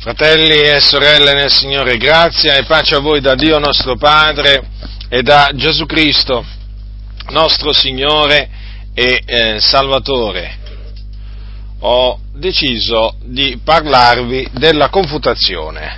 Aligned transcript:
Fratelli 0.00 0.58
e 0.62 0.80
sorelle 0.80 1.34
nel 1.34 1.52
Signore, 1.52 1.98
grazia 1.98 2.56
e 2.56 2.64
pace 2.64 2.94
a 2.94 3.00
voi 3.00 3.20
da 3.20 3.34
Dio 3.34 3.58
nostro 3.58 3.96
Padre 3.96 4.66
e 5.10 5.20
da 5.20 5.50
Gesù 5.54 5.84
Cristo, 5.84 6.42
nostro 7.28 7.74
Signore 7.74 8.48
e 8.94 9.22
eh, 9.26 9.60
Salvatore. 9.60 10.56
Ho 11.80 12.18
deciso 12.32 13.16
di 13.24 13.60
parlarvi 13.62 14.48
della 14.52 14.88
confutazione. 14.88 15.96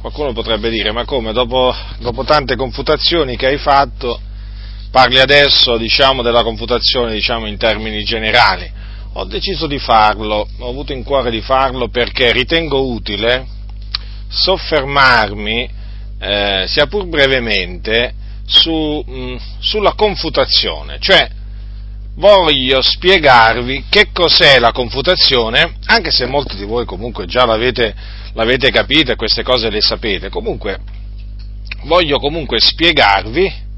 Qualcuno 0.00 0.32
potrebbe 0.32 0.70
dire, 0.70 0.92
ma 0.92 1.04
come, 1.04 1.32
dopo, 1.32 1.74
dopo 1.98 2.22
tante 2.22 2.54
confutazioni 2.54 3.36
che 3.36 3.46
hai 3.46 3.58
fatto, 3.58 4.20
parli 4.92 5.18
adesso, 5.18 5.76
diciamo, 5.76 6.22
della 6.22 6.44
confutazione, 6.44 7.14
diciamo, 7.14 7.48
in 7.48 7.56
termini 7.56 8.04
generali? 8.04 8.78
Ho 9.12 9.24
deciso 9.24 9.66
di 9.66 9.78
farlo, 9.78 10.46
ho 10.58 10.68
avuto 10.68 10.92
in 10.92 11.02
cuore 11.02 11.30
di 11.30 11.40
farlo 11.40 11.88
perché 11.88 12.32
ritengo 12.32 12.86
utile 12.86 13.46
soffermarmi, 14.28 15.68
eh, 16.20 16.64
sia 16.68 16.86
pur 16.86 17.06
brevemente, 17.06 18.14
su, 18.46 19.02
mh, 19.04 19.36
sulla 19.58 19.94
confutazione, 19.94 20.98
cioè 21.00 21.28
voglio 22.14 22.82
spiegarvi 22.82 23.84
che 23.88 24.10
cos'è 24.12 24.58
la 24.58 24.72
confutazione, 24.72 25.76
anche 25.86 26.10
se 26.10 26.26
molti 26.26 26.56
di 26.56 26.64
voi 26.64 26.84
comunque 26.84 27.26
già 27.26 27.44
l'avete, 27.44 27.94
l'avete 28.34 28.70
capito 28.70 29.12
e 29.12 29.16
queste 29.16 29.42
cose 29.42 29.70
le 29.70 29.80
sapete, 29.80 30.28
comunque 30.28 30.78
voglio 31.84 32.18
comunque 32.18 32.60
spiegarvi 32.60 33.68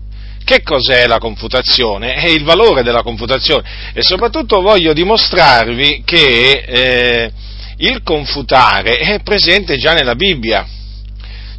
che 0.44 0.62
cos'è 0.62 1.06
la 1.06 1.18
confutazione? 1.18 2.22
E 2.22 2.32
il 2.32 2.44
valore 2.44 2.82
della 2.82 3.02
confutazione. 3.02 3.92
E 3.92 4.02
soprattutto 4.02 4.60
voglio 4.60 4.92
dimostrarvi 4.92 6.02
che 6.04 6.64
eh, 6.66 7.32
il 7.78 8.02
confutare 8.02 8.96
è 8.98 9.22
presente 9.22 9.76
già 9.76 9.92
nella 9.92 10.14
Bibbia, 10.14 10.66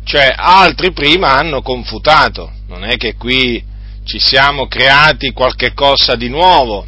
cioè 0.04 0.34
altri 0.36 0.92
prima 0.92 1.38
hanno 1.38 1.62
confutato, 1.62 2.52
non 2.68 2.84
è 2.84 2.98
che 2.98 3.16
qui 3.16 3.64
ci 4.06 4.20
siamo 4.20 4.68
creati 4.68 5.32
qualche 5.32 5.74
cosa 5.74 6.16
di 6.16 6.30
nuovo, 6.30 6.86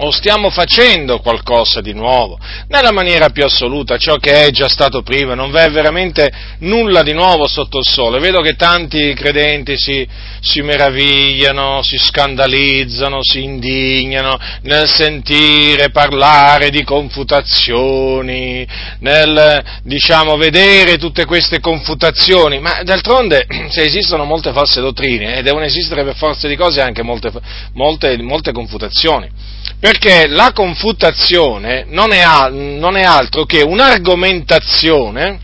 o 0.00 0.10
stiamo 0.10 0.50
facendo 0.50 1.18
qualcosa 1.18 1.80
di 1.80 1.92
nuovo, 1.92 2.38
nella 2.68 2.92
maniera 2.92 3.30
più 3.30 3.44
assoluta, 3.44 3.96
ciò 3.96 4.16
che 4.16 4.44
è 4.46 4.50
già 4.50 4.68
stato 4.68 5.02
prima, 5.02 5.34
non 5.34 5.50
v'è 5.50 5.70
veramente 5.70 6.30
nulla 6.60 7.02
di 7.02 7.12
nuovo 7.12 7.48
sotto 7.48 7.78
il 7.78 7.86
sole. 7.86 8.20
Vedo 8.20 8.40
che 8.40 8.54
tanti 8.54 9.12
credenti 9.14 9.76
si, 9.76 10.06
si 10.40 10.60
meravigliano, 10.60 11.82
si 11.82 11.98
scandalizzano, 11.98 13.18
si 13.22 13.42
indignano 13.42 14.38
nel 14.62 14.88
sentire 14.88 15.90
parlare 15.90 16.70
di 16.70 16.84
confutazioni, 16.84 18.66
nel, 19.00 19.64
diciamo, 19.82 20.36
vedere 20.36 20.96
tutte 20.96 21.24
queste 21.24 21.58
confutazioni, 21.58 22.60
ma 22.60 22.82
d'altronde 22.84 23.46
se 23.70 23.82
esistono 23.82 24.24
molte 24.24 24.52
false 24.52 24.80
dottrine, 24.80 25.38
eh, 25.38 25.42
devono 25.42 25.64
esistere 25.64 26.04
per 26.04 26.14
forza 26.14 26.46
di 26.46 26.54
cose 26.54 26.80
anche 26.80 27.02
molte, 27.02 27.32
molte, 27.72 28.16
molte 28.22 28.52
confutazioni 28.52 29.56
perché 29.80 30.26
la 30.26 30.52
confutazione 30.52 31.84
non 31.88 32.12
è, 32.12 32.24
non 32.50 32.96
è 32.96 33.02
altro 33.02 33.44
che 33.44 33.62
un'argomentazione 33.62 35.40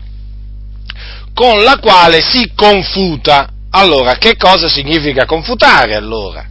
con 1.33 1.63
la 1.63 1.77
quale 1.79 2.21
si 2.21 2.51
confuta. 2.55 3.49
Allora, 3.71 4.15
che 4.15 4.35
cosa 4.37 4.67
significa 4.67 5.25
confutare 5.25 5.95
allora? 5.95 6.45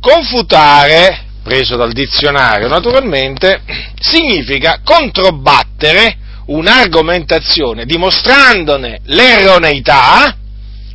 Confutare, 0.00 1.24
preso 1.42 1.76
dal 1.76 1.92
dizionario 1.92 2.68
naturalmente, 2.68 3.62
significa 3.98 4.80
controbattere 4.84 6.18
un'argomentazione 6.46 7.84
dimostrandone 7.84 9.00
l'erroneità, 9.04 10.36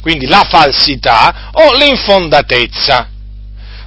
quindi 0.02 0.28
la 0.28 0.46
falsità 0.50 1.50
o 1.54 1.74
l'infondatezza. 1.76 3.10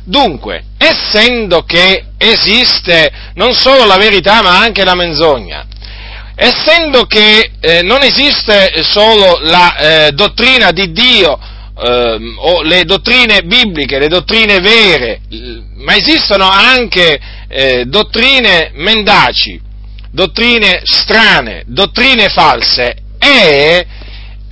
Dunque, 0.04 0.64
essendo 0.78 1.62
che 1.62 2.04
esiste 2.18 3.10
non 3.34 3.54
solo 3.54 3.84
la 3.84 3.96
verità 3.96 4.42
ma 4.42 4.58
anche 4.58 4.84
la 4.84 4.94
menzogna, 4.94 5.66
essendo 6.34 7.04
che 7.06 7.52
eh, 7.60 7.82
non 7.82 8.02
esiste 8.02 8.82
solo 8.82 9.38
la 9.42 9.76
eh, 9.76 10.12
dottrina 10.12 10.72
di 10.72 10.90
Dio 10.90 11.38
eh, 11.78 12.18
o 12.36 12.62
le 12.62 12.84
dottrine 12.84 13.42
bibliche, 13.42 13.98
le 13.98 14.08
dottrine 14.08 14.58
vere, 14.58 15.20
ma 15.76 15.96
esistono 15.96 16.48
anche 16.48 17.20
eh, 17.48 17.84
dottrine 17.86 18.72
mendaci, 18.74 19.60
dottrine 20.10 20.80
strane, 20.84 21.62
dottrine 21.66 22.28
false, 22.28 22.96
è 23.18 23.86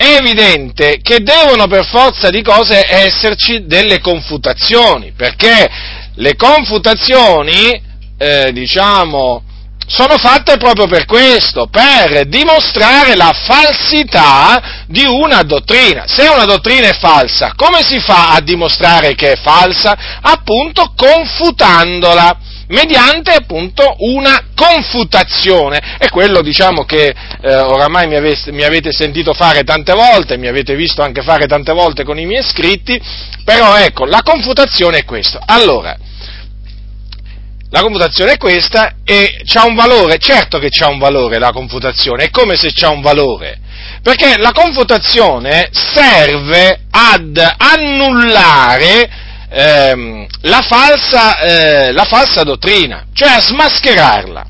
è 0.00 0.16
evidente 0.16 1.00
che 1.02 1.18
devono 1.18 1.66
per 1.66 1.84
forza 1.84 2.30
di 2.30 2.40
cose 2.40 2.86
esserci 2.88 3.66
delle 3.66 4.00
confutazioni, 4.00 5.12
perché 5.14 5.68
le 6.14 6.36
confutazioni, 6.36 7.78
eh, 8.16 8.50
diciamo, 8.50 9.42
sono 9.86 10.16
fatte 10.16 10.56
proprio 10.56 10.86
per 10.86 11.04
questo, 11.04 11.66
per 11.66 12.26
dimostrare 12.28 13.14
la 13.14 13.30
falsità 13.44 14.84
di 14.86 15.04
una 15.04 15.42
dottrina. 15.42 16.04
Se 16.06 16.28
una 16.28 16.46
dottrina 16.46 16.88
è 16.88 16.96
falsa, 16.98 17.52
come 17.54 17.84
si 17.84 18.00
fa 18.00 18.30
a 18.30 18.40
dimostrare 18.40 19.14
che 19.14 19.32
è 19.32 19.36
falsa? 19.36 20.18
Appunto 20.22 20.94
confutandola 20.96 22.38
mediante 22.70 23.32
appunto 23.32 23.96
una 23.98 24.46
confutazione. 24.54 25.96
È 25.98 26.08
quello 26.08 26.40
diciamo 26.42 26.84
che 26.84 27.14
eh, 27.42 27.54
oramai 27.54 28.06
mi 28.06 28.16
avete, 28.16 28.52
mi 28.52 28.62
avete, 28.62 28.92
sentito 28.92 29.32
fare 29.34 29.62
tante 29.62 29.92
volte, 29.92 30.36
mi 30.36 30.48
avete 30.48 30.74
visto 30.74 31.02
anche 31.02 31.22
fare 31.22 31.46
tante 31.46 31.72
volte 31.72 32.04
con 32.04 32.18
i 32.18 32.26
miei 32.26 32.42
scritti, 32.42 33.00
però 33.44 33.76
ecco, 33.76 34.04
la 34.04 34.22
confutazione 34.22 34.98
è 34.98 35.04
questa. 35.04 35.40
Allora, 35.46 35.96
la 37.72 37.82
confutazione 37.82 38.32
è 38.32 38.36
questa 38.36 38.94
e 39.04 39.42
ha 39.54 39.64
un 39.64 39.74
valore, 39.74 40.18
certo 40.18 40.58
che 40.58 40.70
ha 40.80 40.88
un 40.88 40.98
valore 40.98 41.38
la 41.38 41.52
confutazione, 41.52 42.24
è 42.24 42.30
come 42.30 42.56
se 42.56 42.72
c'ha 42.72 42.88
un 42.90 43.00
valore, 43.00 43.58
perché 44.02 44.36
la 44.38 44.50
confutazione 44.52 45.68
serve 45.72 46.80
ad 46.90 47.36
annullare 47.56 49.28
ehm, 49.50 50.26
la, 50.42 50.62
falsa, 50.62 51.38
eh, 51.40 51.92
la 51.92 52.04
falsa 52.04 52.42
dottrina, 52.42 53.06
cioè 53.12 53.30
a 53.30 53.40
smascherarla. 53.40 54.46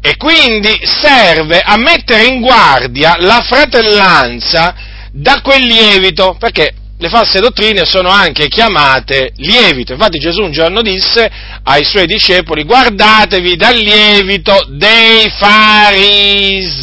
E 0.00 0.16
quindi 0.16 0.80
serve 0.84 1.60
a 1.60 1.76
mettere 1.76 2.24
in 2.26 2.40
guardia 2.40 3.16
la 3.18 3.42
fratellanza 3.42 4.74
da 5.12 5.40
quel 5.42 5.64
lievito, 5.64 6.36
perché 6.38 6.72
le 7.00 7.08
false 7.08 7.40
dottrine 7.40 7.84
sono 7.84 8.08
anche 8.08 8.48
chiamate 8.48 9.32
lievito. 9.36 9.92
Infatti 9.92 10.18
Gesù 10.18 10.42
un 10.42 10.52
giorno 10.52 10.82
disse 10.82 11.30
ai 11.62 11.84
suoi 11.84 12.06
discepoli 12.06 12.64
guardatevi 12.64 13.56
dal 13.56 13.76
lievito 13.76 14.66
dei 14.68 15.30
farisei. 15.30 16.74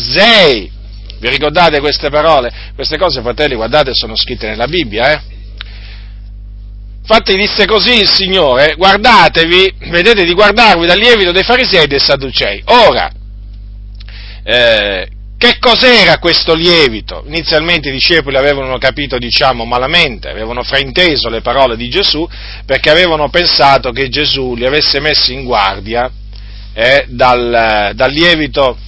Vi 1.20 1.30
ricordate 1.30 1.80
queste 1.80 2.10
parole? 2.10 2.52
Queste 2.76 2.98
cose, 2.98 3.22
fratelli, 3.22 3.56
guardate, 3.56 3.94
sono 3.94 4.16
scritte 4.16 4.48
nella 4.48 4.68
Bibbia, 4.68 5.12
eh? 5.12 5.35
Infatti 7.08 7.36
disse 7.36 7.68
così 7.68 8.00
il 8.00 8.10
Signore, 8.10 8.74
guardatevi, 8.76 9.76
vedete 9.92 10.24
di 10.24 10.34
guardarvi 10.34 10.88
dal 10.88 10.98
lievito 10.98 11.32
dei 11.32 11.44
farisei 11.44 11.84
e 11.84 11.88
dei 11.88 12.00
sadducei. 12.00 12.64
Ora, 12.66 13.12
eh, 14.44 15.08
che 15.38 15.58
cos'era 15.60 16.18
questo 16.18 16.56
lievito? 16.56 17.24
Inizialmente 17.28 17.90
i 17.90 17.92
discepoli 17.92 18.38
avevano 18.38 18.80
capito, 18.80 19.20
diciamo, 19.20 19.66
malamente, 19.66 20.30
avevano 20.30 20.64
frainteso 20.64 21.30
le 21.30 21.42
parole 21.42 21.78
di 21.78 21.90
Gesù 21.90 22.28
perché 22.66 22.90
avevano 22.90 23.30
pensato 23.30 23.92
che 23.92 24.10
Gesù 24.10 24.56
li 24.56 24.66
avesse 24.66 25.00
messi 25.00 25.34
in 25.34 25.44
guardia 25.44 26.10
eh, 26.74 27.06
dal, 27.10 27.92
dal, 27.94 28.12
lievito, 28.12 28.80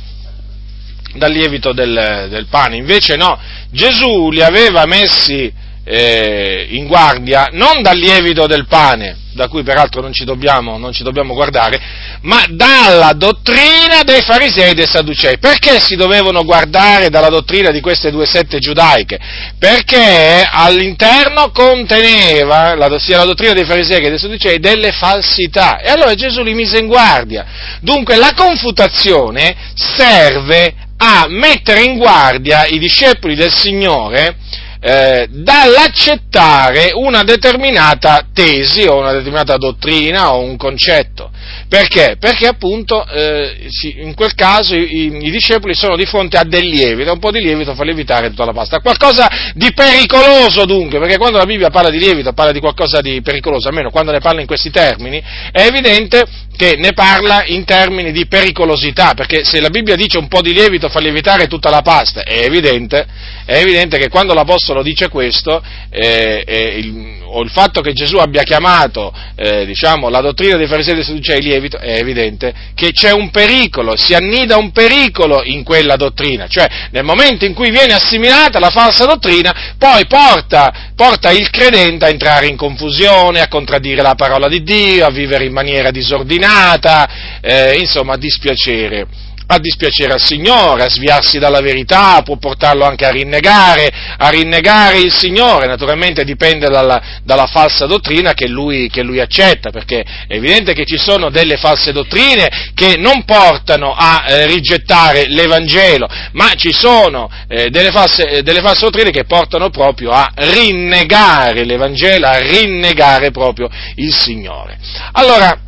dal 1.13 1.31
lievito 1.31 1.71
del, 1.71 2.25
del 2.31 2.47
pane. 2.49 2.77
Invece 2.77 3.15
no, 3.15 3.39
Gesù 3.69 4.31
li 4.31 4.41
aveva 4.41 4.87
messi 4.87 5.65
eh, 5.89 6.67
in 6.71 6.85
guardia 6.85 7.47
non 7.53 7.81
dal 7.81 7.97
lievito 7.97 8.45
del 8.45 8.65
pane, 8.67 9.15
da 9.33 9.47
cui 9.47 9.63
peraltro 9.63 10.01
non 10.01 10.11
ci, 10.11 10.25
dobbiamo, 10.25 10.77
non 10.77 10.91
ci 10.91 11.03
dobbiamo 11.03 11.33
guardare, 11.33 11.79
ma 12.21 12.43
dalla 12.49 13.13
dottrina 13.13 14.01
dei 14.03 14.21
farisei 14.21 14.71
e 14.71 14.73
dei 14.73 14.87
sadducei. 14.87 15.37
Perché 15.37 15.79
si 15.79 15.95
dovevano 15.95 16.43
guardare 16.43 17.09
dalla 17.09 17.29
dottrina 17.29 17.71
di 17.71 17.79
queste 17.79 18.11
due 18.11 18.25
sette 18.25 18.59
giudaiche? 18.59 19.17
Perché 19.57 20.45
all'interno 20.51 21.51
conteneva, 21.51 22.75
la, 22.75 22.99
sia 22.99 23.17
la 23.17 23.25
dottrina 23.25 23.53
dei 23.53 23.65
farisei 23.65 24.01
che 24.01 24.09
dei 24.09 24.19
sadducei, 24.19 24.59
delle 24.59 24.91
falsità. 24.91 25.79
E 25.79 25.89
allora 25.89 26.15
Gesù 26.15 26.43
li 26.43 26.53
mise 26.53 26.79
in 26.79 26.87
guardia. 26.87 27.45
Dunque 27.79 28.17
la 28.17 28.33
confutazione 28.35 29.55
serve 29.73 30.73
a 30.97 31.27
mettere 31.29 31.83
in 31.83 31.97
guardia 31.97 32.65
i 32.65 32.79
discepoli 32.79 33.35
del 33.35 33.53
Signore 33.53 34.35
eh, 34.79 35.27
dall'accettare 35.29 36.91
una 36.93 37.23
determinata 37.23 38.27
tesi 38.33 38.83
o 38.83 38.97
una 38.97 39.11
determinata 39.11 39.57
dottrina 39.57 40.33
o 40.33 40.41
un 40.41 40.57
concetto. 40.57 41.31
Perché? 41.69 42.17
Perché 42.19 42.47
appunto 42.47 43.05
eh, 43.07 43.67
in 43.97 44.13
quel 44.13 44.33
caso 44.35 44.75
i, 44.75 45.17
i, 45.21 45.31
discepoli 45.31 45.73
sono 45.73 45.95
di 45.95 46.05
fronte 46.05 46.37
a 46.37 46.43
del 46.43 46.65
lievito, 46.65 47.11
un 47.11 47.19
po' 47.19 47.31
di 47.31 47.41
lievito 47.41 47.73
fa 47.73 47.83
lievitare 47.83 48.29
tutta 48.29 48.45
la 48.45 48.53
pasta. 48.53 48.79
Qualcosa 48.79 49.29
di 49.53 49.71
pericoloso 49.73 50.65
dunque, 50.65 50.99
perché 50.99 51.17
quando 51.17 51.37
la 51.37 51.45
Bibbia 51.45 51.69
parla 51.69 51.89
di 51.89 51.99
lievito 51.99 52.33
parla 52.33 52.51
di 52.51 52.59
qualcosa 52.59 53.01
di 53.01 53.21
pericoloso, 53.21 53.67
almeno 53.67 53.89
quando 53.89 54.11
ne 54.11 54.19
parla 54.19 54.41
in 54.41 54.47
questi 54.47 54.69
termini, 54.69 55.21
è 55.51 55.63
evidente 55.63 56.25
che 56.55 56.75
ne 56.75 56.93
parla 56.93 57.43
in 57.45 57.65
termini 57.65 58.11
di 58.11 58.27
pericolosità, 58.27 59.13
perché 59.13 59.43
se 59.43 59.61
la 59.61 59.69
Bibbia 59.69 59.95
dice 59.95 60.17
un 60.17 60.27
po' 60.27 60.41
di 60.41 60.53
lievito 60.53 60.89
fa 60.89 60.99
lievitare 60.99 61.47
tutta 61.47 61.69
la 61.69 61.81
pasta, 61.81 62.23
è 62.23 62.43
evidente, 62.43 63.05
è 63.45 63.57
evidente 63.57 63.97
che 63.97 64.09
quando 64.09 64.33
l'Apostolo 64.33 64.66
dice 64.81 65.09
questo, 65.09 65.61
eh, 65.89 66.43
eh, 66.45 66.77
il, 66.77 67.17
o 67.25 67.41
il 67.41 67.49
fatto 67.49 67.81
che 67.81 67.93
Gesù 67.93 68.17
abbia 68.17 68.43
chiamato 68.43 69.13
eh, 69.35 69.65
diciamo, 69.65 70.09
la 70.09 70.21
dottrina 70.21 70.57
dei 70.57 70.67
farisei 70.67 70.93
e 70.93 70.95
dei 70.95 71.03
sadducei 71.03 71.41
lievito, 71.41 71.77
è 71.77 71.97
evidente 71.97 72.53
che 72.73 72.91
c'è 72.91 73.11
un 73.11 73.29
pericolo, 73.29 73.95
si 73.95 74.13
annida 74.13 74.57
un 74.57 74.71
pericolo 74.71 75.43
in 75.43 75.63
quella 75.63 75.95
dottrina, 75.95 76.47
cioè 76.47 76.67
nel 76.91 77.03
momento 77.03 77.45
in 77.45 77.53
cui 77.53 77.69
viene 77.69 77.93
assimilata 77.93 78.59
la 78.59 78.69
falsa 78.69 79.05
dottrina, 79.05 79.75
poi 79.77 80.05
porta, 80.07 80.91
porta 80.95 81.31
il 81.31 81.49
credente 81.49 82.05
a 82.05 82.09
entrare 82.09 82.47
in 82.47 82.55
confusione, 82.55 83.41
a 83.41 83.47
contraddire 83.47 84.01
la 84.01 84.15
parola 84.15 84.47
di 84.47 84.63
Dio, 84.63 85.05
a 85.05 85.11
vivere 85.11 85.45
in 85.45 85.53
maniera 85.53 85.91
disordinata, 85.91 87.39
eh, 87.41 87.77
insomma 87.77 88.13
a 88.13 88.17
dispiacere 88.17 89.25
a 89.47 89.59
dispiacere 89.59 90.13
al 90.13 90.21
Signore, 90.21 90.83
a 90.83 90.89
sviarsi 90.89 91.39
dalla 91.39 91.61
verità, 91.61 92.21
può 92.21 92.35
portarlo 92.37 92.83
anche 92.83 93.05
a 93.05 93.11
rinnegare, 93.11 93.89
a 94.17 94.29
rinnegare 94.29 94.99
il 94.99 95.13
Signore, 95.13 95.67
naturalmente 95.67 96.25
dipende 96.25 96.67
dalla, 96.67 97.01
dalla 97.23 97.47
falsa 97.47 97.85
dottrina 97.85 98.33
che 98.33 98.47
lui, 98.47 98.89
che 98.89 99.03
lui, 99.03 99.19
accetta, 99.21 99.71
perché 99.71 100.01
è 100.27 100.35
evidente 100.35 100.73
che 100.73 100.85
ci 100.85 100.97
sono 100.97 101.29
delle 101.29 101.55
false 101.55 101.93
dottrine 101.93 102.71
che 102.73 102.95
non 102.97 103.23
portano 103.23 103.95
a 103.97 104.25
eh, 104.27 104.45
rigettare 104.47 105.27
l'Evangelo, 105.27 106.07
ma 106.33 106.53
ci 106.55 106.73
sono 106.73 107.29
eh, 107.47 107.69
delle, 107.69 107.91
false, 107.91 108.27
eh, 108.29 108.41
delle 108.43 108.61
false 108.61 108.85
dottrine 108.85 109.11
che 109.11 109.23
portano 109.23 109.69
proprio 109.69 110.11
a 110.11 110.29
rinnegare 110.35 111.63
l'Evangelo, 111.63 112.27
a 112.27 112.39
rinnegare 112.39 113.31
proprio 113.31 113.69
il 113.95 114.13
Signore. 114.13 114.77
Allora, 115.13 115.66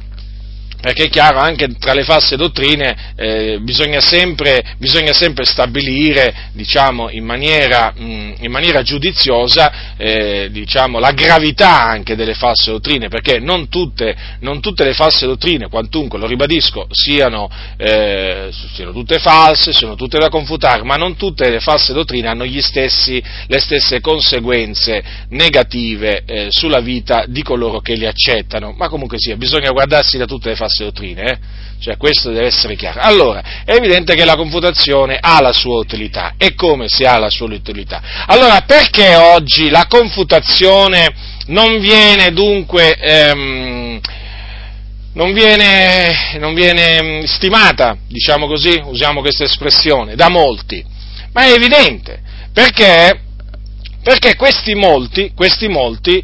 perché 0.82 1.06
è 1.06 1.10
chiaro, 1.10 1.40
anche 1.40 1.68
tra 1.78 1.94
le 1.94 2.04
false 2.04 2.38
dottrine 2.38 3.14
eh, 3.16 3.60
bisogna, 3.62 4.00
sempre, 4.00 4.76
bisogna, 4.78 5.12
sempre, 5.12 5.44
stabilire 5.44 6.52
diciamo, 6.54 7.10
in, 7.10 7.26
maniera, 7.26 7.94
mh, 7.94 8.36
in, 8.40 8.52
maniera, 8.52 8.82
giudiziosa 8.82 9.96
eh, 9.98 10.48
diciamo, 10.52 11.00
la 11.00 11.12
gravità 11.12 11.84
anche 11.84 12.16
delle 12.16 12.34
false 12.34 12.72
dottrine, 12.72 13.10
perché 13.10 13.40
non 13.40 13.68
tutte, 13.68 14.16
non 14.40 14.62
tutte 14.62 14.86
le 14.86 14.94
false 14.94 15.26
dottrine, 15.26 15.68
quantunque, 15.68 16.18
lo 16.18 16.28
ribadisco, 16.28 16.88
siano, 16.92 17.50
eh, 17.76 18.50
siano, 18.74 18.94
tutte 18.94 19.20
false, 19.20 19.74
sono 19.74 19.96
tutte 19.96 20.18
da 20.18 20.30
confutare, 20.30 20.84
ma 20.84 20.96
non 20.96 21.18
tutte 21.18 21.50
le 21.50 21.60
false 21.60 21.92
dottrine 21.92 22.30
hanno 22.30 22.46
stessi, 22.62 23.22
le 23.48 23.60
stesse 23.60 24.00
conseguenze 24.00 25.04
negative 25.30 26.24
eh, 26.26 26.48
sulla 26.52 26.80
vita 26.80 27.26
di 27.28 27.44
coloro 27.44 27.82
che 27.82 27.98
le 27.98 28.08
accettano, 28.08 28.74
ma 28.78 28.88
comunque 28.88 29.18
sia, 29.20 29.36
bisogna 29.36 29.72
guardarsi 29.72 30.18
da 30.18 30.26
tutte 30.26 30.48
le 30.50 30.56
false 30.56 30.68
false 30.70 30.84
dottrine, 30.84 31.32
eh? 31.32 31.38
cioè 31.80 31.98
questo 31.98 32.30
deve 32.30 32.48
essere 32.48 32.76
chiaro. 32.76 33.02
Allora, 33.02 33.42
è 33.66 33.74
evidente 33.74 34.16
che 34.16 34.26
la 34.26 34.36
confutazione 34.36 35.18
ha 35.20 35.42
la 35.42 35.52
sua 35.52 35.80
utilità, 35.80 36.36
e 36.38 36.54
come 36.54 36.88
se 36.88 37.06
ha 37.06 37.18
la 37.18 37.30
sua 37.30 37.48
utilità? 37.48 38.02
Allora, 38.28 38.62
perché 38.62 39.16
oggi 39.16 39.70
la 39.70 39.88
confutazione 39.88 41.08
non 41.48 41.80
viene 41.80 42.32
dunque... 42.32 42.96
Ehm, 42.96 44.00
non 45.12 45.34
viene, 45.34 46.38
non 46.38 46.54
viene 46.54 47.26
stimata, 47.26 47.98
diciamo 48.08 48.48
così, 48.48 48.80
usiamo 48.86 49.20
questa 49.20 49.44
espressione, 49.44 50.16
da 50.16 50.30
molti, 50.30 50.86
ma 51.34 51.46
è 51.46 51.52
evidente, 51.52 52.22
perché, 52.54 53.20
perché 54.02 54.36
questi 54.36 54.76
molti, 54.76 55.32
questi 55.36 55.68
molti 55.68 56.24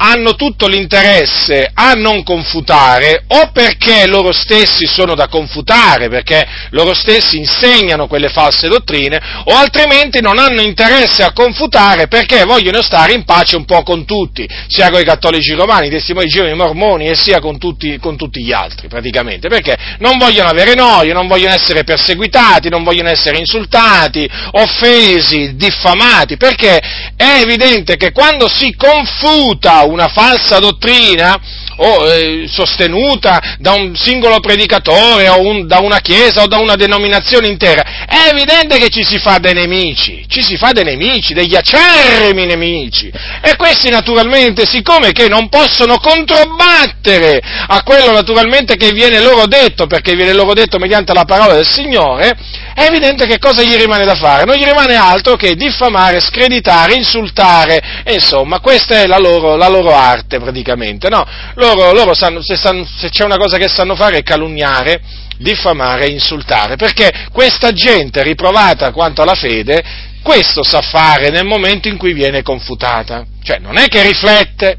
hanno 0.00 0.34
tutto 0.34 0.68
l'interesse 0.68 1.70
a 1.74 1.92
non 1.92 2.22
confutare 2.22 3.24
o 3.26 3.50
perché 3.52 4.06
loro 4.06 4.32
stessi 4.32 4.86
sono 4.86 5.14
da 5.14 5.26
confutare, 5.26 6.08
perché 6.08 6.46
loro 6.70 6.94
stessi 6.94 7.38
insegnano 7.38 8.06
quelle 8.06 8.28
false 8.28 8.68
dottrine, 8.68 9.20
o 9.44 9.54
altrimenti 9.56 10.20
non 10.20 10.38
hanno 10.38 10.60
interesse 10.60 11.22
a 11.22 11.32
confutare 11.32 12.06
perché 12.06 12.44
vogliono 12.44 12.80
stare 12.80 13.12
in 13.12 13.24
pace 13.24 13.56
un 13.56 13.64
po' 13.64 13.82
con 13.82 14.04
tutti, 14.04 14.48
sia 14.68 14.90
con 14.90 15.00
i 15.00 15.04
cattolici 15.04 15.52
romani, 15.54 15.88
i 15.88 15.90
testimoni 15.90 16.26
di 16.26 16.32
Geova, 16.32 16.50
i 16.50 16.54
mormoni 16.54 17.08
e 17.08 17.16
sia 17.16 17.40
con 17.40 17.58
tutti, 17.58 17.98
con 17.98 18.16
tutti 18.16 18.42
gli 18.44 18.52
altri 18.52 18.86
praticamente, 18.86 19.48
perché 19.48 19.76
non 19.98 20.16
vogliono 20.16 20.48
avere 20.48 20.74
noie, 20.74 21.12
non 21.12 21.26
vogliono 21.26 21.54
essere 21.54 21.82
perseguitati, 21.82 22.68
non 22.68 22.84
vogliono 22.84 23.08
essere 23.08 23.38
insultati, 23.38 24.28
offesi, 24.52 25.56
diffamati, 25.56 26.36
perché 26.36 26.80
è 27.18 27.40
evidente 27.40 27.96
che 27.96 28.12
quando 28.12 28.46
si 28.48 28.76
confuta 28.76 29.82
una 29.82 30.06
falsa 30.06 30.60
dottrina 30.60 31.36
o 31.78 32.06
eh, 32.06 32.48
sostenuta 32.48 33.56
da 33.58 33.72
un 33.72 33.94
singolo 33.96 34.40
predicatore 34.40 35.28
o 35.28 35.40
un, 35.40 35.66
da 35.66 35.78
una 35.80 35.98
chiesa 35.98 36.42
o 36.42 36.46
da 36.46 36.58
una 36.58 36.76
denominazione 36.76 37.48
intera, 37.48 38.06
è 38.06 38.30
evidente 38.30 38.78
che 38.78 38.88
ci 38.88 39.04
si 39.04 39.18
fa 39.18 39.38
dei 39.38 39.54
nemici, 39.54 40.24
ci 40.28 40.42
si 40.42 40.56
fa 40.56 40.72
dei 40.72 40.84
nemici, 40.84 41.34
degli 41.34 41.54
acerrimi 41.54 42.46
nemici. 42.46 43.10
E 43.42 43.56
questi 43.56 43.90
naturalmente, 43.90 44.66
siccome 44.66 45.12
che 45.12 45.28
non 45.28 45.48
possono 45.48 45.98
controbattere 45.98 47.40
a 47.68 47.82
quello 47.82 48.12
naturalmente 48.12 48.76
che 48.76 48.90
viene 48.92 49.20
loro 49.20 49.46
detto, 49.46 49.86
perché 49.86 50.14
viene 50.14 50.32
loro 50.32 50.54
detto 50.54 50.78
mediante 50.78 51.14
la 51.14 51.24
parola 51.24 51.54
del 51.54 51.66
Signore, 51.66 52.36
è 52.74 52.84
evidente 52.84 53.26
che 53.26 53.38
cosa 53.38 53.62
gli 53.62 53.74
rimane 53.74 54.04
da 54.04 54.14
fare? 54.14 54.44
Non 54.44 54.56
gli 54.56 54.64
rimane 54.64 54.94
altro 54.94 55.36
che 55.36 55.54
diffamare, 55.54 56.20
screditare, 56.20 56.94
insultare, 56.94 57.80
insomma, 58.06 58.60
questa 58.60 59.00
è 59.00 59.06
la 59.06 59.18
loro, 59.18 59.56
la 59.56 59.68
loro 59.68 59.94
arte 59.94 60.38
praticamente, 60.38 61.08
no? 61.08 61.26
Loro, 61.54 61.67
loro 61.74 62.14
sanno, 62.14 62.42
se, 62.42 62.56
sanno, 62.56 62.86
se 62.86 63.10
c'è 63.10 63.24
una 63.24 63.36
cosa 63.36 63.56
che 63.56 63.68
sanno 63.68 63.94
fare 63.94 64.18
è 64.18 64.22
calunniare, 64.22 65.00
diffamare 65.38 66.06
e 66.06 66.10
insultare, 66.10 66.76
perché 66.76 67.28
questa 67.32 67.72
gente 67.72 68.22
riprovata 68.22 68.92
quanto 68.92 69.22
alla 69.22 69.34
fede, 69.34 69.82
questo 70.22 70.62
sa 70.62 70.80
fare 70.80 71.30
nel 71.30 71.46
momento 71.46 71.88
in 71.88 71.96
cui 71.96 72.12
viene 72.12 72.42
confutata, 72.42 73.24
cioè 73.42 73.58
non 73.58 73.78
è 73.78 73.86
che 73.86 74.02
riflette, 74.02 74.78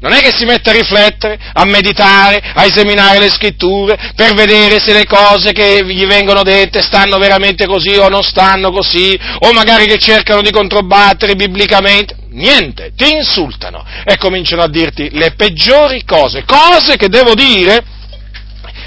non 0.00 0.12
è 0.12 0.20
che 0.20 0.32
si 0.34 0.44
mette 0.44 0.70
a 0.70 0.72
riflettere, 0.72 1.38
a 1.52 1.64
meditare, 1.64 2.40
a 2.54 2.64
esaminare 2.64 3.18
le 3.18 3.30
scritture 3.30 4.12
per 4.14 4.34
vedere 4.34 4.78
se 4.80 4.92
le 4.92 5.04
cose 5.04 5.52
che 5.52 5.84
gli 5.84 6.06
vengono 6.06 6.42
dette 6.42 6.80
stanno 6.80 7.18
veramente 7.18 7.66
così 7.66 7.96
o 7.96 8.08
non 8.08 8.22
stanno 8.22 8.70
così, 8.70 9.18
o 9.40 9.52
magari 9.52 9.86
che 9.86 9.98
cercano 9.98 10.42
di 10.42 10.50
controbattere 10.50 11.34
biblicamente. 11.34 12.19
Niente, 12.30 12.92
ti 12.94 13.12
insultano. 13.12 13.84
E 14.04 14.16
cominciano 14.16 14.62
a 14.62 14.68
dirti 14.68 15.10
le 15.12 15.32
peggiori 15.32 16.04
cose, 16.04 16.44
cose 16.44 16.96
che 16.96 17.08
devo 17.08 17.34
dire 17.34 17.98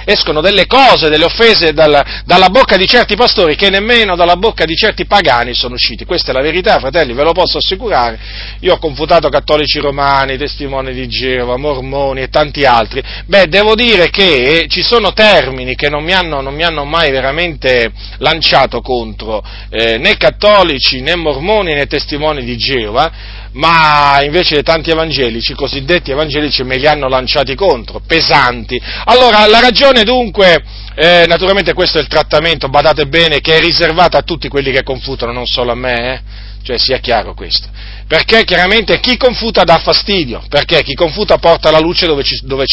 escono 0.05 0.41
delle 0.41 0.65
cose, 0.67 1.09
delle 1.09 1.25
offese 1.25 1.73
dalla, 1.73 2.21
dalla, 2.25 2.49
bocca 2.49 2.77
di 2.77 2.87
certi 2.87 3.15
pastori 3.15 3.55
che 3.55 3.69
nemmeno 3.69 4.15
dalla 4.15 4.35
bocca 4.35 4.65
di 4.65 4.75
certi 4.75 5.05
pagani 5.05 5.53
sono 5.53 5.75
usciti. 5.75 6.05
Questa 6.05 6.31
è 6.31 6.33
la 6.33 6.41
verità, 6.41 6.79
fratelli, 6.79 7.13
ve 7.13 7.23
lo 7.23 7.31
posso 7.31 7.57
assicurare. 7.57 8.19
Io 8.59 8.73
ho 8.73 8.77
confutato 8.77 9.29
cattolici 9.29 9.79
romani, 9.79 10.37
testimoni 10.37 10.93
di 10.93 11.07
Geova, 11.07 11.57
mormoni 11.57 12.21
e 12.21 12.29
tanti 12.29 12.65
altri. 12.65 13.01
Beh, 13.25 13.47
devo 13.47 13.75
dire 13.75 14.09
che 14.09 14.65
ci 14.69 14.81
sono 14.81 15.13
termini 15.13 15.75
che 15.75 15.89
non 15.89 16.03
mi 16.03 16.13
hanno, 16.13 16.41
non 16.41 16.53
mi 16.53 16.63
hanno 16.63 16.85
mai 16.85 17.11
veramente 17.11 17.91
lanciato 18.17 18.81
contro 18.81 19.43
eh, 19.69 19.97
né 19.97 20.17
cattolici, 20.17 21.01
né 21.01 21.15
mormoni, 21.15 21.73
né 21.73 21.85
testimoni 21.87 22.43
di 22.43 22.57
Geova 22.57 23.41
ma 23.53 24.21
invece 24.23 24.63
tanti 24.63 24.91
evangelici, 24.91 25.53
cosiddetti 25.53 26.11
evangelici, 26.11 26.63
me 26.63 26.77
li 26.77 26.87
hanno 26.87 27.07
lanciati 27.07 27.55
contro, 27.55 28.01
pesanti. 28.05 28.81
Allora, 29.05 29.45
la 29.47 29.59
ragione 29.59 30.03
dunque, 30.03 30.63
eh, 30.95 31.25
naturalmente 31.27 31.73
questo 31.73 31.97
è 31.97 32.01
il 32.01 32.07
trattamento, 32.07 32.67
badate 32.67 33.05
bene, 33.07 33.39
che 33.39 33.57
è 33.57 33.59
riservato 33.59 34.17
a 34.17 34.21
tutti 34.21 34.47
quelli 34.47 34.71
che 34.71 34.83
confutano, 34.83 35.31
non 35.31 35.45
solo 35.45 35.71
a 35.71 35.75
me, 35.75 36.13
eh? 36.13 36.51
Cioè 36.63 36.77
sia 36.77 36.97
chiaro 36.99 37.33
questo. 37.33 37.67
Perché 38.07 38.43
chiaramente 38.43 38.99
chi 38.99 39.17
confuta 39.17 39.63
dà 39.63 39.79
fastidio, 39.79 40.43
perché 40.49 40.81
chi 40.83 40.93
confuta 40.93 41.37
porta 41.37 41.71
la 41.71 41.79
luce 41.79 42.05
dove 42.05 42.23
ci, 42.23 42.39
dove, 42.43 42.65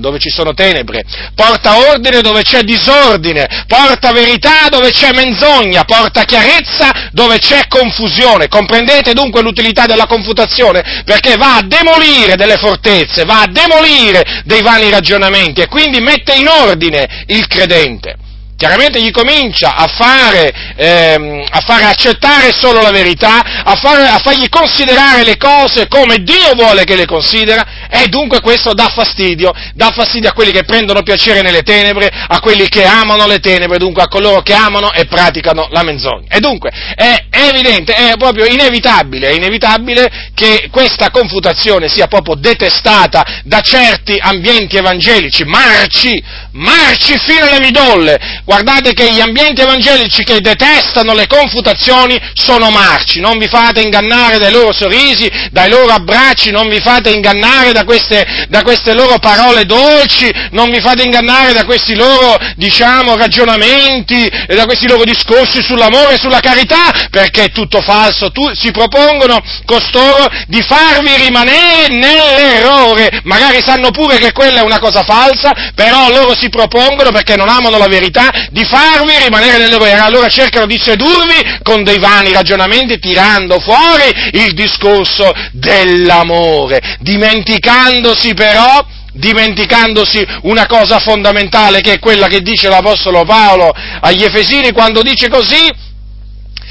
dove 0.00 0.18
ci, 0.18 0.30
sono 0.30 0.54
tenebre, 0.54 1.02
porta 1.34 1.90
ordine 1.90 2.20
dove 2.20 2.42
c'è 2.42 2.62
disordine, 2.62 3.64
porta 3.66 4.12
verità 4.12 4.68
dove 4.70 4.90
c'è 4.90 5.12
menzogna, 5.12 5.84
porta 5.84 6.24
chiarezza 6.24 7.10
dove 7.12 7.38
c'è 7.38 7.66
confusione. 7.68 8.48
Comprendete 8.48 9.12
dunque 9.12 9.42
l'utilità 9.42 9.86
della 9.86 10.06
confutazione? 10.06 11.02
Perché 11.04 11.36
va 11.36 11.56
a 11.56 11.62
demolire 11.62 12.36
delle 12.36 12.56
fortezze, 12.56 13.24
va 13.24 13.42
a 13.42 13.46
demolire 13.48 14.42
dei 14.44 14.62
vani 14.62 14.88
ragionamenti 14.90 15.60
e 15.60 15.68
quindi 15.68 16.00
mette 16.00 16.34
in 16.34 16.48
ordine 16.48 17.24
il 17.26 17.46
credente. 17.46 18.24
Chiaramente 18.56 19.00
gli 19.00 19.10
comincia 19.10 19.74
a 19.76 19.86
fare, 19.86 20.52
ehm, 20.76 21.44
a 21.48 21.60
fare 21.60 21.84
accettare 21.84 22.52
solo 22.52 22.80
la 22.80 22.90
verità, 22.90 23.62
a, 23.64 23.74
fare, 23.76 24.08
a, 24.08 24.18
fargli 24.18 24.48
considerare 24.48 25.24
le 25.24 25.36
cose 25.36 25.88
come 25.88 26.18
Dio 26.18 26.54
vuole 26.54 26.84
che 26.84 26.96
le 26.96 27.04
considera, 27.04 27.88
e 27.88 28.08
dunque 28.08 28.40
questo 28.40 28.72
dà 28.72 28.88
fastidio, 28.88 29.52
dà 29.74 29.90
fastidio 29.94 30.30
a 30.30 30.32
quelli 30.32 30.52
che 30.52 30.64
prendono 30.64 31.02
piacere 31.02 31.42
nelle 31.42 31.62
tenebre, 31.62 32.10
a 32.28 32.40
quelli 32.40 32.68
che 32.68 32.84
amano 32.84 33.26
le 33.26 33.38
tenebre, 33.38 33.78
dunque 33.78 34.02
a 34.02 34.08
coloro 34.08 34.40
che 34.40 34.54
amano 34.54 34.92
e 34.92 35.04
praticano 35.04 35.68
la 35.70 35.82
menzogna. 35.82 36.26
E 36.28 36.40
dunque 36.40 36.70
è, 36.94 37.26
è 37.28 37.48
evidente, 37.48 37.92
è 37.92 38.16
proprio 38.16 38.46
inevitabile, 38.46 39.28
è 39.28 39.32
inevitabile 39.32 40.30
che 40.34 40.68
questa 40.70 41.10
confutazione 41.10 41.88
sia 41.88 42.06
proprio 42.06 42.34
detestata 42.34 43.42
da 43.44 43.60
certi 43.60 44.16
ambienti 44.18 44.76
evangelici, 44.76 45.44
marci, 45.44 46.22
marci 46.52 47.18
fino 47.18 47.44
alle 47.46 47.60
midolle. 47.60 48.42
Guardate 48.46 48.92
che 48.92 49.10
gli 49.10 49.18
ambienti 49.18 49.62
evangelici 49.62 50.22
che 50.22 50.40
detestano 50.40 51.14
le 51.14 51.26
confutazioni 51.26 52.16
sono 52.32 52.70
marci, 52.70 53.18
non 53.18 53.38
vi 53.38 53.48
fate 53.48 53.80
ingannare 53.80 54.38
dai 54.38 54.52
loro 54.52 54.72
sorrisi, 54.72 55.28
dai 55.50 55.68
loro 55.68 55.92
abbracci, 55.92 56.52
non 56.52 56.68
vi 56.68 56.78
fate 56.78 57.10
ingannare 57.10 57.72
da 57.72 57.82
queste, 57.82 58.46
da 58.48 58.62
queste 58.62 58.94
loro 58.94 59.18
parole 59.18 59.64
dolci, 59.64 60.32
non 60.52 60.70
vi 60.70 60.80
fate 60.80 61.02
ingannare 61.02 61.54
da 61.54 61.64
questi 61.64 61.96
loro, 61.96 62.38
diciamo, 62.54 63.16
ragionamenti 63.16 64.24
e 64.24 64.54
da 64.54 64.64
questi 64.64 64.86
loro 64.86 65.02
discorsi 65.02 65.60
sull'amore 65.60 66.14
e 66.14 66.18
sulla 66.18 66.38
carità, 66.38 67.08
perché 67.10 67.46
è 67.46 67.50
tutto 67.50 67.80
falso. 67.80 68.30
Tu, 68.30 68.54
si 68.54 68.70
propongono 68.70 69.42
costoro 69.64 70.24
di 70.46 70.62
farvi 70.62 71.16
rimanere 71.16 71.88
nell'errore, 71.88 73.22
magari 73.24 73.60
sanno 73.60 73.90
pure 73.90 74.18
che 74.18 74.30
quella 74.30 74.60
è 74.60 74.62
una 74.62 74.78
cosa 74.78 75.02
falsa, 75.02 75.50
però 75.74 76.10
loro 76.10 76.32
si 76.38 76.48
propongono, 76.48 77.10
perché 77.10 77.34
non 77.34 77.48
amano 77.48 77.76
la 77.76 77.88
verità, 77.88 78.35
di 78.50 78.64
farvi 78.64 79.16
rimanere 79.22 79.58
nell'errore. 79.58 79.92
Allora 79.92 80.28
cercano 80.28 80.66
di 80.66 80.78
sedurvi 80.78 81.58
con 81.62 81.82
dei 81.84 81.98
vani 81.98 82.32
ragionamenti, 82.32 82.98
tirando 82.98 83.58
fuori 83.60 84.10
il 84.32 84.52
discorso 84.54 85.32
dell'amore, 85.52 86.96
dimenticandosi 87.00 88.34
però 88.34 88.84
dimenticandosi 89.16 90.24
una 90.42 90.66
cosa 90.66 90.98
fondamentale 90.98 91.80
che 91.80 91.94
è 91.94 91.98
quella 91.98 92.26
che 92.26 92.42
dice 92.42 92.68
l'Apostolo 92.68 93.24
Paolo 93.24 93.72
agli 94.00 94.22
Efesini 94.22 94.72
quando 94.72 95.00
dice 95.00 95.28
così, 95.28 95.72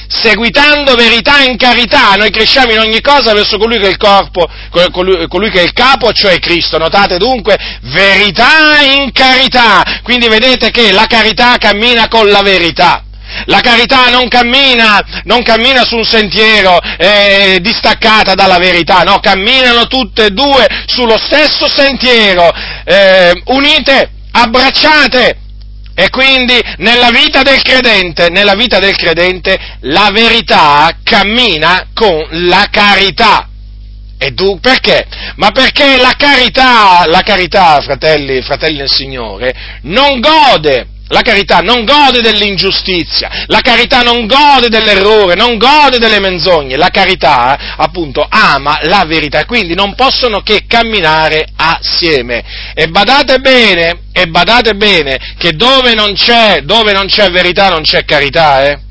seguitando 0.08 0.96
verità 0.96 1.42
in 1.42 1.58
carità, 1.58 2.16
noi 2.16 2.30
cresciamo 2.30 2.72
in 2.72 2.80
ogni 2.80 3.02
cosa 3.02 3.34
verso 3.34 3.58
colui 3.58 3.80
che 3.80 3.88
è 3.88 3.90
il 3.90 3.98
corpo, 3.98 4.48
colui, 4.92 5.28
colui 5.28 5.50
che 5.50 5.62
è 5.62 5.64
il 5.64 5.74
capo, 5.74 6.12
cioè 6.12 6.40
Cristo. 6.40 6.78
Notate 6.78 7.18
dunque, 7.18 7.58
verità 7.82 8.82
in 8.82 9.12
carità. 9.12 9.84
Quindi 10.04 10.28
vedete 10.28 10.72
che 10.72 10.92
la 10.92 11.06
carità 11.08 11.58
cammina 11.58 12.08
con 12.08 12.30
la 12.30 12.42
verità. 12.42 13.04
La 13.46 13.60
carità 13.60 14.10
non 14.10 14.28
cammina, 14.28 15.04
non 15.24 15.42
cammina 15.42 15.84
su 15.84 15.98
un 15.98 16.06
sentiero 16.06 16.80
eh, 16.98 17.58
distaccata 17.60 18.34
dalla 18.34 18.60
verità, 18.60 19.02
no, 19.02 19.20
camminano 19.20 19.88
tutte 19.88 20.26
e 20.26 20.30
due 20.30 20.68
sullo 20.86 21.18
stesso 21.18 21.68
sentiero, 21.68 22.52
eh, 22.86 23.42
unite, 23.46 24.12
abbracciate. 24.32 25.40
E 25.96 26.10
quindi 26.10 26.60
nella 26.78 27.10
vita 27.10 27.42
del 27.42 27.62
credente, 27.62 28.30
nella 28.30 28.56
vita 28.56 28.80
del 28.80 28.98
credente, 28.98 29.58
la 29.82 30.10
verità 30.12 30.98
cammina 31.02 31.88
con 31.94 32.28
la 32.32 32.68
carità. 32.70 33.48
E 34.18 34.34
tu 34.34 34.60
perché? 34.60 35.06
Ma 35.36 35.52
perché 35.52 35.98
la 35.98 36.14
carità, 36.18 37.06
la 37.08 37.22
carità, 37.22 37.80
fratelli, 37.82 38.42
fratelli 38.42 38.78
del 38.78 38.90
Signore, 38.90 39.56
non 39.84 40.20
gode 40.20 40.88
la 41.10 41.22
carità 41.22 41.60
non 41.60 41.86
gode 41.86 42.22
dell'ingiustizia, 42.22 43.46
la 43.48 43.62
carità 43.62 44.02
non 44.02 44.26
gode 44.26 44.70
dell'errore, 44.70 45.36
non 45.36 45.58
gode 45.58 46.00
delle 46.00 46.20
menzogne, 46.20 46.78
la 46.78 46.90
carità 46.90 47.76
appunto 47.78 48.26
ama 48.28 48.80
la 48.84 49.04
verità 49.06 49.40
e 49.40 49.46
quindi 49.46 49.76
non 49.76 49.94
possono 49.96 50.42
che 50.42 50.66
camminare 50.68 51.48
assieme. 51.56 52.44
E 52.74 52.88
badate 52.88 53.40
bene, 53.40 54.02
e 54.12 54.28
badate 54.28 54.74
bene 54.76 55.36
che 55.38 55.52
dove 55.52 55.94
non 55.94 56.14
c'è, 56.14 56.62
dove 56.64 56.92
non 56.92 57.06
c'è 57.08 57.30
verità 57.30 57.70
non 57.70 57.84
c'è 57.84 58.04
carità, 58.06 58.66
eh? 58.66 58.85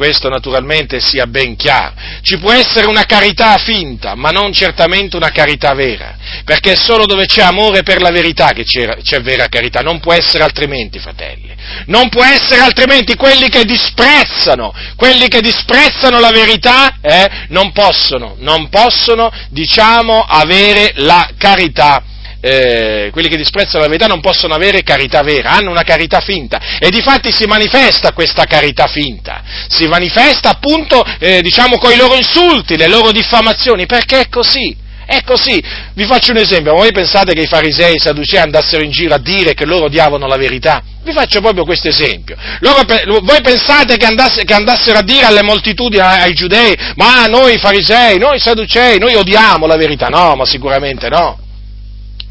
Questo 0.00 0.30
naturalmente 0.30 0.98
sia 0.98 1.26
ben 1.26 1.56
chiaro. 1.56 1.92
Ci 2.22 2.38
può 2.38 2.52
essere 2.52 2.86
una 2.86 3.04
carità 3.04 3.58
finta, 3.58 4.14
ma 4.14 4.30
non 4.30 4.50
certamente 4.50 5.14
una 5.16 5.28
carità 5.30 5.74
vera, 5.74 6.16
perché 6.42 6.72
è 6.72 6.74
solo 6.74 7.04
dove 7.04 7.26
c'è 7.26 7.42
amore 7.42 7.82
per 7.82 8.00
la 8.00 8.08
verità 8.08 8.52
che 8.52 8.64
c'è, 8.64 8.96
c'è 9.02 9.20
vera 9.20 9.48
carità, 9.48 9.80
non 9.80 10.00
può 10.00 10.14
essere 10.14 10.42
altrimenti, 10.42 10.98
fratelli. 10.98 11.54
Non 11.88 12.08
può 12.08 12.24
essere 12.24 12.62
altrimenti 12.62 13.14
quelli 13.14 13.50
che 13.50 13.66
disprezzano, 13.66 14.72
quelli 14.96 15.28
che 15.28 15.42
disprezzano 15.42 16.18
la 16.18 16.30
verità, 16.30 16.96
eh, 17.02 17.28
non 17.48 17.70
possono, 17.72 18.36
non 18.38 18.70
possono, 18.70 19.30
diciamo, 19.50 20.22
avere 20.22 20.92
la 20.94 21.28
carità 21.36 22.04
eh, 22.40 23.10
quelli 23.12 23.28
che 23.28 23.36
disprezzano 23.36 23.82
la 23.82 23.88
verità 23.88 24.06
non 24.06 24.20
possono 24.20 24.54
avere 24.54 24.82
carità 24.82 25.22
vera, 25.22 25.50
hanno 25.50 25.70
una 25.70 25.82
carità 25.82 26.20
finta 26.20 26.78
e 26.78 26.90
di 26.90 27.02
fatti 27.02 27.32
si 27.32 27.44
manifesta 27.44 28.12
questa 28.12 28.44
carità 28.44 28.86
finta, 28.86 29.42
si 29.68 29.86
manifesta 29.86 30.50
appunto 30.50 31.04
eh, 31.18 31.40
diciamo 31.42 31.78
con 31.78 31.92
i 31.92 31.96
loro 31.96 32.16
insulti, 32.16 32.76
le 32.76 32.88
loro 32.88 33.12
diffamazioni, 33.12 33.86
perché 33.86 34.20
è 34.20 34.28
così. 34.28 34.88
È 35.10 35.24
così, 35.24 35.60
vi 35.94 36.04
faccio 36.04 36.30
un 36.30 36.36
esempio, 36.36 36.72
voi 36.72 36.92
pensate 36.92 37.34
che 37.34 37.40
i 37.40 37.46
farisei 37.48 37.94
e 37.94 37.96
i 37.96 37.98
sadducei 37.98 38.38
andassero 38.38 38.84
in 38.84 38.92
giro 38.92 39.12
a 39.12 39.18
dire 39.18 39.54
che 39.54 39.64
loro 39.64 39.86
odiavano 39.86 40.28
la 40.28 40.36
verità? 40.36 40.84
Vi 41.02 41.10
faccio 41.10 41.40
proprio 41.40 41.64
questo 41.64 41.88
esempio. 41.88 42.36
Voi 42.60 43.40
pensate 43.42 43.96
che, 43.96 44.06
andasse, 44.06 44.44
che, 44.44 44.54
andassero 44.54 44.98
a 44.98 45.02
dire 45.02 45.24
alle 45.24 45.42
moltitudini, 45.42 46.00
ai, 46.00 46.32
giudei, 46.32 46.76
ma 46.94 47.26
noi 47.26 47.58
farisei, 47.58 48.18
noi 48.18 48.38
sadducei, 48.38 49.00
noi 49.00 49.16
odiamo 49.16 49.66
la 49.66 49.74
verità? 49.74 50.06
No, 50.06 50.36
ma 50.36 50.44
sicuramente 50.44 51.08
no. 51.08 51.49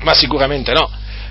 Ma 0.01 0.13
sicuramente 0.13 0.71
no. 0.71 0.89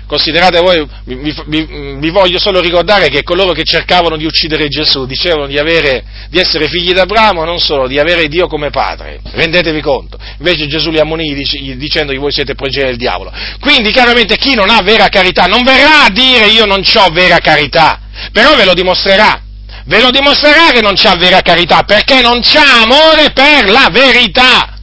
Considerate 0.09 0.59
voi, 0.59 0.83
vi, 1.03 1.35
vi, 1.45 1.67
vi, 1.99 2.09
voglio 2.09 2.39
solo 2.39 2.59
ricordare 2.59 3.09
che 3.09 3.21
coloro 3.21 3.51
che 3.51 3.63
cercavano 3.63 4.17
di 4.17 4.25
uccidere 4.25 4.67
Gesù 4.67 5.05
dicevano 5.05 5.45
di, 5.45 5.59
avere, 5.59 6.03
di 6.31 6.39
essere 6.39 6.67
figli 6.67 6.93
d'Abramo, 6.93 7.45
non 7.45 7.59
solo, 7.59 7.87
di 7.87 7.99
avere 7.99 8.27
Dio 8.27 8.47
come 8.47 8.71
padre. 8.71 9.19
Rendetevi 9.23 9.81
conto. 9.81 10.17
Invece 10.39 10.65
Gesù 10.65 10.89
li 10.89 10.97
ammonì 10.97 11.35
dicendo 11.77 12.11
che 12.11 12.17
voi 12.17 12.31
siete 12.31 12.55
progenie 12.55 12.87
del 12.87 12.97
diavolo. 12.97 13.31
Quindi 13.59 13.91
chiaramente 13.91 14.35
chi 14.37 14.55
non 14.55 14.71
ha 14.71 14.81
vera 14.81 15.09
carità 15.09 15.43
non 15.43 15.61
verrà 15.61 16.05
a 16.05 16.09
dire 16.09 16.47
io 16.47 16.65
non 16.65 16.81
ho 16.81 17.09
vera 17.11 17.37
carità, 17.37 17.99
però 18.31 18.55
ve 18.55 18.65
lo 18.65 18.73
dimostrerà. 18.73 19.43
Ve 19.85 20.01
lo 20.01 20.09
dimostrerà 20.09 20.71
che 20.71 20.81
non 20.81 20.93
c'ha 20.95 21.15
vera 21.17 21.41
carità, 21.41 21.83
perché 21.83 22.21
non 22.21 22.41
c'ha 22.41 22.81
amore 22.81 23.29
per 23.31 23.69
la 23.69 23.89
verità. 23.91 24.78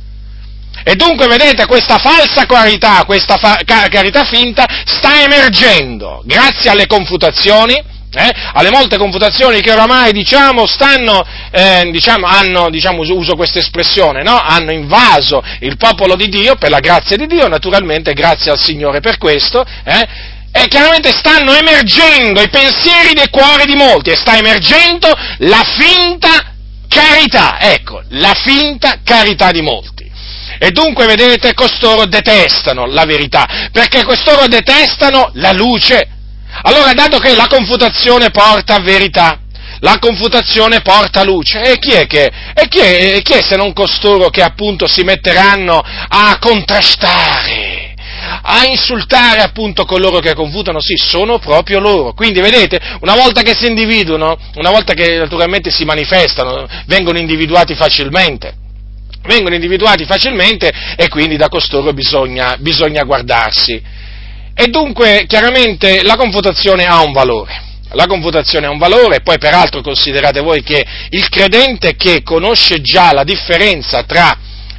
E 0.89 0.95
dunque, 0.95 1.27
vedete, 1.27 1.67
questa 1.67 1.99
falsa 1.99 2.47
carità, 2.47 3.03
questa 3.05 3.37
fa- 3.39 3.59
carità 3.65 4.23
finta 4.23 4.65
sta 4.85 5.21
emergendo 5.21 6.23
grazie 6.25 6.71
alle 6.71 6.87
confutazioni, 6.87 7.75
eh, 7.75 8.33
alle 8.53 8.71
molte 8.71 8.97
confutazioni 8.97 9.61
che 9.63 9.73
oramai 9.73 10.13
diciamo, 10.13 10.65
stanno, 10.65 11.27
eh, 11.51 11.89
diciamo, 11.91 12.25
hanno, 12.29 12.71
diciamo, 12.71 13.03
uso 13.03 13.35
questa 13.35 13.59
espressione, 13.59 14.23
no? 14.23 14.41
hanno 14.41 14.71
invaso 14.71 15.43
il 15.59 15.77
popolo 15.77 16.15
di 16.15 16.29
Dio 16.29 16.55
per 16.55 16.71
la 16.71 16.79
grazia 16.79 17.17
di 17.17 17.27
Dio, 17.27 17.49
naturalmente 17.49 18.13
grazie 18.13 18.53
al 18.53 18.61
Signore 18.61 19.01
per 19.01 19.19
questo, 19.19 19.65
eh, 19.83 20.09
e 20.53 20.69
chiaramente 20.69 21.11
stanno 21.11 21.53
emergendo 21.53 22.41
i 22.41 22.49
pensieri 22.49 23.13
dei 23.13 23.29
cuori 23.29 23.65
di 23.65 23.75
molti 23.75 24.11
e 24.11 24.17
sta 24.17 24.37
emergendo 24.37 25.13
la 25.39 25.65
finta 25.77 26.55
carità, 26.89 27.59
ecco, 27.59 28.03
la 28.11 28.35
finta 28.35 29.01
carità 29.03 29.51
di 29.51 29.63
molti. 29.63 29.96
E 30.59 30.71
dunque, 30.71 31.07
vedete, 31.07 31.55
costoro 31.55 32.07
detestano 32.07 32.87
la 32.87 33.05
verità, 33.05 33.69
perché 33.73 34.05
costoro 34.05 34.47
detestano 34.47 35.31
la 35.35 35.53
luce. 35.53 36.09
Allora, 36.63 36.93
dato 36.93 37.19
che 37.19 37.35
la 37.35 37.47
confutazione 37.49 38.31
porta 38.31 38.77
a 38.77 38.81
verità, 38.81 39.39
la 39.81 39.99
confutazione 39.99 40.81
porta 40.81 41.23
luce. 41.23 41.61
E 41.61 41.79
chi 41.79 41.93
è 41.93 42.07
che, 42.07 42.33
e 42.55 42.69
chi 42.69 42.79
è, 42.79 43.21
chi 43.23 43.35
è 43.35 43.43
se 43.43 43.57
non 43.57 43.73
costoro 43.73 44.31
che 44.31 44.43
appunto 44.43 44.87
si 44.87 45.03
metteranno 45.03 45.83
a 46.09 46.39
contrastare? 46.41 47.95
a 48.49 48.65
insultare 48.67 49.41
appunto 49.41 49.85
coloro 49.85 50.21
che 50.21 50.35
confutano, 50.35 50.81
sì, 50.81 50.95
sono 50.97 51.39
proprio 51.39 51.81
loro. 51.81 52.13
Quindi 52.13 52.41
vedete, 52.41 52.81
una 53.01 53.15
volta 53.15 53.43
che 53.43 53.55
si 53.55 53.67
individuano, 53.67 54.37
una 54.55 54.71
volta 54.71 54.95
che 54.95 55.19
naturalmente 55.19 55.71
si 55.71 55.85
manifestano, 55.85 56.67
vengono 56.87 57.19
individuati 57.19 57.75
facilmente 57.75 58.65
vengono 59.27 59.55
individuati 59.55 60.05
facilmente 60.05 60.73
e 60.97 61.09
quindi 61.09 61.37
da 61.37 61.49
costoro 61.49 61.93
bisogna, 61.93 62.57
bisogna 62.59 63.03
guardarsi. 63.05 63.83
E 64.55 64.67
dunque, 64.69 65.25
chiaramente, 65.27 66.03
la 66.03 66.17
confutazione 66.17 66.85
ha 66.85 67.03
un 67.03 67.13
valore. 67.13 67.65
La 67.91 68.07
confutazione 68.07 68.67
ha 68.67 68.71
un 68.71 68.79
valore, 68.79 69.21
poi 69.21 69.39
peraltro 69.39 69.81
considerate 69.81 70.41
voi 70.41 70.63
che 70.63 70.85
il 71.11 71.29
credente 71.29 71.95
che 71.95 72.23
conosce 72.23 72.81
già 72.81 73.13
la 73.13 73.23
differenza 73.23 74.03
tra 74.03 74.39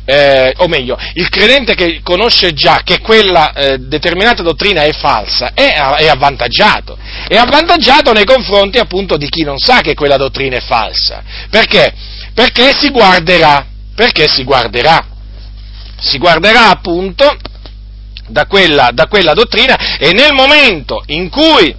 eh, 0.09 0.53
o 0.57 0.67
meglio, 0.69 0.97
il 1.15 1.27
credente 1.27 1.75
che 1.75 1.99
conosce 2.01 2.53
già 2.53 2.79
che 2.85 2.99
quella 3.01 3.51
eh, 3.51 3.77
determinata 3.77 4.41
dottrina 4.41 4.83
è 4.83 4.93
falsa, 4.93 5.51
è, 5.53 5.73
è, 5.73 6.07
avvantaggiato. 6.07 6.97
È 7.27 7.35
avvantaggiato 7.35 8.13
nei 8.13 8.23
confronti 8.23 8.77
appunto 8.77 9.17
di 9.17 9.27
chi 9.27 9.43
non 9.43 9.57
sa 9.57 9.81
che 9.81 9.95
quella 9.95 10.15
dottrina 10.15 10.55
è 10.55 10.61
falsa. 10.61 11.21
Perché? 11.49 11.93
Perché 12.33 12.73
si 12.79 12.89
guarderà, 12.89 13.65
perché 13.97 14.27
si 14.27 14.43
guarderà. 14.43 15.03
Si 15.99 16.19
guarderà 16.19 16.69
appunto 16.69 17.35
da 18.27 18.45
quella, 18.45 18.91
da 18.93 19.07
quella 19.07 19.33
dottrina 19.33 19.97
e 19.97 20.11
nel 20.13 20.33
momento 20.33 21.01
in 21.07 21.29
cui 21.29 21.75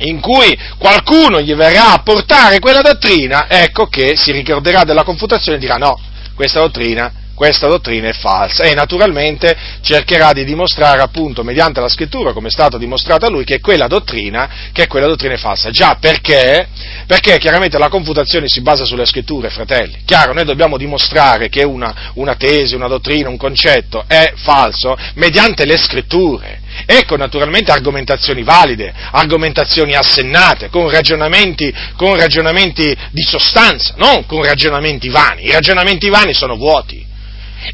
in 0.00 0.20
cui 0.20 0.56
qualcuno 0.78 1.40
gli 1.40 1.54
verrà 1.54 1.94
a 1.94 2.02
portare 2.02 2.60
quella 2.60 2.82
dottrina, 2.82 3.46
ecco 3.48 3.86
che 3.86 4.14
si 4.14 4.30
ricorderà 4.30 4.84
della 4.84 5.02
confutazione 5.02 5.56
e 5.56 5.60
dirà 5.60 5.76
no, 5.76 5.98
questa 6.34 6.60
dottrina 6.60 7.10
questa 7.36 7.68
dottrina 7.68 8.08
è 8.08 8.14
falsa 8.14 8.64
e 8.64 8.74
naturalmente 8.74 9.54
cercherà 9.82 10.32
di 10.32 10.42
dimostrare 10.44 11.02
appunto 11.02 11.44
mediante 11.44 11.80
la 11.80 11.88
scrittura, 11.88 12.32
come 12.32 12.48
è 12.48 12.50
stato 12.50 12.78
dimostrato 12.78 13.26
a 13.26 13.28
lui, 13.28 13.44
che 13.44 13.60
quella 13.60 13.86
dottrina, 13.86 14.70
che 14.72 14.86
quella 14.86 15.06
dottrina 15.06 15.34
è 15.34 15.36
falsa. 15.36 15.70
Già 15.70 15.98
perché? 16.00 16.66
Perché 17.06 17.36
chiaramente 17.36 17.76
la 17.76 17.90
confutazione 17.90 18.48
si 18.48 18.62
basa 18.62 18.86
sulle 18.86 19.04
scritture, 19.04 19.50
fratelli. 19.50 19.98
Chiaro, 20.06 20.32
noi 20.32 20.46
dobbiamo 20.46 20.78
dimostrare 20.78 21.50
che 21.50 21.62
una, 21.62 22.12
una 22.14 22.36
tesi, 22.36 22.74
una 22.74 22.88
dottrina, 22.88 23.28
un 23.28 23.36
concetto 23.36 24.04
è 24.08 24.32
falso 24.36 24.96
mediante 25.14 25.66
le 25.66 25.76
scritture 25.76 26.60
e 26.86 27.04
con 27.04 27.18
naturalmente 27.18 27.70
argomentazioni 27.70 28.42
valide, 28.42 28.94
argomentazioni 29.10 29.94
assennate, 29.94 30.70
con 30.70 30.88
ragionamenti, 30.88 31.72
con 31.96 32.16
ragionamenti 32.16 32.96
di 33.10 33.22
sostanza, 33.22 33.92
non 33.98 34.24
con 34.24 34.42
ragionamenti 34.42 35.10
vani. 35.10 35.44
I 35.44 35.52
ragionamenti 35.52 36.08
vani 36.08 36.32
sono 36.32 36.56
vuoti. 36.56 37.04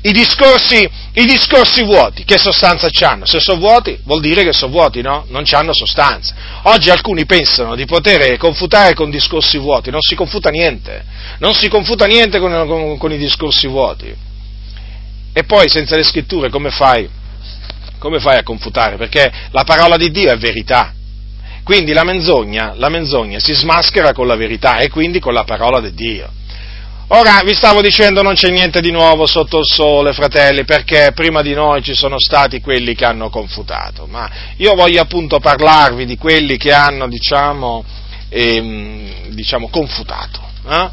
I 0.03 0.13
discorsi, 0.13 0.89
I 1.15 1.25
discorsi, 1.25 1.83
vuoti, 1.83 2.25
che 2.25 2.39
sostanza 2.39 2.89
hanno? 3.01 3.27
Se 3.27 3.41
sono 3.41 3.59
vuoti, 3.59 3.99
vuol 4.05 4.21
dire 4.21 4.45
che 4.45 4.53
sono 4.53 4.73
vuoti, 4.73 5.03
no? 5.03 5.27
Non 5.29 5.45
hanno 5.51 5.73
sostanza. 5.73 6.35
Oggi 6.63 6.91
alcuni 6.91 7.27
pensano 7.27 7.75
di 7.75 7.85
poter 7.85 8.37
confutare 8.39 8.95
con 8.95 9.11
discorsi 9.11 9.59
vuoti, 9.59 9.91
non 9.91 10.01
si 10.01 10.15
confuta 10.15 10.51
niente, 10.51 11.05
non 11.39 11.53
si 11.55 11.69
confuta 11.69 12.07
niente 12.07 12.39
con, 12.39 12.51
con, 12.67 12.97
con 12.97 13.13
i 13.13 13.19
discorsi 13.19 13.67
vuoti. 13.67 14.15
E 15.35 15.45
poi 15.45 15.69
senza 15.69 15.97
le 15.97 16.05
scritture 16.05 16.49
come 16.49 16.71
fai? 16.71 17.09
Come 17.99 18.19
fai 18.19 18.39
a 18.39 18.43
confutare? 18.43 18.97
Perché 18.97 19.31
la 19.51 19.65
parola 19.65 19.97
di 19.97 20.11
Dio 20.11 20.31
è 20.31 20.37
verità. 20.37 20.95
Quindi 21.65 21.93
la 21.93 22.05
menzogna, 22.05 22.75
la 22.77 22.89
menzogna 22.89 23.39
si 23.39 23.53
smaschera 23.53 24.13
con 24.13 24.27
la 24.27 24.35
verità 24.37 24.79
e 24.79 24.89
quindi 24.89 25.21
con 25.21 25.33
la 25.33 25.45
parola 25.45 25.81
di 25.81 25.95
Dio. 25.95 26.29
Ora 27.15 27.43
vi 27.45 27.53
stavo 27.53 27.83
dicendo 27.83 28.23
non 28.23 28.33
c'è 28.33 28.49
niente 28.49 28.81
di 28.81 28.91
nuovo 28.91 29.27
sotto 29.27 29.59
il 29.59 29.67
sole, 29.67 30.15
fratelli, 30.15 30.65
perché 30.65 31.13
prima 31.15 31.43
di 31.43 31.53
noi 31.53 31.83
ci 31.83 31.93
sono 31.93 32.19
stati 32.19 32.63
quelli 32.63 32.95
che 32.95 33.05
hanno 33.05 33.29
confutato, 33.29 34.07
ma 34.07 34.31
io 34.57 34.73
voglio 34.75 35.03
appunto 35.03 35.39
parlarvi 35.39 36.07
di 36.07 36.17
quelli 36.17 36.57
che 36.57 36.73
hanno, 36.73 37.09
diciamo, 37.09 37.85
ehm, 38.31 39.29
diciamo 39.29 39.69
confutato, 39.69 40.41
eh? 40.67 40.89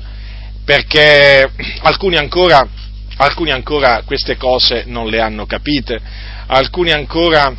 perché 0.66 1.54
alcuni 1.84 2.18
ancora, 2.18 2.68
alcuni 3.16 3.52
ancora 3.52 4.02
queste 4.06 4.36
cose 4.36 4.84
non 4.88 5.08
le 5.08 5.22
hanno 5.22 5.46
capite, 5.46 6.02
alcuni 6.48 6.92
ancora 6.92 7.56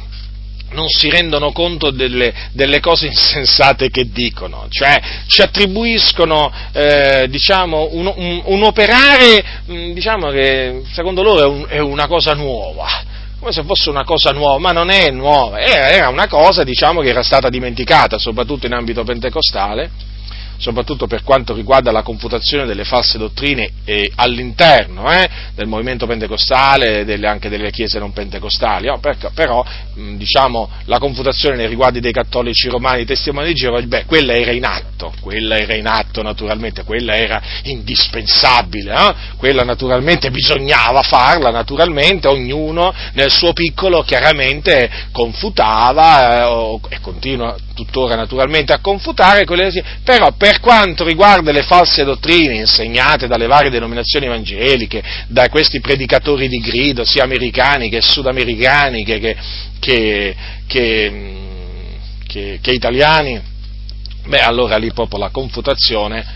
non 0.73 0.89
si 0.89 1.11
rendono 1.11 1.53
conto 1.53 1.91
delle, 1.91 2.33
delle, 2.53 2.81
cose 2.81 3.07
insensate 3.07 3.91
che 3.91 4.11
dicono, 4.11 4.67
cioè 4.69 5.01
ci 5.27 5.43
attribuiscono 5.43 6.53
eh, 6.73 7.27
diciamo, 7.29 7.89
un, 7.93 8.13
un, 8.15 8.43
un, 8.45 8.63
operare 8.63 9.45
mm, 9.71 9.93
diciamo, 9.93 10.31
che 10.31 10.83
secondo 10.93 11.23
loro 11.23 11.41
è, 11.41 11.47
un, 11.47 11.67
è, 11.69 11.79
una 11.79 12.07
cosa 12.07 12.35
nuova, 12.35 12.87
come 13.39 13.53
se 13.53 13.63
fosse 13.65 13.91
una 13.91 14.05
cosa 14.05 14.31
nuova, 14.33 14.59
ma 14.59 14.71
non 14.71 14.91
è 14.91 15.11
nuova, 15.11 15.59
era, 15.59 16.09
una 16.09 16.29
cosa 16.29 16.63
diciamo, 16.63 17.01
che 17.01 17.09
era 17.09 17.23
stata 17.23 17.49
dimenticata, 17.49 18.19
soprattutto 18.19 18.67
in 18.67 18.73
ambito 18.73 19.03
pentecostale, 19.03 19.91
soprattutto 20.61 21.07
per 21.07 21.25
quanto 21.25 21.55
riguarda 21.55 21.91
la 21.91 22.03
confutazione 22.03 22.67
delle 22.67 22.85
false 22.85 23.19
dottrine 23.19 23.71
eh, 23.85 24.13
all'interno 24.15 25.11
eh, 25.11 25.29
del 25.55 25.67
movimento 25.67 26.07
pentecostale 26.07 27.05
e 27.05 27.27
anche 27.27 27.49
delle 27.49 27.71
chiese 27.71 27.99
non 27.99 28.13
pentecostali, 28.13 28.87
no? 28.87 28.99
Perché, 28.99 29.31
però 29.35 29.65
mh, 29.95 30.17
diciamo, 30.17 30.69
la 30.85 30.99
confutazione 30.99 31.57
nei 31.57 31.67
riguardi 31.67 32.01
dei 32.01 32.13
cattolici 32.13 32.69
romani, 32.69 33.05
testimoni 33.07 33.49
di 33.49 33.55
Geova, 33.55 33.81
beh, 33.81 34.05
quella 34.05 34.35
era 34.35 34.53
in 34.53 34.65
atto, 34.65 35.13
quella 35.21 35.57
era 35.57 35.75
in 35.75 35.87
atto 35.87 36.23
naturalmente, 36.23 36.85
quella 36.85 37.17
era 37.17 37.41
indispensabile, 37.63 38.93
eh? 38.93 39.15
quella 39.37 39.63
naturalmente 39.63 40.31
bisognava 40.31 41.03
farla, 41.03 41.51
naturalmente 41.51 42.29
ognuno 42.29 42.93
nel 43.15 43.31
suo 43.31 43.55
piccolo 43.55 44.03
chiaramente 44.03 44.91
confutava 45.11 46.45
eh, 46.45 46.81
e 46.91 47.01
continua 47.01 47.57
tuttora 47.75 48.15
naturalmente 48.15 48.73
a 48.75 48.81
confutare, 48.81 49.45
però 50.05 50.33
per 50.37 50.50
quanto 50.59 51.05
riguarda 51.05 51.53
le 51.53 51.63
false 51.63 52.03
dottrine 52.03 52.57
insegnate 52.57 53.27
dalle 53.27 53.47
varie 53.47 53.71
denominazioni 53.71 54.27
evangeliche, 54.27 55.03
da 55.29 55.49
questi 55.49 55.81
predicatori 55.81 56.49
di 56.49 56.59
grido, 56.59 57.05
sia 57.05 57.23
americani 57.23 57.89
che 57.89 58.01
sudamericani 58.01 59.05
che, 59.05 59.37
che, 59.79 60.37
che, 60.67 62.59
che 62.61 62.71
italiani, 62.71 63.41
beh 64.27 64.41
allora 64.41 64.77
lì 64.77 64.93
proprio 64.93 65.19
la 65.21 65.31
confutazione, 65.31 66.27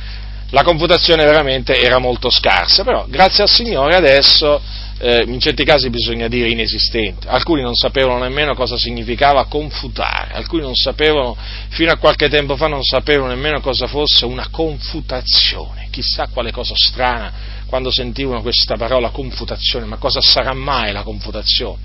la 0.51 0.63
confutazione 0.63 1.25
veramente 1.25 1.81
era 1.81 1.99
molto 1.99 2.31
scarsa, 2.31 2.85
però 2.85 3.07
grazie 3.09 3.43
al 3.43 3.51
Signore 3.51 3.97
adesso 3.97 4.61
eh, 4.99 5.25
in 5.27 5.41
certi 5.41 5.65
casi 5.65 5.91
bisogna 5.91 6.29
dire 6.29 6.49
inesistente, 6.49 7.29
alcuni 7.29 7.63
non 7.63 7.75
sapevano 7.75 8.19
nemmeno 8.19 8.55
cosa 8.55 8.77
significava 8.77 9.47
confutare, 9.47 10.35
alcuni 10.35 10.63
non 10.63 10.75
sapevano, 10.75 11.37
fino 11.69 11.91
a 11.91 11.97
qualche 11.97 12.29
tempo 12.29 12.57
fa 12.57 12.69
non 12.69 12.83
sapevano 12.83 13.29
nemmeno 13.29 13.61
cosa 13.61 13.87
fosse 13.87 14.25
una 14.25 14.49
confutazione, 14.51 15.89
chissà 15.91 16.29
quale 16.33 16.53
cosa 16.53 16.75
strana 16.77 17.33
quando 17.67 17.91
sentivano 17.91 18.41
questa 18.41 18.77
parola 18.77 19.11
confutazione, 19.11 19.85
ma 19.85 19.97
cosa 19.97 20.21
sarà 20.21 20.53
mai 20.53 20.93
la 20.93 21.03
confutazione? 21.03 21.79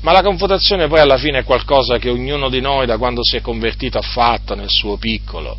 Ma 0.00 0.12
la 0.12 0.22
confutazione 0.22 0.88
poi 0.88 1.00
alla 1.00 1.18
fine 1.18 1.38
è 1.38 1.44
qualcosa 1.44 1.98
che 1.98 2.10
ognuno 2.10 2.48
di 2.48 2.60
noi 2.60 2.86
da 2.86 2.98
quando 2.98 3.22
si 3.22 3.36
è 3.36 3.40
convertito 3.40 3.98
ha 3.98 4.02
fatto 4.02 4.54
nel 4.54 4.68
suo 4.68 4.96
piccolo. 4.96 5.56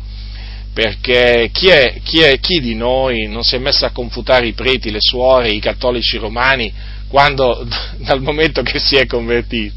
Perché 0.72 1.48
chi, 1.52 1.68
è, 1.68 2.00
chi, 2.04 2.20
è, 2.20 2.38
chi, 2.38 2.60
di 2.60 2.74
noi 2.74 3.26
non 3.26 3.42
si 3.42 3.56
è 3.56 3.58
messo 3.58 3.84
a 3.84 3.90
confutare 3.90 4.46
i 4.46 4.52
preti, 4.52 4.90
le 4.90 5.00
suore, 5.00 5.48
i 5.48 5.58
cattolici 5.58 6.18
romani 6.18 6.72
quando, 7.08 7.66
dal 7.98 8.20
momento 8.20 8.62
che 8.62 8.78
si 8.78 8.96
è 8.96 9.06
convertito. 9.06 9.74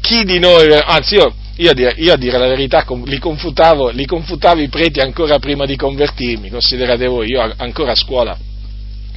Chi 0.00 0.24
di 0.24 0.38
noi, 0.38 0.72
anzi 0.72 1.16
io, 1.16 1.34
io, 1.56 1.70
a, 1.70 1.74
dire, 1.74 1.94
io 1.98 2.12
a 2.12 2.16
dire 2.16 2.38
la 2.38 2.48
verità, 2.48 2.84
li 3.04 3.18
confutavo, 3.18 3.90
li 3.90 4.06
confutavo 4.06 4.60
i 4.60 4.68
preti 4.68 5.00
ancora 5.00 5.38
prima 5.38 5.66
di 5.66 5.76
convertirmi, 5.76 6.50
considerate 6.50 7.06
voi, 7.06 7.28
io 7.28 7.54
ancora 7.56 7.92
a 7.92 7.96
scuola, 7.96 8.36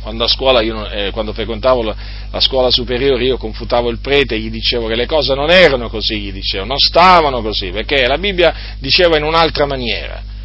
quando 0.02 0.24
a 0.24 0.28
scuola, 0.28 0.62
io, 0.62 0.90
eh, 0.90 1.12
quando 1.12 1.34
frequentavo 1.34 1.84
la, 1.84 1.96
la, 2.32 2.40
scuola 2.40 2.70
superiore, 2.70 3.24
io 3.24 3.38
confutavo 3.38 3.90
il 3.90 4.00
prete 4.00 4.36
e 4.36 4.40
gli 4.40 4.50
dicevo 4.50 4.88
che 4.88 4.96
le 4.96 5.06
cose 5.06 5.34
non 5.34 5.50
erano 5.50 5.90
così, 5.90 6.20
gli 6.20 6.32
dicevo, 6.32 6.66
non 6.66 6.78
stavano 6.78 7.42
così, 7.42 7.72
perché 7.72 8.08
la 8.08 8.18
Bibbia 8.18 8.54
diceva 8.80 9.18
in 9.18 9.24
un'altra 9.24 9.66
maniera 9.66 10.36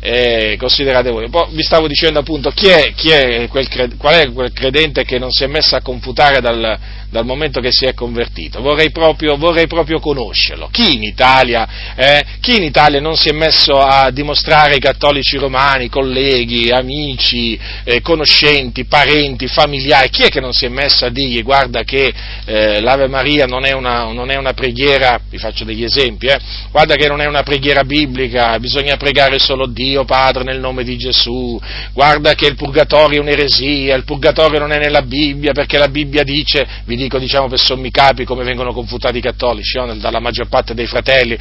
eh, 0.00 0.56
considerate 0.58 1.10
voi. 1.10 1.28
Poi 1.28 1.48
vi 1.50 1.62
stavo 1.62 1.86
dicendo 1.86 2.20
appunto 2.20 2.50
chi 2.50 2.68
è, 2.68 2.92
chi 2.94 3.10
è 3.10 3.48
quel, 3.48 3.68
qual 3.96 4.14
è 4.14 4.32
quel 4.32 4.52
credente 4.52 5.04
che 5.04 5.18
non 5.18 5.30
si 5.30 5.44
è 5.44 5.46
messo 5.46 5.74
a 5.74 5.80
confutare 5.80 6.40
dal, 6.40 6.78
dal 7.10 7.24
momento 7.24 7.60
che 7.60 7.72
si 7.72 7.84
è 7.84 7.94
convertito. 7.94 8.60
Vorrei 8.60 8.90
proprio, 8.90 9.36
vorrei 9.36 9.66
proprio 9.66 9.98
conoscerlo. 9.98 10.68
Chi 10.70 10.94
in, 10.94 11.02
Italia, 11.02 11.94
eh, 11.96 12.24
chi 12.40 12.56
in 12.56 12.62
Italia 12.62 13.00
non 13.00 13.16
si 13.16 13.28
è 13.28 13.32
messo 13.32 13.78
a 13.80 14.10
dimostrare 14.10 14.74
ai 14.74 14.80
cattolici 14.80 15.36
romani, 15.36 15.88
colleghi, 15.88 16.70
amici, 16.70 17.58
eh, 17.84 18.00
conoscenti, 18.00 18.84
parenti, 18.84 19.48
familiari, 19.48 20.10
chi 20.10 20.22
è 20.22 20.28
che 20.28 20.40
non 20.40 20.52
si 20.52 20.66
è 20.66 20.68
messo 20.68 21.04
a 21.04 21.10
dirgli 21.10 21.42
guarda 21.42 21.82
che 21.82 22.12
eh, 22.44 22.80
l'Ave 22.80 23.08
Maria 23.08 23.46
non 23.46 23.64
è, 23.64 23.72
una, 23.72 24.04
non 24.12 24.30
è, 24.30 24.36
una, 24.36 24.52
preghiera, 24.52 25.20
vi 25.28 25.38
faccio 25.38 25.64
degli 25.64 25.84
esempi, 25.84 26.26
eh, 26.26 26.38
guarda 26.70 26.94
che 26.94 27.08
non 27.08 27.20
è 27.20 27.26
una 27.26 27.42
preghiera 27.42 27.84
biblica, 27.84 28.58
bisogna 28.58 28.96
pregare 28.96 29.38
solo 29.38 29.66
Dio 29.66 29.87
Padre 30.04 30.44
nel 30.44 30.60
nome 30.60 30.84
di 30.84 30.96
Gesù, 30.96 31.58
guarda 31.92 32.34
che 32.34 32.46
il 32.46 32.54
purgatorio 32.54 33.18
è 33.18 33.22
un'eresia, 33.22 33.94
il 33.94 34.04
purgatorio 34.04 34.58
non 34.58 34.72
è 34.72 34.78
nella 34.78 35.02
Bibbia 35.02 35.52
perché 35.52 35.78
la 35.78 35.88
Bibbia 35.88 36.22
dice, 36.22 36.66
vi 36.84 36.96
dico 36.96 37.18
diciamo 37.18 37.48
per 37.48 37.58
sommi 37.58 37.90
capi 37.90 38.24
come 38.24 38.44
vengono 38.44 38.72
confutati 38.72 39.18
i 39.18 39.22
cattolici 39.22 39.78
no? 39.78 39.94
dalla 39.94 40.20
maggior 40.20 40.48
parte 40.48 40.74
dei 40.74 40.86
fratelli, 40.86 41.38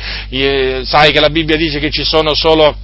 sai 0.83 1.11
che 1.11 1.19
la 1.19 1.29
Bibbia 1.29 1.57
dice 1.57 1.79
che 1.79 1.89
ci 1.89 2.03
sono 2.03 2.33
solo 2.33 2.77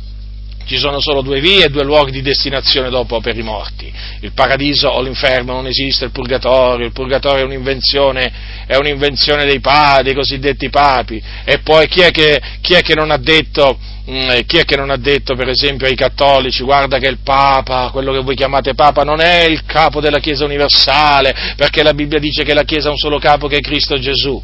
ci 0.66 0.78
sono 0.78 1.00
solo 1.00 1.22
due 1.22 1.40
vie 1.40 1.66
e 1.66 1.70
due 1.70 1.84
luoghi 1.84 2.12
di 2.12 2.22
destinazione 2.22 2.90
dopo 2.90 3.20
per 3.20 3.38
i 3.38 3.42
morti. 3.42 3.92
Il 4.22 4.32
paradiso 4.32 4.88
o 4.88 5.02
l'inferno 5.02 5.54
non 5.54 5.68
esiste, 5.68 6.06
il 6.06 6.12
purgatorio, 6.12 6.86
il 6.86 6.94
purgatorio 6.94 7.44
è 7.44 7.46
un'invenzione, 7.46 8.32
è 8.66 8.76
un'invenzione 8.76 9.46
dei, 9.46 9.60
pa, 9.60 10.02
dei 10.02 10.14
cosiddetti 10.14 10.70
papi. 10.70 11.22
E 11.44 11.60
poi 11.60 11.88
chi 11.88 12.02
è 12.02 12.12
che, 12.12 12.42
chi 12.62 12.74
è 12.74 12.82
che 12.82 12.96
non 12.96 13.12
ha 13.12 13.18
detto, 13.18 13.78
mm, 14.10 14.40
chi 14.46 14.58
è 14.58 14.64
che 14.64 14.78
non 14.78 14.90
ha 14.90 14.98
detto, 14.98 15.36
per 15.36 15.50
esempio, 15.50 15.88
ai 15.88 15.96
cattolici, 15.96 16.64
guarda 16.64 16.98
che 16.98 17.08
il 17.08 17.20
Papa, 17.24 17.90
quello 17.92 18.14
che 18.14 18.22
voi 18.22 18.36
chiamate 18.36 18.74
Papa, 18.74 19.04
non 19.04 19.20
è 19.20 19.44
il 19.44 19.66
capo 19.66 20.00
della 20.00 20.20
Chiesa 20.20 20.46
universale, 20.46 21.54
perché 21.58 21.84
la 21.84 21.94
Bibbia 21.94 22.20
dice 22.20 22.44
che 22.44 22.54
la 22.54 22.64
Chiesa 22.64 22.88
ha 22.88 22.92
un 22.92 22.98
solo 22.98 23.20
capo 23.20 23.48
che 23.48 23.58
è 23.58 23.62
Cristo 23.62 24.00
Gesù. 24.00 24.42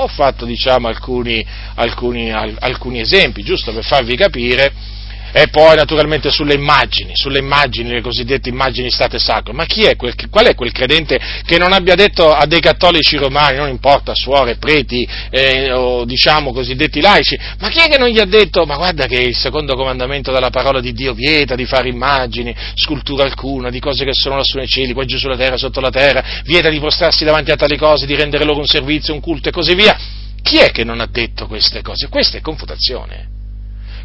Ho 0.00 0.06
fatto, 0.06 0.44
diciamo, 0.44 0.86
alcuni, 0.86 1.44
alcuni, 1.74 2.30
alcuni 2.30 3.00
esempi, 3.00 3.42
giusto 3.42 3.72
per 3.72 3.84
farvi 3.84 4.16
capire 4.16 4.96
e 5.32 5.48
poi 5.48 5.76
naturalmente 5.76 6.30
sulle 6.30 6.54
immagini, 6.54 7.12
sulle 7.14 7.38
immagini, 7.38 7.90
le 7.90 8.00
cosiddette 8.00 8.48
immagini 8.48 8.90
state 8.90 9.18
sacre. 9.18 9.52
Ma 9.52 9.64
chi 9.64 9.84
è 9.84 9.96
quel, 9.96 10.14
qual 10.30 10.46
è 10.46 10.54
quel 10.54 10.72
credente 10.72 11.18
che 11.44 11.58
non 11.58 11.72
abbia 11.72 11.94
detto 11.94 12.32
a 12.32 12.46
dei 12.46 12.60
cattolici 12.60 13.16
romani, 13.16 13.56
non 13.56 13.68
importa, 13.68 14.14
suore, 14.14 14.56
preti 14.56 15.06
eh, 15.30 15.72
o 15.72 16.04
diciamo 16.04 16.52
cosiddetti 16.52 17.00
laici, 17.00 17.38
ma 17.58 17.68
chi 17.68 17.78
è 17.78 17.88
che 17.88 17.98
non 17.98 18.08
gli 18.08 18.18
ha 18.18 18.24
detto, 18.24 18.64
ma 18.64 18.76
guarda 18.76 19.06
che 19.06 19.16
il 19.16 19.36
secondo 19.36 19.74
comandamento 19.74 20.32
della 20.32 20.50
parola 20.50 20.80
di 20.80 20.92
Dio 20.92 21.14
vieta 21.14 21.54
di 21.54 21.64
fare 21.64 21.88
immagini, 21.88 22.54
scultura 22.74 23.24
alcuna, 23.24 23.70
di 23.70 23.80
cose 23.80 24.04
che 24.04 24.12
sono 24.12 24.36
lassù 24.36 24.56
nei 24.56 24.68
cieli, 24.68 24.92
qua 24.92 25.04
giù 25.04 25.18
sulla 25.18 25.36
terra, 25.36 25.56
sotto 25.56 25.80
la 25.80 25.90
terra, 25.90 26.42
vieta 26.44 26.68
di 26.68 26.78
prostrarsi 26.78 27.24
davanti 27.24 27.50
a 27.50 27.56
tali 27.56 27.76
cose, 27.76 28.06
di 28.06 28.14
rendere 28.14 28.44
loro 28.44 28.60
un 28.60 28.66
servizio, 28.66 29.14
un 29.14 29.20
culto 29.20 29.48
e 29.48 29.52
così 29.52 29.74
via. 29.74 29.96
Chi 30.42 30.58
è 30.58 30.70
che 30.70 30.84
non 30.84 31.00
ha 31.00 31.06
detto 31.06 31.46
queste 31.46 31.82
cose? 31.82 32.08
Questa 32.08 32.38
è 32.38 32.40
confutazione. 32.40 33.37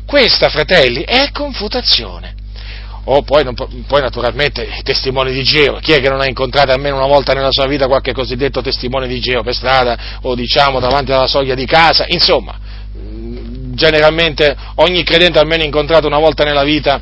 Questa, 0.06 0.50
fratelli, 0.50 1.04
è 1.04 1.30
confutazione. 1.32 2.36
O 3.06 3.22
poi, 3.24 3.44
non, 3.44 3.54
poi, 3.54 4.02
naturalmente 4.02 4.64
i 4.64 4.82
testimoni 4.82 5.34
di 5.34 5.44
Geo, 5.44 5.80
chi 5.80 5.92
è 5.92 6.00
che 6.00 6.08
non 6.08 6.22
ha 6.22 6.28
incontrato 6.28 6.72
almeno 6.72 6.96
una 6.96 7.08
volta 7.08 7.34
nella 7.34 7.52
sua 7.52 7.68
vita 7.68 7.88
qualche 7.88 8.14
cosiddetto 8.14 8.62
testimone 8.62 9.08
di 9.08 9.20
Geo 9.20 9.44
per 9.44 9.54
strada 9.54 10.20
o 10.22 10.36
diciamo 10.36 10.80
davanti 10.80 11.12
alla 11.12 11.28
soglia 11.28 11.54
di 11.54 11.66
casa? 11.66 12.06
Insomma, 12.08 12.58
generalmente 13.74 14.56
ogni 14.76 15.04
credente 15.04 15.38
ha 15.38 15.42
almeno 15.42 15.64
incontrato 15.64 16.08
una 16.08 16.20
volta 16.20 16.46
nella 16.46 16.64
vita 16.64 17.02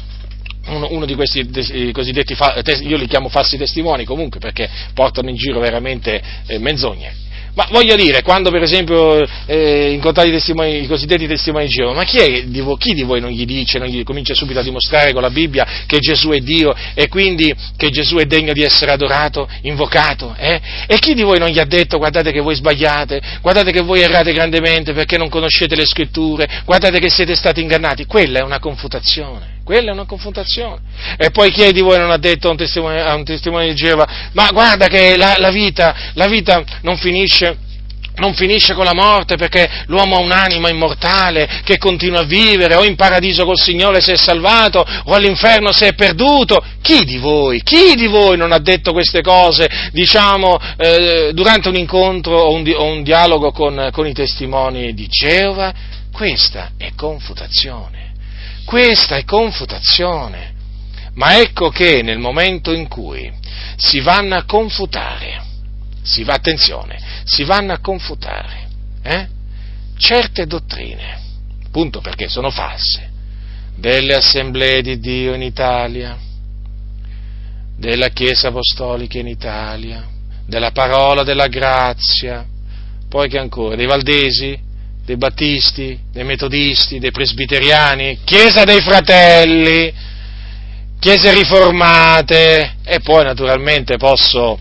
uno, 0.67 0.87
uno 0.91 1.05
di 1.05 1.15
questi 1.15 1.91
cosiddetti, 1.91 2.35
io 2.81 2.97
li 2.97 3.07
chiamo 3.07 3.29
falsi 3.29 3.57
testimoni 3.57 4.03
comunque 4.03 4.39
perché 4.39 4.69
portano 4.93 5.29
in 5.29 5.35
giro 5.35 5.59
veramente 5.59 6.21
eh, 6.47 6.57
menzogne. 6.59 7.29
Ma 7.53 7.67
voglio 7.69 7.95
dire, 7.97 8.21
quando 8.21 8.49
per 8.49 8.61
esempio 8.61 9.21
eh, 9.45 9.91
incontrate 9.91 10.29
i, 10.29 10.83
i, 10.83 10.87
cosiddetti 10.87 11.27
testimoni 11.27 11.65
di 11.65 11.71
Geova, 11.71 11.93
ma 11.93 12.03
chi, 12.03 12.49
di 12.49 12.61
voi, 12.61 12.77
chi, 12.77 12.93
di 12.93 13.03
voi, 13.03 13.19
non 13.19 13.29
gli 13.29 13.45
dice, 13.45 13.77
non 13.77 13.89
gli 13.89 14.03
comincia 14.03 14.33
subito 14.33 14.59
a 14.59 14.63
dimostrare 14.63 15.11
con 15.11 15.21
la 15.21 15.29
Bibbia 15.29 15.83
che 15.85 15.99
Gesù 15.99 16.29
è 16.29 16.39
Dio 16.39 16.73
e 16.93 17.09
quindi 17.09 17.53
che 17.75 17.89
Gesù 17.89 18.15
è 18.15 18.25
degno 18.25 18.53
di 18.53 18.61
essere 18.61 18.91
adorato, 18.91 19.49
invocato? 19.63 20.33
Eh? 20.37 20.61
E 20.87 20.97
chi 20.99 21.13
di 21.13 21.23
voi 21.23 21.39
non 21.39 21.49
gli 21.49 21.59
ha 21.59 21.65
detto 21.65 21.97
guardate 21.97 22.31
che 22.31 22.39
voi 22.39 22.55
sbagliate, 22.55 23.21
guardate 23.41 23.71
che 23.71 23.81
voi 23.81 23.99
errate 23.99 24.31
grandemente 24.31 24.93
perché 24.93 25.17
non 25.17 25.27
conoscete 25.27 25.75
le 25.75 25.85
scritture, 25.85 26.63
guardate 26.63 26.99
che 26.99 27.09
siete 27.09 27.35
stati 27.35 27.61
ingannati? 27.61 28.05
Quella 28.05 28.39
è 28.39 28.43
una 28.43 28.59
confutazione. 28.59 29.59
Quella 29.63 29.91
è 29.91 29.93
una 29.93 30.05
confrontazione. 30.05 30.81
E 31.17 31.29
poi 31.31 31.51
chi 31.51 31.71
di 31.71 31.81
voi 31.81 31.97
non 31.97 32.11
ha 32.11 32.17
detto 32.17 32.47
a 32.47 32.51
un 32.51 32.57
testimone, 32.57 33.01
a 33.01 33.13
un 33.13 33.23
testimone 33.23 33.67
di 33.67 33.75
Geova, 33.75 34.07
ma 34.33 34.49
guarda 34.51 34.87
che 34.87 35.15
la, 35.17 35.35
la, 35.37 35.51
vita, 35.51 35.95
la 36.13 36.27
vita 36.27 36.63
non 36.81 36.97
finisce 36.97 37.69
non 38.15 38.33
finisce 38.33 38.73
con 38.73 38.83
la 38.83 38.93
morte 38.93 39.37
perché 39.37 39.85
l'uomo 39.87 40.17
ha 40.17 40.19
un'anima 40.19 40.69
immortale 40.69 41.61
che 41.63 41.77
continua 41.77 42.19
a 42.19 42.25
vivere, 42.25 42.75
o 42.75 42.83
in 42.83 42.95
paradiso 42.95 43.45
col 43.45 43.57
Signore 43.57 44.01
se 44.01 44.13
è 44.13 44.17
salvato, 44.17 44.85
o 45.05 45.13
all'inferno 45.13 45.71
se 45.71 45.87
è 45.87 45.93
perduto. 45.93 46.63
Chi 46.81 47.05
di 47.05 47.17
voi, 47.17 47.61
chi 47.63 47.95
di 47.95 48.07
voi 48.07 48.37
non 48.37 48.51
ha 48.51 48.59
detto 48.59 48.91
queste 48.91 49.21
cose, 49.21 49.89
diciamo, 49.91 50.59
eh, 50.77 51.31
durante 51.33 51.69
un 51.69 51.75
incontro 51.75 52.37
o 52.37 52.53
un, 52.53 52.71
o 52.75 52.83
un 52.83 53.01
dialogo 53.01 53.51
con, 53.51 53.89
con 53.91 54.05
i 54.05 54.13
testimoni 54.13 54.93
di 54.93 55.07
Geova? 55.07 55.73
Questa 56.11 56.71
è 56.77 56.91
confutazione. 56.95 58.00
Questa 58.71 59.17
è 59.17 59.25
confutazione. 59.25 60.53
Ma 61.15 61.37
ecco 61.41 61.67
che 61.71 62.01
nel 62.03 62.19
momento 62.19 62.71
in 62.71 62.87
cui 62.87 63.29
si 63.75 63.99
vanno 63.99 64.35
a 64.35 64.45
confutare, 64.45 65.43
si 66.01 66.23
va, 66.23 66.35
attenzione, 66.35 66.97
si 67.25 67.43
vanno 67.43 67.73
a 67.73 67.79
confutare 67.79 68.69
eh, 69.03 69.27
certe 69.97 70.47
dottrine, 70.47 71.19
appunto 71.65 71.99
perché 71.99 72.29
sono 72.29 72.49
false, 72.49 73.09
delle 73.75 74.15
assemblee 74.15 74.81
di 74.81 75.01
Dio 75.01 75.33
in 75.33 75.41
Italia, 75.41 76.17
della 77.75 78.07
Chiesa 78.07 78.47
Apostolica 78.47 79.19
in 79.19 79.27
Italia, 79.27 80.07
della 80.45 80.71
parola 80.71 81.23
della 81.23 81.47
grazia, 81.47 82.45
poi 83.09 83.27
che 83.27 83.37
ancora, 83.37 83.75
dei 83.75 83.85
Valdesi, 83.85 84.57
dei 85.11 85.17
battisti, 85.17 85.99
dei 86.09 86.23
metodisti, 86.23 86.99
dei 86.99 87.11
presbiteriani, 87.11 88.19
chiesa 88.23 88.63
dei 88.63 88.79
fratelli, 88.79 89.93
chiese 90.99 91.33
riformate 91.33 92.75
e 92.85 93.01
poi 93.01 93.25
naturalmente 93.25 93.97
posso, 93.97 94.57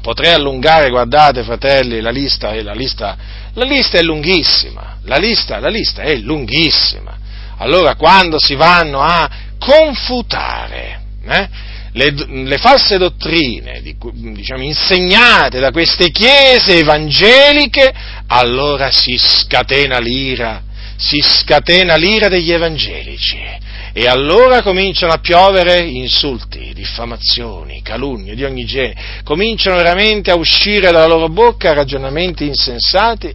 potrei 0.00 0.32
allungare, 0.32 0.90
guardate 0.90 1.42
fratelli, 1.42 2.00
la 2.00 2.10
lista, 2.10 2.54
la 2.62 2.72
lista, 2.72 3.16
la 3.54 3.64
lista 3.64 3.98
è 3.98 4.02
lunghissima, 4.02 4.98
la 5.04 5.16
lista, 5.16 5.58
la 5.58 5.70
lista 5.70 6.02
è 6.02 6.14
lunghissima. 6.16 7.18
Allora 7.58 7.96
quando 7.96 8.38
si 8.38 8.54
vanno 8.54 9.00
a 9.00 9.28
confutare, 9.58 11.00
eh, 11.26 11.48
le, 11.94 12.10
le, 12.10 12.58
false 12.58 12.98
dottrine 12.98 13.80
diciamo, 13.80 14.62
insegnate 14.62 15.60
da 15.60 15.70
queste 15.70 16.10
chiese 16.10 16.78
evangeliche, 16.78 17.92
allora 18.28 18.90
si 18.90 19.16
scatena 19.18 19.98
l'ira, 19.98 20.62
si 20.96 21.20
scatena 21.20 21.96
l'ira 21.96 22.28
degli 22.28 22.52
evangelici. 22.52 23.62
E 23.96 24.08
allora 24.08 24.60
cominciano 24.60 25.12
a 25.12 25.18
piovere 25.18 25.78
insulti, 25.78 26.72
diffamazioni, 26.74 27.80
calunnie 27.80 28.34
di 28.34 28.42
ogni 28.42 28.64
genere, 28.64 29.20
cominciano 29.22 29.76
veramente 29.76 30.32
a 30.32 30.36
uscire 30.36 30.90
dalla 30.90 31.06
loro 31.06 31.28
bocca 31.28 31.72
ragionamenti 31.72 32.44
insensati 32.44 33.32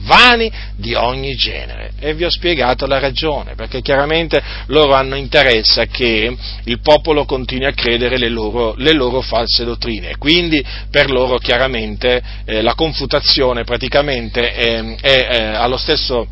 vani 0.00 0.50
di 0.76 0.94
ogni 0.94 1.34
genere. 1.34 1.92
E 1.98 2.14
vi 2.14 2.24
ho 2.24 2.30
spiegato 2.30 2.86
la 2.86 2.98
ragione, 2.98 3.54
perché 3.54 3.80
chiaramente 3.80 4.42
loro 4.66 4.94
hanno 4.94 5.16
interesse 5.16 5.86
che 5.88 6.36
il 6.64 6.80
popolo 6.80 7.24
continui 7.24 7.66
a 7.66 7.72
credere 7.72 8.18
le 8.18 8.28
loro, 8.28 8.74
le 8.76 8.92
loro 8.92 9.20
false 9.20 9.64
dottrine. 9.64 10.16
Quindi 10.16 10.64
per 10.90 11.10
loro 11.10 11.38
chiaramente 11.38 12.22
eh, 12.44 12.62
la 12.62 12.74
confutazione 12.74 13.64
praticamente 13.64 14.52
è, 14.52 14.96
è, 15.00 15.26
è 15.26 15.42
allo 15.54 15.76
stesso 15.76 16.28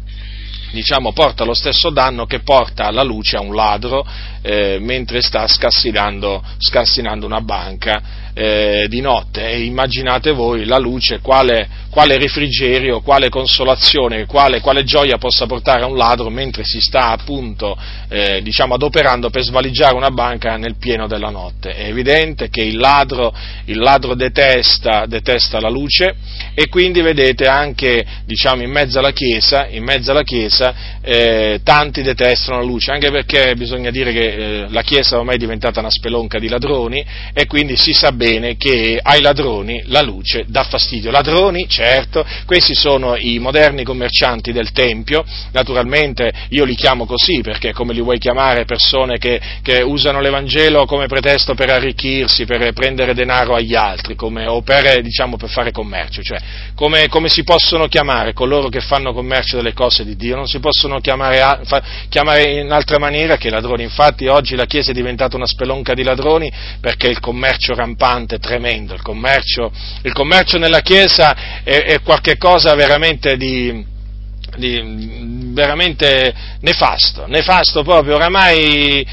diciamo, 0.74 1.12
porta 1.12 1.44
lo 1.44 1.55
stesso 1.55 1.90
danno 1.90 2.27
che 2.27 2.40
porta 2.40 2.87
alla 2.87 3.05
luce 3.05 3.37
a 3.37 3.40
un 3.40 3.55
ladro 3.55 4.05
eh, 4.42 4.79
mentre 4.81 5.22
sta 5.22 5.46
scassinando, 5.46 6.42
scassinando 6.59 7.24
una 7.24 7.40
banca 7.40 8.24
eh, 8.35 8.87
di 8.88 9.01
notte 9.01 9.49
e 9.49 9.62
immaginate 9.62 10.33
voi 10.33 10.64
la 10.64 10.79
luce, 10.79 11.20
quale, 11.20 11.68
quale 11.88 12.18
refrigerio, 12.18 13.01
quale 13.01 13.29
consolazione, 13.29 14.27
quale, 14.27 14.61
quale, 14.61 14.83
gioia 14.83 15.18
possa 15.18 15.47
portare 15.47 15.83
a 15.83 15.87
un 15.87 15.97
ladro 15.97 16.29
mentre 16.31 16.64
si 16.64 16.81
sta 16.81 17.11
appunto 17.11 17.79
eh, 18.09 18.42
diciamo, 18.42 18.75
adoperando 18.75 19.31
per 19.31 19.42
svaligiare 19.42 19.94
una 19.94 20.11
banca 20.11 20.57
nel 20.57 20.77
pieno 20.77 21.07
della 21.07 21.31
notte. 21.31 21.75
È 21.75 21.87
evidente 21.87 22.51
che 22.51 22.62
il 22.62 22.77
ladro, 22.77 23.33
il 23.66 23.79
ladro 23.79 24.14
detesta, 24.14 25.07
detesta, 25.07 25.61
la 25.61 25.70
luce 25.70 26.16
e 26.55 26.68
quindi 26.68 27.01
vedete 27.03 27.47
anche 27.47 28.05
diciamo, 28.27 28.62
in 28.62 28.70
mezzo 28.70 28.99
alla 28.99 29.12
Chiesa, 29.12 29.68
mezzo 29.81 30.11
alla 30.11 30.23
chiesa 30.23 30.75
eh, 31.01 31.61
tanti 31.62 32.03
detestano 32.03 32.59
la 32.59 32.64
luce, 32.64 32.90
anche 32.90 33.11
perché 33.11 33.55
bisogna 33.55 33.90
dire 33.90 34.12
che 34.12 34.33
eh, 34.33 34.66
la 34.70 34.83
Chiesa 34.83 35.18
ormai 35.18 35.37
è 35.37 35.38
diventata 35.38 35.79
una 35.79 35.90
spelonca 35.90 36.40
di 36.40 36.49
ladroni 36.49 37.05
e 37.33 37.47
quindi 37.47 37.77
si 37.77 37.92
sa 37.92 38.11
bene 38.11 38.24
che 38.57 38.99
ai 39.03 39.21
ladroni 39.21 39.83
la 39.87 40.01
luce 40.01 40.45
dà 40.47 40.65
fastidio. 40.65 41.11
Ladroni, 41.11 41.69
certo, 41.69 42.25
questi 42.47 42.75
sono 42.75 43.17
i 43.17 43.39
moderni 43.39 43.85
commercianti 43.85 44.53
del 44.53 44.73
Tempio, 44.73 45.25
naturalmente 45.53 46.33
io 46.49 46.65
li 46.65 46.75
chiamo 46.75 47.07
così 47.07 47.41
perché 47.43 47.73
come 47.73 47.93
li 47.93 48.01
vuoi 48.01 48.19
chiamare 48.19 48.65
persone 48.65 49.19
che, 49.19 49.41
che 49.63 49.83
usano 49.83 50.21
l'Evangelo 50.21 50.87
come 50.87 51.07
pretesto 51.07 51.55
per 51.55 51.71
arricchirsi, 51.71 52.45
per 52.45 52.73
prendere 52.73 53.15
denaro 53.15 53.55
agli 53.55 53.75
altri 53.75 54.15
come, 54.15 54.47
o 54.47 54.63
per, 54.63 55.03
diciamo, 55.03 55.37
per, 55.37 55.51
fare 55.51 55.71
commercio, 55.71 56.23
cioè 56.23 56.39
come, 56.75 57.09
come 57.09 57.29
si 57.29 57.45
possono 57.45 57.87
chiamare 57.87 58.33
coloro 58.33 58.69
che 58.69 58.81
fanno 58.81 59.13
commercio 59.13 59.57
delle 59.57 59.73
cose 59.73 60.05
di 60.05 60.17
Dio? 60.17 60.37
Non 60.37 60.47
si 60.47 60.59
possono 60.59 61.01
chiamare, 61.01 61.61
chiamare 62.09 62.61
in 62.61 62.71
altra 62.71 62.99
maniera 62.99 63.37
che 63.37 63.51
ladroni, 63.51 63.83
Infatti 63.83 64.27
oggi 64.27 64.57
la 64.57 64.65
Chiesa 64.65 64.91
è 64.91 64.95
diventata 64.95 65.37
una 65.37 65.47
spelonca 65.47 65.95
di 65.95 66.03
ladroni 66.03 66.51
perché 66.81 67.09
il 67.09 67.21
commercio 67.21 67.75
rampante 67.75 68.13
è 68.22 68.38
tremendo, 68.38 68.94
il 68.94 69.03
commercio, 69.03 69.70
il 70.03 70.12
commercio 70.12 70.59
nella 70.59 70.81
Chiesa 70.81 71.62
è, 71.62 71.85
è 71.85 72.03
qualcosa 72.03 72.74
veramente 72.74 73.37
di, 73.37 73.85
di, 74.57 75.50
veramente 75.53 76.35
nefasto, 76.61 77.27
nefasto 77.27 77.83
proprio, 77.83 78.14
oramai 78.14 79.07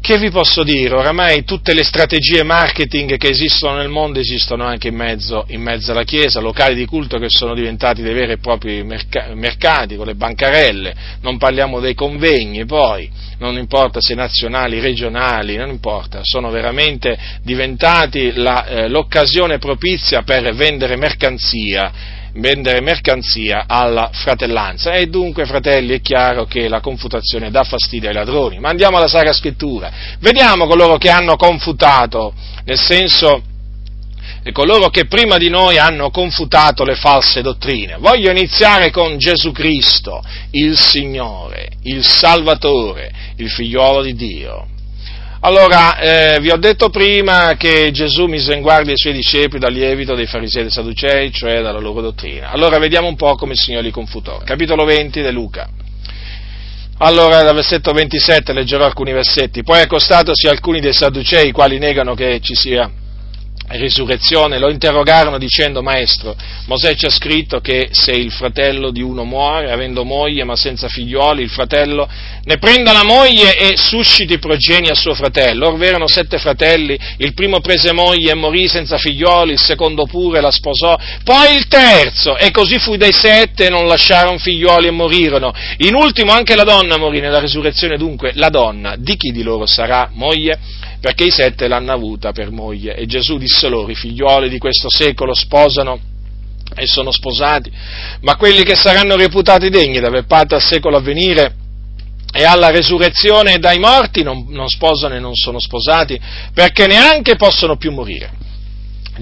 che 0.00 0.18
vi 0.18 0.30
posso 0.30 0.62
dire? 0.62 0.94
Oramai 0.94 1.44
tutte 1.44 1.74
le 1.74 1.84
strategie 1.84 2.42
marketing 2.42 3.18
che 3.18 3.28
esistono 3.28 3.76
nel 3.76 3.90
mondo 3.90 4.18
esistono 4.18 4.64
anche 4.64 4.88
in 4.88 4.94
mezzo, 4.94 5.44
in 5.48 5.60
mezzo 5.60 5.92
alla 5.92 6.04
Chiesa, 6.04 6.40
locali 6.40 6.74
di 6.74 6.86
culto 6.86 7.18
che 7.18 7.28
sono 7.28 7.54
diventati 7.54 8.00
dei 8.00 8.14
veri 8.14 8.32
e 8.32 8.38
propri 8.38 8.82
mercati 8.82 9.96
con 9.96 10.06
le 10.06 10.14
bancarelle, 10.14 10.94
non 11.20 11.36
parliamo 11.36 11.80
dei 11.80 11.94
convegni 11.94 12.64
poi, 12.64 13.10
non 13.38 13.58
importa 13.58 14.00
se 14.00 14.14
nazionali, 14.14 14.80
regionali, 14.80 15.56
non 15.56 15.68
importa, 15.68 16.20
sono 16.22 16.50
veramente 16.50 17.18
diventati 17.42 18.32
la, 18.34 18.66
eh, 18.66 18.88
l'occasione 18.88 19.58
propizia 19.58 20.22
per 20.22 20.54
vendere 20.54 20.96
mercanzia 20.96 22.18
vendere 22.34 22.80
mercanzia 22.80 23.64
alla 23.66 24.10
fratellanza. 24.12 24.92
E 24.92 25.06
dunque, 25.06 25.44
fratelli, 25.44 25.94
è 25.94 26.00
chiaro 26.00 26.44
che 26.44 26.68
la 26.68 26.80
confutazione 26.80 27.50
dà 27.50 27.64
fastidio 27.64 28.08
ai 28.08 28.14
ladroni. 28.14 28.58
Ma 28.58 28.68
andiamo 28.68 28.96
alla 28.96 29.08
Sacra 29.08 29.32
Scrittura. 29.32 29.90
Vediamo 30.20 30.66
coloro 30.66 30.96
che 30.96 31.10
hanno 31.10 31.36
confutato, 31.36 32.32
nel 32.64 32.78
senso 32.78 33.42
coloro 34.52 34.88
che 34.88 35.04
prima 35.04 35.36
di 35.36 35.48
noi 35.50 35.76
hanno 35.78 36.10
confutato 36.10 36.84
le 36.84 36.94
false 36.94 37.42
dottrine. 37.42 37.96
Voglio 37.98 38.30
iniziare 38.30 38.90
con 38.90 39.18
Gesù 39.18 39.52
Cristo, 39.52 40.22
il 40.52 40.78
Signore, 40.78 41.68
il 41.82 42.04
Salvatore, 42.04 43.12
il 43.36 43.50
figliuolo 43.50 44.02
di 44.02 44.14
Dio. 44.14 44.66
Allora, 45.42 45.98
eh, 45.98 46.38
vi 46.40 46.50
ho 46.50 46.58
detto 46.58 46.90
prima 46.90 47.54
che 47.56 47.90
Gesù 47.92 48.26
mise 48.26 48.52
in 48.52 48.60
guardia 48.60 48.92
i 48.92 48.98
suoi 48.98 49.14
discepoli 49.14 49.58
dal 49.58 49.72
lievito 49.72 50.14
dei 50.14 50.26
farisei 50.26 50.60
e 50.60 50.64
dei 50.64 50.72
sadducei, 50.72 51.32
cioè 51.32 51.62
dalla 51.62 51.78
loro 51.78 52.02
dottrina. 52.02 52.50
Allora, 52.50 52.78
vediamo 52.78 53.08
un 53.08 53.16
po' 53.16 53.36
come 53.36 53.52
il 53.52 53.58
Signore 53.58 53.84
li 53.84 53.90
confutò. 53.90 54.36
Capitolo 54.44 54.84
20 54.84 55.22
di 55.22 55.32
Luca. 55.32 55.66
Allora, 56.98 57.42
dal 57.42 57.54
versetto 57.54 57.90
27 57.90 58.52
leggerò 58.52 58.84
alcuni 58.84 59.12
versetti. 59.12 59.62
Poi 59.62 59.80
accostatosi 59.80 60.46
alcuni 60.46 60.80
dei 60.80 60.92
sadducei, 60.92 61.48
i 61.48 61.52
quali 61.52 61.78
negano 61.78 62.14
che 62.14 62.40
ci 62.42 62.54
sia 62.54 62.90
risurrezione, 63.70 64.58
lo 64.58 64.70
interrogarono 64.70 65.38
dicendo, 65.38 65.82
Maestro, 65.82 66.34
Mosè 66.66 66.94
ci 66.94 67.06
ha 67.06 67.10
scritto 67.10 67.60
che 67.60 67.88
se 67.92 68.12
il 68.12 68.32
fratello 68.32 68.90
di 68.90 69.02
uno 69.02 69.24
muore, 69.24 69.70
avendo 69.70 70.04
moglie 70.04 70.44
ma 70.44 70.56
senza 70.56 70.88
figlioli, 70.88 71.42
il 71.42 71.50
fratello 71.50 72.08
ne 72.42 72.58
prenda 72.58 72.92
la 72.92 73.04
moglie 73.04 73.56
e 73.56 73.76
susciti 73.76 74.38
progeni 74.38 74.88
a 74.88 74.94
suo 74.94 75.14
fratello. 75.14 75.68
Or 75.68 75.82
erano 75.82 76.08
sette 76.08 76.38
fratelli, 76.38 76.98
il 77.18 77.34
primo 77.34 77.60
prese 77.60 77.92
moglie 77.92 78.32
e 78.32 78.34
morì 78.34 78.68
senza 78.68 78.98
figlioli, 78.98 79.52
il 79.52 79.60
secondo 79.60 80.04
pure 80.06 80.40
la 80.40 80.50
sposò, 80.50 80.98
poi 81.24 81.54
il 81.54 81.68
terzo, 81.68 82.36
e 82.36 82.50
così 82.50 82.78
fu 82.78 82.96
dei 82.96 83.12
sette 83.12 83.66
e 83.66 83.70
non 83.70 83.86
lasciarono 83.86 84.38
figlioli 84.38 84.88
e 84.88 84.90
morirono. 84.90 85.52
In 85.78 85.94
ultimo 85.94 86.32
anche 86.32 86.56
la 86.56 86.64
donna 86.64 86.96
morì 86.96 87.20
nella 87.20 87.40
risurrezione, 87.40 87.96
dunque 87.96 88.32
la 88.34 88.48
donna 88.48 88.94
di 88.96 89.16
chi 89.16 89.30
di 89.30 89.42
loro 89.42 89.66
sarà 89.66 90.10
moglie? 90.12 90.58
Perché 91.00 91.24
i 91.24 91.30
sette 91.30 91.66
l'hanno 91.66 91.92
avuta 91.92 92.32
per 92.32 92.50
moglie. 92.50 92.94
E 92.94 93.06
Gesù 93.06 93.38
disse 93.38 93.68
loro, 93.68 93.90
i 93.90 93.94
figlioli 93.94 94.48
di 94.48 94.58
questo 94.58 94.88
secolo 94.90 95.34
sposano 95.34 95.98
e 96.76 96.86
sono 96.86 97.10
sposati, 97.10 97.70
ma 98.20 98.36
quelli 98.36 98.62
che 98.62 98.76
saranno 98.76 99.16
reputati 99.16 99.70
degni 99.70 99.98
d'aver 99.98 100.26
parte 100.26 100.54
al 100.54 100.62
secolo 100.62 100.96
a 100.96 101.00
venire 101.00 101.54
e 102.32 102.44
alla 102.44 102.70
resurrezione 102.70 103.58
dai 103.58 103.78
morti 103.80 104.22
non, 104.22 104.46
non 104.50 104.68
sposano 104.68 105.14
e 105.14 105.18
non 105.18 105.34
sono 105.34 105.58
sposati, 105.58 106.20
perché 106.54 106.86
neanche 106.86 107.34
possono 107.34 107.76
più 107.76 107.90
morire 107.90 108.39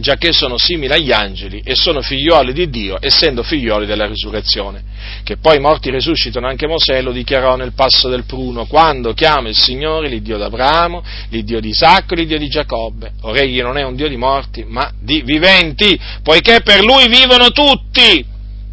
giacché 0.01 0.33
sono 0.33 0.59
simili 0.59 0.93
agli 0.93 1.13
angeli 1.13 1.61
e 1.65 1.75
sono 1.75 2.01
figlioli 2.01 2.53
di 2.53 2.69
Dio, 2.69 2.99
essendo 3.01 3.43
figlioli 3.43 3.87
della 3.87 4.07
risurrezione. 4.07 4.83
Che 5.23 5.37
poi 5.37 5.57
i 5.57 5.61
morti 5.61 5.91
risuscitano 5.91 6.47
anche 6.47 6.67
Mosè 6.67 7.01
lo 7.03 7.13
dichiarò 7.13 7.57
nel 7.57 7.73
passo 7.73 8.09
del 8.09 8.25
pruno, 8.25 8.67
quando 8.67 9.13
chiama 9.15 9.49
il 9.49 9.57
Signore 9.57 10.09
l'Iddio 10.09 10.39
d'Abramo, 10.39 11.03
l'Iddio 11.31 11.61
di 11.61 11.69
Isacco, 11.69 12.15
l'Iddio 12.15 12.39
di 12.39 12.49
Giacobbe. 12.49 13.13
Ora 13.23 13.41
egli 13.41 13.61
non 13.61 13.77
è 13.77 13.83
un 13.83 13.95
Dio 13.95 14.09
di 14.09 14.17
morti, 14.17 14.65
ma 14.67 14.91
di 15.01 15.23
viventi, 15.23 15.99
poiché 16.23 16.61
per 16.63 16.83
lui 16.83 17.09
vivono 17.09 17.51
tutti. 17.51 18.25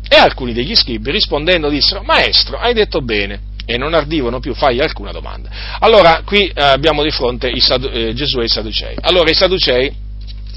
E 0.07 0.15
alcuni 0.15 0.53
degli 0.53 0.75
scribi 0.75 1.11
rispondendo 1.11 1.67
dissero, 1.67 2.03
Maestro, 2.03 2.57
hai 2.57 2.73
detto 2.73 3.01
bene 3.01 3.53
e 3.65 3.77
non 3.77 3.95
ardivano 3.95 4.39
più 4.39 4.53
fargli 4.53 4.79
alcuna 4.79 5.11
domanda. 5.11 5.49
Allora, 5.79 6.21
qui 6.23 6.47
eh, 6.47 6.61
abbiamo 6.61 7.01
di 7.03 7.09
fronte 7.09 7.51
Sadu- 7.59 7.89
eh, 7.91 8.13
Gesù 8.13 8.39
e 8.39 8.43
i 8.43 8.47
Sadducei. 8.47 8.95
Allora, 9.01 9.29
i 9.29 9.33
Sadducei 9.33 10.03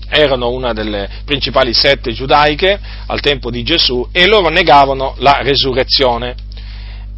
erano 0.08 0.50
una 0.50 0.72
delle 0.72 1.08
principali 1.24 1.72
sette 1.72 2.12
giudaiche 2.12 2.78
al 3.06 3.20
tempo 3.20 3.50
di 3.50 3.62
Gesù 3.62 4.08
e 4.12 4.26
loro 4.26 4.48
negavano 4.48 5.14
la 5.18 5.38
resurrezione. 5.42 6.34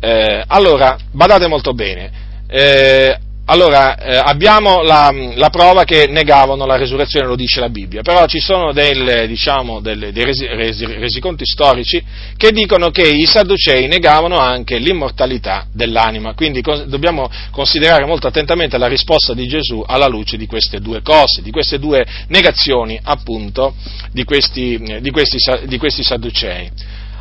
Eh, 0.00 0.44
allora, 0.46 0.96
badate 1.10 1.46
molto 1.46 1.72
bene, 1.74 2.10
eh, 2.48 3.18
allora, 3.50 3.96
eh, 3.96 4.16
abbiamo 4.16 4.82
la, 4.82 5.12
la, 5.34 5.50
prova 5.50 5.82
che 5.82 6.06
negavano 6.08 6.66
la 6.66 6.76
resurrezione, 6.76 7.26
lo 7.26 7.34
dice 7.34 7.58
la 7.58 7.68
Bibbia, 7.68 8.00
però 8.00 8.24
ci 8.26 8.38
sono 8.38 8.72
del, 8.72 9.26
diciamo, 9.26 9.80
del, 9.80 10.12
dei 10.12 10.24
resi, 10.24 10.46
resi, 10.46 10.86
resiconti 10.86 11.44
storici 11.44 12.00
che 12.36 12.52
dicono 12.52 12.90
che 12.90 13.02
i 13.02 13.26
Sadducei 13.26 13.88
negavano 13.88 14.38
anche 14.38 14.78
l'immortalità 14.78 15.66
dell'anima, 15.72 16.32
quindi 16.34 16.62
cos- 16.62 16.84
dobbiamo 16.84 17.28
considerare 17.50 18.06
molto 18.06 18.28
attentamente 18.28 18.78
la 18.78 18.86
risposta 18.86 19.34
di 19.34 19.48
Gesù 19.48 19.82
alla 19.84 20.06
luce 20.06 20.36
di 20.36 20.46
queste 20.46 20.78
due 20.78 21.02
cose, 21.02 21.42
di 21.42 21.50
queste 21.50 21.80
due 21.80 22.06
negazioni 22.28 23.00
appunto 23.02 23.74
di 24.12 24.22
questi, 24.22 24.78
di 25.00 25.10
questi, 25.10 25.38
di 25.66 25.76
questi 25.76 26.04
Sadducei. 26.04 26.70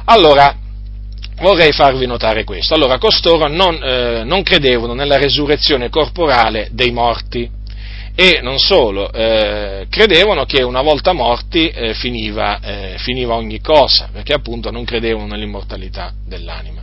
Allora, 0.06 0.56
vorrei 1.39 1.71
farvi 1.71 2.06
notare 2.06 2.43
questo. 2.43 2.73
Allora, 2.73 2.97
costoro 2.97 3.47
non, 3.47 3.80
eh, 3.82 4.23
non 4.23 4.43
credevano 4.43 4.93
nella 4.93 5.17
resurrezione 5.17 5.89
corporale 5.89 6.69
dei 6.71 6.91
morti 6.91 7.58
e 8.15 8.39
non 8.41 8.60
solo, 8.60 9.12
eh, 9.13 9.88
credevano 9.89 10.43
che 10.43 10.62
una 10.62 10.82
volta 10.82 11.13
morti 11.13 11.69
eh, 11.69 11.93
finiva, 11.93 12.60
eh, 12.60 12.95
finiva, 12.97 13.36
ogni 13.36 13.62
cosa, 13.62 14.10
perché 14.12 14.34
appunto 14.34 14.71
non 14.71 14.84
credevano 14.84 15.28
nell'immortalità 15.28 16.12
dell'anima. 16.25 16.82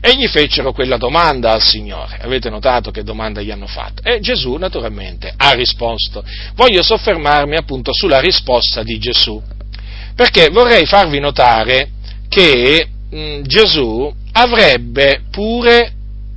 E 0.00 0.16
gli 0.16 0.26
fecero 0.26 0.72
quella 0.72 0.96
domanda 0.96 1.52
al 1.52 1.60
Signore. 1.60 2.18
Avete 2.22 2.48
notato 2.48 2.90
che 2.90 3.02
domanda 3.02 3.42
gli 3.42 3.50
hanno 3.50 3.66
fatto? 3.66 4.02
E 4.02 4.20
Gesù 4.20 4.54
naturalmente 4.54 5.34
ha 5.36 5.52
risposto. 5.52 6.24
Voglio 6.54 6.82
soffermarmi 6.82 7.56
appunto 7.56 7.92
sulla 7.92 8.18
risposta 8.18 8.82
di 8.82 8.98
Gesù, 8.98 9.38
perché 10.14 10.48
vorrei 10.48 10.86
farvi 10.86 11.20
notare 11.20 11.90
che 12.30 12.86
Mm, 13.14 13.42
Gesù 13.42 14.12
avrebbe 14.32 15.22
pure 15.30 15.92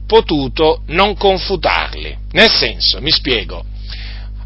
potuto 0.08 0.82
non 0.88 1.16
confutarli. 1.16 2.18
Nel 2.32 2.50
senso, 2.50 3.00
mi 3.02 3.12
spiego. 3.12 3.64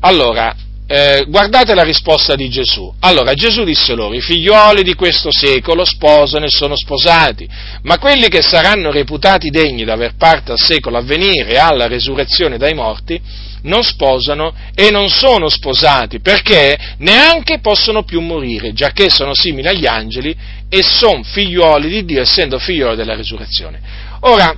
Allora, 0.02 0.56
eh, 0.90 1.26
guardate 1.28 1.74
la 1.74 1.84
risposta 1.84 2.36
di 2.36 2.50
Gesù. 2.50 2.94
Allora, 3.00 3.34
Gesù 3.34 3.64
disse 3.64 3.94
loro, 3.94 4.14
i 4.14 4.22
figlioli 4.22 4.84
di 4.84 4.94
questo 4.94 5.30
secolo 5.32 5.84
sposano 5.84 6.46
e 6.46 6.50
sono 6.50 6.78
sposati, 6.78 7.48
ma 7.84 7.98
quelli 7.98 8.30
che 8.30 8.42
saranno 8.42 8.92
reputati 8.92 9.50
degni 9.50 9.84
d'aver 9.84 10.16
parte 10.16 10.54
al 10.54 10.60
secolo 10.60 10.98
a 10.98 11.02
venire 11.02 11.52
e 11.52 11.58
alla 11.58 11.88
resurrezione 11.88 12.58
dai 12.58 12.74
morti, 12.74 13.20
non 13.64 13.84
sposano 13.84 14.54
e 14.76 14.92
non 14.92 15.10
sono 15.10 15.50
sposati, 15.50 16.20
perché 16.20 16.78
neanche 17.00 17.60
possono 17.60 18.04
più 18.04 18.22
morire, 18.22 18.74
giacché 18.74 19.10
sono 19.10 19.34
simili 19.34 19.68
agli 19.68 19.86
angeli 19.86 20.36
e 20.70 20.84
sono 20.84 21.24
figliuoli 21.24 21.90
di 21.90 22.06
Dio, 22.06 22.22
essendo 22.22 22.60
figlioli 22.60 22.96
della 22.96 23.16
risurrezione. 23.16 23.80
Ora, 24.22 24.56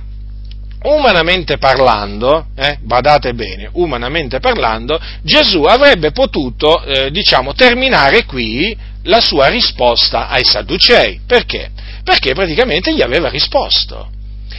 umanamente 0.82 1.58
parlando, 1.58 2.46
eh, 2.56 2.78
badate 2.80 3.34
bene, 3.34 3.68
umanamente 3.72 4.40
parlando, 4.40 4.98
Gesù 5.22 5.64
avrebbe 5.64 6.10
potuto, 6.12 6.82
eh, 6.84 7.10
diciamo, 7.10 7.52
terminare 7.54 8.24
qui 8.24 8.76
la 9.04 9.20
sua 9.20 9.48
risposta 9.48 10.28
ai 10.28 10.44
Sadducei. 10.44 11.20
Perché? 11.26 11.70
Perché 12.02 12.32
praticamente 12.32 12.94
gli 12.94 13.02
aveva 13.02 13.28
risposto. 13.28 14.10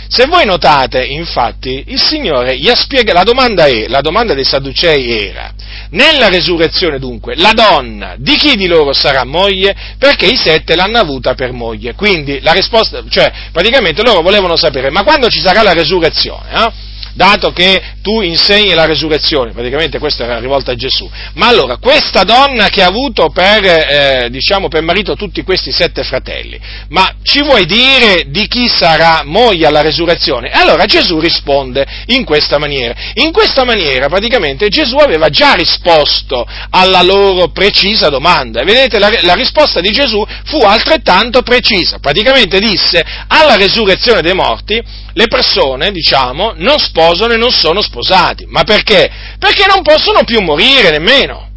Se 0.07 0.25
voi 0.25 0.45
notate, 0.45 1.05
infatti, 1.05 1.85
il 1.87 2.01
Signore 2.01 2.57
gli 2.57 2.69
ha 2.69 2.75
spiegato, 2.75 3.17
la 3.17 3.23
domanda 3.23 3.65
è, 3.65 3.87
la 3.87 4.01
domanda 4.01 4.33
dei 4.33 4.43
Sadducei 4.43 5.27
era, 5.27 5.53
nella 5.91 6.27
resurrezione 6.27 6.99
dunque, 6.99 7.35
la 7.35 7.51
donna 7.53 8.15
di 8.17 8.35
chi 8.35 8.55
di 8.55 8.67
loro 8.67 8.93
sarà 8.93 9.23
moglie? 9.23 9.75
Perché 9.97 10.25
i 10.25 10.35
sette 10.35 10.75
l'hanno 10.75 10.99
avuta 10.99 11.33
per 11.33 11.53
moglie. 11.53 11.93
Quindi 11.93 12.41
la 12.41 12.51
risposta, 12.51 13.03
cioè 13.09 13.31
praticamente 13.51 14.03
loro 14.03 14.21
volevano 14.21 14.57
sapere, 14.57 14.89
ma 14.89 15.03
quando 15.03 15.27
ci 15.27 15.39
sarà 15.39 15.61
la 15.63 15.73
resurrezione? 15.73 16.49
Eh? 16.51 16.90
Dato 17.13 17.51
che 17.51 17.81
tu 18.01 18.21
insegni 18.21 18.73
la 18.73 18.85
resurrezione, 18.85 19.51
praticamente 19.51 19.99
questa 19.99 20.23
era 20.23 20.39
rivolta 20.39 20.71
a 20.71 20.75
Gesù, 20.75 21.09
ma 21.33 21.47
allora 21.47 21.77
questa 21.77 22.23
donna 22.23 22.69
che 22.69 22.81
ha 22.81 22.87
avuto 22.87 23.29
per, 23.29 23.63
eh, 23.63 24.27
diciamo, 24.29 24.67
per 24.67 24.81
marito 24.81 25.15
tutti 25.15 25.43
questi 25.43 25.71
sette 25.71 26.03
fratelli, 26.03 26.59
ma 26.89 27.15
ci 27.23 27.41
vuoi 27.41 27.65
dire 27.65 28.25
di 28.27 28.47
chi 28.47 28.67
sarà 28.67 29.21
moglie 29.25 29.67
alla 29.67 29.81
resurrezione? 29.81 30.49
E 30.51 30.57
allora 30.57 30.85
Gesù 30.85 31.19
risponde 31.19 31.85
in 32.07 32.23
questa 32.23 32.57
maniera. 32.57 32.93
In 33.15 33.31
questa 33.31 33.63
maniera 33.63 34.07
praticamente 34.07 34.69
Gesù 34.69 34.95
aveva 34.97 35.29
già 35.29 35.53
risposto 35.53 36.47
alla 36.69 37.01
loro 37.01 37.49
precisa 37.49 38.09
domanda. 38.09 38.61
E 38.61 38.65
vedete, 38.65 38.99
la, 38.99 39.09
la 39.21 39.33
risposta 39.33 39.79
di 39.81 39.91
Gesù 39.91 40.25
fu 40.45 40.59
altrettanto 40.59 41.41
precisa. 41.41 41.99
Praticamente 41.99 42.59
disse 42.59 43.03
alla 43.27 43.55
resurrezione 43.55 44.21
dei 44.21 44.33
morti 44.33 44.81
le 45.13 45.27
persone, 45.27 45.91
diciamo, 45.91 46.53
non 46.55 46.79
sposano 46.79 47.33
e 47.33 47.37
non 47.37 47.51
sono 47.51 47.81
sposati. 47.81 48.45
Ma 48.47 48.63
perché? 48.63 49.09
Perché 49.37 49.65
non 49.67 49.81
possono 49.83 50.23
più 50.23 50.41
morire 50.41 50.89
nemmeno. 50.91 51.49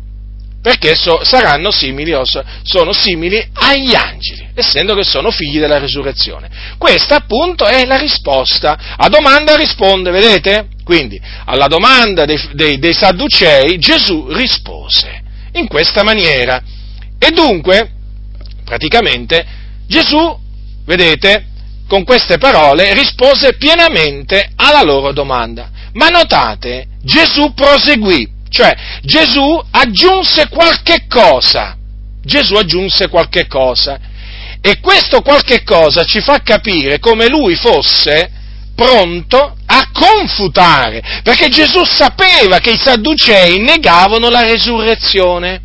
Perché 0.61 0.95
so, 0.95 1.23
saranno 1.25 1.71
simili, 1.71 2.15
sono 2.63 2.93
simili 2.95 3.47
agli 3.53 3.95
angeli, 3.95 4.49
essendo 4.55 4.95
che 4.95 5.05
sono 5.05 5.31
figli 5.31 5.59
della 5.59 5.79
risurrezione. 5.79 6.49
Questa 6.79 7.17
appunto 7.17 7.67
è 7.67 7.85
la 7.85 7.99
risposta. 7.99 8.95
A 8.97 9.09
domanda 9.11 9.57
risponde, 9.57 10.11
vedete? 10.11 10.69
Quindi, 10.83 11.21
alla 11.45 11.67
domanda 11.67 12.25
dei, 12.25 12.41
dei, 12.53 12.79
dei 12.79 12.95
Sadducei 12.95 13.79
Gesù 13.79 14.29
rispose 14.31 15.23
in 15.53 15.69
questa 15.69 16.03
maniera. 16.03 16.63
E 17.19 17.31
dunque, 17.31 17.91
praticamente, 18.65 19.47
Gesù, 19.87 20.39
vedete, 20.87 21.47
con 21.87 22.05
queste 22.05 22.39
parole 22.39 22.95
rispose 22.95 23.57
pienamente 23.57 24.51
alla 24.57 24.83
loro 24.83 25.13
domanda. 25.13 25.71
Ma 25.93 26.09
notate, 26.09 26.87
Gesù 27.03 27.53
proseguì, 27.55 28.29
cioè 28.49 28.75
Gesù 29.03 29.63
aggiunse 29.71 30.49
qualche 30.49 31.07
cosa. 31.09 31.77
Gesù 32.23 32.55
aggiunse 32.55 33.09
qualche 33.09 33.47
cosa. 33.47 33.99
E 34.61 34.81
questo 34.81 35.21
qualche 35.21 35.63
cosa 35.63 36.05
ci 36.05 36.21
fa 36.21 36.41
capire 36.41 36.99
come 36.99 37.29
lui 37.29 37.55
fosse 37.55 38.31
pronto 38.75 39.57
a 39.67 39.89
confutare, 39.93 41.21
perché 41.23 41.49
Gesù 41.49 41.85
sapeva 41.85 42.59
che 42.59 42.71
i 42.71 42.79
sadducei 42.79 43.59
negavano 43.61 44.29
la 44.31 44.43
resurrezione. 44.43 45.61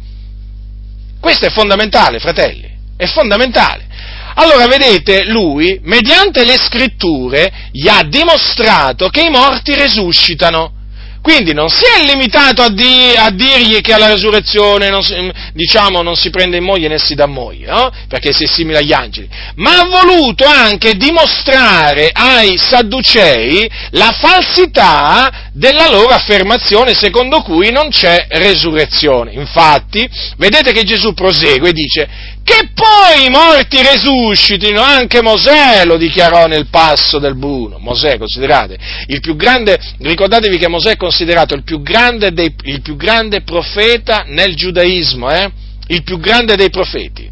Questo 1.19 1.45
è 1.45 1.49
fondamentale, 1.49 2.19
fratelli, 2.19 2.69
è 2.95 3.05
fondamentale. 3.07 3.87
Allora 4.35 4.67
vedete, 4.67 5.25
lui, 5.25 5.79
mediante 5.83 6.43
le 6.43 6.57
scritture, 6.57 7.69
gli 7.71 7.87
ha 7.87 8.03
dimostrato 8.03 9.09
che 9.09 9.21
i 9.21 9.29
morti 9.29 9.73
resuscitano. 9.75 10.73
Quindi 11.21 11.53
non 11.53 11.69
si 11.69 11.83
è 11.83 12.05
limitato 12.05 12.61
a, 12.61 12.69
di, 12.69 13.13
a 13.15 13.29
dirgli 13.29 13.81
che 13.81 13.93
alla 13.93 14.07
resurrezione 14.07 14.89
non 14.89 15.03
si, 15.03 15.13
diciamo, 15.53 16.01
non 16.01 16.15
si 16.15 16.29
prende 16.29 16.57
in 16.57 16.63
moglie 16.63 16.87
né 16.87 16.97
si 16.97 17.13
dà 17.13 17.25
moglie, 17.25 17.67
no? 17.67 17.91
perché 18.07 18.31
si 18.31 18.45
è 18.45 18.47
simile 18.47 18.77
agli 18.77 18.93
angeli, 18.93 19.27
ma 19.55 19.79
ha 19.79 19.85
voluto 19.85 20.45
anche 20.45 20.95
dimostrare 20.95 22.09
ai 22.13 22.57
sadducei 22.57 23.69
la 23.91 24.15
falsità 24.17 25.48
della 25.59 25.89
loro 25.89 26.07
affermazione 26.07 26.93
secondo 26.93 27.41
cui 27.41 27.69
non 27.69 27.89
c'è 27.89 28.27
resurrezione. 28.29 29.33
Infatti, 29.33 30.09
vedete 30.37 30.71
che 30.71 30.83
Gesù 30.83 31.13
prosegue 31.13 31.69
e 31.69 31.73
dice 31.73 32.07
che 32.45 32.69
poi 32.73 33.25
i 33.25 33.29
morti 33.29 33.81
resuscitino, 33.83 34.81
anche 34.81 35.21
Mosè 35.21 35.83
lo 35.83 35.97
dichiarò 35.97 36.47
nel 36.47 36.67
passo 36.67 37.19
del 37.19 37.35
Bruno. 37.35 37.77
Mosè, 37.77 38.17
considerate, 38.17 38.77
il 39.07 39.19
più 39.19 39.35
grande, 39.35 39.77
ricordatevi 39.99 40.57
che 40.57 40.69
Mosè 40.69 40.91
è 40.91 40.97
considerato 40.97 41.53
il 41.55 41.63
più 41.63 41.81
grande, 41.81 42.31
dei, 42.31 42.55
il 42.63 42.81
più 42.81 42.95
grande 42.95 43.41
profeta 43.41 44.23
nel 44.27 44.55
giudaismo, 44.55 45.29
eh? 45.29 45.51
il 45.87 46.03
più 46.03 46.19
grande 46.19 46.55
dei 46.55 46.69
profeti. 46.69 47.29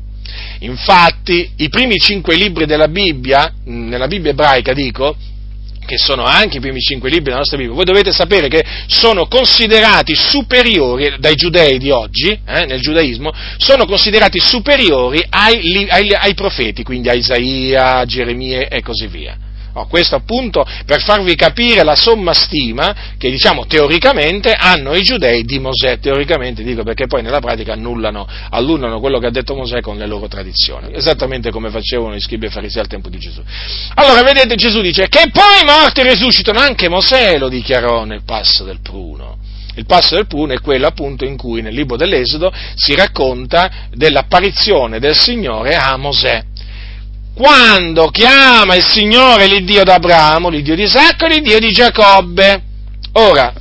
Infatti, 0.59 1.49
i 1.57 1.69
primi 1.69 1.95
cinque 1.95 2.35
libri 2.35 2.65
della 2.65 2.89
Bibbia, 2.89 3.53
nella 3.63 4.07
Bibbia 4.07 4.31
ebraica 4.31 4.73
dico, 4.73 5.15
che 5.88 5.97
sono 5.97 6.23
anche 6.26 6.58
i 6.58 6.60
primi 6.60 6.82
cinque 6.82 7.10
libri 7.10 7.26
della 7.26 7.38
nostra 7.38 7.58
Bibbia, 7.58 7.73
voi 7.73 7.86
dovete 7.86 8.12
sapere 8.12 8.50
che 8.50 8.63
sono 8.88 9.28
considerati 9.28 10.13
superiori 10.13 11.15
dai 11.17 11.36
giudei 11.36 11.80
di 11.80 11.89
oggi, 11.89 12.28
eh, 12.30 12.65
nel 12.65 12.82
giudaismo, 12.82 13.32
sono 13.58 13.86
considerati 13.86 14.38
superiori 14.38 15.26
ai, 15.30 15.88
ai, 15.89 16.13
ai 16.13 16.34
profeti, 16.34 16.84
quindi 16.84 17.10
a 17.10 17.13
Isaia, 17.13 17.95
a 17.95 18.06
Geremia 18.06 18.67
e 18.67 18.82
così 18.82 19.08
via. 19.08 19.46
No, 19.77 19.85
questo 19.85 20.15
appunto 20.15 20.65
per 20.87 21.03
farvi 21.03 21.35
capire 21.35 21.83
la 21.83 21.95
somma 21.95 22.33
stima 22.33 23.13
che 23.19 23.29
diciamo 23.29 23.67
teoricamente 23.67 24.51
hanno 24.51 24.95
i 24.95 25.03
giudei 25.03 25.43
di 25.43 25.59
Mosè, 25.59 25.99
teoricamente 25.99 26.63
dico 26.63 26.81
perché 26.81 27.05
poi 27.05 27.21
nella 27.21 27.39
pratica 27.39 27.73
annullano, 27.73 28.27
annullano 28.49 28.99
quello 28.99 29.19
che 29.19 29.27
ha 29.27 29.29
detto 29.29 29.53
Mosè 29.53 29.81
con 29.81 29.97
le 29.97 30.07
loro 30.07 30.27
tradizioni, 30.27 30.95
esattamente 30.95 31.51
come 31.51 31.69
facevano 31.69 32.15
i 32.15 32.19
scribi 32.19 32.47
e 32.47 32.49
farisei 32.49 32.81
al 32.81 32.87
tempo 32.87 33.09
di 33.09 33.19
Gesù. 33.19 33.39
Allora 33.93 34.23
vedete 34.23 34.55
Gesù 34.55 34.81
dice 34.81 35.07
che 35.09 35.29
poi 35.31 35.61
i 35.61 35.65
morti 35.65 36.01
risuscitano, 36.01 36.57
anche 36.57 36.89
Mosè 36.89 37.37
lo 37.37 37.47
dichiarò 37.47 38.03
nel 38.03 38.23
passo 38.23 38.63
del 38.63 38.79
pruno. 38.81 39.37
Il 39.75 39.85
passo 39.85 40.15
del 40.15 40.25
pruno 40.25 40.53
è 40.53 40.59
quello 40.59 40.87
appunto 40.87 41.23
in 41.23 41.37
cui 41.37 41.61
nel 41.61 41.75
libro 41.75 41.97
dell'Esodo 41.97 42.51
si 42.73 42.95
racconta 42.95 43.89
dell'apparizione 43.93 44.97
del 44.97 45.15
Signore 45.15 45.75
a 45.75 45.95
Mosè 45.97 46.43
quando 47.38 48.10
chiama 48.10 48.73
il 48.73 48.84
Signore 48.84 49.45
l'Iddio 49.45 49.84
d'Abramo, 49.84 50.50
l'Iddio 50.50 50.73
di 50.73 50.82
Isacco 50.82 51.26
e 51.26 51.30
l'Iddio 51.30 51.60
di 51.60 51.71
Giacobbe. 51.71 52.63
Ora, 53.13 53.54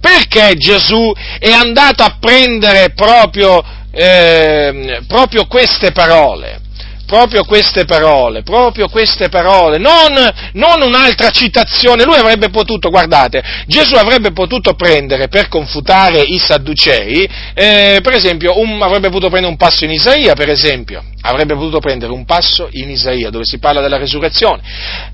perché 0.00 0.54
Gesù 0.56 1.12
è 1.38 1.50
andato 1.50 2.02
a 2.02 2.16
prendere 2.18 2.94
proprio, 2.94 3.62
eh, 3.90 5.02
proprio 5.06 5.46
queste 5.46 5.92
parole? 5.92 6.60
Proprio 7.06 7.44
queste 7.44 7.84
parole, 7.84 8.42
proprio 8.42 8.88
queste 8.88 9.28
parole, 9.28 9.78
non, 9.78 10.12
non, 10.52 10.82
un'altra 10.82 11.30
citazione. 11.30 12.04
Lui 12.04 12.16
avrebbe 12.16 12.50
potuto, 12.50 12.90
guardate, 12.90 13.42
Gesù 13.66 13.94
avrebbe 13.94 14.32
potuto 14.32 14.74
prendere 14.74 15.28
per 15.28 15.48
confutare 15.48 16.20
i 16.20 16.38
sadducei, 16.38 17.28
eh, 17.54 18.00
per 18.02 18.12
esempio, 18.12 18.60
un, 18.60 18.82
avrebbe 18.82 19.08
potuto 19.08 19.28
prendere 19.28 19.52
un 19.52 19.56
passo 19.56 19.84
in 19.84 19.92
Isaia, 19.92 20.34
per 20.34 20.50
esempio, 20.50 21.02
avrebbe 21.22 21.54
potuto 21.54 21.78
prendere 21.78 22.12
un 22.12 22.24
passo 22.24 22.68
in 22.72 22.90
Isaia, 22.90 23.30
dove 23.30 23.44
si 23.44 23.58
parla 23.58 23.80
della 23.80 23.98
resurrezione 23.98 24.62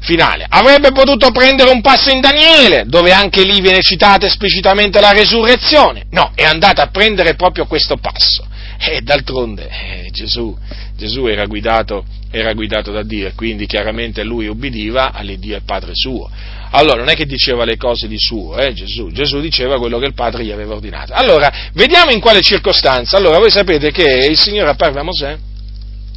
finale, 0.01 0.47
avrebbe 0.49 0.91
potuto 0.93 1.31
prendere 1.31 1.71
un 1.71 1.81
passo 1.81 2.11
in 2.11 2.21
Daniele, 2.21 2.85
dove 2.87 3.13
anche 3.13 3.45
lì 3.45 3.61
viene 3.61 3.81
citata 3.81 4.27
esplicitamente 4.27 5.01
la 5.01 5.13
resurrezione. 5.13 6.07
No, 6.11 6.33
è 6.35 6.45
andato 6.45 6.81
a 6.81 6.89
prendere 6.89 7.35
proprio 7.35 7.67
questo 7.67 7.97
passo. 7.97 8.47
E 8.85 9.01
d'altronde 9.01 9.69
eh, 9.69 10.11
Gesù, 10.11 10.57
Gesù 10.97 11.27
era, 11.27 11.47
guidato, 11.47 12.05
era 12.33 12.53
guidato 12.53 12.91
da 12.91 13.05
Dio 13.05 13.29
e 13.29 13.35
quindi 13.35 13.67
chiaramente 13.67 14.25
lui 14.25 14.49
ubbidiva 14.49 15.13
all'Iddio 15.13 15.57
e 15.57 15.61
Padre 15.61 15.93
suo. 15.95 16.29
Allora 16.71 16.99
non 16.99 17.09
è 17.09 17.15
che 17.15 17.25
diceva 17.25 17.65
le 17.65 17.77
cose 17.77 18.09
di 18.09 18.19
suo, 18.19 18.57
eh, 18.57 18.73
Gesù, 18.73 19.13
Gesù 19.13 19.41
diceva 19.41 19.79
quello 19.79 20.01
che 20.01 20.07
il 20.07 20.15
Padre 20.15 20.45
gli 20.45 20.51
aveva 20.51 20.75
ordinato. 20.75 21.13
Allora, 21.13 21.71
vediamo 21.75 22.11
in 22.11 22.19
quale 22.19 22.41
circostanza. 22.41 23.17
Allora, 23.17 23.39
voi 23.39 23.51
sapete 23.51 23.93
che 23.93 24.27
il 24.29 24.37
Signore 24.37 24.71
apparve 24.71 24.99
a 24.99 25.05
Mosè 25.05 25.39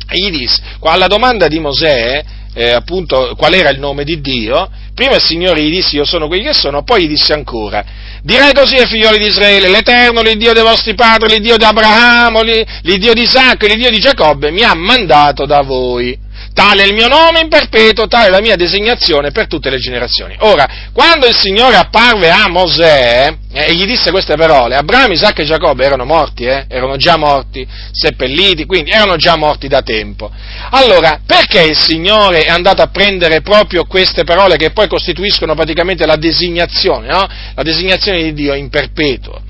e 0.09 0.17
gli 0.17 0.35
disse, 0.35 0.61
alla 0.79 1.07
domanda 1.07 1.47
di 1.47 1.59
Mosè, 1.59 2.23
eh, 2.55 2.71
appunto, 2.71 3.35
qual 3.37 3.53
era 3.53 3.69
il 3.69 3.79
nome 3.79 4.05
di 4.05 4.21
Dio, 4.21 4.69
prima 4.93 5.15
il 5.15 5.21
Signore 5.21 5.61
gli 5.61 5.69
disse 5.69 5.97
io 5.97 6.05
sono 6.05 6.27
quelli 6.27 6.43
che 6.43 6.53
sono, 6.53 6.83
poi 6.83 7.03
gli 7.03 7.09
disse 7.09 7.33
ancora, 7.33 7.83
Direi 8.23 8.53
così 8.53 8.75
ai 8.75 8.87
figlioli 8.87 9.19
di 9.19 9.27
Israele, 9.27 9.69
l'Eterno, 9.69 10.21
l'Iddio 10.21 10.51
dei 10.53 10.63
vostri 10.63 10.95
padri, 10.95 11.29
l'Iddio 11.29 11.57
di 11.57 11.63
Abramo, 11.63 12.41
l'Iddio 12.41 13.13
di 13.13 13.21
Isacco, 13.21 13.67
l'Iddio 13.67 13.91
di 13.91 13.99
Giacobbe, 13.99 14.49
mi 14.49 14.63
ha 14.63 14.73
mandato 14.73 15.45
da 15.45 15.61
voi. 15.61 16.17
Tale 16.55 16.83
è 16.83 16.87
il 16.87 16.93
mio 16.93 17.09
nome 17.09 17.41
in 17.41 17.49
perpetuo, 17.49 18.07
tale 18.07 18.27
è 18.27 18.29
la 18.29 18.39
mia 18.39 18.55
designazione 18.55 19.31
per 19.31 19.45
tutte 19.45 19.69
le 19.69 19.75
generazioni. 19.75 20.37
Ora, 20.39 20.87
quando 20.93 21.27
il 21.27 21.35
Signore 21.35 21.75
apparve 21.75 22.29
a 22.29 22.47
Mosè 22.47 23.35
eh, 23.51 23.65
e 23.65 23.75
gli 23.75 23.85
disse 23.85 24.09
queste 24.09 24.35
parole, 24.37 24.77
Abramo, 24.77 25.11
Isacco 25.11 25.41
e 25.41 25.43
Giacobbe 25.43 25.83
erano 25.83 26.05
morti, 26.05 26.45
eh? 26.45 26.63
erano 26.69 26.95
già 26.95 27.17
morti, 27.17 27.67
seppelliti, 27.91 28.65
quindi 28.65 28.91
erano 28.91 29.17
già 29.17 29.35
morti 29.35 29.67
da 29.67 29.81
tempo. 29.81 30.31
Allora, 30.69 31.19
perché 31.25 31.61
il 31.61 31.77
Signore 31.77 32.45
è 32.45 32.49
andato 32.49 32.81
a 32.81 32.87
prendere 32.87 33.41
proprio 33.41 33.83
queste 33.83 34.23
parole 34.23 34.55
che 34.55 34.71
poi 34.71 34.87
costituiscono 34.87 35.55
praticamente 35.55 36.05
la 36.05 36.15
designazione, 36.15 37.07
no? 37.09 37.27
la 37.53 37.63
designazione 37.63 38.23
di 38.23 38.33
Dio 38.33 38.53
in 38.53 38.69
perpetuo? 38.69 39.41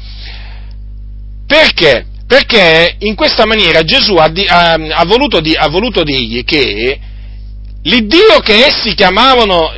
Perché? 1.45 2.07
Perché 2.27 2.95
in 2.99 3.13
questa 3.13 3.45
maniera 3.45 3.83
Gesù 3.83 4.15
ha, 4.15 4.31
ha, 4.47 4.73
ha, 4.73 5.05
voluto, 5.05 5.37
ha 5.37 5.69
voluto, 5.69 6.03
dirgli 6.03 6.43
che 6.43 6.99
l'Iddio 7.83 8.39
che 8.39 8.65
essi 8.65 8.95
chiamavano, 8.95 9.71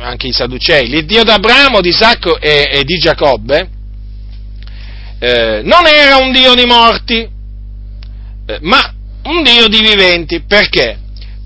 anche 0.00 0.26
i 0.26 0.32
Sadducei, 0.32 0.88
l'Iddio 0.88 1.22
d'Abramo, 1.22 1.80
di 1.80 1.90
Isacco 1.90 2.40
e, 2.40 2.68
e 2.72 2.84
di 2.84 2.98
Giacobbe, 2.98 3.68
eh, 5.20 5.60
non 5.62 5.86
era 5.86 6.16
un 6.16 6.32
Dio 6.32 6.54
di 6.54 6.64
morti, 6.64 7.28
eh, 8.46 8.58
ma 8.62 8.92
un 9.24 9.42
Dio 9.44 9.68
di 9.68 9.80
viventi. 9.80 10.42
Perché? 10.42 10.98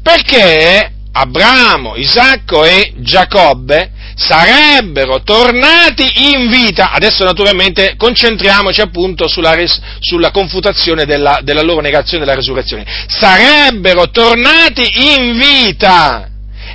Perché 0.02 0.92
Abramo, 1.12 1.96
Isacco 1.96 2.64
e 2.64 2.94
Giacobbe 2.96 3.90
sarebbero 4.14 5.22
tornati 5.22 6.06
in 6.32 6.48
vita. 6.48 6.92
Adesso 6.92 7.24
naturalmente 7.24 7.94
concentriamoci 7.96 8.80
appunto 8.80 9.28
sulla, 9.28 9.54
res, 9.54 9.80
sulla 10.00 10.30
confutazione 10.30 11.04
della, 11.04 11.40
della 11.42 11.62
loro 11.62 11.80
negazione 11.80 12.24
della 12.24 12.36
resurrezione. 12.36 12.84
Sarebbero 13.06 14.10
tornati 14.10 15.16
in 15.16 15.38
vita 15.38 16.28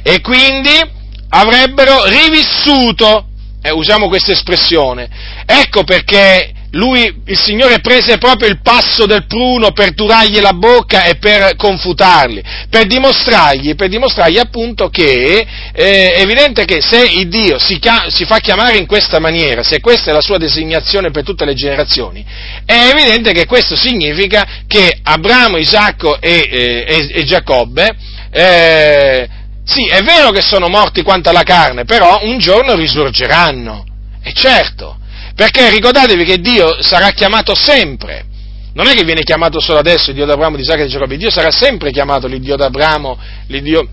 e 0.04 0.21
quindi 0.21 0.95
avrebbero 1.30 2.06
rivissuto, 2.06 3.28
eh, 3.62 3.71
usiamo 3.71 4.08
questa 4.08 4.32
espressione. 4.32 5.10
Ecco 5.45 5.84
perché 5.84 6.54
lui, 6.71 7.21
il 7.25 7.39
Signore 7.39 7.80
prese 7.80 8.17
proprio 8.17 8.49
il 8.49 8.60
passo 8.62 9.06
del 9.06 9.25
pruno 9.25 9.71
per 9.71 9.93
turargli 9.93 10.39
la 10.39 10.51
bocca 10.51 11.06
e 11.06 11.15
per 11.15 11.56
confutarli, 11.56 12.43
per 12.69 12.86
dimostrargli, 12.86 13.75
per 13.75 13.88
dimostrargli 13.88 14.38
appunto 14.38 14.89
che 14.89 15.47
eh, 15.72 16.11
è 16.11 16.22
evidente 16.22 16.65
che 16.65 16.82
se 16.82 17.03
il 17.03 17.30
Dio 17.30 17.57
si, 17.57 17.80
si, 18.09 18.26
fa 18.26 18.39
chiamare 18.39 18.78
in 18.78 18.86
questa 18.86 19.20
maniera, 19.20 19.63
se 19.63 19.80
questa 19.80 20.11
è 20.11 20.13
la 20.13 20.22
sua 20.22 20.38
designazione 20.38 21.09
per 21.09 21.24
tutte 21.24 21.45
le 21.45 21.53
generazioni, 21.53 22.26
è 22.65 22.91
evidente 22.93 23.32
che 23.32 23.45
questo 23.45 23.78
significa 23.78 24.45
che 24.68 24.99
Abramo, 25.03 25.57
Isacco 25.57 26.20
e, 26.20 26.49
eh, 26.51 26.86
e, 26.86 27.09
e 27.13 27.24
Giacobbe, 27.24 27.95
eh, 28.30 29.28
sì, 29.63 29.86
è 29.88 30.01
vero 30.01 30.32
che 30.32 30.41
sono 30.41 30.68
morti 30.68 31.01
quanto 31.01 31.30
alla 31.30 31.43
carne, 31.43 31.86
però 31.86 32.20
un 32.24 32.38
giorno 32.39 32.76
risorgeranno. 32.76 33.86
E 34.22 34.34
certo, 34.34 34.97
perché 35.38 35.70
ricordatevi 35.70 36.24
che 36.24 36.40
Dio 36.40 36.82
sarà 36.82 37.12
chiamato 37.12 37.54
sempre. 37.54 38.26
Non 38.74 38.88
è 38.88 38.96
che 38.96 39.04
viene 39.04 39.22
chiamato 39.22 39.60
solo 39.60 39.78
adesso 39.78 40.10
il 40.10 40.16
Dio 40.16 40.26
d'Abramo, 40.26 40.56
di 40.56 40.64
Isacco 40.64 40.82
e 40.82 40.86
di 40.86 40.90
Giacobbe, 40.90 41.16
Dio 41.16 41.30
sarà 41.30 41.52
sempre 41.52 41.92
chiamato 41.92 42.26
l'Iddio 42.26 42.56
d'Abramo, 42.56 43.20
l'Iddio 43.46 43.88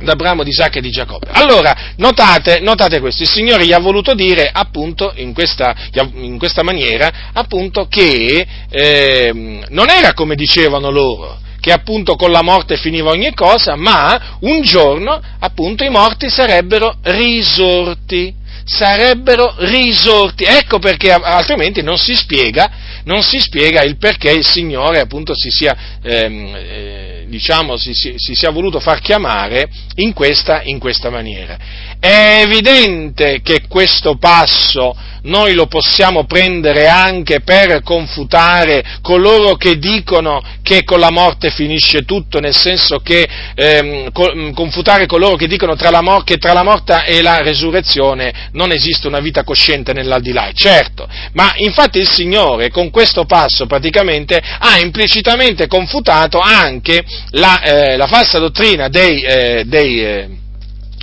d'Abramo, 0.00 0.44
di 0.44 0.50
Isacco 0.50 0.78
e 0.78 0.80
di 0.80 0.90
Giacobbe. 0.90 1.30
Allora, 1.32 1.94
notate, 1.96 2.60
notate, 2.60 3.00
questo, 3.00 3.24
il 3.24 3.28
Signore 3.28 3.66
gli 3.66 3.72
ha 3.72 3.80
voluto 3.80 4.14
dire 4.14 4.48
appunto 4.52 5.12
in 5.16 5.34
questa, 5.34 5.74
in 6.14 6.38
questa 6.38 6.62
maniera 6.62 7.30
appunto 7.32 7.88
che 7.88 8.46
eh, 8.70 9.60
non 9.70 9.90
era 9.90 10.12
come 10.12 10.36
dicevano 10.36 10.90
loro, 10.90 11.40
che 11.58 11.72
appunto 11.72 12.14
con 12.14 12.30
la 12.30 12.42
morte 12.42 12.76
finiva 12.76 13.10
ogni 13.10 13.34
cosa, 13.34 13.74
ma 13.74 14.36
un 14.42 14.62
giorno 14.62 15.20
appunto 15.40 15.82
i 15.82 15.90
morti 15.90 16.30
sarebbero 16.30 16.98
risorti 17.02 18.37
sarebbero 18.64 19.54
risorti. 19.58 20.44
Ecco 20.44 20.78
perché 20.78 21.12
altrimenti 21.12 21.82
non 21.82 21.98
si 21.98 22.14
spiega, 22.14 22.70
non 23.04 23.22
si 23.22 23.38
spiega 23.38 23.82
il 23.82 23.96
perché 23.98 24.30
il 24.30 24.44
Signore 24.44 25.00
appunto 25.00 25.34
si 25.34 25.50
sia, 25.50 25.76
ehm, 26.02 26.54
eh, 26.54 27.26
diciamo, 27.28 27.76
si, 27.76 27.94
si, 27.94 28.14
si, 28.16 28.34
sia 28.34 28.50
voluto 28.50 28.80
far 28.80 29.00
chiamare 29.00 29.68
in 29.96 30.12
questa, 30.12 30.62
in 30.62 30.78
questa 30.78 31.10
maniera. 31.10 31.56
È 32.00 32.42
evidente 32.46 33.40
che 33.42 33.62
questo 33.68 34.16
passo 34.18 34.94
noi 35.22 35.54
lo 35.54 35.66
possiamo 35.66 36.26
prendere 36.26 36.86
anche 36.86 37.40
per 37.40 37.82
confutare 37.82 38.84
coloro 39.02 39.56
che 39.56 39.78
dicono 39.78 40.40
che 40.62 40.84
con 40.84 41.00
la 41.00 41.10
morte 41.10 41.50
finisce 41.50 42.04
tutto, 42.04 42.38
nel 42.38 42.54
senso 42.54 43.00
che 43.00 43.28
ehm, 43.54 44.10
mm, 44.12 44.50
confutare 44.52 45.06
coloro 45.06 45.34
che 45.34 45.48
dicono 45.48 45.74
tra 45.74 46.00
mor- 46.00 46.22
che 46.22 46.36
tra 46.36 46.52
la 46.52 46.62
morte 46.62 47.04
e 47.04 47.20
la 47.20 47.42
resurrezione 47.42 48.50
non 48.52 48.70
esiste 48.70 49.08
una 49.08 49.20
vita 49.20 49.42
cosciente 49.42 49.92
nell'aldilà, 49.92 50.50
certo, 50.54 51.08
ma 51.32 51.52
infatti 51.56 51.98
il 51.98 52.08
Signore 52.08 52.70
con 52.70 52.90
questo 52.90 53.24
passo 53.24 53.66
praticamente 53.66 54.40
ha 54.40 54.78
implicitamente 54.78 55.66
confutato 55.66 56.38
anche 56.38 57.04
la, 57.30 57.60
eh, 57.60 57.96
la 57.96 58.06
falsa 58.06 58.38
dottrina 58.38 58.88
dei, 58.88 59.22
eh, 59.22 59.64
dei 59.66 60.04
eh, 60.04 60.28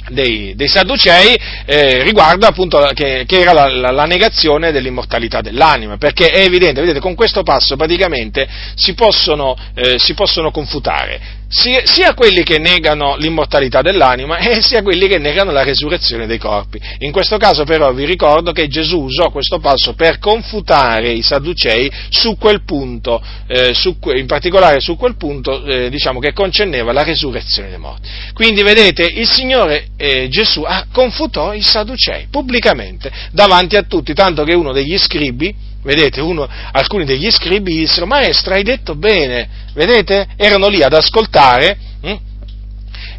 dei, 0.09 0.53
dei 0.55 0.67
Sadducei 0.67 1.35
eh, 1.65 2.03
riguardo 2.03 2.45
appunto 2.45 2.79
che, 2.93 3.23
che 3.25 3.39
era 3.39 3.53
la, 3.53 3.67
la, 3.67 3.91
la, 3.91 4.03
negazione 4.05 4.71
dell'immortalità 4.71 5.41
dell'anima, 5.41 5.97
perché 5.97 6.27
è 6.27 6.41
evidente, 6.41 6.81
vedete, 6.81 6.99
con 6.99 7.15
questo 7.15 7.43
passo 7.43 7.75
praticamente 7.75 8.47
si 8.75 8.93
possono, 8.93 9.55
eh, 9.73 9.97
si 9.97 10.13
possono 10.13 10.51
confutare 10.51 11.43
sia, 11.47 12.13
quelli 12.13 12.43
che 12.43 12.57
negano 12.57 13.15
l'immortalità 13.17 13.81
dell'anima 13.81 14.37
e 14.37 14.61
sia 14.61 14.81
quelli 14.81 15.07
che 15.07 15.17
negano 15.17 15.51
la 15.51 15.63
resurrezione 15.63 16.25
dei 16.25 16.37
corpi. 16.37 16.79
In 16.99 17.11
questo 17.11 17.37
caso 17.37 17.63
però 17.63 17.93
vi 17.93 18.05
ricordo 18.05 18.51
che 18.51 18.67
Gesù 18.67 19.01
usò 19.01 19.29
questo 19.29 19.59
passo 19.59 19.93
per 19.93 20.19
confutare 20.19 21.11
i 21.11 21.21
Sadducei 21.21 21.91
su 22.09 22.37
quel 22.37 22.63
punto, 22.63 23.21
eh, 23.47 23.73
su, 23.73 23.97
in 24.15 24.25
particolare 24.25 24.79
su 24.79 24.95
quel 24.97 25.15
punto 25.15 25.63
eh, 25.65 25.89
diciamo, 25.89 26.19
che 26.19 26.33
concerneva 26.33 26.91
la 26.91 27.03
resurrezione 27.03 27.69
dei 27.69 27.79
morti. 27.79 28.09
Quindi 28.33 28.63
vedete, 28.63 29.03
il 29.03 29.29
Signore 29.29 29.87
eh, 29.97 30.27
Gesù 30.29 30.61
ah, 30.61 30.85
confutò 30.91 31.53
i 31.53 31.61
Sadducei 31.61 32.27
pubblicamente 32.29 33.11
davanti 33.31 33.75
a 33.75 33.83
tutti, 33.83 34.13
tanto 34.13 34.43
che 34.43 34.53
uno 34.53 34.71
degli 34.71 34.97
scribi, 34.97 35.73
Vedete, 35.85 36.19
uno, 36.19 36.49
alcuni 36.71 37.05
degli 37.05 37.29
scribi 37.29 37.77
dissero, 37.77 38.07
maestro, 38.07 38.55
hai 38.55 38.63
detto 38.63 38.95
bene, 38.95 39.47
vedete? 39.75 40.29
Erano 40.35 40.67
lì 40.67 40.81
ad 40.81 40.93
ascoltare, 40.93 41.77
hm? 42.01 42.15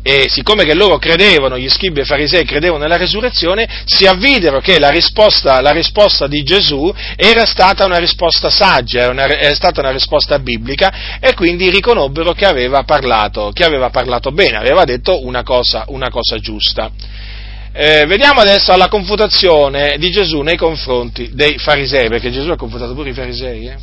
e 0.02 0.26
siccome 0.28 0.64
che 0.64 0.74
loro 0.74 0.98
credevano, 0.98 1.56
gli 1.56 1.68
scribi 1.68 2.00
e 2.00 2.04
farisei 2.04 2.44
credevano 2.44 2.82
nella 2.82 2.96
resurrezione, 2.96 3.68
si 3.84 4.04
avvidero 4.06 4.58
che 4.58 4.80
la 4.80 4.90
risposta, 4.90 5.60
la 5.60 5.70
risposta 5.70 6.26
di 6.26 6.42
Gesù 6.42 6.92
era 7.14 7.44
stata 7.44 7.84
una 7.84 7.98
risposta 7.98 8.50
saggia, 8.50 9.02
era, 9.02 9.12
una, 9.12 9.26
era, 9.28 9.54
stata 9.54 9.80
una 9.80 9.92
risposta 9.92 10.36
biblica, 10.40 11.18
e 11.20 11.34
quindi 11.34 11.70
riconobbero 11.70 12.32
che 12.32 12.46
aveva 12.46 12.82
parlato, 12.82 13.52
che 13.52 13.62
aveva 13.62 13.90
parlato 13.90 14.32
bene, 14.32 14.56
aveva 14.56 14.84
detto 14.84 15.24
una 15.24 15.44
cosa, 15.44 15.84
una 15.86 16.10
cosa 16.10 16.36
giusta. 16.38 16.90
Eh, 17.78 18.06
vediamo 18.06 18.40
adesso 18.40 18.72
alla 18.72 18.88
confutazione 18.88 19.98
di 19.98 20.10
Gesù 20.10 20.40
nei 20.40 20.56
confronti 20.56 21.34
dei 21.34 21.58
farisei, 21.58 22.08
perché 22.08 22.30
Gesù 22.30 22.48
ha 22.48 22.56
confutato 22.56 22.94
pure 22.94 23.10
i 23.10 23.12
farisei. 23.12 23.66
Eh? 23.66 23.76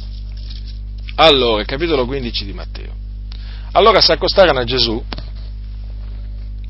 Allora, 1.18 1.64
capitolo 1.64 2.08
15 2.08 2.44
di 2.44 2.54
Matteo. 2.54 2.96
Allora 3.74 4.02
si 4.02 4.12
accostarono 4.12 4.58
a 4.58 4.64
Gesù, 4.64 5.00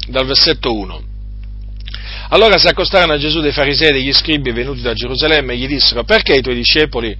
dal 0.09 0.25
versetto 0.25 0.75
1. 0.75 1.01
Allora 2.27 2.57
si 2.57 2.67
accostarono 2.67 3.13
a 3.13 3.17
Gesù 3.17 3.39
dei 3.39 3.53
farisei 3.53 3.91
e 3.91 3.93
degli 3.93 4.11
scribi 4.11 4.51
venuti 4.51 4.81
da 4.81 4.93
Gerusalemme 4.93 5.53
e 5.53 5.57
gli 5.59 5.67
dissero, 5.67 6.03
perché 6.03 6.33
i 6.33 6.41
tuoi 6.41 6.55
discepoli 6.55 7.17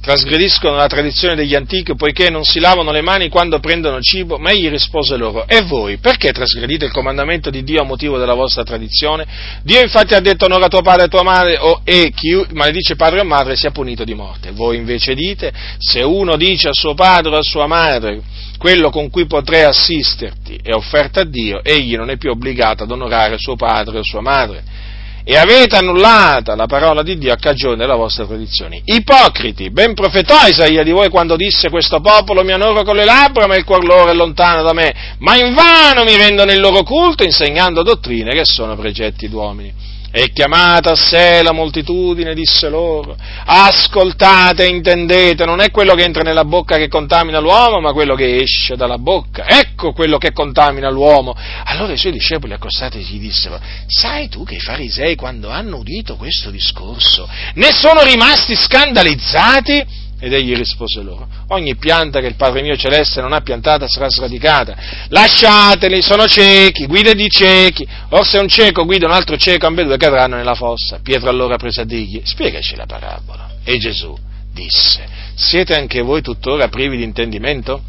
trasgrediscono 0.00 0.76
la 0.76 0.86
tradizione 0.86 1.34
degli 1.34 1.54
antichi 1.54 1.94
poiché 1.94 2.30
non 2.30 2.44
si 2.44 2.58
lavano 2.58 2.90
le 2.90 3.02
mani 3.02 3.28
quando 3.28 3.60
prendono 3.60 4.00
cibo, 4.00 4.38
ma 4.38 4.50
egli 4.50 4.68
rispose 4.68 5.16
loro, 5.16 5.46
e 5.46 5.62
voi, 5.62 5.98
perché 5.98 6.32
trasgredite 6.32 6.86
il 6.86 6.92
comandamento 6.92 7.50
di 7.50 7.62
Dio 7.62 7.82
a 7.82 7.84
motivo 7.84 8.18
della 8.18 8.34
vostra 8.34 8.64
tradizione? 8.64 9.26
Dio 9.62 9.80
infatti 9.80 10.14
ha 10.14 10.20
detto 10.20 10.46
onora 10.46 10.68
tuo 10.68 10.82
padre 10.82 11.04
e 11.04 11.08
tua 11.08 11.22
madre, 11.22 11.58
o, 11.58 11.82
e 11.84 12.12
chi 12.14 12.42
maledice 12.52 12.96
padre 12.96 13.20
o 13.20 13.24
madre 13.24 13.56
sia 13.56 13.70
punito 13.70 14.04
di 14.04 14.14
morte. 14.14 14.52
Voi 14.52 14.76
invece 14.76 15.14
dite, 15.14 15.52
se 15.78 16.02
uno 16.02 16.36
dice 16.36 16.68
a 16.68 16.72
suo 16.72 16.94
padre 16.94 17.34
o 17.34 17.38
a 17.38 17.42
sua 17.42 17.66
madre, 17.66 18.22
quello 18.56 18.90
con 18.90 19.10
cui 19.10 19.26
potrei 19.26 19.62
assisterti 19.62 20.60
è 20.62 20.72
offerta 20.72 21.20
a 21.20 21.24
Dio, 21.24 21.62
egli 21.62 21.96
non 21.96 22.10
è 22.10 22.16
più 22.16 22.30
obbligato 22.30 22.84
ad 22.84 22.90
onorare 22.90 23.38
suo 23.38 23.56
padre 23.56 23.98
o 23.98 24.02
sua 24.02 24.20
madre 24.20 24.88
e 25.24 25.36
avete 25.36 25.76
annullata 25.76 26.54
la 26.54 26.66
parola 26.66 27.02
di 27.02 27.18
Dio 27.18 27.32
a 27.32 27.36
cagione 27.36 27.76
della 27.76 27.96
vostra 27.96 28.26
tradizione. 28.26 28.80
Ipocriti, 28.84 29.70
ben 29.70 29.94
profetò 29.94 30.46
Isaia 30.46 30.82
di 30.82 30.90
voi 30.90 31.08
quando 31.08 31.36
disse 31.36 31.70
questo 31.70 32.00
popolo 32.00 32.42
mi 32.42 32.52
onoro 32.52 32.82
con 32.82 32.96
le 32.96 33.04
labbra 33.04 33.46
ma 33.46 33.56
il 33.56 33.64
cuor 33.64 33.84
loro 33.84 34.10
è 34.10 34.14
lontano 34.14 34.62
da 34.62 34.72
me, 34.72 35.16
ma 35.18 35.36
invano 35.36 36.04
mi 36.04 36.16
rendono 36.16 36.52
il 36.52 36.60
loro 36.60 36.82
culto 36.82 37.22
insegnando 37.22 37.82
dottrine 37.82 38.32
che 38.32 38.44
sono 38.44 38.76
precetti 38.76 39.28
d'uomini. 39.28 39.98
E 40.12 40.32
chiamata 40.32 40.90
a 40.90 40.96
sé 40.96 41.40
la 41.42 41.52
moltitudine 41.52 42.34
disse 42.34 42.68
loro, 42.68 43.16
ascoltate 43.44 44.66
intendete, 44.66 45.44
non 45.44 45.60
è 45.60 45.70
quello 45.70 45.94
che 45.94 46.02
entra 46.02 46.22
nella 46.22 46.44
bocca 46.44 46.76
che 46.76 46.88
contamina 46.88 47.38
l'uomo, 47.38 47.80
ma 47.80 47.92
quello 47.92 48.16
che 48.16 48.38
esce 48.38 48.74
dalla 48.74 48.98
bocca, 48.98 49.46
ecco 49.46 49.92
quello 49.92 50.18
che 50.18 50.32
contamina 50.32 50.90
l'uomo. 50.90 51.36
Allora 51.64 51.92
i 51.92 51.96
suoi 51.96 52.10
discepoli 52.10 52.52
accostati 52.52 52.98
gli 52.98 53.20
dissero, 53.20 53.60
sai 53.86 54.28
tu 54.28 54.42
che 54.44 54.56
i 54.56 54.60
farisei 54.60 55.14
quando 55.14 55.48
hanno 55.48 55.76
udito 55.76 56.16
questo 56.16 56.50
discorso 56.50 57.28
ne 57.54 57.70
sono 57.72 58.02
rimasti 58.02 58.56
scandalizzati? 58.56 60.08
Ed 60.22 60.34
egli 60.34 60.54
rispose 60.54 61.00
loro, 61.02 61.26
ogni 61.48 61.76
pianta 61.76 62.20
che 62.20 62.26
il 62.26 62.34
Padre 62.34 62.60
mio 62.60 62.76
celeste 62.76 63.22
non 63.22 63.32
ha 63.32 63.40
piantata 63.40 63.88
sarà 63.88 64.08
sradicata. 64.10 64.76
Lasciateli, 65.08 66.02
sono 66.02 66.26
ciechi, 66.26 66.86
guide 66.86 67.14
di 67.14 67.26
ciechi. 67.28 67.88
Or 68.10 68.26
se 68.26 68.38
un 68.38 68.46
cieco 68.46 68.84
guida 68.84 69.06
un 69.06 69.12
altro 69.12 69.36
cieco, 69.36 69.66
ambedue 69.66 69.96
cadranno 69.96 70.36
nella 70.36 70.54
fossa. 70.54 71.00
Pietro 71.02 71.30
allora 71.30 71.56
prese 71.56 71.80
a 71.80 71.84
dirgli, 71.84 72.20
spiegaci 72.22 72.76
la 72.76 72.84
parabola. 72.84 73.48
E 73.64 73.78
Gesù 73.78 74.14
disse, 74.52 75.08
siete 75.34 75.74
anche 75.74 76.02
voi 76.02 76.20
tuttora 76.20 76.68
privi 76.68 76.98
di 76.98 77.02
intendimento? 77.02 77.82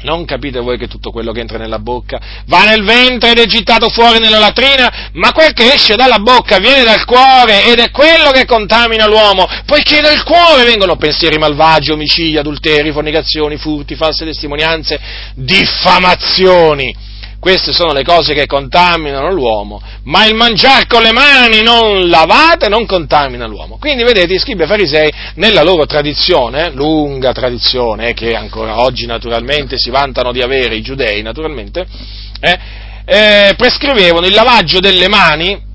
Non 0.00 0.24
capite 0.24 0.60
voi 0.60 0.78
che 0.78 0.86
tutto 0.86 1.10
quello 1.10 1.32
che 1.32 1.40
entra 1.40 1.58
nella 1.58 1.80
bocca 1.80 2.20
va 2.46 2.64
nel 2.64 2.84
ventre 2.84 3.32
ed 3.32 3.38
è 3.38 3.46
gittato 3.46 3.88
fuori 3.88 4.18
nella 4.20 4.38
latrina, 4.38 5.10
ma 5.14 5.32
quel 5.32 5.52
che 5.52 5.72
esce 5.72 5.96
dalla 5.96 6.18
bocca 6.18 6.58
viene 6.58 6.84
dal 6.84 7.04
cuore 7.04 7.66
ed 7.66 7.80
è 7.80 7.90
quello 7.90 8.30
che 8.30 8.44
contamina 8.44 9.06
l'uomo, 9.06 9.46
poiché 9.66 10.00
dal 10.00 10.22
cuore 10.22 10.64
vengono 10.64 10.96
pensieri 10.96 11.36
malvagi, 11.36 11.90
omicidi, 11.90 12.36
adulteri, 12.36 12.92
fornicazioni, 12.92 13.56
furti, 13.56 13.96
false 13.96 14.24
testimonianze, 14.24 15.00
diffamazioni 15.34 17.06
queste 17.40 17.72
sono 17.72 17.92
le 17.92 18.02
cose 18.02 18.34
che 18.34 18.46
contaminano 18.46 19.32
l'uomo, 19.32 19.80
ma 20.04 20.26
il 20.26 20.34
mangiare 20.34 20.86
con 20.86 21.02
le 21.02 21.12
mani 21.12 21.62
non 21.62 22.08
lavate 22.08 22.68
non 22.68 22.84
contamina 22.84 23.46
l'uomo. 23.46 23.78
Quindi 23.78 24.02
vedete, 24.02 24.34
i 24.34 24.38
scribi 24.38 24.64
e 24.64 24.66
farisei, 24.66 25.12
nella 25.34 25.62
loro 25.62 25.86
tradizione, 25.86 26.70
lunga 26.72 27.32
tradizione, 27.32 28.12
che 28.12 28.34
ancora 28.34 28.80
oggi 28.80 29.06
naturalmente 29.06 29.78
si 29.78 29.90
vantano 29.90 30.32
di 30.32 30.42
avere 30.42 30.74
i 30.74 30.82
giudei, 30.82 31.22
naturalmente, 31.22 31.86
eh, 32.40 32.58
eh, 33.04 33.54
prescrivevano 33.56 34.26
il 34.26 34.34
lavaggio 34.34 34.80
delle 34.80 35.08
mani 35.08 35.66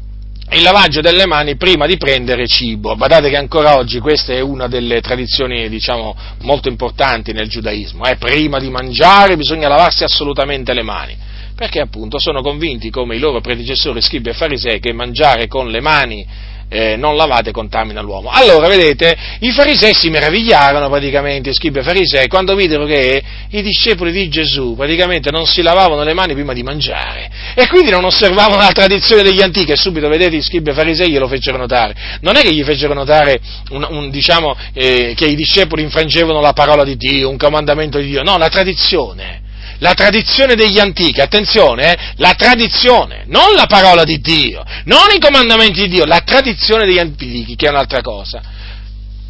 il 0.52 0.62
lavaggio 0.62 1.02
delle 1.02 1.26
mani 1.26 1.56
prima 1.56 1.88
di 1.88 1.98
prendere 1.98 2.48
cibo. 2.48 2.96
Badate 2.96 3.30
che 3.30 3.38
ancora 3.38 3.76
oggi 3.76 4.00
questa 4.00 4.34
è 4.34 4.40
una 4.40 4.68
delle 4.68 5.02
tradizioni, 5.02 5.68
diciamo, 5.68 6.16
molto 6.42 6.68
importanti 6.68 7.32
nel 7.32 7.50
giudaismo. 7.50 8.06
Eh? 8.06 8.18
Prima 8.18 8.60
di 8.60 8.70
mangiare 8.70 9.36
bisogna 9.36 9.68
lavarsi 9.68 10.04
assolutamente 10.04 10.74
le 10.74 10.84
mani, 10.84 11.18
perché 11.56 11.80
appunto 11.80 12.20
sono 12.20 12.42
convinti, 12.42 12.90
come 12.90 13.16
i 13.16 13.20
loro 13.20 13.42
predecessori 13.42 14.02
scribi 14.02 14.30
e 14.30 14.34
farisei, 14.34 14.80
che 14.80 14.94
mangiare 14.94 15.48
con 15.48 15.70
le 15.70 15.82
mani 15.82 16.26
eh, 16.74 16.96
non 16.96 17.16
lavate 17.16 17.52
contamina 17.52 18.02
l'uomo. 18.02 18.30
Allora, 18.32 18.68
vedete, 18.68 19.16
i 19.42 19.52
farisei 19.52 19.94
si 19.94 20.10
meravigliarono 20.10 20.90
praticamente, 20.90 21.52
i 21.52 21.54
scribi 21.54 21.80
e 21.80 21.84
farisei, 21.84 22.28
quando 22.28 22.56
videro 22.56 22.86
che 22.86 23.22
i 23.50 23.62
discepoli 23.62 24.12
di 24.12 24.28
Gesù 24.28 24.76
praticamente 24.76 25.30
non 25.30 25.46
si 25.46 25.62
lavavano 25.62 26.04
le 26.04 26.14
mani 26.14 26.34
prima 26.34 26.54
di 26.54 26.64
mangiare 26.64 27.30
e 27.54 27.68
quindi 27.68 27.92
non 27.92 28.04
osservavano 28.04 28.58
la 28.58 28.72
tradizione 28.72 29.22
degli 29.22 29.42
antichi 29.42 29.72
e 29.72 29.76
subito, 29.76 30.08
vedete, 30.08 30.36
i 30.36 30.42
scribi 30.42 30.72
e 30.72 30.74
farisei 30.74 31.12
glielo 31.12 31.28
fecero 31.28 31.58
notare. 31.58 31.96
Non 32.22 32.36
è 32.38 32.42
che 32.42 32.52
gli 32.52 32.64
fecero 32.64 32.96
notare, 32.96 33.40
un, 33.70 33.86
un, 33.88 34.10
diciamo, 34.10 34.58
eh, 34.74 35.14
che 35.16 35.26
i 35.26 35.36
discepoli 35.36 35.84
infrangevano 35.84 36.42
la 36.42 36.54
parola 36.54 36.84
di 36.84 36.98
Dio, 36.98 37.30
un 37.30 37.38
comandamento 37.38 38.00
di 38.00 38.08
Dio, 38.08 38.24
no, 38.24 38.38
la 38.38 38.50
tradizione 38.50 39.42
la 39.80 39.94
tradizione 39.94 40.56
degli 40.56 40.80
antichi, 40.80 41.22
attenzione, 41.22 41.94
eh, 41.94 41.98
la 42.18 42.34
tradizione, 42.34 43.24
non 43.28 43.54
la 43.56 43.66
parola 43.66 44.04
di 44.04 44.20
Dio, 44.20 44.64
non 44.86 45.12
i 45.14 45.20
comandamenti 45.20 45.82
di 45.82 45.88
Dio, 45.90 46.06
la 46.06 46.22
tradizione 46.22 46.86
degli 46.86 47.00
antichi, 47.00 47.56
che 47.56 47.68
è 47.68 47.70
un'altra 47.70 48.02
cosa. 48.02 48.42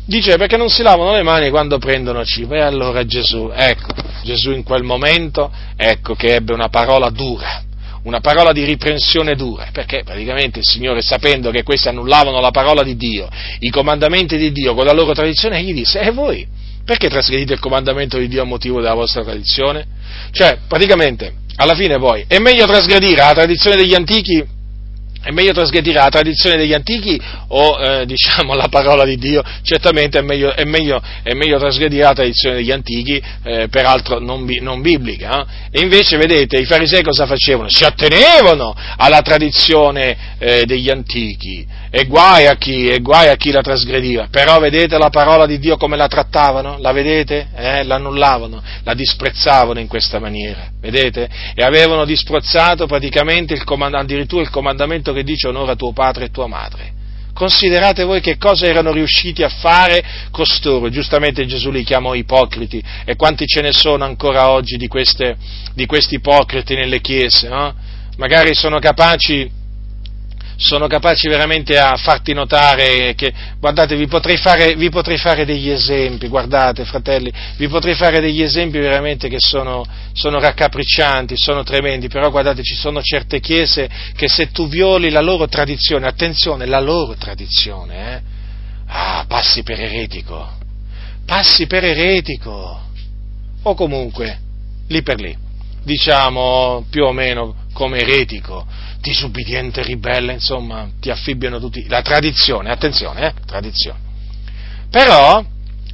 Dice 0.05 0.35
perché 0.35 0.57
non 0.57 0.69
si 0.69 0.81
lavano 0.81 1.13
le 1.13 1.23
mani 1.23 1.49
quando 1.49 1.77
prendono 1.77 2.25
cibo. 2.25 2.55
E 2.55 2.59
allora 2.59 3.05
Gesù, 3.05 3.49
ecco, 3.53 3.93
Gesù 4.23 4.51
in 4.51 4.63
quel 4.63 4.83
momento, 4.83 5.51
ecco 5.77 6.13
che 6.13 6.35
ebbe 6.35 6.53
una 6.53 6.67
parola 6.67 7.09
dura, 7.09 7.63
una 8.03 8.19
parola 8.19 8.51
di 8.51 8.65
riprensione 8.65 9.35
dura, 9.35 9.69
perché 9.71 10.03
praticamente 10.03 10.59
il 10.59 10.65
Signore, 10.65 11.01
sapendo 11.01 11.51
che 11.51 11.63
questi 11.63 11.87
annullavano 11.87 12.41
la 12.41 12.51
parola 12.51 12.83
di 12.83 12.97
Dio, 12.97 13.29
i 13.59 13.69
comandamenti 13.69 14.37
di 14.37 14.51
Dio 14.51 14.73
con 14.73 14.85
la 14.85 14.93
loro 14.93 15.13
tradizione, 15.13 15.63
gli 15.63 15.73
disse, 15.73 16.01
e 16.01 16.11
voi 16.11 16.45
perché 16.85 17.07
trasgredite 17.07 17.53
il 17.53 17.59
comandamento 17.59 18.17
di 18.17 18.27
Dio 18.27 18.41
a 18.41 18.45
motivo 18.45 18.81
della 18.81 18.93
vostra 18.93 19.23
tradizione? 19.23 19.85
Cioè, 20.31 20.59
praticamente, 20.67 21.33
alla 21.55 21.75
fine 21.75 21.97
poi, 21.97 22.25
è 22.27 22.39
meglio 22.39 22.65
trasgredire 22.65 23.15
la 23.15 23.33
tradizione 23.33 23.77
degli 23.77 23.93
antichi 23.93 24.61
è 25.23 25.31
meglio 25.31 25.53
trasgredire 25.53 25.99
la 25.99 26.09
tradizione 26.09 26.57
degli 26.57 26.73
antichi 26.73 27.19
o 27.47 27.79
eh, 27.79 28.05
diciamo 28.05 28.55
la 28.55 28.67
parola 28.67 29.05
di 29.05 29.15
Dio? 29.15 29.41
Certamente 29.61 30.19
è 30.19 30.21
meglio, 30.21 30.53
è 30.53 30.65
meglio, 30.65 31.01
è 31.23 31.33
meglio 31.33 31.57
trasgredire 31.57 32.03
la 32.03 32.13
tradizione 32.13 32.55
degli 32.55 32.71
antichi, 32.71 33.23
eh, 33.43 33.69
peraltro 33.69 34.19
non, 34.19 34.45
non 34.59 34.81
biblica. 34.81 35.47
Eh? 35.71 35.79
E 35.79 35.81
invece, 35.81 36.17
vedete, 36.17 36.57
i 36.57 36.65
farisei 36.65 37.03
cosa 37.03 37.25
facevano? 37.25 37.69
Si 37.69 37.85
attenevano 37.85 38.75
alla 38.97 39.21
tradizione 39.21 40.35
eh, 40.39 40.65
degli 40.65 40.89
antichi 40.89 41.65
e 41.95 42.05
guai, 42.05 42.47
a 42.47 42.55
chi, 42.55 42.89
e 42.89 43.01
guai 43.01 43.29
a 43.29 43.35
chi 43.35 43.51
la 43.51 43.61
trasgrediva. 43.61 44.27
Però 44.31 44.57
vedete 44.57 44.97
la 44.97 45.11
parola 45.11 45.45
di 45.45 45.59
Dio 45.59 45.77
come 45.77 45.95
la 45.95 46.07
trattavano? 46.07 46.77
La 46.79 46.91
vedete? 46.91 47.49
Eh? 47.55 47.83
L'annullavano, 47.83 48.63
la 48.81 48.95
disprezzavano 48.95 49.79
in 49.79 49.85
questa 49.87 50.17
maniera, 50.17 50.69
vedete? 50.81 51.29
E 51.53 51.63
avevano 51.63 52.03
disprezzato 52.03 52.87
praticamente 52.87 53.53
il 53.53 53.63
comand- 53.63 53.93
addirittura 53.93 54.41
il 54.41 54.49
comandamento 54.49 55.13
che 55.13 55.23
dice 55.23 55.49
onora 55.49 55.75
tuo 55.75 55.93
padre 55.93 56.25
e 56.25 56.29
tua 56.31 56.47
madre. 56.47 56.93
Considerate 57.31 58.03
voi 58.05 58.21
che 58.21 58.39
cosa 58.39 58.65
erano 58.65 58.91
riusciti 58.91 59.43
a 59.43 59.49
fare 59.49 60.03
costoro. 60.31 60.89
Giustamente 60.89 61.45
Gesù 61.45 61.69
li 61.69 61.83
chiamò 61.83 62.15
ipocriti 62.15 62.83
e 63.05 63.15
quanti 63.15 63.45
ce 63.45 63.61
ne 63.61 63.71
sono 63.71 64.03
ancora 64.03 64.49
oggi 64.49 64.77
di, 64.77 64.87
queste, 64.87 65.35
di 65.75 65.85
questi 65.85 66.15
ipocriti 66.15 66.73
nelle 66.73 67.01
chiese. 67.01 67.49
No? 67.49 67.71
Magari 68.17 68.55
sono 68.55 68.79
capaci 68.79 69.61
sono 70.55 70.87
capaci 70.87 71.27
veramente 71.27 71.77
a 71.77 71.95
farti 71.95 72.33
notare 72.33 73.13
che, 73.15 73.33
guardate, 73.59 73.95
vi 73.95 74.07
potrei, 74.07 74.37
fare, 74.37 74.75
vi 74.75 74.89
potrei 74.89 75.17
fare 75.17 75.45
degli 75.45 75.69
esempi, 75.69 76.27
guardate 76.27 76.85
fratelli, 76.85 77.31
vi 77.57 77.67
potrei 77.67 77.95
fare 77.95 78.19
degli 78.19 78.41
esempi 78.41 78.79
veramente 78.79 79.29
che 79.29 79.39
sono, 79.39 79.85
sono 80.13 80.39
raccapriccianti, 80.39 81.35
sono 81.37 81.63
tremendi, 81.63 82.07
però 82.07 82.29
guardate, 82.29 82.63
ci 82.63 82.75
sono 82.75 83.01
certe 83.01 83.39
chiese 83.39 83.89
che 84.15 84.27
se 84.27 84.51
tu 84.51 84.67
violi 84.67 85.09
la 85.09 85.21
loro 85.21 85.47
tradizione, 85.47 86.07
attenzione, 86.07 86.65
la 86.65 86.79
loro 86.79 87.15
tradizione, 87.15 88.15
eh, 88.15 88.21
ah, 88.87 89.25
passi 89.27 89.63
per 89.63 89.79
eretico, 89.79 90.57
passi 91.25 91.67
per 91.67 91.83
eretico, 91.83 92.81
o 93.63 93.75
comunque, 93.75 94.39
lì 94.87 95.01
per 95.01 95.19
lì, 95.19 95.35
diciamo 95.83 96.85
più 96.89 97.03
o 97.03 97.11
meno 97.11 97.55
come 97.73 97.99
eretico, 97.99 98.65
disubbidiente, 99.01 99.83
ribelle, 99.83 100.33
insomma, 100.33 100.89
ti 100.99 101.09
affibbiano 101.09 101.59
tutti. 101.59 101.85
La 101.87 102.01
tradizione, 102.01 102.71
attenzione, 102.71 103.27
eh, 103.27 103.33
tradizione. 103.45 103.99
Però, 104.89 105.43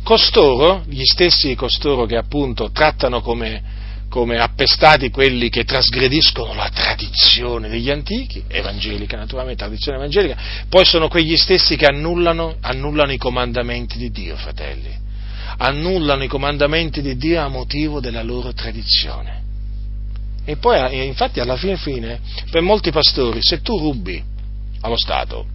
costoro, 0.04 0.84
gli 0.88 1.04
stessi 1.04 1.56
costoro 1.56 2.06
che 2.06 2.18
appunto 2.18 2.70
trattano 2.72 3.22
come, 3.22 3.64
come 4.10 4.38
appestati 4.38 5.10
quelli 5.10 5.50
che 5.50 5.64
trasgrediscono 5.64 6.54
la 6.54 6.70
tradizione 6.70 7.70
degli 7.70 7.90
antichi, 7.90 8.44
evangelica 8.48 9.18
naturalmente, 9.18 9.64
tradizione 9.64 9.98
evangelica, 9.98 10.38
poi 10.68 10.86
sono 10.86 11.08
quegli 11.08 11.38
stessi 11.38 11.78
che 11.78 11.86
annullano, 11.86 12.58
annullano 12.60 13.12
i 13.12 13.18
comandamenti 13.18 13.98
di 13.98 14.12
Dio, 14.12 14.36
fratelli. 14.36 15.08
Annullano 15.62 16.24
i 16.24 16.28
comandamenti 16.28 17.02
di 17.02 17.18
Dio 17.18 17.42
a 17.42 17.48
motivo 17.48 18.00
della 18.00 18.24
loro 18.24 18.54
tradizione. 18.54 19.39
E 20.46 20.56
poi, 20.58 21.06
infatti, 21.06 21.40
alla 21.40 21.56
fine, 21.56 21.78
fine, 21.78 22.20
per 22.50 22.62
molti 22.62 22.92
pastori, 22.92 23.40
se 23.42 23.62
tu 23.62 23.78
rubi 23.78 24.22
allo 24.82 24.98
Stato, 24.98 25.46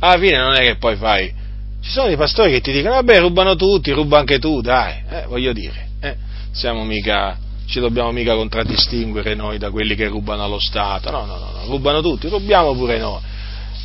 alla 0.00 0.20
fine 0.20 0.38
non 0.38 0.54
è 0.54 0.60
che 0.60 0.76
poi 0.76 0.96
fai. 0.96 1.32
Ci 1.80 1.90
sono 1.90 2.06
dei 2.06 2.16
pastori 2.16 2.52
che 2.52 2.60
ti 2.60 2.70
dicono, 2.72 2.94
vabbè, 2.94 3.20
rubano 3.20 3.56
tutti, 3.56 3.90
ruba 3.92 4.18
anche 4.18 4.38
tu, 4.38 4.60
dai, 4.60 5.02
eh, 5.08 5.26
voglio 5.26 5.52
dire, 5.52 5.88
eh, 6.00 6.16
siamo 6.52 6.84
mica, 6.84 7.36
ci 7.66 7.80
dobbiamo 7.80 8.12
mica 8.12 8.34
contraddistinguere 8.34 9.34
noi 9.34 9.58
da 9.58 9.70
quelli 9.70 9.94
che 9.94 10.06
rubano 10.06 10.44
allo 10.44 10.60
Stato, 10.60 11.10
no, 11.10 11.24
no, 11.24 11.36
no, 11.38 11.50
no 11.50 11.64
rubano 11.66 12.00
tutti, 12.00 12.28
rubiamo 12.28 12.74
pure 12.74 12.98
noi. 12.98 13.20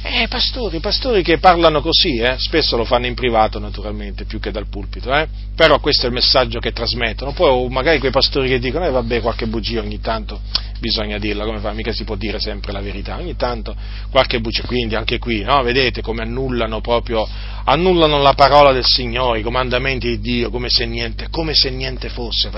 Eh, 0.03 0.27
pastori, 0.27 0.79
pastori 0.79 1.23
che 1.23 1.39
parlano 1.39 1.81
così, 1.81 2.17
eh, 2.17 2.35
spesso 2.37 2.77
lo 2.77 2.85
fanno 2.85 3.07
in 3.07 3.15
privato 3.15 3.59
naturalmente, 3.59 4.25
più 4.25 4.39
che 4.39 4.51
dal 4.51 4.67
pulpito, 4.67 5.13
eh, 5.13 5.27
però 5.55 5.79
questo 5.79 6.03
è 6.03 6.07
il 6.07 6.13
messaggio 6.13 6.59
che 6.59 6.71
trasmettono. 6.71 7.33
Poi 7.33 7.67
magari 7.69 7.99
quei 7.99 8.11
pastori 8.11 8.47
che 8.47 8.59
dicono, 8.59 8.85
eh 8.85 8.91
vabbè, 8.91 9.21
qualche 9.21 9.47
bugia 9.47 9.81
ogni 9.81 9.99
tanto 9.99 10.39
bisogna 10.79 11.17
dirla, 11.17 11.45
come 11.45 11.59
fa? 11.59 11.71
Mica 11.73 11.91
si 11.91 12.03
può 12.03 12.15
dire 12.15 12.39
sempre 12.39 12.71
la 12.71 12.81
verità, 12.81 13.17
ogni 13.17 13.35
tanto 13.35 13.75
qualche 14.09 14.39
bugia, 14.39 14.63
quindi 14.63 14.95
anche 14.95 15.19
qui, 15.19 15.41
no? 15.41 15.61
Vedete 15.63 16.01
come 16.01 16.23
annullano 16.23 16.81
proprio, 16.81 17.27
annullano 17.63 18.21
la 18.21 18.33
parola 18.33 18.71
del 18.71 18.85
Signore, 18.85 19.39
i 19.39 19.43
comandamenti 19.43 20.07
di 20.07 20.19
Dio, 20.19 20.49
come 20.49 20.69
se 20.69 20.85
niente, 20.85 21.27
come 21.29 21.53
se 21.53 21.69
niente 21.69 22.09
fosse, 22.09 22.49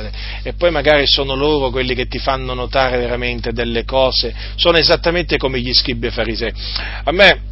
e 0.43 0.53
poi 0.53 0.71
magari 0.71 1.07
sono 1.07 1.35
loro 1.35 1.69
quelli 1.69 1.95
che 1.95 2.07
ti 2.07 2.19
fanno 2.19 2.53
notare 2.53 2.97
veramente 2.97 3.51
delle 3.51 3.85
cose, 3.85 4.33
sono 4.55 4.77
esattamente 4.77 5.37
come 5.37 5.59
gli 5.59 5.73
scribi 5.73 6.09
farisei. 6.09 6.53
A 7.03 7.11
me, 7.11 7.48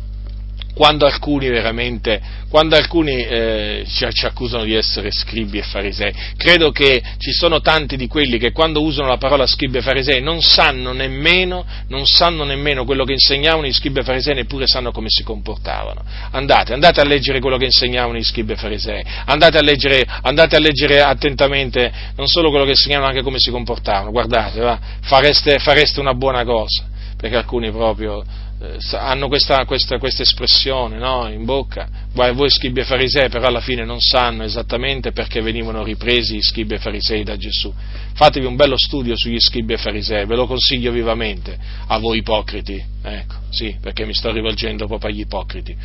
quando 0.78 1.08
alcuni 1.08 1.50
veramente, 1.50 2.22
quando 2.50 2.76
alcuni 2.76 3.26
eh, 3.26 3.84
ci, 3.88 4.06
ci, 4.12 4.28
accusano 4.28 4.64
di 4.64 4.76
essere 4.76 5.10
scribi 5.10 5.58
e 5.58 5.64
farisei, 5.64 6.14
credo 6.38 6.70
che 6.70 7.02
ci 7.18 7.32
sono 7.32 7.62
tanti 7.62 7.98
di 7.98 8.06
quelli 8.06 8.38
che 8.38 8.52
quando 8.52 8.84
usano 8.84 9.08
la 9.08 9.18
parola 9.18 9.48
scribi 9.48 9.80
e 9.80 9.82
farisei 9.82 10.22
non 10.22 10.40
sanno 10.42 10.94
nemmeno, 10.94 11.66
non 11.88 12.06
sanno 12.06 12.44
nemmeno 12.44 12.86
quello 12.86 13.06
che 13.06 13.14
insegnavano 13.14 13.66
i 13.66 13.74
scribi 13.74 14.02
e 14.02 14.04
farisei, 14.04 14.36
neppure 14.36 14.68
sanno 14.68 14.92
come 14.92 15.08
si 15.10 15.24
comportavano. 15.24 16.04
Andate, 16.30 16.74
andate 16.74 17.02
a 17.02 17.06
leggere 17.06 17.40
quello 17.40 17.58
che 17.58 17.66
insegnavano 17.66 18.20
i 18.20 18.24
scribi 18.24 18.52
e 18.52 18.56
farisei, 18.56 19.04
andate 19.26 19.58
a 19.58 19.62
leggere, 19.64 20.06
andate 20.22 20.58
a 20.58 20.60
leggere 20.60 21.02
attentamente 21.02 21.92
non 22.16 22.28
solo 22.28 22.50
quello 22.50 22.66
che 22.66 22.72
insegnavano, 22.72 23.08
ma 23.08 23.14
anche 23.14 23.24
come 23.24 23.40
si 23.40 23.50
comportavano. 23.50 24.12
Guardate, 24.12 24.60
va, 24.60 24.80
fareste, 25.02 25.58
fareste 25.58 26.00
una 26.00 26.14
buona 26.14 26.44
cosa, 26.44 26.86
perché 27.18 27.36
alcuni 27.36 27.72
proprio 27.72 28.46
hanno 28.94 29.28
questa, 29.28 29.66
questa, 29.66 30.00
questa 30.00 30.24
espressione 30.24 30.98
no? 30.98 31.30
in 31.30 31.46
bocca, 31.46 31.88
voi, 32.14 32.34
voi 32.34 32.50
scribi 32.50 32.80
e 32.80 32.86
farisei 32.86 33.30
però 33.30 33.46
alla 33.46 33.62
fine 33.62 33.86
non 33.86 34.00
sanno 34.00 34.44
esattamente 34.44 35.12
perché 35.12 35.42
venivano 35.42 35.84
ripresi 35.84 36.38
gli 36.38 36.42
scribi 36.42 36.74
e 36.74 36.80
farisei 36.80 37.24
da 37.24 37.38
Gesù. 37.38 37.72
Fatevi 38.14 38.48
un 38.48 38.56
bello 38.56 38.76
studio 38.76 39.16
sugli 39.16 39.40
scribi 39.40 39.74
e 39.74 39.78
farisei, 39.78 40.26
ve 40.26 40.36
lo 40.36 40.48
consiglio 40.48 40.92
vivamente 40.92 41.56
a 41.86 42.00
voi 42.00 42.18
ipocriti, 42.18 42.84
ecco, 43.04 43.36
sì, 43.52 43.78
perché 43.80 44.06
mi 44.06 44.16
sto 44.16 44.32
rivolgendo 44.32 44.88
proprio 44.88 45.12
agli 45.12 45.20
ipocriti. 45.20 45.76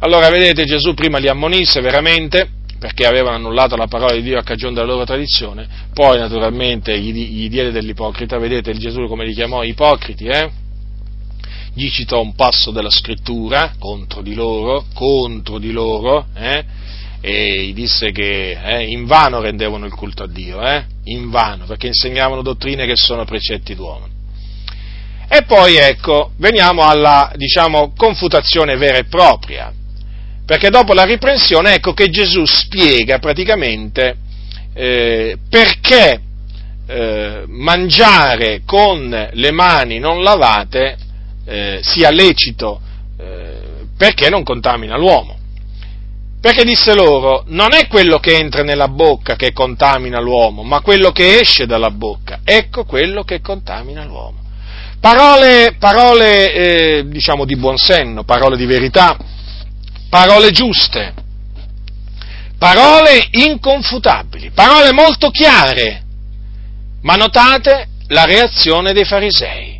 Allora 0.00 0.28
vedete 0.28 0.64
Gesù 0.64 0.94
prima 0.94 1.18
li 1.18 1.28
ammonisse 1.28 1.80
veramente, 1.80 2.48
perché 2.80 3.06
avevano 3.06 3.36
annullato 3.36 3.76
la 3.76 3.86
parola 3.86 4.12
di 4.12 4.22
Dio 4.22 4.40
a 4.40 4.42
cagione 4.42 4.74
della 4.74 4.86
loro 4.86 5.04
tradizione, 5.04 5.68
poi 5.94 6.18
naturalmente 6.18 6.98
gli, 6.98 7.12
gli 7.12 7.48
diede 7.48 7.70
dell'ipocrita, 7.70 8.38
vedete 8.38 8.72
Gesù 8.72 9.06
come 9.06 9.24
li 9.24 9.34
chiamò 9.34 9.62
ipocriti, 9.62 10.24
eh? 10.24 10.50
Gli 11.74 11.88
citò 11.90 12.20
un 12.20 12.34
passo 12.34 12.70
della 12.70 12.90
scrittura 12.90 13.72
contro 13.78 14.20
di 14.20 14.34
loro, 14.34 14.84
contro 14.94 15.58
di 15.58 15.72
loro, 15.72 16.26
eh? 16.34 16.64
e 17.20 17.64
gli 17.66 17.72
disse 17.72 18.10
che 18.10 18.58
eh, 18.60 18.86
in 18.88 19.06
vano 19.06 19.40
rendevano 19.40 19.86
il 19.86 19.94
culto 19.94 20.24
a 20.24 20.28
Dio, 20.28 20.60
eh? 20.60 20.84
in 21.04 21.30
vano, 21.30 21.64
perché 21.64 21.86
insegnavano 21.86 22.42
dottrine 22.42 22.86
che 22.86 22.96
sono 22.96 23.24
precetti 23.24 23.74
d'uomo. 23.74 24.08
E 25.28 25.44
poi 25.44 25.76
ecco, 25.76 26.32
veniamo 26.36 26.82
alla, 26.82 27.32
diciamo, 27.36 27.94
confutazione 27.96 28.76
vera 28.76 28.98
e 28.98 29.04
propria, 29.04 29.72
perché 30.44 30.68
dopo 30.68 30.92
la 30.92 31.04
riprensione 31.04 31.74
ecco 31.74 31.94
che 31.94 32.10
Gesù 32.10 32.44
spiega 32.44 33.18
praticamente 33.18 34.16
eh, 34.74 35.36
perché 35.48 36.20
eh, 36.86 37.44
mangiare 37.46 38.62
con 38.66 39.28
le 39.32 39.50
mani 39.52 39.98
non 39.98 40.22
lavate 40.22 40.98
eh, 41.44 41.80
sia 41.82 42.10
lecito 42.10 42.80
eh, 43.18 43.86
perché 43.96 44.28
non 44.28 44.42
contamina 44.42 44.96
l'uomo. 44.96 45.38
Perché 46.40 46.64
disse 46.64 46.92
loro, 46.92 47.44
non 47.46 47.72
è 47.72 47.86
quello 47.86 48.18
che 48.18 48.36
entra 48.36 48.64
nella 48.64 48.88
bocca 48.88 49.36
che 49.36 49.52
contamina 49.52 50.18
l'uomo, 50.18 50.64
ma 50.64 50.80
quello 50.80 51.12
che 51.12 51.38
esce 51.38 51.66
dalla 51.66 51.90
bocca, 51.90 52.40
ecco 52.42 52.84
quello 52.84 53.22
che 53.22 53.40
contamina 53.40 54.04
l'uomo. 54.04 54.40
Parole, 54.98 55.76
parole 55.78 56.52
eh, 56.52 57.04
diciamo 57.06 57.44
di 57.44 57.56
buon 57.56 57.76
senno, 57.76 58.24
parole 58.24 58.56
di 58.56 58.66
verità, 58.66 59.16
parole 60.08 60.50
giuste, 60.50 61.14
parole 62.58 63.24
inconfutabili, 63.30 64.50
parole 64.50 64.92
molto 64.92 65.30
chiare, 65.30 66.02
ma 67.02 67.14
notate 67.14 67.86
la 68.08 68.24
reazione 68.24 68.92
dei 68.92 69.04
farisei 69.04 69.71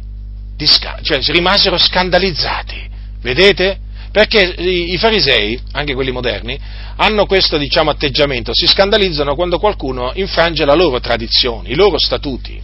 cioè 0.67 1.21
rimasero 1.27 1.79
scandalizzati. 1.79 2.91
Vedete? 3.21 3.79
Perché 4.13 4.43
i, 4.59 4.99
farisei, 4.99 5.59
anche 5.73 5.95
quelli 5.95 6.11
moderni, 6.11 6.59
hanno 6.97 7.25
questo 7.25 7.57
diciamo, 7.57 7.91
atteggiamento, 7.91 8.53
si 8.53 8.67
scandalizzano 8.67 9.35
quando 9.35 9.59
qualcuno 9.59 10.13
infrange 10.15 10.67
la 10.67 10.75
loro 10.75 11.01
tradizione, 11.01 11.71
i 11.71 11.75
loro 11.75 11.99
statuti. 11.99 12.61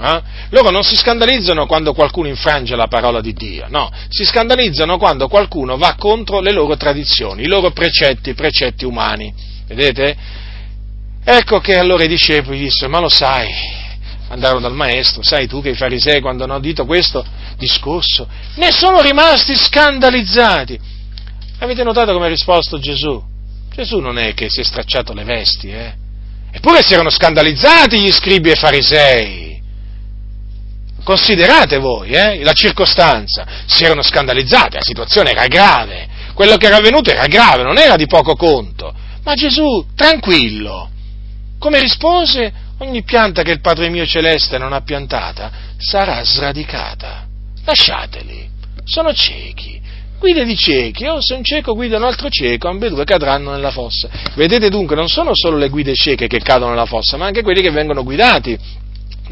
Eh? 0.00 0.22
Loro 0.50 0.70
non 0.70 0.84
si 0.84 0.94
scandalizzano 0.94 1.66
quando 1.66 1.92
qualcuno 1.92 2.28
infrange 2.28 2.76
la 2.76 2.86
parola 2.86 3.20
di 3.20 3.32
Dio, 3.32 3.66
no, 3.68 3.90
si 4.08 4.24
scandalizzano 4.24 4.96
quando 4.96 5.26
qualcuno 5.26 5.76
va 5.76 5.96
contro 5.98 6.40
le 6.40 6.52
loro 6.52 6.76
tradizioni, 6.76 7.42
i 7.42 7.46
loro 7.46 7.72
precetti, 7.72 8.30
i 8.30 8.34
precetti 8.34 8.84
umani. 8.84 9.32
Vedete? 9.66 10.16
Ecco 11.24 11.60
che 11.60 11.76
allora 11.78 12.04
i 12.04 12.08
discepoli 12.08 12.58
dissero, 12.58 12.90
ma 12.90 13.00
lo 13.00 13.08
sai, 13.08 13.48
andarono 14.32 14.60
dal 14.60 14.72
maestro, 14.72 15.22
sai 15.22 15.46
tu 15.46 15.60
che 15.60 15.70
i 15.70 15.74
farisei 15.74 16.22
quando 16.22 16.44
hanno 16.44 16.56
udito 16.56 16.86
questo 16.86 17.24
discorso 17.58 18.26
ne 18.54 18.72
sono 18.72 19.02
rimasti 19.02 19.54
scandalizzati. 19.54 20.78
Avete 21.58 21.84
notato 21.84 22.12
come 22.14 22.26
ha 22.26 22.30
risposto 22.30 22.78
Gesù? 22.78 23.22
Gesù 23.74 23.98
non 23.98 24.18
è 24.18 24.32
che 24.32 24.48
si 24.48 24.60
è 24.60 24.64
stracciato 24.64 25.12
le 25.12 25.24
vesti, 25.24 25.68
eh? 25.68 25.94
Eppure 26.50 26.82
si 26.82 26.94
erano 26.94 27.10
scandalizzati 27.10 28.00
gli 28.00 28.10
scribi 28.10 28.50
e 28.50 28.54
farisei. 28.54 29.62
Considerate 31.04 31.78
voi 31.78 32.10
eh, 32.10 32.42
la 32.42 32.52
circostanza, 32.52 33.46
si 33.66 33.84
erano 33.84 34.02
scandalizzati, 34.02 34.76
la 34.76 34.82
situazione 34.82 35.30
era 35.30 35.46
grave, 35.46 36.08
quello 36.32 36.56
che 36.56 36.66
era 36.66 36.76
avvenuto 36.76 37.10
era 37.10 37.26
grave, 37.26 37.62
non 37.62 37.76
era 37.76 37.96
di 37.96 38.06
poco 38.06 38.34
conto. 38.34 38.94
Ma 39.24 39.34
Gesù, 39.34 39.86
tranquillo, 39.94 40.90
come 41.58 41.80
rispose? 41.80 42.52
Ogni 42.82 43.04
pianta 43.04 43.42
che 43.42 43.52
il 43.52 43.60
Padre 43.60 43.88
mio 43.90 44.04
celeste 44.04 44.58
non 44.58 44.72
ha 44.72 44.80
piantata 44.80 45.52
sarà 45.76 46.24
sradicata. 46.24 47.28
Lasciateli, 47.64 48.48
sono 48.82 49.12
ciechi. 49.14 49.80
Guida 50.18 50.42
di 50.42 50.56
ciechi, 50.56 51.06
o 51.06 51.14
oh, 51.14 51.20
se 51.20 51.34
un 51.34 51.44
cieco 51.44 51.74
guida 51.74 51.96
un 51.96 52.02
altro 52.02 52.28
cieco, 52.28 52.68
ambedue 52.68 53.04
cadranno 53.04 53.52
nella 53.52 53.70
fossa. 53.70 54.08
Vedete 54.34 54.68
dunque, 54.68 54.96
non 54.96 55.08
sono 55.08 55.30
solo 55.32 55.58
le 55.58 55.68
guide 55.68 55.94
cieche 55.94 56.26
che 56.26 56.40
cadono 56.40 56.70
nella 56.70 56.86
fossa, 56.86 57.16
ma 57.16 57.26
anche 57.26 57.42
quelli 57.42 57.60
che 57.60 57.70
vengono 57.70 58.02
guidati 58.02 58.58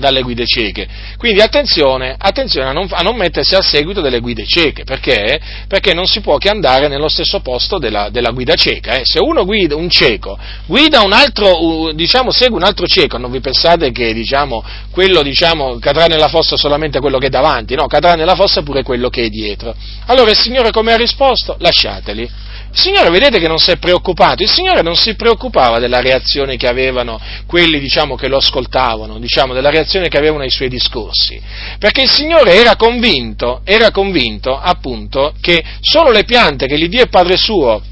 dalle 0.01 0.23
guide 0.23 0.45
cieche. 0.45 0.89
Quindi 1.17 1.41
attenzione, 1.41 2.17
attenzione 2.19 2.69
a, 2.69 2.73
non, 2.73 2.89
a, 2.91 3.03
non, 3.03 3.15
mettersi 3.17 3.55
al 3.55 3.63
seguito 3.63 4.01
delle 4.01 4.19
guide 4.19 4.45
cieche, 4.45 4.83
perché? 4.83 5.41
Perché 5.69 5.95
non 5.95 6.07
si 6.07 6.21
può 6.21 6.39
che 6.39 6.49
andare 6.49 6.89
nello 6.89 7.09
stesso 7.09 7.39
posto 7.41 7.79
della, 7.79 8.09
della 8.11 8.31
guida 8.31 8.55
cieca. 8.55 8.95
Eh. 8.95 9.03
Se 9.05 9.21
uno 9.21 9.45
guida, 9.45 9.77
un 9.77 9.89
cieco, 9.89 10.37
guida 10.67 11.03
un 11.03 11.13
altro, 11.13 11.93
diciamo, 11.95 12.33
segue 12.33 12.57
un 12.57 12.65
altro 12.65 12.87
cieco, 12.87 13.19
non 13.19 13.31
vi 13.31 13.41
pensate 13.41 13.93
che 13.93 14.13
diciamo, 14.13 14.65
quello 14.91 15.23
diciamo, 15.23 15.79
cadrà 15.79 16.07
nella 16.07 16.29
fossa 16.29 16.57
solamente 16.57 16.99
quello 16.99 17.19
che 17.19 17.27
è 17.27 17.31
davanti, 17.31 17.77
no, 17.77 17.87
cadrà 17.87 18.15
nella 18.15 18.35
fossa 18.35 18.63
pure 18.63 18.83
quello 18.83 19.09
che 19.09 19.25
è 19.25 19.29
dietro. 19.29 19.75
Allora 20.07 20.31
il 20.31 20.39
Signore 20.39 20.71
come 20.71 20.93
ha 20.93 20.97
risposto? 20.97 21.57
Lasciateli. 21.59 22.49
Il 22.73 22.79
Signore 22.79 23.11
vedete 23.11 23.41
che 23.41 23.49
non 23.49 23.59
si 23.59 23.73
è 23.73 23.79
preoccupato, 23.79 24.45
il 24.45 24.51
Signore 24.51 24.83
non 24.83 24.95
si 24.95 25.17
preoccupava 25.17 25.81
della 25.81 26.01
reazione 26.01 26.57
che 26.57 26.69
avevano 26.69 27.21
quelli 27.47 27.81
diciamo, 27.81 28.15
che 28.15 28.29
lo 28.29 28.37
ascoltavano, 28.37 29.19
diciamo, 29.19 29.53
della 29.53 29.71
reazione 29.71 30.09
che 30.09 30.17
avevano 30.17 30.45
ai 30.45 30.51
suoi 30.51 30.69
discorsi, 30.69 31.41
perché 31.81 32.03
il 32.03 32.11
Signore 32.11 32.55
era 32.55 32.77
convinto, 32.77 33.63
era 33.65 33.91
convinto 33.91 34.57
appunto 34.57 35.35
che 35.41 35.65
solo 35.81 36.13
le 36.13 36.23
piante 36.23 36.67
che 36.67 36.77
l'Iddio 36.77 37.03
e 37.03 37.09
Padre 37.09 37.37
suo 37.37 37.83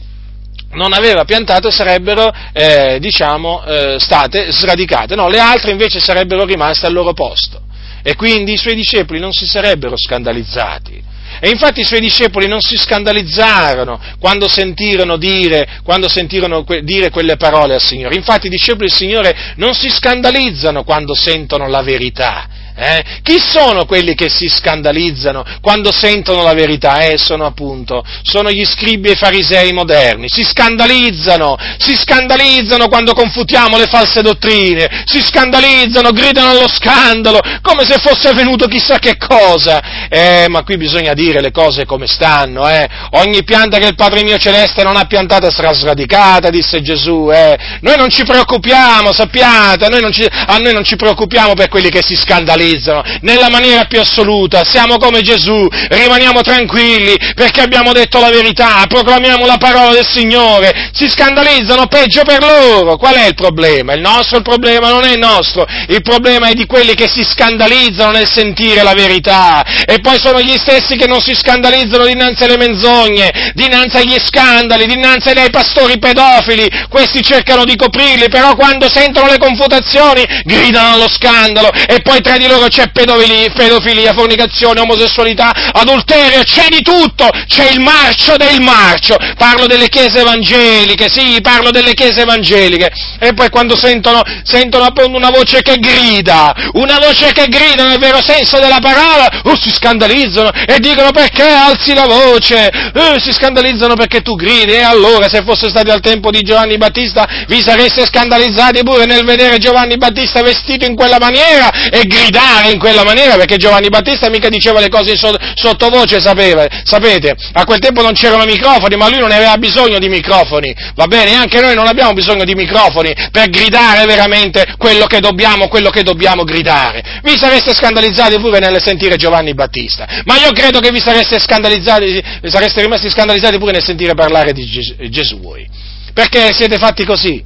non 0.70 0.92
aveva 0.92 1.24
piantato 1.24 1.70
sarebbero 1.72 2.32
eh, 2.52 2.98
diciamo, 3.00 3.64
eh, 3.64 3.96
state 3.98 4.52
sradicate, 4.52 5.16
no, 5.16 5.28
le 5.28 5.40
altre 5.40 5.72
invece 5.72 5.98
sarebbero 5.98 6.44
rimaste 6.44 6.86
al 6.86 6.92
loro 6.92 7.14
posto. 7.14 7.62
E 8.00 8.14
quindi 8.14 8.52
i 8.52 8.56
suoi 8.56 8.76
discepoli 8.76 9.18
non 9.18 9.32
si 9.32 9.44
sarebbero 9.44 9.96
scandalizzati 9.96 11.06
e 11.40 11.50
infatti 11.50 11.80
i 11.80 11.84
suoi 11.84 12.00
discepoli 12.00 12.48
non 12.48 12.60
si 12.60 12.76
scandalizzarono 12.76 14.00
quando 14.18 14.48
sentirono 14.48 15.16
dire, 15.16 15.80
quando 15.84 16.08
sentirono 16.08 16.64
dire 16.82 17.10
quelle 17.10 17.36
parole 17.36 17.74
al 17.74 17.82
Signore. 17.82 18.16
Infatti 18.16 18.46
i 18.46 18.50
discepoli 18.50 18.88
del 18.88 18.96
Signore 18.96 19.36
non 19.56 19.74
si 19.74 19.88
scandalizzano 19.88 20.82
quando 20.84 21.14
sentono 21.14 21.68
la 21.68 21.82
verità 21.82 22.57
eh? 22.78 23.02
Chi 23.24 23.38
sono 23.40 23.86
quelli 23.86 24.14
che 24.14 24.28
si 24.28 24.48
scandalizzano 24.48 25.44
quando 25.60 25.90
sentono 25.90 26.44
la 26.44 26.54
verità? 26.54 27.00
Eh, 27.00 27.18
sono 27.18 27.44
appunto, 27.44 28.04
sono 28.22 28.52
gli 28.52 28.64
scribi 28.64 29.08
e 29.08 29.12
i 29.12 29.16
farisei 29.16 29.72
moderni, 29.72 30.28
si 30.28 30.44
scandalizzano, 30.44 31.56
si 31.78 31.96
scandalizzano 31.96 32.86
quando 32.86 33.14
confutiamo 33.14 33.76
le 33.76 33.86
false 33.86 34.22
dottrine, 34.22 35.02
si 35.06 35.20
scandalizzano, 35.20 36.12
gridano 36.12 36.50
allo 36.50 36.68
scandalo, 36.68 37.40
come 37.62 37.84
se 37.84 37.98
fosse 37.98 38.28
avvenuto 38.28 38.68
chissà 38.68 38.98
che 39.00 39.16
cosa. 39.16 40.06
Eh, 40.08 40.46
ma 40.48 40.62
qui 40.62 40.76
bisogna 40.76 41.14
dire 41.14 41.40
le 41.40 41.50
cose 41.50 41.84
come 41.84 42.06
stanno, 42.06 42.68
eh? 42.68 42.88
Ogni 43.12 43.42
pianta 43.42 43.78
che 43.78 43.88
il 43.88 43.96
Padre 43.96 44.22
mio 44.22 44.38
celeste 44.38 44.84
non 44.84 44.96
ha 44.96 45.04
piantata 45.06 45.50
sarà 45.50 45.72
sradicata, 45.72 46.48
disse 46.48 46.80
Gesù, 46.80 47.28
eh? 47.32 47.58
Noi 47.80 47.96
non 47.96 48.08
ci 48.08 48.22
preoccupiamo, 48.24 49.12
sappiate, 49.12 49.88
noi 49.88 50.12
ci, 50.12 50.24
a 50.24 50.56
noi 50.58 50.72
non 50.72 50.84
ci 50.84 50.94
preoccupiamo 50.94 51.54
per 51.54 51.68
quelli 51.68 51.90
che 51.90 52.02
si 52.04 52.14
scandalizzano 52.14 52.66
scandalizzano 52.68 53.02
nella 53.22 53.48
maniera 53.48 53.84
più 53.84 54.00
assoluta, 54.00 54.64
siamo 54.64 54.98
come 54.98 55.22
Gesù, 55.22 55.66
rimaniamo 55.88 56.42
tranquilli 56.42 57.16
perché 57.34 57.62
abbiamo 57.62 57.92
detto 57.92 58.20
la 58.20 58.30
verità, 58.30 58.84
proclamiamo 58.86 59.46
la 59.46 59.56
parola 59.56 59.92
del 59.92 60.06
Signore, 60.06 60.90
si 60.92 61.08
scandalizzano 61.08 61.86
peggio 61.86 62.22
per 62.24 62.42
loro, 62.42 62.96
qual 62.96 63.14
è 63.14 63.26
il 63.26 63.34
problema? 63.34 63.94
Il 63.94 64.00
nostro 64.00 64.38
il 64.38 64.42
problema 64.42 64.90
non 64.90 65.04
è 65.04 65.12
il 65.12 65.18
nostro, 65.18 65.66
il 65.88 66.02
problema 66.02 66.48
è 66.48 66.54
di 66.54 66.66
quelli 66.66 66.94
che 66.94 67.08
si 67.08 67.24
scandalizzano 67.24 68.12
nel 68.12 68.28
sentire 68.30 68.82
la 68.82 68.94
verità. 68.94 69.64
E 69.86 70.00
poi 70.00 70.18
sono 70.18 70.40
gli 70.40 70.56
stessi 70.56 70.96
che 70.96 71.06
non 71.06 71.20
si 71.20 71.34
scandalizzano 71.34 72.04
dinanzi 72.04 72.44
alle 72.44 72.56
menzogne, 72.56 73.52
dinanzi 73.54 73.96
agli 73.96 74.18
scandali, 74.18 74.86
dinanzi 74.86 75.30
ai 75.30 75.50
pastori 75.50 75.98
pedofili, 75.98 76.68
questi 76.88 77.22
cercano 77.22 77.64
di 77.64 77.76
coprirli, 77.76 78.28
però 78.28 78.54
quando 78.54 78.88
sentono 78.90 79.28
le 79.28 79.38
confutazioni 79.38 80.24
gridano 80.44 80.94
allo 80.94 81.08
scandalo 81.08 81.70
e 81.86 82.00
poi 82.02 82.20
tra 82.20 82.36
di 82.36 82.46
loro 82.46 82.57
loro 82.58 82.68
c'è 82.68 82.90
pedofilia, 82.90 84.12
fornicazione, 84.12 84.80
omosessualità, 84.80 85.52
adulterio, 85.72 86.42
c'è 86.42 86.66
di 86.68 86.82
tutto, 86.82 87.28
c'è 87.46 87.70
il 87.70 87.80
marcio 87.80 88.36
del 88.36 88.60
marcio. 88.60 89.16
Parlo 89.36 89.66
delle 89.66 89.88
chiese 89.88 90.20
evangeliche, 90.20 91.08
sì, 91.08 91.38
parlo 91.40 91.70
delle 91.70 91.94
chiese 91.94 92.22
evangeliche. 92.22 92.90
E 93.20 93.32
poi 93.32 93.48
quando 93.48 93.76
sentono, 93.76 94.22
sentono 94.42 94.84
appunto 94.84 95.16
una 95.16 95.30
voce 95.30 95.62
che 95.62 95.76
grida, 95.76 96.52
una 96.72 96.98
voce 96.98 97.32
che 97.32 97.46
grida 97.46 97.84
nel 97.84 97.98
vero 97.98 98.20
senso 98.22 98.58
della 98.58 98.80
parola, 98.80 99.28
oh, 99.44 99.56
si 99.56 99.70
scandalizzano 99.70 100.50
e 100.66 100.78
dicono 100.80 101.10
perché 101.12 101.42
alzi 101.42 101.94
la 101.94 102.06
voce, 102.06 102.68
eh, 102.68 103.20
si 103.20 103.32
scandalizzano 103.32 103.94
perché 103.94 104.20
tu 104.20 104.34
gridi 104.34 104.72
e 104.72 104.82
allora 104.82 105.28
se 105.28 105.42
fosse 105.42 105.68
stati 105.68 105.90
al 105.90 106.00
tempo 106.00 106.30
di 106.30 106.40
Giovanni 106.40 106.76
Battista 106.76 107.26
vi 107.46 107.60
sareste 107.60 108.06
scandalizzati 108.06 108.82
pure 108.82 109.04
nel 109.04 109.24
vedere 109.24 109.58
Giovanni 109.58 109.96
Battista 109.96 110.42
vestito 110.42 110.84
in 110.84 110.94
quella 110.94 111.18
maniera 111.18 111.70
e 111.90 112.02
gridare 112.02 112.47
gridare 112.48 112.70
in 112.70 112.78
quella 112.78 113.04
maniera 113.04 113.36
perché 113.36 113.56
Giovanni 113.56 113.88
Battista 113.88 114.28
mica 114.30 114.48
diceva 114.48 114.80
le 114.80 114.88
cose 114.88 115.16
sottovoce, 115.16 116.20
sapeva, 116.20 116.66
sapete, 116.84 117.36
a 117.52 117.64
quel 117.64 117.78
tempo 117.78 118.02
non 118.02 118.12
c'erano 118.12 118.44
microfoni, 118.44 118.96
ma 118.96 119.08
lui 119.08 119.18
non 119.18 119.30
aveva 119.30 119.56
bisogno 119.58 119.98
di 119.98 120.08
microfoni, 120.08 120.74
va 120.94 121.06
bene? 121.06 121.34
Anche 121.34 121.60
noi 121.60 121.74
non 121.74 121.86
abbiamo 121.86 122.12
bisogno 122.12 122.44
di 122.44 122.54
microfoni 122.54 123.14
per 123.30 123.48
gridare 123.50 124.04
veramente 124.06 124.74
quello 124.78 125.06
che 125.06 125.20
dobbiamo, 125.20 125.68
quello 125.68 125.90
che 125.90 126.02
dobbiamo 126.02 126.44
gridare. 126.44 127.20
Vi 127.22 127.36
sareste 127.36 127.74
scandalizzati 127.74 128.38
pure 128.38 128.58
nel 128.58 128.80
sentire 128.80 129.16
Giovanni 129.16 129.54
Battista, 129.54 130.06
ma 130.24 130.36
io 130.36 130.52
credo 130.52 130.80
che 130.80 130.90
vi 130.90 131.00
sareste 131.00 131.38
scandalizzati, 131.38 132.22
sareste 132.44 132.82
rimasti 132.82 133.10
scandalizzati 133.10 133.58
pure 133.58 133.72
nel 133.72 133.84
sentire 133.84 134.14
parlare 134.14 134.52
di 134.52 134.66
Gesù 135.10 135.40
voi. 135.40 135.66
Perché 136.12 136.52
siete 136.52 136.78
fatti 136.78 137.04
così? 137.04 137.42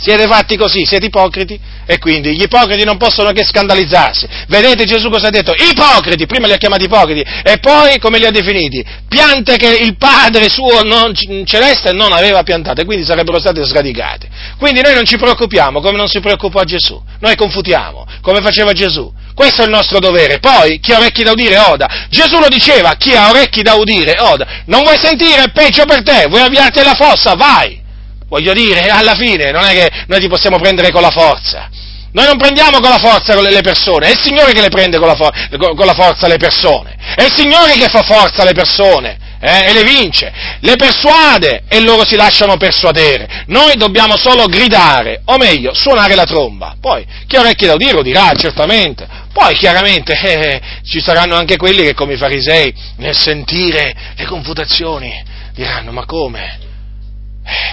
Siete 0.00 0.28
fatti 0.28 0.56
così, 0.56 0.84
siete 0.86 1.06
ipocriti 1.06 1.58
e 1.84 1.98
quindi 1.98 2.36
gli 2.36 2.42
ipocriti 2.42 2.84
non 2.84 2.96
possono 2.96 3.32
che 3.32 3.44
scandalizzarsi. 3.44 4.28
Vedete 4.46 4.84
Gesù 4.84 5.10
cosa 5.10 5.26
ha 5.26 5.30
detto? 5.30 5.52
Ipocriti, 5.52 6.26
prima 6.26 6.46
li 6.46 6.52
ha 6.52 6.56
chiamati 6.56 6.84
ipocriti 6.84 7.28
e 7.42 7.58
poi 7.58 7.98
come 7.98 8.18
li 8.18 8.26
ha 8.26 8.30
definiti? 8.30 8.84
Piante 9.08 9.56
che 9.56 9.74
il 9.74 9.96
Padre 9.96 10.48
suo 10.48 10.82
non, 10.84 11.12
celeste 11.44 11.92
non 11.92 12.12
aveva 12.12 12.44
piantate, 12.44 12.84
quindi 12.84 13.04
sarebbero 13.04 13.40
state 13.40 13.64
sradicate. 13.64 14.28
Quindi 14.56 14.82
noi 14.82 14.94
non 14.94 15.04
ci 15.04 15.16
preoccupiamo 15.16 15.80
come 15.80 15.96
non 15.96 16.06
si 16.06 16.20
preoccupò 16.20 16.62
Gesù, 16.62 17.02
noi 17.18 17.34
confutiamo 17.34 18.06
come 18.20 18.40
faceva 18.40 18.72
Gesù. 18.72 19.12
Questo 19.34 19.62
è 19.62 19.64
il 19.64 19.70
nostro 19.70 20.00
dovere. 20.00 20.38
Poi, 20.38 20.80
chi 20.80 20.92
ha 20.92 20.98
orecchi 20.98 21.22
da 21.22 21.30
udire, 21.30 21.58
oda. 21.58 22.06
Gesù 22.10 22.38
lo 22.38 22.48
diceva, 22.48 22.94
chi 22.94 23.14
ha 23.14 23.30
orecchi 23.30 23.62
da 23.62 23.74
udire, 23.74 24.16
oda. 24.18 24.64
Non 24.66 24.82
vuoi 24.82 24.98
sentire, 24.98 25.50
peggio 25.52 25.84
per 25.84 26.02
te, 26.02 26.26
vuoi 26.28 26.42
avviarti 26.42 26.80
alla 26.80 26.94
fossa, 26.94 27.34
vai. 27.34 27.86
Voglio 28.28 28.52
dire, 28.52 28.88
alla 28.88 29.14
fine 29.14 29.50
non 29.50 29.64
è 29.64 29.72
che 29.72 29.90
noi 30.06 30.20
ti 30.20 30.28
possiamo 30.28 30.58
prendere 30.58 30.90
con 30.90 31.00
la 31.00 31.10
forza. 31.10 31.68
Noi 32.12 32.26
non 32.26 32.38
prendiamo 32.38 32.80
con 32.80 32.90
la 32.90 32.98
forza 32.98 33.38
le 33.40 33.60
persone, 33.60 34.06
è 34.06 34.10
il 34.10 34.18
Signore 34.18 34.52
che 34.52 34.62
le 34.62 34.70
prende 34.70 34.98
con 34.98 35.08
la, 35.08 35.14
for- 35.14 35.34
con 35.58 35.86
la 35.86 35.94
forza 35.94 36.26
le 36.26 36.38
persone, 36.38 36.96
è 37.14 37.22
il 37.22 37.32
Signore 37.34 37.74
che 37.74 37.88
fa 37.88 38.02
forza 38.02 38.42
alle 38.42 38.54
persone 38.54 39.18
eh, 39.40 39.68
e 39.68 39.72
le 39.72 39.84
vince, 39.84 40.32
le 40.60 40.76
persuade 40.76 41.64
e 41.68 41.80
loro 41.80 42.04
si 42.06 42.16
lasciano 42.16 42.56
persuadere. 42.56 43.44
Noi 43.48 43.76
dobbiamo 43.76 44.16
solo 44.16 44.46
gridare, 44.46 45.20
o 45.26 45.36
meglio, 45.36 45.74
suonare 45.74 46.14
la 46.14 46.24
tromba. 46.24 46.76
Poi 46.80 47.06
chi 47.26 47.36
ha 47.36 47.40
orecchie 47.40 47.68
da 47.68 47.74
udire 47.74 47.92
lo 47.92 48.02
dirà, 48.02 48.32
certamente. 48.36 49.06
Poi 49.32 49.54
chiaramente 49.54 50.18
eh, 50.18 50.32
eh, 50.32 50.60
ci 50.82 51.00
saranno 51.00 51.36
anche 51.36 51.56
quelli 51.56 51.82
che 51.82 51.94
come 51.94 52.14
i 52.14 52.16
farisei 52.16 52.74
nel 52.96 53.16
sentire 53.16 53.94
le 54.16 54.24
confutazioni 54.24 55.12
diranno 55.52 55.92
ma 55.92 56.04
come? 56.04 56.67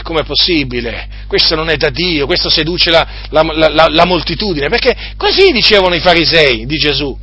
Com'è 0.04 0.24
possibile? 0.24 1.08
Questo 1.28 1.56
non 1.56 1.70
è 1.70 1.76
da 1.76 1.90
Dio, 1.90 2.26
questo 2.26 2.50
seduce 2.50 2.92
la, 2.92 3.06
la, 3.30 3.44
la, 3.44 3.88
la, 3.90 4.06
moltitudine, 4.06 4.70
perché 4.70 4.96
così 5.18 5.52
dicevano 5.52 5.96
i 5.96 6.00
farisei 6.00 6.66
di 6.66 6.78
Gesù. 6.78 7.18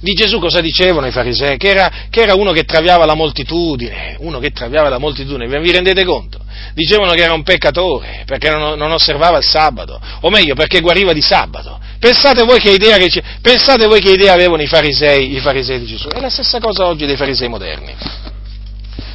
Di 0.00 0.12
Gesù 0.12 0.38
cosa 0.38 0.60
dicevano 0.60 1.06
i 1.06 1.10
farisei? 1.10 1.56
Che 1.56 1.68
era, 1.68 1.90
che 2.10 2.20
era 2.20 2.34
uno 2.34 2.52
che 2.52 2.64
traviava 2.64 3.06
la 3.06 3.14
moltitudine, 3.14 4.16
uno 4.18 4.38
che 4.38 4.50
traviava 4.50 4.90
la 4.90 4.98
moltitudine, 4.98 5.60
vi 5.60 5.70
rendete 5.70 6.04
conto? 6.04 6.40
Dicevano 6.74 7.12
che 7.12 7.22
era 7.22 7.32
un 7.32 7.42
peccatore, 7.42 8.24
perché 8.26 8.50
non, 8.50 8.76
non 8.76 8.92
osservava 8.92 9.38
il 9.38 9.44
sabato, 9.44 9.98
o 10.20 10.28
meglio, 10.28 10.54
perché 10.54 10.80
guariva 10.80 11.14
di 11.14 11.22
sabato. 11.22 11.80
Pensate 11.98 12.44
voi 12.44 12.60
che 12.60 12.72
idea, 12.72 12.98
che, 12.98 13.22
pensate 13.40 13.86
voi 13.86 14.00
che 14.00 14.10
idea 14.10 14.34
avevano 14.34 14.60
i 14.60 14.66
farisei, 14.66 15.34
i 15.34 15.40
farisei 15.40 15.78
di 15.78 15.86
Gesù? 15.86 16.08
È 16.08 16.20
la 16.20 16.28
stessa 16.28 16.58
cosa 16.60 16.84
oggi 16.86 17.06
dei 17.06 17.16
farisei 17.16 17.48
moderni 17.48 17.94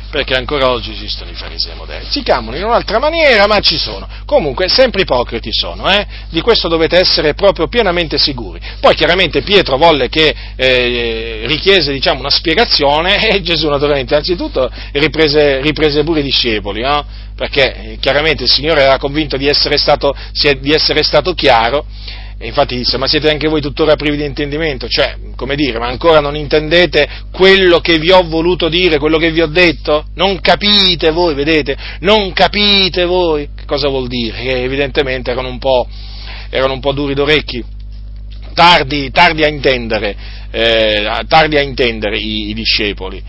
perché 0.10 0.34
ancora 0.34 0.70
oggi 0.70 0.92
esistono 0.92 1.30
i 1.30 1.36
farisei 1.36 1.76
moderni. 1.76 2.08
Si 2.10 2.24
chiamano 2.24 2.58
in 2.58 2.64
un'altra 2.64 3.00
maniera, 3.00 3.48
ma 3.48 3.60
ci 3.60 3.78
sono. 3.78 4.08
Comunque, 4.26 4.68
sempre 4.68 5.04
ipocriti 5.04 5.50
sono, 5.52 5.90
eh? 5.90 6.06
di 6.30 6.42
questo 6.42 6.68
dovete 6.68 6.98
essere 6.98 7.34
proprio 7.34 7.68
pienamente 7.68 8.18
sicuri. 8.18 8.60
Poi 8.80 8.96
chiaramente 8.96 9.42
Pietro 9.42 9.78
volle 9.78 10.10
che 10.10 10.36
eh, 10.56 11.44
richiese 11.46 11.92
diciamo, 11.92 12.20
una 12.20 12.30
spiegazione 12.30 13.30
e 13.30 13.42
Gesù 13.42 13.70
naturalmente 13.70 14.16
anzitutto 14.16 14.70
riprese, 14.94 15.62
riprese 15.62 16.04
pure 16.04 16.22
i 16.22 16.24
discepoli, 16.24 16.82
no? 16.82 17.06
perché 17.36 17.74
eh, 17.94 17.98
chiaramente 18.00 18.44
il 18.44 18.50
Signore 18.50 18.82
era 18.82 18.98
convinto 18.98 19.38
di 19.38 19.48
essere 19.48 19.78
stato, 19.78 20.14
di 20.60 20.74
essere 20.74 21.04
stato 21.04 21.34
chiaro 21.34 21.86
e 22.42 22.48
infatti 22.48 22.78
disse, 22.78 22.98
ma 22.98 23.06
siete 23.06 23.30
anche 23.30 23.50
voi 23.50 23.60
tuttora 23.60 23.98
privi 23.98 24.16
di 24.16 24.24
intendimento? 24.24 24.88
Cioè, 24.88 25.18
come 25.36 25.58
dire, 25.58 25.78
ma 25.78 25.88
ancora 25.88 26.22
non 26.22 26.38
intendete 26.38 27.26
quello 27.34 27.82
che 27.82 27.98
vi 27.98 28.12
ho 28.12 28.26
voluto 28.30 28.70
dire, 28.70 28.98
quello 28.98 29.18
che 29.18 29.30
vi 29.30 29.42
ho 29.42 29.48
detto? 29.48 30.06
Non 30.16 30.40
capite 30.40 31.12
voi, 31.12 31.34
vedete? 31.34 31.76
Non 32.00 32.32
capite 32.32 33.04
voi? 33.04 33.50
Che 33.54 33.66
cosa 33.66 33.90
vuol 33.90 34.08
dire? 34.08 34.42
Che 34.42 34.64
evidentemente 34.64 35.32
erano 35.32 35.50
un 35.50 35.60
po', 35.60 35.86
erano 36.50 36.72
un 36.72 36.80
po 36.80 36.94
duri 36.94 37.14
d'orecchi, 37.14 37.62
tardi, 38.54 39.12
tardi, 39.12 39.44
a 39.44 39.50
intendere, 39.50 40.16
eh, 40.50 41.26
tardi 41.28 41.58
a 41.58 41.62
intendere 41.62 42.18
i, 42.20 42.52
i 42.52 42.54
discepoli. 42.54 43.22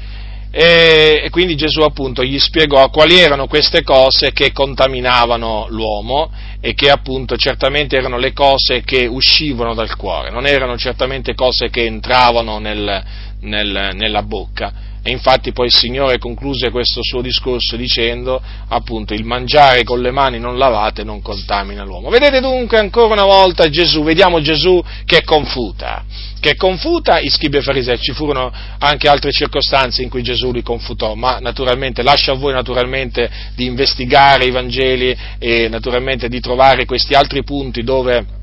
E, 0.52 1.22
e, 1.24 1.30
quindi 1.30 1.56
Gesù 1.56 1.80
appunto 1.80 2.22
gli 2.22 2.38
spiegò 2.38 2.90
quali 2.90 3.18
erano 3.18 3.46
queste 3.48 3.82
cose 3.82 4.32
che 4.32 4.52
contaminavano 4.52 5.66
l'uomo 5.68 6.30
e 6.60 6.74
che 6.74 6.90
appunto 6.90 7.36
certamente 7.36 7.96
erano 7.96 8.18
le 8.18 8.32
cose 8.32 8.82
che 8.82 9.06
uscivano 9.06 9.74
dal 9.74 9.96
cuore, 9.96 10.30
non 10.30 10.46
erano 10.46 10.76
certamente 10.76 11.34
cose 11.34 11.70
che 11.70 11.86
entravano 11.86 12.58
nel, 12.58 13.02
nel, 13.40 13.90
nella 13.94 14.22
bocca. 14.22 14.88
E 15.02 15.10
infatti 15.10 15.52
poi 15.52 15.66
il 15.66 15.72
Signore 15.72 16.18
concluse 16.18 16.70
questo 16.70 17.00
suo 17.02 17.22
discorso 17.22 17.74
dicendo 17.76 18.40
appunto 18.68 19.14
il 19.14 19.24
mangiare 19.24 19.82
con 19.82 20.02
le 20.02 20.10
mani 20.10 20.38
non 20.38 20.58
lavate 20.58 21.04
non 21.04 21.22
contamina 21.22 21.84
l'uomo. 21.84 22.10
Vedete 22.10 22.40
dunque 22.40 22.78
ancora 22.78 23.14
una 23.14 23.24
volta 23.24 23.70
Gesù, 23.70 24.02
vediamo 24.02 24.42
Gesù 24.42 24.82
che 25.06 25.22
confuta, 25.24 26.04
che 26.38 26.54
confuta 26.54 27.18
i 27.18 27.30
scribi 27.30 27.56
e 27.56 27.62
farisei, 27.62 27.98
ci 27.98 28.12
furono 28.12 28.52
anche 28.78 29.08
altre 29.08 29.32
circostanze 29.32 30.02
in 30.02 30.10
cui 30.10 30.22
Gesù 30.22 30.52
li 30.52 30.62
confutò, 30.62 31.14
ma 31.14 31.38
naturalmente 31.38 32.02
lascia 32.02 32.32
a 32.32 32.36
voi 32.36 32.52
naturalmente 32.52 33.30
di 33.54 33.64
investigare 33.64 34.44
i 34.44 34.50
Vangeli 34.50 35.16
e 35.38 35.68
naturalmente 35.68 36.28
di 36.28 36.40
trovare 36.40 36.84
questi 36.84 37.14
altri 37.14 37.42
punti 37.42 37.82
dove 37.82 38.38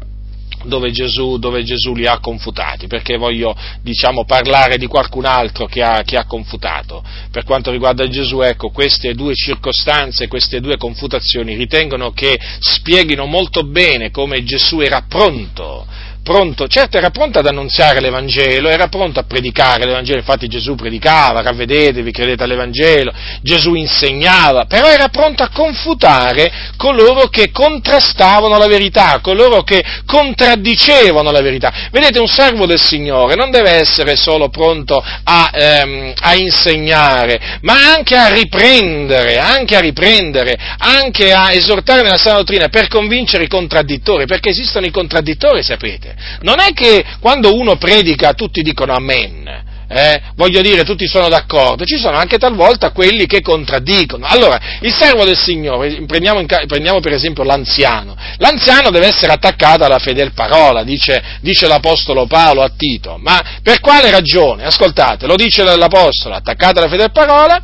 dove 0.64 0.92
Gesù, 0.92 1.38
dove 1.38 1.64
Gesù, 1.64 1.94
li 1.94 2.08
ha 2.08 2.20
confutati, 2.20 2.88
perché 2.88 3.18
voglio 3.18 3.56
diciamo, 3.82 4.26
parlare 4.26 4.78
di 4.78 4.88
qualcun 4.88 5.26
altro 5.26 5.66
che 5.66 5.82
ha, 5.84 6.02
che 6.04 6.18
ha, 6.18 6.26
confutato. 6.26 7.04
Per 7.32 7.44
quanto 7.44 7.72
riguarda 7.72 8.08
Gesù, 8.08 8.42
ecco, 8.42 8.70
queste 8.70 9.14
due 9.14 9.34
circostanze, 9.36 10.28
queste 10.28 10.60
due 10.60 10.78
confutazioni 10.78 11.56
ritengono 11.56 12.12
che 12.12 12.40
spieghino 12.60 13.26
molto 13.26 13.64
bene 13.64 14.12
come 14.12 14.44
Gesù 14.44 14.80
era 14.80 15.04
pronto 15.08 15.86
pronto, 16.28 16.68
certo 16.68 16.98
era 16.98 17.10
pronto 17.10 17.40
ad 17.40 17.48
annunziare 17.48 18.02
l'Evangelo, 18.02 18.68
era 18.68 18.90
pronto 18.90 19.22
a 19.22 19.24
predicare 19.24 19.86
l'Evangelo, 19.86 20.18
infatti 20.18 20.48
Gesù 20.48 20.76
predicava, 20.76 21.42
ravvedetevi, 21.42 22.12
credete 22.12 22.44
all'Evangelo, 22.44 23.14
Gesù 23.42 23.76
insegnava, 23.76 24.66
però 24.66 24.90
era 24.90 25.08
pronto 25.08 25.44
a 25.44 25.50
confutare 25.50 26.74
coloro 26.76 27.30
che 27.30 27.50
contrastavano 27.50 28.58
la 28.58 28.68
verità, 28.68 29.20
coloro 29.22 29.64
che 29.64 29.82
contraddicevano 30.06 31.32
la 31.32 31.40
verità. 31.40 31.72
Vedete, 31.92 32.20
un 32.20 32.28
servo 32.28 32.66
del 32.66 32.82
Signore 32.82 33.36
non 33.36 33.50
deve 33.50 33.70
essere 33.70 34.18
solo 34.18 34.50
pronto 34.50 35.02
a, 35.24 35.50
ehm, 35.54 36.14
a 36.20 36.36
insegnare, 36.36 37.60
ma 37.62 37.94
anche 37.96 38.18
a 38.18 38.28
riprendere, 38.28 39.38
anche 39.38 39.78
a 39.78 39.80
riprendere, 39.80 40.58
anche 40.78 41.32
a 41.32 41.54
esortare 41.54 42.02
nella 42.02 42.18
sana 42.18 42.40
dottrina 42.40 42.68
per 42.68 42.90
convincere 42.90 43.46
i 43.46 43.48
contraddittori, 43.48 44.26
perché 44.26 44.50
esistono 44.50 44.86
i 44.86 44.92
contraddittori, 44.92 45.64
sapete. 45.64 46.16
Non 46.42 46.60
è 46.60 46.74
che 46.74 47.04
quando 47.20 47.56
uno 47.56 47.78
predica 47.78 48.34
tutti 48.34 48.62
dicono 48.62 48.94
amen. 48.94 49.66
Eh, 49.90 50.22
voglio 50.36 50.62
dire, 50.62 50.84
tutti 50.84 51.08
sono 51.08 51.30
d'accordo, 51.30 51.86
ci 51.86 51.98
sono 51.98 52.18
anche 52.18 52.38
talvolta 52.38 52.92
quelli 52.92 53.26
che 53.26 53.40
contraddicono. 53.40 54.26
Allora, 54.26 54.60
il 54.82 54.94
servo 54.94 55.24
del 55.24 55.38
Signore, 55.38 56.04
prendiamo, 56.06 56.42
in, 56.42 56.46
prendiamo 56.46 57.00
per 57.00 57.14
esempio 57.14 57.44
l'anziano, 57.44 58.14
l'anziano 58.38 58.90
deve 58.90 59.08
essere 59.08 59.32
attaccato 59.32 59.86
alla 59.86 60.00
fedel 60.00 60.34
parola, 60.34 60.84
dice, 60.84 61.24
dice, 61.40 61.68
l'Apostolo 61.68 62.28
Paolo 62.28 62.64
a 62.64 62.72
Tito, 62.76 63.18
ma 63.18 63.42
per 63.64 63.80
quale 63.80 64.12
ragione? 64.12 64.66
Ascoltate, 64.66 65.26
lo 65.26 65.36
dice 65.36 65.64
l'Apostolo, 65.64 66.36
attaccato 66.36 66.80
alla 66.80 66.90
fedel 66.90 67.12
parola, 67.12 67.62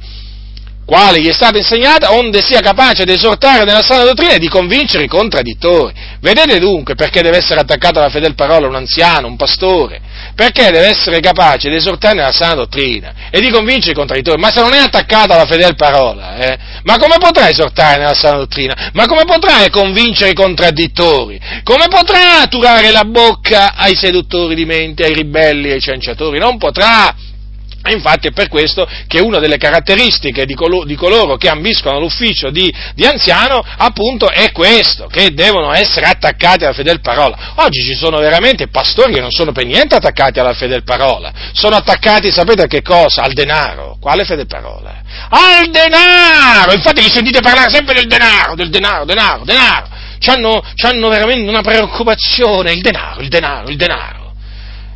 quale 0.86 1.22
gli 1.22 1.28
è 1.28 1.34
stata 1.34 1.58
insegnata, 1.58 2.14
onde 2.14 2.42
sia 2.42 2.60
capace 2.60 3.06
di 3.06 3.14
esortare 3.14 3.64
nella 3.64 3.82
sana 3.82 4.04
dottrina 4.04 4.34
e 4.34 4.40
di 4.40 4.50
convincere 4.50 5.04
i 5.04 5.08
contraddittori. 5.08 5.94
Vedete 6.20 6.60
dunque 6.60 6.96
perché 6.96 7.22
deve 7.22 7.38
essere 7.38 7.60
attaccato 7.60 8.00
alla 8.00 8.10
fedel 8.10 8.36
parola 8.36 8.68
un 8.68 8.76
anziano, 8.76 9.28
un 9.28 9.36
pastore? 9.36 10.02
Perché 10.36 10.72
deve 10.72 10.88
essere 10.88 11.20
capace 11.20 11.70
di 11.70 11.76
esortare 11.76 12.16
nella 12.16 12.32
sana 12.32 12.56
dottrina 12.56 13.14
e 13.30 13.40
di 13.40 13.50
convincere 13.50 13.92
i 13.92 13.96
contraddittori. 13.96 14.40
Ma 14.40 14.52
se 14.52 14.62
non 14.62 14.74
è 14.74 14.78
attaccato 14.78 15.34
alla 15.34 15.46
fedel 15.46 15.76
parola, 15.76 16.36
eh, 16.38 16.58
ma 16.84 16.98
come 16.98 17.18
potrà 17.18 17.50
esortare 17.50 18.00
nella 18.00 18.14
sana 18.14 18.38
dottrina? 18.38 18.92
Ma 18.94 19.06
come 19.06 19.26
potrà 19.26 19.70
convincere 19.70 20.32
i 20.32 20.36
contraddittori? 20.36 21.40
Come 21.64 21.88
potrà 21.88 22.46
turare 22.50 22.92
la 22.92 23.04
bocca 23.04 23.74
ai 23.76 23.96
seduttori 23.96 24.56
di 24.56 24.66
mente, 24.66 25.06
ai 25.06 25.14
ribelli, 25.14 25.72
ai 25.72 25.82
cianciatori? 25.82 26.40
Non 26.40 26.58
potrà 26.58 27.14
E 27.86 27.92
infatti 27.92 28.28
è 28.28 28.32
per 28.32 28.48
questo 28.48 28.88
che 29.08 29.20
una 29.20 29.40
delle 29.40 29.58
caratteristiche 29.58 30.46
di, 30.46 30.54
colo- 30.54 30.86
di 30.86 30.96
coloro 30.96 31.36
che 31.36 31.50
ambiscono 31.50 32.00
l'ufficio 32.00 32.50
di, 32.50 32.74
di, 32.96 33.06
anziano 33.06 33.62
appunto 33.78 34.30
è 34.30 34.54
questo, 34.54 35.08
che 35.08 35.34
devono 35.34 35.74
essere 35.74 36.06
attaccati 36.06 36.64
alla 36.64 36.72
fedel 36.72 37.02
parola. 37.02 37.52
Oggi 37.56 37.84
ci 37.84 37.94
sono 37.94 38.20
veramente 38.20 38.70
pastori 38.70 39.12
che 39.14 39.20
non 39.20 39.32
sono 39.32 39.52
per 39.52 39.66
niente 39.66 39.96
attaccati 39.96 40.40
alla 40.40 40.54
fedel 40.54 40.84
parola, 40.84 41.34
sono 41.52 41.76
attaccati, 41.76 42.32
sapete 42.32 42.62
a 42.64 42.68
che 42.68 42.82
cosa? 42.82 43.24
Al 43.24 43.34
denaro. 43.34 43.98
Quale 44.00 44.24
fedel 44.24 44.48
parola? 44.48 45.02
Al 45.30 45.70
denaro! 45.70 46.72
Infatti 46.72 47.02
vi 47.02 47.12
sentite 47.12 47.42
parlare 47.42 47.70
sempre 47.70 47.96
del 47.96 48.08
denaro, 48.08 48.56
del 48.56 48.70
denaro, 48.70 49.04
denaro, 49.04 49.44
denaro. 49.44 49.88
C'hanno, 50.20 50.64
c'hanno 50.76 51.10
veramente 51.10 51.50
una 51.50 51.62
preoccupazione, 51.62 52.72
il 52.72 52.82
denaro, 52.82 53.20
il 53.20 53.28
denaro, 53.28 53.68
il 53.68 53.76
denaro. 53.76 54.34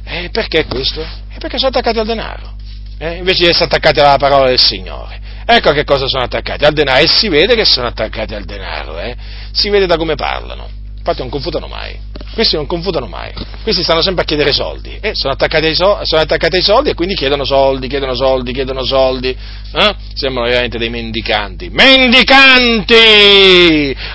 E 0.05 0.29
perché 0.31 0.65
questo? 0.67 1.01
È 1.01 1.37
perché 1.37 1.57
sono 1.57 1.71
attaccati 1.71 1.99
al 1.99 2.05
denaro 2.05 2.55
eh, 2.97 3.15
invece 3.15 3.43
di 3.43 3.49
essere 3.49 3.65
attaccati 3.65 3.99
alla 3.99 4.17
parola 4.17 4.47
del 4.47 4.59
Signore. 4.59 5.19
Ecco 5.45 5.69
a 5.69 5.73
che 5.73 5.85
cosa 5.85 6.07
sono 6.07 6.23
attaccati, 6.23 6.65
al 6.65 6.73
denaro, 6.73 7.01
e 7.01 7.07
si 7.07 7.29
vede 7.29 7.55
che 7.55 7.63
sono 7.63 7.87
attaccati 7.87 8.33
al 8.33 8.43
denaro, 8.43 8.99
eh? 8.99 9.15
si 9.51 9.69
vede 9.69 9.85
da 9.85 9.95
come 9.95 10.15
parlano, 10.15 10.69
infatti 11.07 11.21
non 11.21 11.29
confutano 11.29 11.67
mai, 11.67 11.97
questi 12.33 12.57
non 12.57 12.65
confutano 12.67 13.07
mai, 13.07 13.31
questi 13.63 13.81
stanno 13.81 14.01
sempre 14.01 14.23
a 14.23 14.25
chiedere 14.25 14.51
soldi, 14.51 14.97
eh? 14.99 15.11
sono, 15.15 15.31
attaccati 15.33 15.73
so- 15.73 16.01
sono, 16.03 16.21
attaccati 16.21 16.57
ai 16.57 16.61
soldi 16.61 16.89
e 16.89 16.95
quindi 16.95 17.15
chiedono 17.15 17.45
soldi, 17.45 17.87
chiedono 17.87 18.13
soldi, 18.13 18.51
chiedono 18.51 18.83
soldi, 18.83 19.29
eh? 19.29 19.95
sembrano 20.13 20.49
veramente 20.49 20.77
dei 20.77 20.89
mendicanti, 20.89 21.69
mendicanti, 21.69 22.95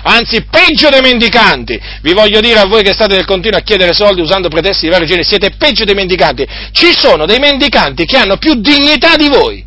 anzi 0.03 0.43
peggio 0.43 0.89
dei 0.89 1.01
mendicanti, 1.01 1.81
vi 2.01 2.13
voglio 2.13 2.39
dire 2.41 2.59
a 2.59 2.67
voi 2.67 2.83
che 2.83 2.93
state 2.93 3.15
nel 3.15 3.25
continuo 3.25 3.57
a 3.57 3.63
chiedere 3.63 3.93
soldi 3.93 4.21
usando 4.21 4.49
pretesti 4.49 4.85
di 4.85 4.91
vario 4.91 5.07
genere, 5.07 5.25
siete 5.25 5.55
peggio 5.57 5.85
dei 5.85 5.95
mendicanti, 5.95 6.47
ci 6.73 6.93
sono 6.95 7.25
dei 7.25 7.39
mendicanti 7.39 8.05
che 8.05 8.17
hanno 8.17 8.37
più 8.37 8.53
dignità 8.53 9.15
di 9.15 9.29
voi, 9.29 9.65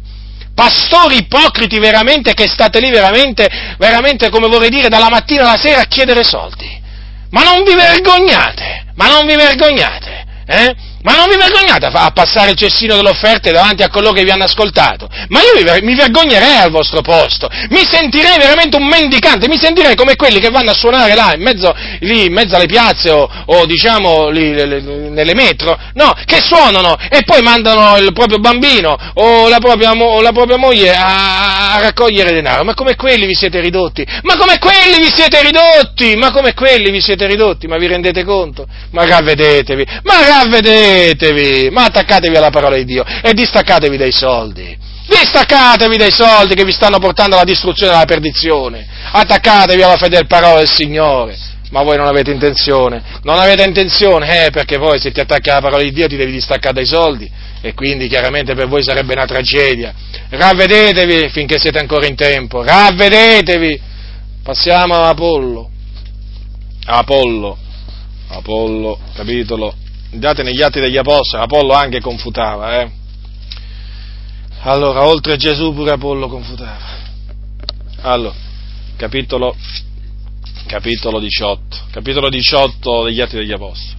pastori 0.55 1.17
ipocriti 1.17 1.81
veramente 1.81 2.35
che 2.35 2.47
state 2.47 2.79
lì 2.79 2.91
veramente, 2.91 3.75
veramente 3.79 4.31
come 4.31 4.47
vorrei 4.47 4.71
dire, 4.71 4.89
dalla 4.89 5.09
mattina 5.11 5.43
alla 5.43 5.59
sera 5.59 5.81
a 5.81 5.87
chiedere 5.87 6.23
soldi. 6.23 6.85
Ma 7.31 7.43
non 7.43 7.65
vi 7.65 7.75
vergognate, 7.75 8.87
ma 8.95 9.09
non 9.09 9.27
vi 9.27 9.35
vergognate, 9.35 10.27
eh? 10.47 10.77
Ma 11.07 11.15
non 11.15 11.29
vi 11.29 11.37
vergognate 11.37 11.87
a 11.87 12.11
passare 12.11 12.51
il 12.51 12.57
cestino 12.57 12.97
delle 12.97 13.11
offerte 13.11 13.53
davanti 13.53 13.85
a 13.85 13.89
coloro 13.89 14.13
che 14.13 14.25
vi 14.25 14.31
hanno 14.33 14.43
ascoltato? 14.43 15.09
Ma 15.29 15.39
io 15.41 15.81
mi 15.83 15.95
vergognerei 15.95 16.57
al 16.57 16.73
vostro 16.73 17.01
posto, 17.01 17.49
mi 17.71 17.87
sentirei 17.89 18.37
veramente 18.39 18.77
un 18.77 18.89
mendicante, 18.89 19.47
mi 19.47 19.57
sentirei 19.57 19.95
come 19.95 20.17
quelli 20.17 20.41
che 20.41 20.51
vanno 20.51 20.73
a 20.73 20.75
suonare 20.75 21.15
là 21.15 21.33
in 21.33 21.43
mezzo, 21.43 21.73
lì, 22.01 22.25
in 22.25 22.33
mezzo 22.33 22.57
alle 22.57 22.67
piazze 22.67 23.11
o, 23.11 23.31
o 23.47 23.67
diciamo 23.67 24.31
lì, 24.31 24.51
nelle 24.51 25.35
metro, 25.35 25.79
no, 25.95 26.13
che 26.25 26.41
suonano 26.43 26.97
e 27.09 27.23
poi 27.25 27.41
mandano 27.41 27.97
il 27.99 28.13
proprio 28.13 28.39
bambino 28.39 28.99
o 29.15 29.49
la 29.49 29.59
propria, 29.59 29.93
o 29.93 30.21
la 30.21 30.33
propria 30.33 30.57
moglie 30.57 30.93
a, 30.93 31.75
a, 31.75 31.81
raccogliere 31.83 32.33
denaro. 32.33 32.65
Ma 32.65 32.75
come 32.75 32.97
quelli 32.97 33.27
vi 33.27 33.35
siete 33.37 33.61
ridotti? 33.61 34.05
Ma 34.23 34.37
come 34.37 34.59
quelli 34.59 34.99
vi 34.99 35.13
siete 35.15 35.41
ridotti? 35.41 36.17
Ma 36.17 36.33
come 36.33 36.53
quelli 36.53 36.91
vi 36.91 37.01
siete 37.01 37.29
ridotti? 37.29 37.69
Ma 37.69 37.77
vi 37.77 37.87
rendete 37.87 38.25
conto? 38.25 38.67
Ma 38.91 39.07
ravvedetevi, 39.07 39.87
ma 40.03 40.27
ravvedetevi! 40.27 40.96
Ravvedetevi, 40.97 41.71
ma 41.71 41.85
attaccatevi 41.85 42.37
alla 42.37 42.51
parola 42.51 42.77
di 42.77 42.85
Dio 42.85 43.05
e 43.05 43.35
distaccatevi 43.35 43.97
dai 43.99 44.13
soldi. 44.13 44.77
Distaccatevi 45.07 45.97
dai 45.97 46.11
soldi 46.11 46.55
che 46.55 46.65
vi 46.65 46.73
stanno 46.73 46.99
portando 46.99 47.37
alla 47.37 47.45
distruzione 47.45 47.93
e 47.93 47.97
alla 47.97 48.07
perdizione. 48.07 48.87
Attaccatevi 49.13 49.83
alla 49.83 49.97
fedele 49.97 50.27
parola 50.27 50.59
del 50.59 50.71
Signore. 50.71 51.37
Ma 51.71 51.83
voi 51.83 51.97
non 51.97 52.07
avete 52.07 52.31
intenzione. 52.31 53.03
Non 53.23 53.39
avete 53.39 53.63
intenzione, 53.65 54.47
eh, 54.47 54.51
perché 54.51 54.79
poi 54.79 54.99
se 54.99 55.13
ti 55.13 55.21
attacchi 55.21 55.51
alla 55.51 55.61
parola 55.61 55.83
di 55.83 55.93
Dio 55.93 56.07
ti 56.09 56.17
devi 56.17 56.33
distaccare 56.33 56.75
dai 56.75 56.87
soldi 56.87 57.31
e 57.61 57.75
quindi 57.75 58.09
chiaramente 58.09 58.55
per 58.55 58.67
voi 58.67 58.83
sarebbe 58.83 59.13
una 59.13 59.27
tragedia. 59.27 59.93
Ravvedetevi 60.31 61.29
finché 61.29 61.59
siete 61.59 61.79
ancora 61.79 62.07
in 62.07 62.17
tempo. 62.17 62.63
Ravvedetevi. 62.63 63.81
Passiamo 64.43 64.95
a 64.95 65.09
Apollo. 65.09 65.71
Apollo. 66.87 67.59
Apollo, 68.29 68.99
capitolo 69.15 69.75
date 70.19 70.43
negli 70.43 70.63
atti 70.63 70.81
degli 70.81 70.97
apostoli, 70.97 71.43
Apollo 71.43 71.73
anche 71.73 72.01
confutava, 72.01 72.81
eh? 72.81 72.91
Allora, 74.63 75.07
oltre 75.07 75.37
Gesù 75.37 75.73
pure 75.73 75.93
Apollo 75.93 76.29
confutava. 76.29 77.05
Allora, 78.03 78.35
capitolo, 78.97 79.55
capitolo 80.67 81.21
18, 81.21 81.77
capitolo 81.91 82.29
18 82.29 83.05
degli 83.05 83.21
atti 83.21 83.37
degli 83.37 83.53
apostoli. 83.53 83.95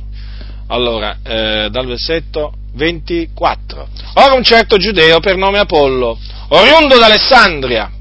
Allora, 0.68 1.18
eh, 1.24 1.70
dal 1.72 1.86
versetto 1.86 2.54
24. 2.74 3.88
Ora 4.16 4.34
un 4.34 4.44
certo 4.44 4.78
giudeo 4.78 5.20
per 5.20 5.38
nome 5.38 5.60
Apollo, 5.60 6.18
oriundo 6.50 6.98
d'Alessandria, 6.98 7.92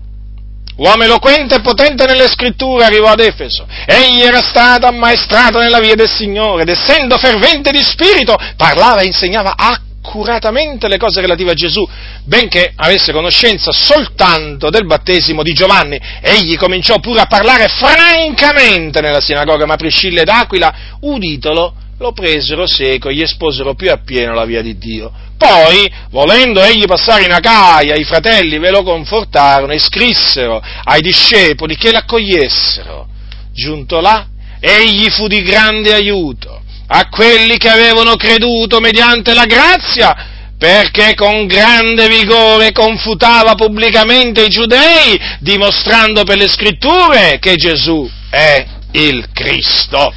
uomo 0.76 1.04
eloquente 1.04 1.56
e 1.56 1.60
potente 1.60 2.04
nelle 2.06 2.28
scritture, 2.28 2.84
arrivò 2.84 3.08
ad 3.08 3.20
Efeso. 3.20 3.66
Egli 3.86 4.22
era 4.22 4.40
stato 4.42 4.86
ammaestrato 4.86 5.58
nella 5.58 5.80
via 5.80 5.94
del 5.94 6.08
Signore 6.08 6.62
ed 6.62 6.68
essendo 6.68 7.16
fervente 7.18 7.70
di 7.70 7.82
spirito, 7.82 8.36
parlava 8.56 9.00
e 9.00 9.06
insegnava 9.06 9.54
accuratamente 9.56 10.88
le 10.88 10.98
cose 10.98 11.20
relative 11.20 11.52
a 11.52 11.54
Gesù, 11.54 11.86
benché 12.24 12.72
avesse 12.76 13.12
conoscenza 13.12 13.72
soltanto 13.72 14.70
del 14.70 14.86
battesimo 14.86 15.42
di 15.42 15.52
Giovanni. 15.52 15.98
Egli 16.20 16.56
cominciò 16.56 16.98
pure 16.98 17.20
a 17.20 17.26
parlare 17.26 17.68
francamente 17.68 19.00
nella 19.00 19.20
sinagoga, 19.20 19.66
ma 19.66 19.76
Priscilla 19.76 20.20
ed 20.20 20.28
Aquila, 20.28 20.74
uditolo, 21.00 21.74
lo 21.98 22.12
presero 22.12 22.66
seco 22.66 23.08
e 23.08 23.14
gli 23.14 23.22
esposero 23.22 23.74
più 23.74 23.90
appieno 23.90 24.34
la 24.34 24.44
via 24.44 24.62
di 24.62 24.76
Dio. 24.76 25.10
Poi, 25.38 25.90
volendo 26.10 26.62
egli 26.62 26.84
passare 26.86 27.24
in 27.24 27.32
Acaia, 27.32 27.94
i 27.94 28.04
fratelli 28.04 28.58
ve 28.58 28.70
lo 28.70 28.82
confortarono 28.82 29.72
e 29.72 29.78
scrissero 29.78 30.62
ai 30.84 31.00
discepoli 31.00 31.76
che 31.76 31.92
l'accogliessero. 31.92 33.08
Giunto 33.52 34.00
là, 34.00 34.26
egli 34.60 35.08
fu 35.10 35.26
di 35.26 35.42
grande 35.42 35.94
aiuto 35.94 36.62
a 36.88 37.08
quelli 37.08 37.56
che 37.56 37.68
avevano 37.68 38.16
creduto 38.16 38.80
mediante 38.80 39.34
la 39.34 39.44
grazia, 39.44 40.14
perché 40.58 41.14
con 41.14 41.46
grande 41.46 42.08
vigore 42.08 42.72
confutava 42.72 43.54
pubblicamente 43.54 44.44
i 44.44 44.48
giudei, 44.48 45.18
dimostrando 45.40 46.24
per 46.24 46.38
le 46.38 46.48
scritture 46.48 47.38
che 47.40 47.56
Gesù 47.56 48.08
è 48.30 48.64
il 48.92 49.26
Cristo. 49.32 50.14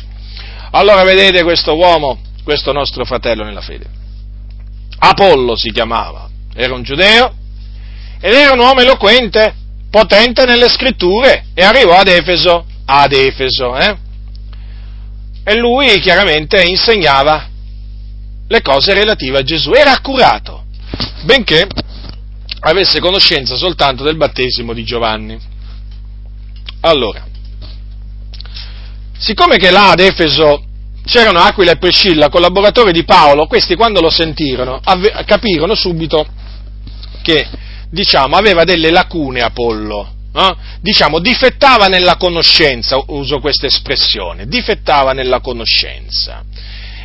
Allora 0.72 1.04
vedete 1.04 1.44
questo 1.44 1.76
uomo, 1.76 2.20
questo 2.44 2.72
nostro 2.72 3.06
fratello 3.06 3.44
nella 3.44 3.62
fede. 3.62 3.86
Apollo 5.00 5.56
si 5.56 5.72
chiamava, 5.72 6.30
era 6.54 6.74
un 6.74 6.84
giudeo 6.84 7.34
ed 8.20 8.34
era 8.34 8.54
un 8.54 8.60
uomo 8.60 8.82
eloquente, 8.82 9.56
potente 9.90 10.46
nelle 10.46 10.68
scritture 10.68 11.46
e 11.54 11.64
arrivò 11.64 11.98
ad 11.98 12.08
Efeso, 12.08 12.66
ad 12.86 13.14
Efeso, 13.14 13.76
eh? 13.78 13.98
E 15.44 15.56
lui 15.58 16.00
chiaramente 16.00 16.62
insegnava 16.62 17.48
le 18.48 18.62
cose 18.62 18.94
relative 18.94 19.40
a 19.40 19.44
Gesù, 19.44 19.72
era 19.72 19.94
accurato, 19.94 20.66
benché 21.24 21.68
avesse 22.62 23.00
conoscenza 23.00 23.56
soltanto 23.56 24.04
del 24.04 24.18
battesimo 24.18 24.74
di 24.74 24.84
Giovanni. 24.84 25.40
Allora, 26.82 27.26
Siccome 29.20 29.58
che 29.58 29.70
là 29.70 29.92
ad 29.92 30.00
Efeso 30.00 30.64
c'erano 31.04 31.40
Aquila 31.40 31.74
e 31.74 31.78
Priscilla, 31.78 32.30
collaboratori 32.30 32.94
di 32.94 33.04
Paolo, 33.04 33.48
questi 33.48 33.76
quando 33.76 34.00
lo 34.00 34.10
sentirono 34.10 34.80
avve- 34.82 35.24
capirono 35.26 35.76
subito 35.76 36.26
che, 37.22 37.46
diciamo, 37.92 38.38
aveva 38.38 38.64
delle 38.64 38.92
lacune 38.92 39.42
Apollo, 39.42 40.14
eh? 40.34 40.56
diciamo, 40.80 41.20
difettava 41.20 41.88
nella 41.88 42.16
conoscenza, 42.16 43.02
uso 43.08 43.40
questa 43.40 43.68
espressione, 43.68 44.48
difettava 44.48 45.12
nella 45.12 45.42
conoscenza. 45.42 46.44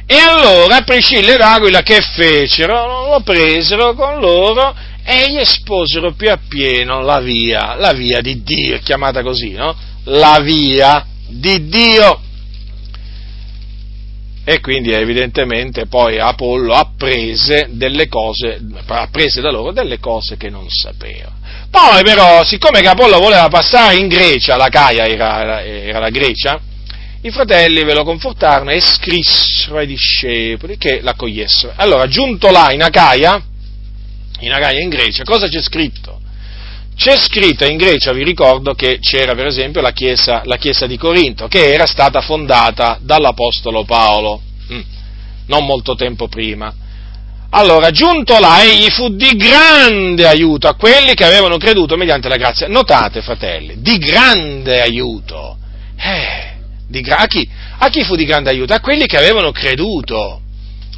E 0.07 0.17
allora 0.17 0.83
Priscilla 0.83 1.33
ed 1.33 1.41
Aquila 1.41 1.83
che 1.83 2.01
fecero? 2.01 3.09
Lo 3.09 3.21
presero 3.23 3.95
con 3.95 4.21
loro 4.21 4.73
e 5.03 5.31
gli 5.33 5.39
esposero 5.39 6.13
più 6.13 6.31
appieno 6.31 7.01
la 7.01 7.19
via, 7.19 7.75
la 7.75 7.93
via 7.93 8.21
di 8.21 8.43
Dio, 8.43 8.79
chiamata 8.85 9.23
così, 9.23 9.51
no? 9.53 9.75
La 10.05 10.39
via 10.41 11.07
di 11.39 11.69
Dio. 11.69 12.21
E 14.47 14.61
quindi 14.61 14.93
evidentemente 14.93 15.87
poi 15.87 16.19
Apollo 16.19 16.75
apprese 16.75 17.69
delle 17.71 18.09
cose, 18.09 18.61
apprese 18.87 19.41
da 19.41 19.51
loro 19.51 19.73
delle 19.73 19.99
cose 19.99 20.37
che 20.37 20.51
non 20.51 20.69
sapeva. 20.69 21.33
Poi 21.71 22.03
però, 22.03 22.45
siccome 22.45 22.81
che 22.81 22.89
Apollo 22.89 23.19
voleva 23.19 23.49
passare 23.49 23.97
in 23.97 24.07
Grecia, 24.07 24.57
la 24.57 24.69
Caia 24.69 25.07
era, 25.07 25.65
era 25.65 25.99
la 25.99 26.11
Grecia, 26.11 26.61
i 27.23 27.31
fratelli 27.31 27.85
ve 27.85 27.95
lo 27.95 28.05
confortarono 28.05 28.71
e 28.71 28.83
scrissero 28.83 29.79
ai 29.79 29.87
discepoli 29.87 30.77
che 30.77 31.01
l'accogliessero. 31.01 31.73
Allora, 31.77 32.07
giunto 32.07 32.51
là 32.51 32.71
in 32.71 32.83
Acaia, 32.83 33.43
in 34.41 34.53
Acaia 34.53 34.83
in 34.83 34.91
Grecia, 34.91 35.25
cosa 35.25 35.49
c'è 35.49 35.63
scritto? 35.63 36.21
C'è 36.97 37.17
scritto 37.19 37.65
in 37.65 37.77
Grecia, 37.77 38.13
vi 38.13 38.23
ricordo 38.23 38.75
che 38.75 38.99
c'era 39.01 39.35
per 39.35 39.47
esempio 39.47 39.81
la 39.81 39.91
chiesa, 39.91 40.43
la 40.45 40.57
chiesa 40.57 40.87
di 40.87 40.97
Corinto, 40.97 41.49
che 41.49 41.73
era 41.73 41.87
stata 41.87 42.21
fondata 42.21 42.99
dall'Apostolo 43.01 43.85
Paolo, 43.85 44.41
mm, 44.73 44.81
non 45.47 45.67
molto 45.67 45.95
tempo 45.97 46.29
prima. 46.29 46.73
allora, 47.51 47.91
giunto 47.91 48.39
là, 48.41 48.63
egli 48.65 48.91
fu 48.91 49.15
di 49.15 49.37
grande 49.37 50.27
aiuto 50.27 50.67
a 50.67 50.75
quelli 50.75 51.15
che 51.15 51.25
avevano 51.25 51.57
creduto 51.57 51.97
mediante 51.97 52.29
la 52.29 52.37
grazia. 52.37 52.67
Notate, 52.67 53.23
fratelli, 53.23 53.77
di 53.79 53.99
grande 53.99 54.81
aiuto. 54.81 55.57
Eh, 55.97 56.55
di 56.89 57.01
gra- 57.01 57.19
a, 57.19 57.27
chi? 57.27 57.49
a 57.79 57.89
chi 57.91 58.03
fu 58.03 58.17
di 58.17 58.25
grande 58.25 58.51
aiuto? 58.51 58.73
A 58.73 58.81
quelli 58.81 59.07
che 59.07 59.17
avevano 59.17 59.53
creduto. 59.53 60.41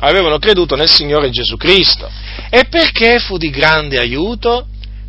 Avevano 0.00 0.38
creduto 0.38 0.76
nel 0.76 0.88
Signore 0.88 1.30
Gesù 1.30 1.56
Cristo. 1.56 2.08
E 2.50 2.64
perché 2.70 3.18
fu 3.18 3.36
di 3.36 3.50
grande 3.50 3.98
aiuto? 3.98 4.66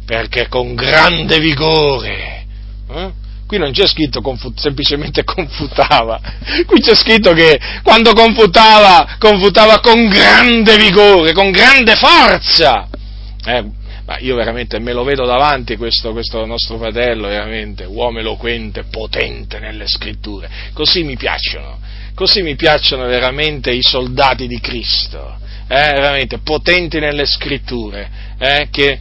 Perché 0.07 0.47
con 0.47 0.73
grande 0.73 1.37
vigore. 1.37 2.45
Eh? 2.89 3.11
Qui 3.45 3.57
non 3.57 3.71
c'è 3.71 3.85
scritto 3.87 4.21
confut- 4.21 4.57
semplicemente 4.57 5.25
confutava, 5.25 6.19
qui 6.65 6.79
c'è 6.79 6.95
scritto 6.95 7.33
che 7.33 7.59
quando 7.83 8.13
confutava, 8.13 9.15
confutava 9.19 9.81
con 9.81 10.07
grande 10.07 10.77
vigore, 10.77 11.33
con 11.33 11.51
grande 11.51 11.95
forza. 11.95 12.87
Eh, 13.45 13.65
ma 14.05 14.17
io 14.19 14.35
veramente 14.35 14.79
me 14.79 14.93
lo 14.93 15.03
vedo 15.03 15.25
davanti 15.25 15.75
questo, 15.75 16.13
questo, 16.13 16.45
nostro 16.45 16.77
fratello, 16.77 17.27
veramente, 17.27 17.83
uomo 17.83 18.19
eloquente, 18.19 18.83
potente 18.83 19.59
nelle 19.59 19.87
scritture. 19.87 20.49
Così 20.71 21.03
mi 21.03 21.17
piacciono, 21.17 21.79
così 22.15 22.41
mi 22.43 22.55
piacciono 22.55 23.05
veramente 23.05 23.71
i 23.71 23.81
soldati 23.81 24.47
di 24.47 24.61
Cristo, 24.61 25.37
eh, 25.67 25.91
veramente 25.91 26.37
potenti 26.37 26.99
nelle 26.99 27.25
scritture, 27.25 28.09
eh, 28.39 28.69
che 28.71 28.99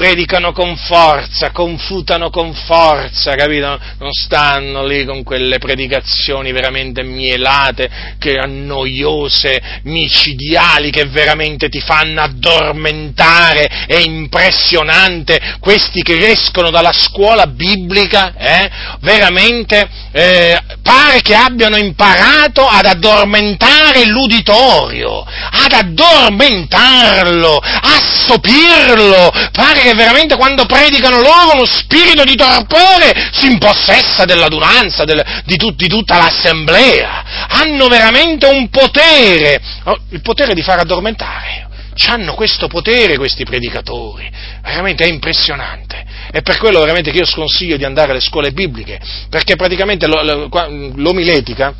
predicano 0.00 0.52
con 0.52 0.78
forza, 0.78 1.50
confutano 1.50 2.30
con 2.30 2.54
forza, 2.54 3.34
capito? 3.34 3.78
Non 3.98 4.12
stanno 4.12 4.86
lì 4.86 5.04
con 5.04 5.22
quelle 5.22 5.58
predicazioni 5.58 6.52
veramente 6.52 7.02
mielate, 7.02 8.14
che 8.18 8.38
annoiose, 8.38 9.60
micidiali, 9.82 10.90
che 10.90 11.04
veramente 11.04 11.68
ti 11.68 11.82
fanno 11.82 12.22
addormentare. 12.22 13.66
È 13.86 13.98
impressionante 13.98 15.58
questi 15.60 16.02
che 16.02 16.30
escono 16.30 16.70
dalla 16.70 16.94
scuola 16.94 17.46
biblica, 17.46 18.32
eh? 18.38 18.70
Veramente 19.00 19.86
eh, 20.12 20.58
pare 20.82 21.20
che 21.20 21.34
abbiano 21.34 21.76
imparato 21.76 22.66
ad 22.66 22.86
addormentare 22.86 24.06
l'uditorio, 24.06 25.26
ad 25.26 25.72
addormentarlo, 25.72 27.58
a 27.58 28.00
sopirlo, 28.26 29.30
pare 29.52 29.80
che 29.80 29.89
veramente 29.94 30.36
quando 30.36 30.66
predicano 30.66 31.20
loro 31.20 31.54
uno 31.54 31.66
spirito 31.66 32.24
di 32.24 32.34
torpore 32.34 33.30
si 33.32 33.46
impossessa 33.50 34.24
dell'adunanza, 34.24 35.04
del, 35.04 35.22
di, 35.44 35.56
tut, 35.56 35.74
di, 35.76 35.88
tutta 35.88 36.16
l'assemblea. 36.16 37.24
Hanno 37.48 37.88
veramente 37.88 38.46
un 38.46 38.68
potere, 38.68 39.60
oh, 39.84 39.98
il 40.10 40.20
potere 40.20 40.54
di 40.54 40.62
far 40.62 40.80
addormentare. 40.80 41.68
Hanno 42.06 42.32
questo 42.32 42.66
potere 42.66 43.18
questi 43.18 43.44
predicatori, 43.44 44.30
veramente 44.62 45.04
è 45.04 45.08
impressionante. 45.08 46.06
È 46.30 46.40
per 46.40 46.56
quello 46.56 46.80
veramente 46.80 47.10
che 47.10 47.18
io 47.18 47.26
sconsiglio 47.26 47.76
di 47.76 47.84
andare 47.84 48.12
alle 48.12 48.20
scuole 48.20 48.52
bibliche, 48.52 48.98
perché 49.28 49.56
praticamente 49.56 50.06
l'omiletica, 50.06 51.74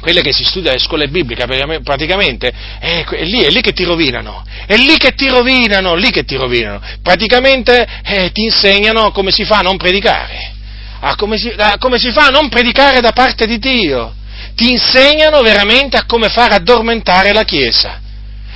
quelle 0.00 0.22
che 0.22 0.32
si 0.32 0.44
studia 0.44 0.70
alle 0.70 0.78
scuole 0.78 1.08
bibliche, 1.08 1.46
praticamente 1.82 2.52
è, 2.78 3.04
è, 3.04 3.24
lì, 3.24 3.42
è, 3.42 3.50
lì, 3.50 3.60
che 3.60 3.72
ti 3.72 3.84
rovinano, 3.84 4.44
è 4.66 4.76
lì 4.76 4.96
che 4.96 5.12
ti 5.14 5.28
rovinano, 5.28 5.94
lì 5.94 6.10
che 6.10 6.24
ti 6.24 6.36
rovinano. 6.36 6.80
Praticamente 7.02 7.86
eh, 8.04 8.30
ti 8.32 8.42
insegnano 8.42 9.10
come 9.10 9.30
si 9.30 9.44
fa 9.44 9.58
a 9.58 9.62
non 9.62 9.76
predicare, 9.76 10.52
a 11.00 11.14
come, 11.16 11.38
si, 11.38 11.52
a 11.56 11.76
come 11.78 11.98
si 11.98 12.10
fa 12.12 12.26
a 12.26 12.30
non 12.30 12.48
predicare 12.48 13.00
da 13.00 13.12
parte 13.12 13.46
di 13.46 13.58
Dio. 13.58 14.14
Ti 14.54 14.70
insegnano 14.70 15.42
veramente 15.42 15.96
a 15.96 16.04
come 16.06 16.28
fare 16.28 16.54
addormentare 16.54 17.32
la 17.32 17.44
Chiesa. 17.44 18.00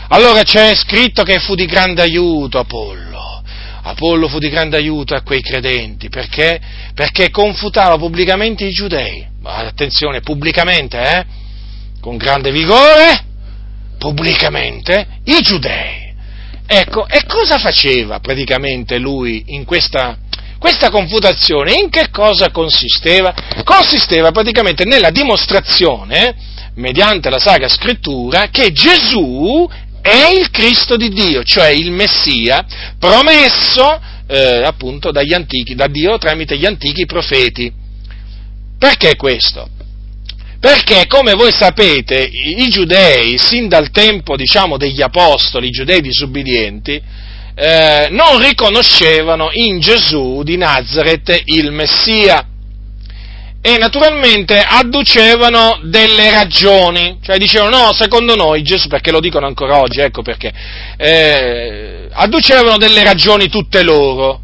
Allora 0.09 0.43
c'è 0.43 0.75
scritto 0.75 1.23
che 1.23 1.39
fu 1.39 1.55
di 1.55 1.67
grande 1.67 2.03
aiuto 2.03 2.59
Apollo. 2.59 3.10
Apollo 3.83 4.29
fu 4.29 4.39
di 4.39 4.49
grande 4.49 4.77
aiuto 4.77 5.15
a 5.15 5.23
quei 5.23 5.43
credenti, 5.43 6.09
perché? 6.09 6.61
Perché 6.95 7.31
confutava 7.31 7.97
pubblicamente 7.97 8.65
i 8.65 8.71
giudei 8.71 9.29
attenzione, 9.49 10.21
pubblicamente, 10.21 11.01
eh? 11.01 11.25
con 12.01 12.17
grande 12.17 12.51
vigore, 12.51 13.25
pubblicamente, 13.99 15.07
i 15.25 15.41
giudei. 15.41 16.09
Ecco, 16.67 17.07
e 17.09 17.25
cosa 17.27 17.59
faceva 17.59 18.21
praticamente 18.21 18.99
lui 18.99 19.45
in 19.49 19.65
questa, 19.65 20.17
questa 20.59 20.89
confutazione? 20.91 21.73
In 21.73 21.91
che 21.91 22.11
cosa 22.11 22.51
consisteva? 22.51 23.35
Consisteva 23.65 24.31
praticamente 24.31 24.85
nella 24.85 25.11
dimostrazione, 25.11 26.35
mediante 26.75 27.29
la 27.29 27.41
Sacra 27.41 27.69
Scrittura, 27.69 28.49
che 28.51 28.73
Gesù 28.73 29.69
è 30.03 30.31
il 30.37 30.51
Cristo 30.51 30.97
di 30.97 31.09
Dio, 31.09 31.43
cioè 31.43 31.69
il 31.69 31.91
Messia 31.91 32.65
promesso 32.99 34.01
eh, 34.27 34.63
appunto 34.65 35.11
dagli 35.11 35.35
antichi, 35.35 35.75
da 35.75 35.87
Dio 35.89 36.17
tramite 36.19 36.57
gli 36.57 36.67
antichi 36.67 37.07
profeti. 37.07 37.73
Perché 38.79 39.17
questo? 39.17 39.69
Perché, 40.61 41.07
come 41.07 41.33
voi 41.33 41.53
sapete, 41.53 42.23
i, 42.23 42.69
giudei, 42.69 43.39
sin 43.39 43.67
dal 43.67 43.91
tempo, 43.91 44.37
diciamo, 44.37 44.77
degli 44.77 45.01
apostoli, 45.01 45.69
i 45.69 45.71
giudei 45.71 46.03
disubbidienti, 46.03 47.01
eh, 47.55 48.09
non 48.11 48.39
riconoscevano 48.39 49.49
in 49.53 49.81
Gesù 49.81 50.43
di 50.43 50.59
Nazareth 50.59 51.43
il 51.47 51.73
Messia 51.73 52.47
e 53.63 53.77
naturalmente 53.77 54.59
adducevano 54.59 55.81
delle 55.83 56.31
ragioni, 56.31 57.19
cioè 57.23 57.37
dicevano 57.37 57.77
no, 57.77 57.93
secondo 57.93 58.35
noi 58.35 58.63
Gesù, 58.63 58.89
perché 58.89 59.11
lo 59.11 59.21
dicono 59.21 59.47
ancora 59.47 59.79
oggi, 59.79 60.01
ecco 60.01 60.23
perché, 60.23 60.53
eh, 60.97 62.09
adducevano 62.11 62.79
delle 62.79 63.05
ragioni 63.05 63.49
tutte 63.49 63.83
loro, 63.83 64.41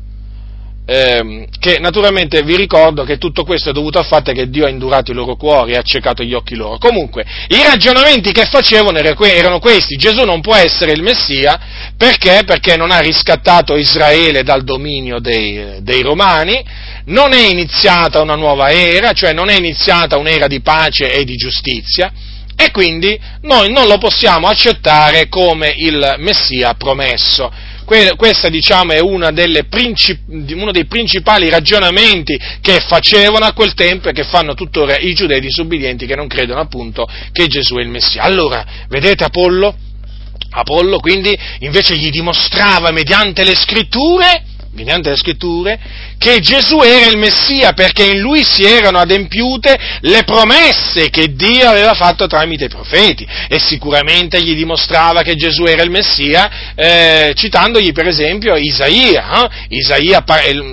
eh, 0.88 1.48
che 1.58 1.78
naturalmente 1.80 2.42
vi 2.42 2.56
ricordo 2.56 3.02
che 3.02 3.18
tutto 3.18 3.42
questo 3.42 3.70
è 3.70 3.72
dovuto 3.72 3.98
al 3.98 4.06
fatto 4.06 4.30
che 4.30 4.48
Dio 4.48 4.66
ha 4.66 4.68
indurato 4.68 5.10
i 5.10 5.14
loro 5.14 5.34
cuori 5.34 5.72
e 5.72 5.76
ha 5.76 5.80
accecato 5.80 6.22
gli 6.22 6.32
occhi 6.32 6.54
loro. 6.54 6.78
Comunque, 6.78 7.24
i 7.48 7.62
ragionamenti 7.64 8.30
che 8.30 8.46
facevano 8.46 8.96
erano 8.96 9.58
questi, 9.58 9.96
Gesù 9.96 10.22
non 10.22 10.40
può 10.40 10.54
essere 10.54 10.92
il 10.92 11.02
Messia, 11.02 11.58
perché? 11.96 12.42
Perché 12.46 12.76
non 12.76 12.92
ha 12.92 13.00
riscattato 13.00 13.76
Israele 13.76 14.44
dal 14.44 14.62
dominio 14.62 15.18
dei, 15.18 15.78
dei 15.80 16.02
Romani, 16.02 16.64
non 17.06 17.32
è 17.32 17.48
iniziata 17.48 18.22
una 18.22 18.36
nuova 18.36 18.70
era, 18.70 19.12
cioè 19.12 19.32
non 19.32 19.48
è 19.48 19.56
iniziata 19.56 20.16
un'era 20.16 20.46
di 20.46 20.60
pace 20.60 21.12
e 21.12 21.24
di 21.24 21.34
giustizia, 21.34 22.12
e 22.56 22.70
quindi 22.70 23.18
noi 23.42 23.72
non 23.72 23.86
lo 23.88 23.98
possiamo 23.98 24.46
accettare 24.46 25.28
come 25.28 25.74
il 25.76 26.14
Messia 26.18 26.74
promesso 26.74 27.74
questo 27.86 28.48
diciamo, 28.48 28.92
è 28.92 28.98
uno 28.98 29.30
dei 29.30 30.84
principali 30.86 31.48
ragionamenti 31.48 32.38
che 32.60 32.80
facevano 32.80 33.44
a 33.44 33.52
quel 33.52 33.74
tempo 33.74 34.08
e 34.08 34.12
che 34.12 34.24
fanno 34.24 34.54
tuttora 34.54 34.98
i 34.98 35.14
giudei 35.14 35.40
disubbidienti 35.40 36.04
che 36.04 36.16
non 36.16 36.26
credono 36.26 36.60
appunto 36.60 37.08
che 37.32 37.46
Gesù 37.46 37.76
è 37.76 37.82
il 37.82 37.88
Messia. 37.88 38.22
Allora, 38.22 38.64
vedete 38.88 39.24
Apollo? 39.24 39.74
Apollo 40.50 40.98
quindi 40.98 41.36
invece 41.60 41.96
gli 41.96 42.10
dimostrava 42.10 42.90
mediante 42.90 43.44
le 43.44 43.54
scritture 43.54 44.42
mediante 44.76 45.10
le 45.10 45.16
scritture, 45.16 45.78
che 46.18 46.38
Gesù 46.40 46.80
era 46.80 47.10
il 47.10 47.18
Messia 47.18 47.72
perché 47.72 48.04
in 48.04 48.20
lui 48.20 48.44
si 48.44 48.64
erano 48.64 48.98
adempiute 48.98 49.76
le 50.00 50.22
promesse 50.24 51.08
che 51.10 51.34
Dio 51.34 51.68
aveva 51.68 51.94
fatto 51.94 52.26
tramite 52.26 52.64
i 52.64 52.68
profeti 52.68 53.26
e 53.48 53.58
sicuramente 53.58 54.40
gli 54.40 54.54
dimostrava 54.54 55.22
che 55.22 55.34
Gesù 55.34 55.64
era 55.64 55.82
il 55.82 55.90
Messia 55.90 56.74
eh, 56.74 57.32
citandogli 57.34 57.92
per 57.92 58.06
esempio 58.06 58.56
Isaia. 58.56 59.44
Eh? 59.44 59.76
Isaia 59.76 60.22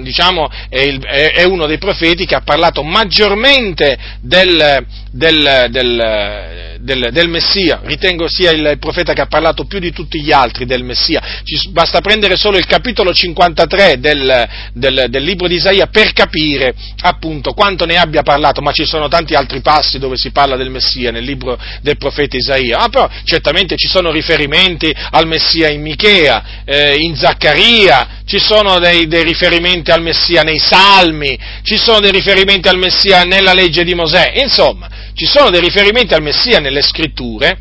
diciamo, 0.02 0.50
è, 0.70 1.44
uno 1.44 1.66
dei 1.66 1.78
profeti 1.78 2.26
che 2.26 2.36
ha 2.36 2.42
parlato 2.42 2.84
maggiormente 2.84 3.98
del, 4.22 4.86
del, 5.12 5.68
del, 5.70 6.73
del, 6.84 7.10
del, 7.12 7.30
Messia, 7.30 7.82
ritengo 7.84 8.28
sia 8.28 8.52
il 8.52 8.78
profeta 8.78 9.14
che 9.14 9.22
ha 9.22 9.28
parlato 9.28 9.64
più 9.66 9.80
di 9.80 9.92
tutti 9.92 10.22
gli 10.22 10.32
altri 10.32 10.66
del 10.66 10.84
Messia, 10.84 11.22
Ci, 11.44 11.70
basta 11.70 12.02
prendere 12.02 12.36
solo 12.36 12.58
il 12.58 12.66
capitolo 12.66 13.14
53 13.14 14.00
del, 14.00 14.50
del, 14.74 15.24
libro 15.24 15.48
di 15.48 15.56
Isaia 15.56 15.88
per 15.88 16.12
capire 16.12 16.76
appunto 17.02 17.54
quanto 17.54 17.86
ne 17.86 17.96
abbia 17.96 18.22
parlato, 18.22 18.62
ma 18.62 18.72
ci 18.74 18.86
sono 18.86 19.08
tanti 19.08 19.34
altri 19.34 19.62
passi 19.62 19.98
dove 19.98 20.18
si 20.18 20.32
parla 20.32 20.58
del 20.58 20.70
Messia 20.70 21.12
nel 21.12 21.24
libro 21.24 21.58
del 21.82 21.98
profeta 21.98 22.36
Isaia, 22.36 22.80
ah, 22.80 22.90
però 22.90 23.10
certamente 23.24 23.78
ci 23.78 23.88
sono 23.88 24.12
riferimenti 24.12 24.94
al 25.12 25.26
Messia 25.26 25.70
in 25.70 25.82
Michea, 25.82 26.64
eh, 26.66 26.96
in 26.98 27.16
Zaccaria, 27.16 28.22
ci 28.26 28.40
sono 28.40 28.80
dei, 28.80 29.08
dei, 29.08 29.24
riferimenti 29.24 29.92
al 29.92 30.02
Messia 30.02 30.44
nei 30.44 30.60
Salmi, 30.60 31.38
ci 31.64 31.78
sono 31.78 32.00
dei 32.00 32.12
riferimenti 32.12 32.68
al 32.68 32.78
Messia 32.78 33.24
nella 33.24 33.54
legge 33.54 33.84
di 33.84 33.94
Mosè, 33.94 34.34
insomma, 34.36 34.90
ci 35.14 35.26
sono 35.26 35.50
dei 35.50 35.62
riferimenti 35.62 36.14
al 36.14 36.22
Messia 36.22 36.60
nelle 36.60 36.82
scritture, 36.82 37.60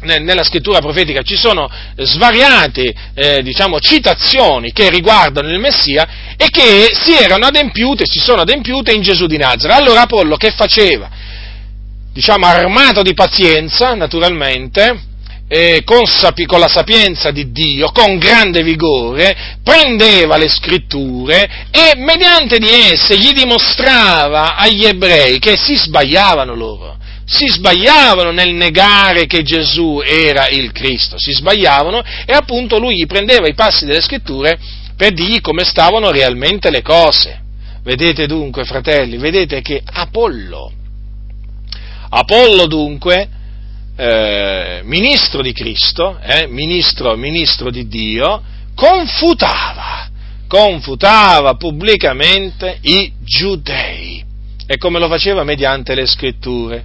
nella 0.00 0.44
scrittura 0.44 0.78
profetica 0.78 1.22
ci 1.22 1.36
sono 1.36 1.68
svariate 1.96 2.94
eh, 3.14 3.42
diciamo, 3.42 3.80
citazioni 3.80 4.72
che 4.72 4.90
riguardano 4.90 5.48
il 5.48 5.58
Messia 5.58 6.06
e 6.36 6.48
che 6.50 6.90
si 6.92 7.16
erano 7.16 7.46
adempiute, 7.46 8.04
si 8.06 8.20
sono 8.20 8.42
adempiute 8.42 8.92
in 8.92 9.02
Gesù 9.02 9.26
di 9.26 9.36
Nazareth. 9.36 9.80
Allora 9.80 10.02
Apollo 10.02 10.36
che 10.36 10.52
faceva? 10.52 11.08
Diciamo 12.12 12.46
armato 12.46 13.02
di 13.02 13.14
pazienza, 13.14 13.94
naturalmente, 13.94 15.00
eh, 15.48 15.82
con, 15.84 16.06
sapi- 16.06 16.44
con, 16.44 16.58
la 16.58 16.68
sapienza 16.68 17.30
di 17.30 17.52
Dio, 17.52 17.90
con 17.92 18.18
grande 18.18 18.62
vigore, 18.62 19.58
prendeva 19.62 20.36
le 20.36 20.48
scritture 20.48 21.68
e 21.70 21.96
mediante 21.96 22.58
di 22.58 22.68
esse 22.68 23.16
gli 23.16 23.32
dimostrava 23.32 24.56
agli 24.56 24.84
ebrei 24.84 25.38
che 25.38 25.56
si 25.56 25.76
sbagliavano 25.76 26.54
loro. 26.54 26.96
Si 27.28 27.46
sbagliavano 27.48 28.30
nel 28.30 28.54
negare 28.54 29.26
che 29.26 29.42
Gesù 29.42 30.00
era 30.04 30.48
il 30.48 30.70
Cristo, 30.70 31.18
si 31.18 31.32
sbagliavano 31.32 32.02
e 32.24 32.32
appunto 32.32 32.78
lui 32.78 32.96
gli 32.96 33.06
prendeva 33.06 33.48
i 33.48 33.54
passi 33.54 33.84
delle 33.84 34.00
scritture 34.00 34.56
per 34.96 35.12
dirgli 35.12 35.40
come 35.40 35.64
stavano 35.64 36.10
realmente 36.10 36.70
le 36.70 36.82
cose. 36.82 37.40
Vedete 37.82 38.26
dunque, 38.26 38.64
fratelli, 38.64 39.16
vedete 39.16 39.60
che 39.60 39.80
Apollo, 39.84 40.72
Apollo 42.08 42.66
dunque, 42.66 43.28
eh, 43.96 44.80
ministro 44.84 45.42
di 45.42 45.52
Cristo, 45.52 46.18
eh, 46.22 46.46
ministro, 46.46 47.16
ministro 47.16 47.70
di 47.70 47.88
Dio, 47.88 48.42
confutava, 48.74 50.08
confutava 50.46 51.54
pubblicamente 51.54 52.78
i 52.82 53.12
giudei. 53.24 54.24
E 54.66 54.76
come 54.76 54.98
lo 54.98 55.08
faceva? 55.08 55.44
Mediante 55.44 55.94
le 55.94 56.06
scritture. 56.06 56.84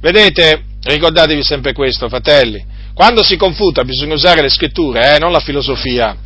Vedete, 0.00 0.64
ricordatevi 0.82 1.42
sempre 1.42 1.72
questo, 1.72 2.08
fratelli, 2.08 2.64
quando 2.94 3.22
si 3.22 3.36
confuta 3.36 3.84
bisogna 3.84 4.14
usare 4.14 4.40
le 4.40 4.48
scritture, 4.48 5.14
eh, 5.14 5.18
non 5.18 5.32
la 5.32 5.40
filosofia, 5.40 6.16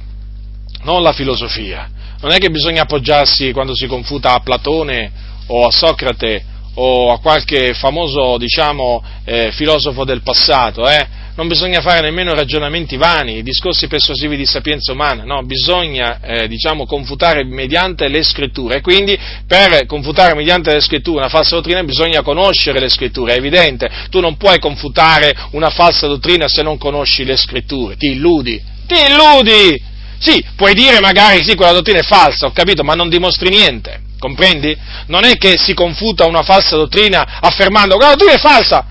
non 0.83 1.03
la 1.03 1.13
filosofia. 1.13 1.91
Non 2.21 2.33
è 2.33 2.39
che 2.39 2.51
bisogna 2.51 2.83
appoggiarsi 2.83 3.53
quando 3.53 3.75
si 3.75 3.87
confuta 3.87 4.33
a 4.33 4.41
Platone 4.41 5.13
o 5.49 5.67
a 5.67 5.71
Socrate 5.71 6.45
o 6.75 7.13
a 7.13 7.19
qualche 7.19 7.75
famoso, 7.75 8.37
diciamo, 8.39 9.03
eh, 9.25 9.51
filosofo 9.53 10.05
del 10.05 10.23
passato, 10.23 10.89
eh? 10.89 11.23
non 11.37 11.49
bisogna 11.49 11.81
fare 11.81 12.01
nemmeno 12.01 12.33
ragionamenti 12.33 12.97
vani, 12.97 13.43
discorsi 13.43 13.89
persuasivi 13.89 14.37
di 14.37 14.47
sapienza 14.47 14.93
umana, 14.93 15.25
no, 15.25 15.43
bisogna, 15.43 16.21
eh, 16.21 16.49
diciamo, 16.49 16.87
confutare 16.87 17.45
mediante 17.45 18.09
le 18.09 18.23
scritture, 18.23 18.81
quindi 18.81 19.19
per 19.47 19.87
confutare 19.87 20.35
mediante 20.35 20.73
le 20.73 20.81
scritture 20.81 21.19
una 21.19 21.29
falsa 21.29 21.57
dottrina 21.57 21.83
bisogna 21.83 22.23
conoscere 22.23 22.79
le 22.79 22.89
scritture, 22.89 23.35
è 23.35 23.37
evidente, 23.37 23.91
tu 24.11 24.21
non 24.21 24.37
puoi 24.37 24.59
confutare 24.61 25.35
una 25.53 25.71
falsa 25.71 26.07
dottrina 26.07 26.47
se 26.47 26.63
non 26.63 26.79
conosci 26.79 27.25
le 27.25 27.37
scritture, 27.37 27.97
ti 27.97 28.13
illudi, 28.13 28.63
ti 28.87 28.95
illudi! 28.95 29.93
Sì, 30.17 30.43
puoi 30.57 30.73
dire 30.75 31.01
magari 31.01 31.43
sì, 31.43 31.55
quella 31.55 31.73
dottrina 31.73 31.99
è 31.99 32.05
falsa, 32.05 32.47
ho 32.47 32.53
capito, 32.53 32.83
ma 32.85 32.95
non 32.95 33.09
dimostri 33.09 33.51
niente. 33.51 34.04
Comprendi? 34.25 34.75
Non 35.09 35.25
è 35.25 35.37
che 35.37 35.59
si 35.59 35.75
confuta 35.75 36.25
una 36.25 36.43
falsa 36.43 36.77
dottrina 36.77 37.41
affermando 37.43 37.99
che 37.99 38.05
la 38.05 38.11
dottrina 38.13 38.33
è 38.33 38.39
falsa. 38.39 38.87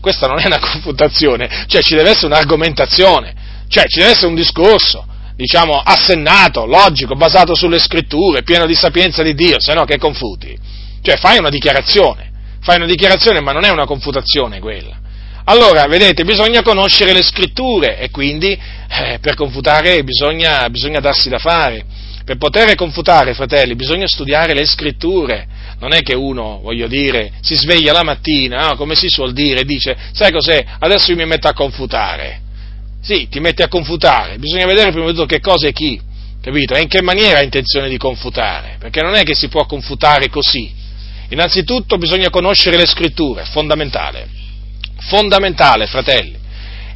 Questa 0.00 0.26
non 0.26 0.40
è 0.40 0.46
una 0.46 0.58
confutazione, 0.72 1.66
cioè 1.68 1.80
ci 1.82 1.94
deve 1.94 2.10
essere 2.10 2.26
un'argomentazione, 2.26 3.32
cioè 3.68 3.84
ci 3.86 4.00
deve 4.00 4.10
essere 4.10 4.26
un 4.26 4.34
discorso, 4.34 5.06
diciamo, 5.36 5.80
assennato, 5.80 6.66
logico, 6.66 7.14
basato 7.14 7.54
sulle 7.54 7.78
scritture, 7.78 8.42
pieno 8.42 8.66
di 8.66 8.74
sapienza 8.74 9.22
di 9.22 9.34
Dio, 9.34 9.60
se 9.60 9.72
no 9.72 9.84
che 9.84 9.98
confuti? 9.98 10.58
Cioè 11.00 11.16
fai 11.16 11.38
una 11.38 11.48
dichiarazione, 11.48 12.32
fai 12.60 12.76
una 12.76 12.86
dichiarazione 12.86 13.40
ma 13.40 13.52
non 13.52 13.64
è 13.64 13.70
una 13.70 13.86
confutazione 13.86 14.58
quella. 14.58 14.98
Allora, 15.44 15.86
vedete, 15.86 16.24
bisogna 16.24 16.62
conoscere 16.62 17.12
le 17.12 17.22
scritture 17.22 17.98
e 17.98 18.10
quindi 18.10 18.50
eh, 18.50 19.18
per 19.20 19.36
confutare 19.36 20.02
bisogna, 20.02 20.68
bisogna 20.70 20.98
darsi 20.98 21.28
da 21.28 21.38
fare. 21.38 21.99
Per 22.30 22.38
poter 22.38 22.72
confutare, 22.76 23.34
fratelli, 23.34 23.74
bisogna 23.74 24.06
studiare 24.06 24.54
le 24.54 24.64
scritture. 24.64 25.48
Non 25.80 25.92
è 25.92 26.00
che 26.02 26.14
uno, 26.14 26.60
voglio 26.62 26.86
dire, 26.86 27.32
si 27.40 27.56
sveglia 27.56 27.90
la 27.90 28.04
mattina, 28.04 28.68
no? 28.68 28.76
come 28.76 28.94
si 28.94 29.08
suol 29.08 29.32
dire, 29.32 29.64
dice, 29.64 29.96
sai 30.12 30.30
cos'è, 30.30 30.64
adesso 30.78 31.10
io 31.10 31.16
mi 31.16 31.26
metto 31.26 31.48
a 31.48 31.52
confutare. 31.52 32.40
Sì, 33.02 33.26
ti 33.28 33.40
metti 33.40 33.62
a 33.62 33.68
confutare, 33.68 34.38
bisogna 34.38 34.64
vedere 34.66 34.92
prima 34.92 35.06
di 35.06 35.12
tutto 35.14 35.26
che 35.26 35.40
cosa 35.40 35.66
e 35.66 35.72
chi, 35.72 36.00
capito? 36.40 36.74
E 36.74 36.82
in 36.82 36.86
che 36.86 37.02
maniera 37.02 37.40
ha 37.40 37.42
intenzione 37.42 37.88
di 37.88 37.96
confutare, 37.96 38.76
perché 38.78 39.00
non 39.02 39.14
è 39.14 39.24
che 39.24 39.34
si 39.34 39.48
può 39.48 39.66
confutare 39.66 40.28
così. 40.28 40.72
Innanzitutto 41.30 41.96
bisogna 41.96 42.30
conoscere 42.30 42.76
le 42.76 42.86
scritture, 42.86 43.44
fondamentale, 43.46 44.28
fondamentale, 44.98 45.88
fratelli. 45.88 46.38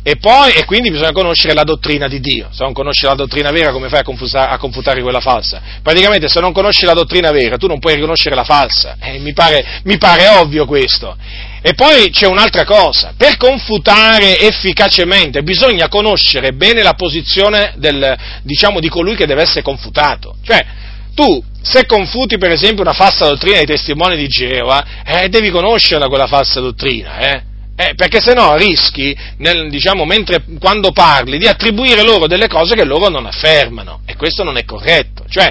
E 0.06 0.16
poi, 0.16 0.52
e 0.52 0.66
quindi 0.66 0.90
bisogna 0.90 1.12
conoscere 1.12 1.54
la 1.54 1.64
dottrina 1.64 2.08
di 2.08 2.20
Dio. 2.20 2.48
Se 2.50 2.62
non 2.62 2.74
conosci 2.74 3.06
la 3.06 3.14
dottrina 3.14 3.50
vera, 3.50 3.72
come 3.72 3.88
fai 3.88 4.00
a, 4.00 4.02
confusa, 4.02 4.50
a 4.50 4.58
confutare 4.58 5.00
quella 5.00 5.20
falsa? 5.20 5.62
Praticamente, 5.82 6.28
se 6.28 6.40
non 6.40 6.52
conosci 6.52 6.84
la 6.84 6.92
dottrina 6.92 7.30
vera, 7.30 7.56
tu 7.56 7.66
non 7.68 7.78
puoi 7.78 7.94
riconoscere 7.94 8.34
la 8.34 8.44
falsa. 8.44 8.98
Eh, 9.00 9.18
mi, 9.18 9.32
pare, 9.32 9.80
mi 9.84 9.96
pare 9.96 10.28
ovvio 10.28 10.66
questo. 10.66 11.16
E 11.62 11.72
poi 11.72 12.10
c'è 12.10 12.26
un'altra 12.26 12.64
cosa, 12.64 13.14
per 13.16 13.38
confutare 13.38 14.38
efficacemente 14.38 15.42
bisogna 15.42 15.88
conoscere 15.88 16.52
bene 16.52 16.82
la 16.82 16.92
posizione 16.92 17.72
del, 17.78 18.14
diciamo, 18.42 18.80
di 18.80 18.90
colui 18.90 19.16
che 19.16 19.24
deve 19.24 19.40
essere 19.40 19.62
confutato. 19.62 20.36
Cioè, 20.44 20.66
tu, 21.14 21.42
se 21.62 21.86
confuti 21.86 22.36
per 22.36 22.50
esempio 22.50 22.82
una 22.82 22.92
falsa 22.92 23.26
dottrina 23.26 23.56
dei 23.56 23.64
testimoni 23.64 24.16
di 24.16 24.26
Geova, 24.26 24.84
eh, 25.02 25.30
devi 25.30 25.48
conoscerla 25.48 26.08
quella 26.08 26.26
falsa 26.26 26.60
dottrina, 26.60 27.16
eh? 27.20 27.42
Eh, 27.76 27.94
perché 27.96 28.20
se 28.20 28.34
no 28.34 28.56
rischi, 28.56 29.16
nel, 29.38 29.68
diciamo, 29.68 30.04
mentre, 30.04 30.44
quando 30.60 30.92
parli, 30.92 31.38
di 31.38 31.48
attribuire 31.48 32.04
loro 32.04 32.28
delle 32.28 32.46
cose 32.46 32.76
che 32.76 32.84
loro 32.84 33.08
non 33.08 33.26
affermano, 33.26 34.02
e 34.06 34.14
questo 34.14 34.44
non 34.44 34.56
è 34.56 34.64
corretto. 34.64 35.24
Cioè, 35.28 35.50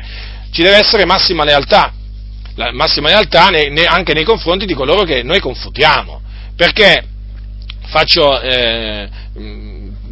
ci 0.52 0.62
deve 0.62 0.78
essere 0.78 1.06
massima 1.06 1.44
lealtà, 1.44 1.94
la 2.56 2.72
massima 2.72 3.10
lealtà 3.10 3.48
ne, 3.48 3.68
ne, 3.70 3.84
anche 3.84 4.14
nei 4.14 4.24
confronti 4.24 4.66
di 4.66 4.74
coloro 4.74 5.04
che 5.04 5.22
noi 5.24 5.42
confutiamo, 5.42 6.22
perché 6.56 7.04
faccio, 7.88 8.40
eh, 8.40 9.10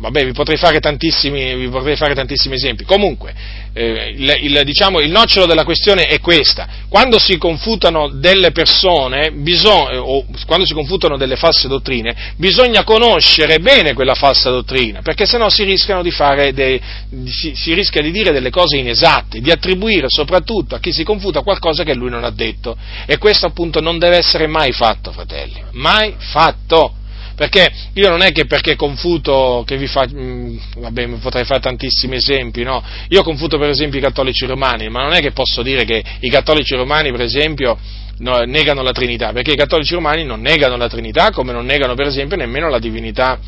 vabbè, 0.01 0.25
vi 0.25 0.31
potrei 0.33 0.57
fare 0.57 0.79
tantissimi, 0.79 1.69
potrei 1.69 1.95
fare 1.95 2.15
tantissimi 2.15 2.55
esempi. 2.55 2.83
Comunque, 2.83 3.33
eh, 3.71 4.13
il, 4.17 4.35
il, 4.41 4.61
diciamo, 4.65 4.99
il, 4.99 5.11
nocciolo 5.11 5.45
della 5.45 5.63
questione 5.63 6.07
è 6.07 6.19
questa. 6.19 6.67
Quando 6.89 7.19
si 7.19 7.37
confutano 7.37 8.09
delle 8.09 8.51
persone, 8.51 9.31
bisog- 9.31 9.95
o 9.95 10.25
quando 10.47 10.65
si 10.65 10.73
confutano 10.73 11.17
delle 11.17 11.35
false 11.35 11.67
dottrine, 11.67 12.33
bisogna 12.37 12.83
conoscere 12.83 13.59
bene 13.59 13.93
quella 13.93 14.15
falsa 14.15 14.49
dottrina, 14.49 15.01
perché 15.01 15.25
sennò 15.25 15.49
si 15.49 15.63
rischiano 15.63 16.01
di 16.01 16.11
fare 16.11 16.51
dei, 16.51 16.81
si, 17.27 17.53
si 17.55 17.73
rischia 17.73 18.01
di 18.01 18.11
dire 18.11 18.31
delle 18.31 18.49
cose 18.49 18.77
inesatte, 18.77 19.39
di 19.39 19.51
attribuire 19.51 20.07
soprattutto 20.09 20.75
a 20.75 20.79
chi 20.79 20.91
si 20.91 21.03
confuta 21.03 21.41
qualcosa 21.41 21.83
che 21.83 21.93
lui 21.93 22.09
non 22.09 22.23
ha 22.23 22.31
detto. 22.31 22.75
E 23.05 23.19
questo 23.19 23.45
appunto 23.45 23.79
non 23.79 23.99
deve 23.99 24.17
essere 24.17 24.47
mai 24.47 24.71
fatto, 24.71 25.11
fratelli. 25.11 25.61
Mai 25.73 26.15
fatto 26.17 26.95
perché 27.35 27.71
io 27.93 28.09
non 28.09 28.21
è 28.21 28.31
che 28.31 28.45
perché 28.45 28.75
confuto, 28.75 29.63
che 29.65 29.77
vi 29.77 29.87
fa, 29.87 30.05
mh, 30.05 30.19
mm, 30.19 30.57
vabbè, 30.77 31.07
potrei 31.19 31.43
fare 31.45 31.59
tantissimi 31.59 32.15
esempi, 32.15 32.63
no? 32.63 32.83
Io 33.09 33.23
confuto 33.23 33.57
per 33.57 33.69
esempio 33.69 33.99
i 33.99 34.03
cattolici 34.03 34.45
romani, 34.45 34.89
ma 34.89 35.03
non 35.03 35.13
è 35.13 35.19
che 35.19 35.31
posso 35.31 35.61
dire 35.61 35.83
che 35.85 36.03
i 36.19 36.29
cattolici 36.29 36.75
romani, 36.75 37.11
per 37.11 37.21
esempio, 37.21 37.77
no, 38.17 38.37
negano 38.39 38.81
la 38.81 38.91
Trinità, 38.91 39.31
perché 39.31 39.51
i 39.51 39.57
cattolici 39.57 39.93
romani 39.93 40.23
non 40.23 40.41
negano 40.41 40.77
la 40.77 40.87
Trinità, 40.87 41.31
come 41.31 41.51
non 41.51 41.65
negano 41.65 41.95
per 41.95 42.07
esempio 42.07 42.37
nemmeno 42.37 42.69
la 42.69 42.79
divinità 42.79 43.39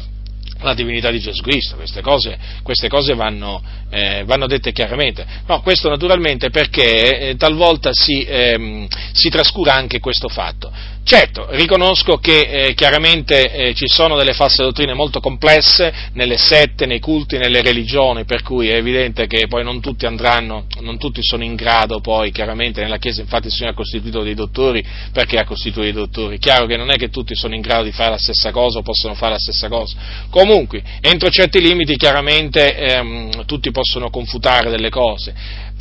la 0.63 0.73
divinità 0.73 1.11
di 1.11 1.19
Gesù 1.19 1.41
Cristo, 1.41 1.75
queste 1.75 2.01
cose, 2.01 2.37
queste 2.63 2.87
cose 2.87 3.13
vanno, 3.13 3.61
eh, 3.89 4.23
vanno, 4.25 4.47
dette 4.47 4.71
chiaramente. 4.71 5.25
No, 5.45 5.61
questo 5.61 5.89
naturalmente 5.89 6.49
perché 6.49 7.29
eh, 7.29 7.35
talvolta 7.35 7.89
si, 7.91 8.23
ehm, 8.23 8.87
si, 9.11 9.29
trascura 9.29 9.73
anche 9.73 9.99
questo 9.99 10.29
fatto. 10.29 10.71
Certo, 11.05 11.47
riconosco 11.49 12.15
che 12.15 12.39
eh, 12.39 12.73
chiaramente 12.75 13.51
eh, 13.51 13.73
ci 13.73 13.89
sono 13.89 14.15
delle 14.15 14.33
false 14.33 14.63
dottrine 14.63 14.93
molto 14.93 15.19
complesse 15.19 15.93
nelle 16.13 16.37
sette, 16.37 16.85
nei 16.85 17.01
culti, 17.01 17.37
nelle 17.37 17.61
religioni, 17.61 18.23
per 18.23 18.41
cui 18.41 18.69
è 18.69 18.75
evidente 18.75 19.27
che 19.27 19.47
poi 19.47 19.65
non 19.65 19.81
tutti 19.81 20.05
andranno, 20.05 20.65
non 20.79 20.97
tutti 20.97 21.21
sono 21.21 21.43
in 21.43 21.55
grado 21.55 21.99
poi, 21.99 22.31
chiaramente 22.31 22.81
nella 22.81 22.99
Chiesa 22.99 23.19
infatti 23.19 23.49
si 23.49 23.65
è 23.65 23.73
costituito 23.73 24.23
dei 24.23 24.33
dottori, 24.33 24.81
perché 25.11 25.37
ha 25.37 25.43
costituito 25.43 25.81
dei 25.81 25.91
dottori? 25.91 26.37
Chiaro 26.37 26.67
che 26.67 26.77
non 26.77 26.89
è 26.89 26.95
che 26.95 27.09
tutti 27.09 27.35
sono 27.35 27.53
in 27.53 27.61
grado 27.61 27.83
di 27.83 27.91
fare 27.91 28.11
la 28.11 28.17
stessa 28.17 28.51
cosa 28.51 28.79
o 28.79 28.81
possono 28.81 29.13
fare 29.13 29.33
la 29.33 29.39
stessa 29.39 29.67
cosa. 29.67 29.97
Comunque, 30.29 30.81
entro 31.01 31.29
certi 31.29 31.59
limiti 31.59 31.97
chiaramente 31.97 32.77
ehm, 32.77 33.45
tutti 33.45 33.71
possono 33.71 34.09
confutare 34.09 34.69
delle 34.69 34.89
cose 34.89 35.33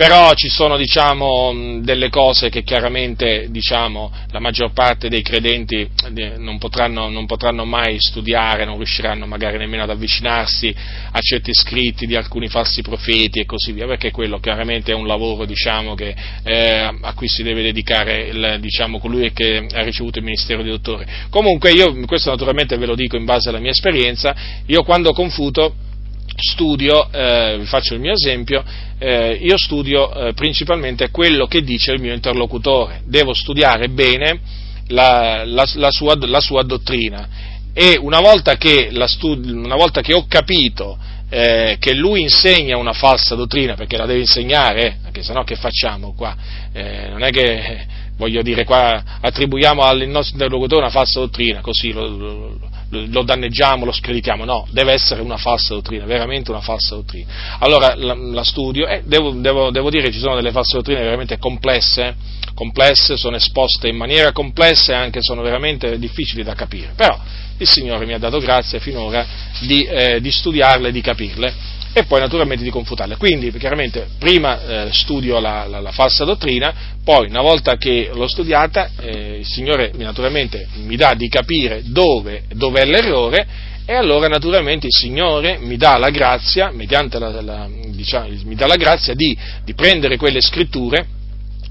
però 0.02 0.34
ci 0.34 0.48
sono 0.48 0.76
diciamo, 0.76 1.78
delle 1.80 2.08
cose 2.08 2.48
che 2.48 2.64
chiaramente 2.64 3.46
diciamo, 3.50 4.10
la 4.32 4.40
maggior 4.40 4.72
parte 4.72 5.08
dei 5.08 5.22
credenti 5.22 5.88
eh, 6.16 6.32
non 6.38 6.58
potranno, 6.58 7.08
non 7.08 7.24
potranno, 7.24 7.64
mai 7.64 8.00
studiare, 8.00 8.64
non 8.64 8.78
riusciranno 8.78 9.26
magari 9.26 9.58
nemmeno 9.58 9.84
ad 9.84 9.90
avvicinarsi 9.90 10.74
a 11.12 11.20
certi 11.20 11.54
scritti 11.54 12.06
di 12.06 12.16
alcuni 12.16 12.48
falsi 12.48 12.82
profeti 12.82 13.38
e 13.38 13.46
così 13.46 13.70
via, 13.70 13.86
perché 13.86 14.10
quello 14.10 14.40
chiaramente 14.40 14.90
è 14.90 14.94
un 14.96 15.06
lavoro 15.06 15.44
diciamo, 15.44 15.94
che, 15.94 16.16
eh, 16.42 16.92
a 17.00 17.12
cui 17.14 17.28
si 17.28 17.44
deve 17.44 17.62
dedicare 17.62 18.24
il, 18.24 18.56
diciamo, 18.58 18.98
colui 18.98 19.32
che 19.32 19.68
ha 19.72 19.82
ricevuto 19.84 20.18
il 20.18 20.24
ministero 20.24 20.64
di 20.64 20.70
dottore. 20.70 21.06
Comunque 21.30 21.70
io, 21.70 21.94
questo 22.06 22.30
naturalmente 22.30 22.76
ve 22.76 22.86
lo 22.86 22.96
dico 22.96 23.14
in 23.16 23.24
base 23.24 23.50
alla 23.50 23.60
mia 23.60 23.70
esperienza, 23.70 24.34
io 24.66 24.82
quando 24.82 25.12
confuto 25.12 25.90
studio, 26.36 27.10
eh, 27.10 27.56
vi 27.58 27.66
faccio 27.66 27.94
il 27.94 28.00
mio 28.00 28.12
esempio, 28.12 28.64
eh, 28.98 29.38
io 29.40 29.56
studio 29.58 30.12
eh, 30.12 30.32
principalmente 30.34 31.10
quello 31.10 31.46
che 31.46 31.62
dice 31.62 31.92
il 31.92 32.00
mio 32.00 32.14
interlocutore, 32.14 33.02
devo 33.04 33.34
studiare 33.34 33.88
bene 33.88 34.40
la, 34.88 35.44
la, 35.44 35.68
la, 35.74 35.90
sua, 35.90 36.16
la 36.18 36.40
sua, 36.40 36.62
dottrina 36.62 37.28
e 37.72 37.96
una 37.98 38.20
volta 38.20 38.56
che, 38.56 38.90
studi- 39.06 39.50
una 39.50 39.76
volta 39.76 40.02
che 40.02 40.14
ho 40.14 40.26
capito 40.26 40.98
eh, 41.30 41.76
che 41.80 41.94
lui 41.94 42.20
insegna 42.20 42.76
una 42.76 42.92
falsa 42.92 43.34
dottrina, 43.34 43.74
perché 43.74 43.96
la 43.96 44.04
deve 44.04 44.20
insegnare, 44.20 44.86
eh, 44.86 44.94
perché 45.04 45.22
sennò 45.22 45.44
che 45.44 45.56
facciamo 45.56 46.12
qua? 46.12 46.36
Eh, 46.72 47.08
non 47.08 47.22
è 47.22 47.30
che, 47.30 47.86
voglio 48.16 48.42
dire, 48.42 48.64
qua 48.64 49.02
attribuiamo 49.20 49.82
al 49.82 50.06
nostro 50.08 50.34
interlocutore 50.34 50.82
una 50.82 50.90
falsa 50.90 51.20
dottrina, 51.20 51.60
così 51.60 51.92
lo, 51.92 52.06
lo, 52.06 52.58
lo 52.90 53.22
danneggiamo, 53.22 53.84
lo 53.84 53.92
screditiamo, 53.92 54.44
no, 54.44 54.66
deve 54.70 54.92
essere 54.92 55.22
una 55.22 55.36
falsa 55.36 55.74
dottrina, 55.74 56.04
veramente 56.04 56.50
una 56.50 56.60
falsa 56.60 56.94
dottrina. 56.94 57.26
Allora 57.58 57.94
la, 57.94 58.14
la 58.14 58.44
studio 58.44 58.86
e 58.86 59.02
devo, 59.04 59.30
devo, 59.30 59.70
devo, 59.70 59.90
dire 59.90 60.04
che 60.04 60.12
ci 60.12 60.18
sono 60.18 60.34
delle 60.34 60.50
false 60.50 60.76
dottrine 60.76 61.00
veramente 61.00 61.38
complesse, 61.38 62.14
complesse, 62.54 63.16
sono 63.16 63.36
esposte 63.36 63.88
in 63.88 63.96
maniera 63.96 64.32
complessa 64.32 64.92
e 64.92 64.96
anche 64.96 65.22
sono 65.22 65.42
veramente 65.42 65.98
difficili 65.98 66.42
da 66.42 66.54
capire, 66.54 66.92
però 66.94 67.18
il 67.56 67.68
Signore 67.68 68.04
mi 68.04 68.12
ha 68.12 68.18
dato 68.18 68.38
grazia 68.38 68.78
finora 68.78 69.24
di, 69.60 69.84
eh, 69.84 70.20
di 70.20 70.30
studiarle 70.30 70.88
e 70.88 70.92
di 70.92 71.00
capirle 71.00 71.80
e 71.92 72.04
poi 72.04 72.20
naturalmente 72.20 72.64
di 72.64 72.70
confutarle. 72.70 73.16
Quindi 73.16 73.52
chiaramente 73.52 74.08
prima 74.18 74.86
eh, 74.86 74.92
studio 74.92 75.38
la, 75.40 75.66
la, 75.66 75.80
la, 75.80 75.92
falsa 75.92 76.24
dottrina, 76.24 76.74
poi 77.04 77.28
una 77.28 77.42
volta 77.42 77.76
che 77.76 78.10
l'ho 78.12 78.26
studiata 78.26 78.90
eh, 79.00 79.38
il 79.40 79.46
Signore 79.46 79.92
naturalmente 79.96 80.66
mi 80.84 80.96
dà 80.96 81.14
di 81.14 81.28
capire 81.28 81.82
dove, 81.84 82.44
dove, 82.54 82.80
è 82.80 82.84
l'errore 82.84 83.46
e 83.84 83.94
allora 83.94 84.28
naturalmente 84.28 84.86
il 84.86 84.92
Signore 84.92 85.58
mi 85.58 85.76
dà 85.76 85.98
la 85.98 86.10
grazia, 86.10 86.70
mediante 86.70 87.18
la, 87.18 87.68
diciamo, 87.88 88.28
mi 88.44 88.54
dà 88.54 88.66
la 88.66 88.76
grazia 88.76 89.14
di, 89.14 89.36
di 89.64 89.74
prendere 89.74 90.16
quelle 90.16 90.40
scritture 90.40 91.20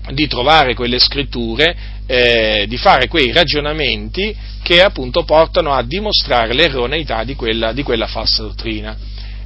di 0.09 0.27
trovare 0.27 0.73
quelle 0.73 0.97
scritture, 0.97 1.75
eh, 2.07 2.65
di 2.67 2.77
fare 2.77 3.07
quei 3.07 3.31
ragionamenti 3.31 4.35
che 4.63 4.81
appunto 4.81 5.23
portano 5.23 5.73
a 5.73 5.83
dimostrare 5.83 6.53
l'erroneità 6.53 7.23
di 7.23 7.35
quella, 7.35 7.71
di 7.71 7.83
quella 7.83 8.07
falsa 8.07 8.41
dottrina. 8.41 8.97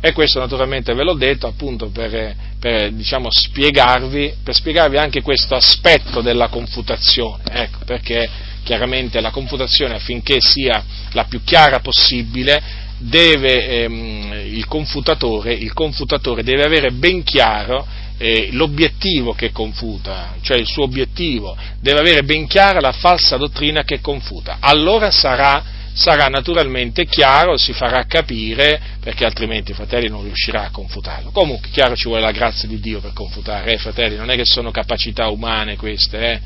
E 0.05 0.13
questo 0.13 0.37
naturalmente 0.37 0.93
ve 0.93 1.03
l'ho 1.03 1.15
detto 1.15 1.47
appunto 1.47 1.89
per, 1.89 2.35
per, 2.59 2.91
diciamo, 2.91 3.31
spiegarvi, 3.31 4.35
per 4.43 4.53
spiegarvi 4.53 4.97
anche 4.97 5.23
questo 5.23 5.55
aspetto 5.55 6.21
della 6.21 6.47
confutazione, 6.47 7.41
ecco, 7.49 7.79
perché 7.85 8.29
chiaramente 8.61 9.19
la 9.19 9.31
confutazione 9.31 9.95
affinché 9.95 10.37
sia 10.41 10.83
la 11.13 11.23
più 11.23 11.43
chiara 11.43 11.79
possibile 11.79 12.61
deve, 12.99 13.67
ehm, 13.67 14.41
il, 14.45 14.67
confutatore, 14.67 15.53
il 15.53 15.73
confutatore 15.73 16.43
deve 16.43 16.63
avere 16.63 16.91
ben 16.91 17.23
chiaro 17.23 17.83
eh, 18.19 18.49
l'obiettivo 18.51 19.33
che 19.33 19.51
confuta, 19.51 20.35
cioè 20.41 20.57
il 20.57 20.67
suo 20.67 20.83
obiettivo, 20.83 21.57
deve 21.81 21.99
avere 21.99 22.21
ben 22.21 22.45
chiara 22.45 22.79
la 22.79 22.91
falsa 22.91 23.37
dottrina 23.37 23.83
che 23.83 24.01
confuta. 24.01 24.57
Allora 24.59 25.09
sarà, 25.09 25.63
sarà 25.95 26.27
naturalmente 26.27 27.05
chiaro, 27.05 27.57
si 27.57 27.71
farà 27.71 28.05
capire, 28.05 28.79
perché 28.99 29.23
altrimenti 29.23 29.73
fratelli 29.73 30.09
non 30.09 30.23
riuscirà 30.23 30.65
a 30.65 30.69
confutarlo. 30.69 31.31
Comunque, 31.31 31.69
chiaro, 31.69 31.95
ci 31.95 32.07
vuole 32.07 32.21
la 32.21 32.31
grazia 32.31 32.67
di 32.67 32.79
Dio 32.81 32.99
per 32.99 33.13
confutare, 33.13 33.71
eh, 33.71 33.77
fratelli, 33.77 34.17
non 34.17 34.29
è 34.29 34.35
che 34.35 34.45
sono 34.45 34.71
capacità 34.71 35.29
umane 35.29 35.77
queste, 35.77 36.19
eh? 36.19 36.39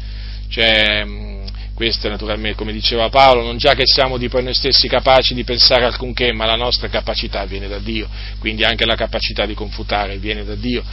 Cioè, 0.49 1.03
mm, 1.03 1.45
queste 1.73 2.09
naturalmente, 2.09 2.57
come 2.57 2.71
diceva 2.71 3.09
Paolo, 3.09 3.41
non 3.41 3.57
già 3.57 3.73
che 3.73 3.83
siamo 3.85 4.17
di 4.17 4.29
noi 4.31 4.53
stessi 4.53 4.87
capaci 4.87 5.33
di 5.33 5.43
pensare 5.43 5.85
alcunché, 5.85 6.31
ma 6.31 6.45
la 6.45 6.55
nostra 6.55 6.87
capacità 6.87 7.43
viene 7.45 7.67
da 7.67 7.79
Dio, 7.79 8.07
quindi 8.37 8.63
anche 8.63 8.85
la 8.85 8.95
capacità 8.95 9.45
di 9.47 9.55
confutare 9.55 10.17
viene 10.17 10.43
da 10.43 10.55
Dio. 10.55 10.83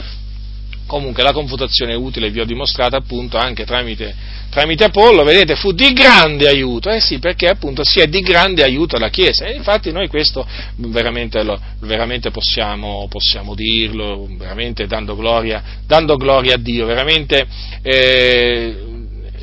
Comunque 0.87 1.21
la 1.21 1.33
confutazione 1.33 1.93
utile 1.95 2.29
vi 2.29 2.39
ho 2.39 2.45
dimostrato 2.45 2.95
appunto 2.95 3.35
anche 3.35 3.65
tramite, 3.65 4.15
tramite, 4.49 4.85
Apollo, 4.85 5.25
vedete, 5.25 5.55
fu 5.55 5.73
di 5.73 5.91
grande 5.91 6.47
aiuto, 6.47 6.89
eh 6.89 7.01
sì, 7.01 7.19
perché 7.19 7.47
appunto 7.47 7.83
si 7.83 7.99
è 7.99 8.07
di 8.07 8.21
grande 8.21 8.63
aiuto 8.63 8.95
alla 8.95 9.09
Chiesa. 9.09 9.45
E 9.45 9.55
infatti 9.55 9.91
noi 9.91 10.07
questo 10.07 10.47
veramente, 10.77 11.43
lo, 11.43 11.59
veramente 11.81 12.31
possiamo, 12.31 13.05
possiamo, 13.09 13.53
dirlo, 13.53 14.29
veramente 14.37 14.87
dando 14.87 15.17
gloria, 15.17 15.61
dando 15.85 16.15
gloria 16.15 16.55
a 16.55 16.57
Dio, 16.57 16.85
veramente 16.85 17.45
eh, 17.81 18.75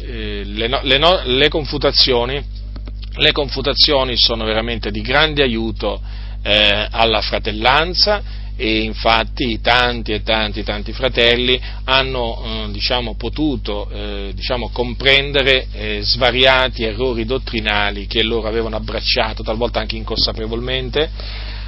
eh 0.07 0.43
le, 0.47 0.81
le, 0.83 1.23
le, 1.25 1.49
confutazioni, 1.49 2.43
le, 3.17 3.33
confutazioni, 3.33 4.17
sono 4.17 4.45
veramente 4.45 4.91
di 4.91 5.03
grande 5.03 5.43
aiuto 5.43 6.01
eh, 6.43 6.89
alla 6.91 7.21
fratellanza 7.21 8.44
e 8.57 8.83
infatti 8.83 9.61
tanti 9.61 10.13
e 10.13 10.23
tanti 10.23 10.63
tanti 10.63 10.93
fratelli 10.93 11.61
hanno 11.85 12.43
eh, 12.45 12.71
diciamo, 12.71 13.15
potuto 13.17 13.89
eh, 13.91 14.33
diciamo, 14.35 14.71
comprendere 14.73 15.67
eh, 15.73 15.99
svariati 16.03 16.85
errori 16.85 17.25
dottrinali 17.25 18.07
che 18.07 18.23
loro 18.23 18.47
avevano 18.47 18.77
abbracciato, 18.77 19.43
talvolta 19.43 19.81
anche 19.81 19.97
inconsapevolmente, 19.97 21.11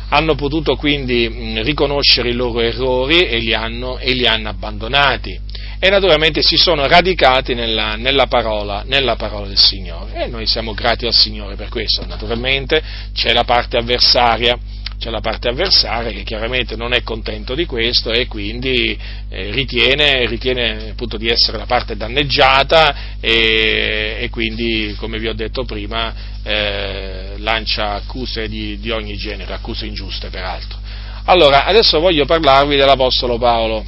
hanno 0.08 0.36
potuto 0.36 0.76
quindi 0.76 1.28
mh, 1.28 1.62
riconoscere 1.62 2.28
i 2.28 2.34
loro 2.34 2.60
errori 2.60 3.26
e 3.26 3.38
li 3.38 3.52
hanno, 3.52 3.98
e 3.98 4.12
li 4.12 4.26
hanno 4.26 4.48
abbandonati. 4.48 5.40
E 5.78 5.90
naturalmente 5.90 6.40
si 6.40 6.56
sono 6.56 6.86
radicati 6.86 7.52
nella, 7.52 7.96
nella, 7.96 8.26
parola, 8.26 8.82
nella, 8.86 9.14
parola, 9.16 9.46
del 9.46 9.58
Signore. 9.58 10.24
E 10.24 10.26
noi 10.26 10.46
siamo 10.46 10.72
grati 10.72 11.04
al 11.04 11.12
Signore 11.12 11.54
per 11.54 11.68
questo. 11.68 12.06
Naturalmente. 12.06 12.82
C'è 13.12 13.34
la 13.34 13.44
parte 13.44 13.76
avversaria 13.76 14.58
c'è 14.98 15.10
la 15.10 15.20
parte 15.20 15.48
avversaria 15.48 16.10
che 16.10 16.22
chiaramente 16.22 16.74
non 16.76 16.92
è 16.92 17.02
contento 17.02 17.54
di 17.54 17.66
questo 17.66 18.10
e 18.10 18.26
quindi 18.26 18.98
eh, 19.28 19.50
ritiene, 19.50 20.26
ritiene 20.26 20.94
di 21.18 21.28
essere 21.28 21.58
la 21.58 21.66
parte 21.66 21.96
danneggiata 21.96 23.18
e, 23.20 24.16
e 24.20 24.30
quindi, 24.30 24.94
come 24.98 25.18
vi 25.18 25.28
ho 25.28 25.34
detto 25.34 25.64
prima, 25.64 26.14
eh, 26.42 27.34
lancia 27.38 27.92
accuse 27.94 28.48
di, 28.48 28.78
di 28.78 28.90
ogni 28.90 29.16
genere, 29.16 29.52
accuse 29.52 29.86
ingiuste 29.86 30.28
peraltro. 30.28 30.78
Allora, 31.24 31.64
adesso 31.64 31.98
voglio 31.98 32.24
parlarvi 32.24 32.76
dell'Apostolo 32.76 33.36
Paolo. 33.36 33.84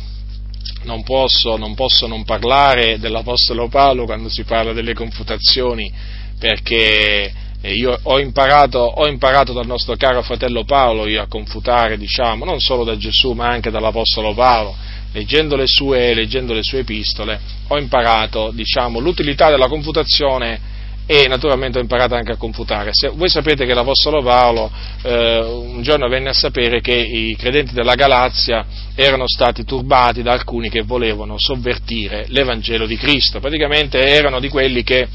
Non 0.82 1.02
posso, 1.02 1.56
non 1.56 1.74
posso, 1.74 2.06
non 2.06 2.24
parlare 2.24 2.98
dell'Apostolo 2.98 3.68
Paolo 3.68 4.04
quando 4.04 4.28
si 4.28 4.42
parla 4.44 4.72
delle 4.72 4.92
confutazioni, 4.92 5.90
perché 6.38 7.32
e 7.60 7.74
io 7.74 7.98
ho 8.02 8.20
imparato, 8.20 8.78
ho 8.78 9.06
imparato, 9.08 9.52
dal 9.52 9.66
nostro 9.66 9.96
caro 9.96 10.22
fratello 10.22 10.64
Paolo 10.64 11.04
a 11.20 11.26
confutare, 11.26 11.98
diciamo, 11.98 12.44
non 12.44 12.60
solo 12.60 12.84
da 12.84 12.96
Gesù 12.96 13.32
ma 13.32 13.48
anche 13.48 13.70
dall'Apostolo 13.70 14.32
Paolo, 14.32 14.76
leggendo 15.12 15.56
le 15.56 15.66
sue, 15.66 16.14
leggendo 16.14 16.52
le 16.52 16.62
sue 16.62 16.80
epistole, 16.80 17.40
ho 17.68 17.78
imparato 17.78 18.50
diciamo, 18.52 19.00
l'utilità 19.00 19.50
della 19.50 19.68
confutazione 19.68 20.76
e 21.10 21.26
naturalmente 21.26 21.78
ho 21.78 21.80
imparato 21.80 22.14
anche 22.14 22.32
a 22.32 22.36
confutare. 22.36 22.90
Se, 22.92 23.08
voi 23.08 23.30
sapete 23.30 23.64
che 23.64 23.72
l'Apostolo 23.72 24.22
Paolo 24.22 24.70
eh, 25.02 25.38
un 25.38 25.80
giorno 25.82 26.06
venne 26.06 26.28
a 26.28 26.34
sapere 26.34 26.82
che 26.82 26.94
i 26.94 27.34
credenti 27.34 27.72
della 27.72 27.94
Galazia 27.94 28.66
erano 28.94 29.26
stati 29.26 29.64
turbati 29.64 30.22
da 30.22 30.32
alcuni 30.32 30.68
che 30.68 30.82
volevano 30.82 31.36
sovvertire 31.38 32.26
l'Evangelo 32.28 32.84
di 32.84 32.96
Cristo, 32.98 33.40
praticamente 33.40 33.98
erano 33.98 34.38
di 34.38 34.50
quelli 34.50 34.82
che 34.82 35.08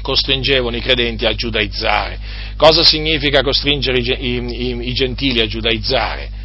costringevano 0.00 0.76
i 0.76 0.80
credenti 0.80 1.24
a 1.24 1.34
giudaizzare. 1.34 2.18
Cosa 2.56 2.84
significa 2.84 3.42
costringere 3.42 3.98
i, 3.98 4.16
i, 4.18 4.88
i 4.88 4.92
gentili 4.92 5.40
a 5.40 5.46
giudaizzare? 5.46 6.38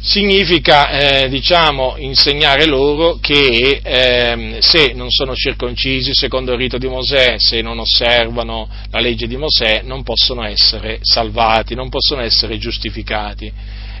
Significa, 0.00 0.90
eh, 0.90 1.28
diciamo, 1.30 1.94
insegnare 1.96 2.66
loro 2.66 3.16
che 3.22 3.80
eh, 3.82 4.58
se 4.60 4.92
non 4.92 5.10
sono 5.10 5.34
circoncisi 5.34 6.12
secondo 6.12 6.52
il 6.52 6.58
rito 6.58 6.76
di 6.76 6.86
Mosè, 6.88 7.36
se 7.38 7.62
non 7.62 7.78
osservano 7.78 8.68
la 8.90 9.00
legge 9.00 9.26
di 9.26 9.38
Mosè, 9.38 9.80
non 9.82 10.02
possono 10.02 10.44
essere 10.44 10.98
salvati, 11.00 11.74
non 11.74 11.88
possono 11.88 12.20
essere 12.20 12.58
giustificati. 12.58 13.50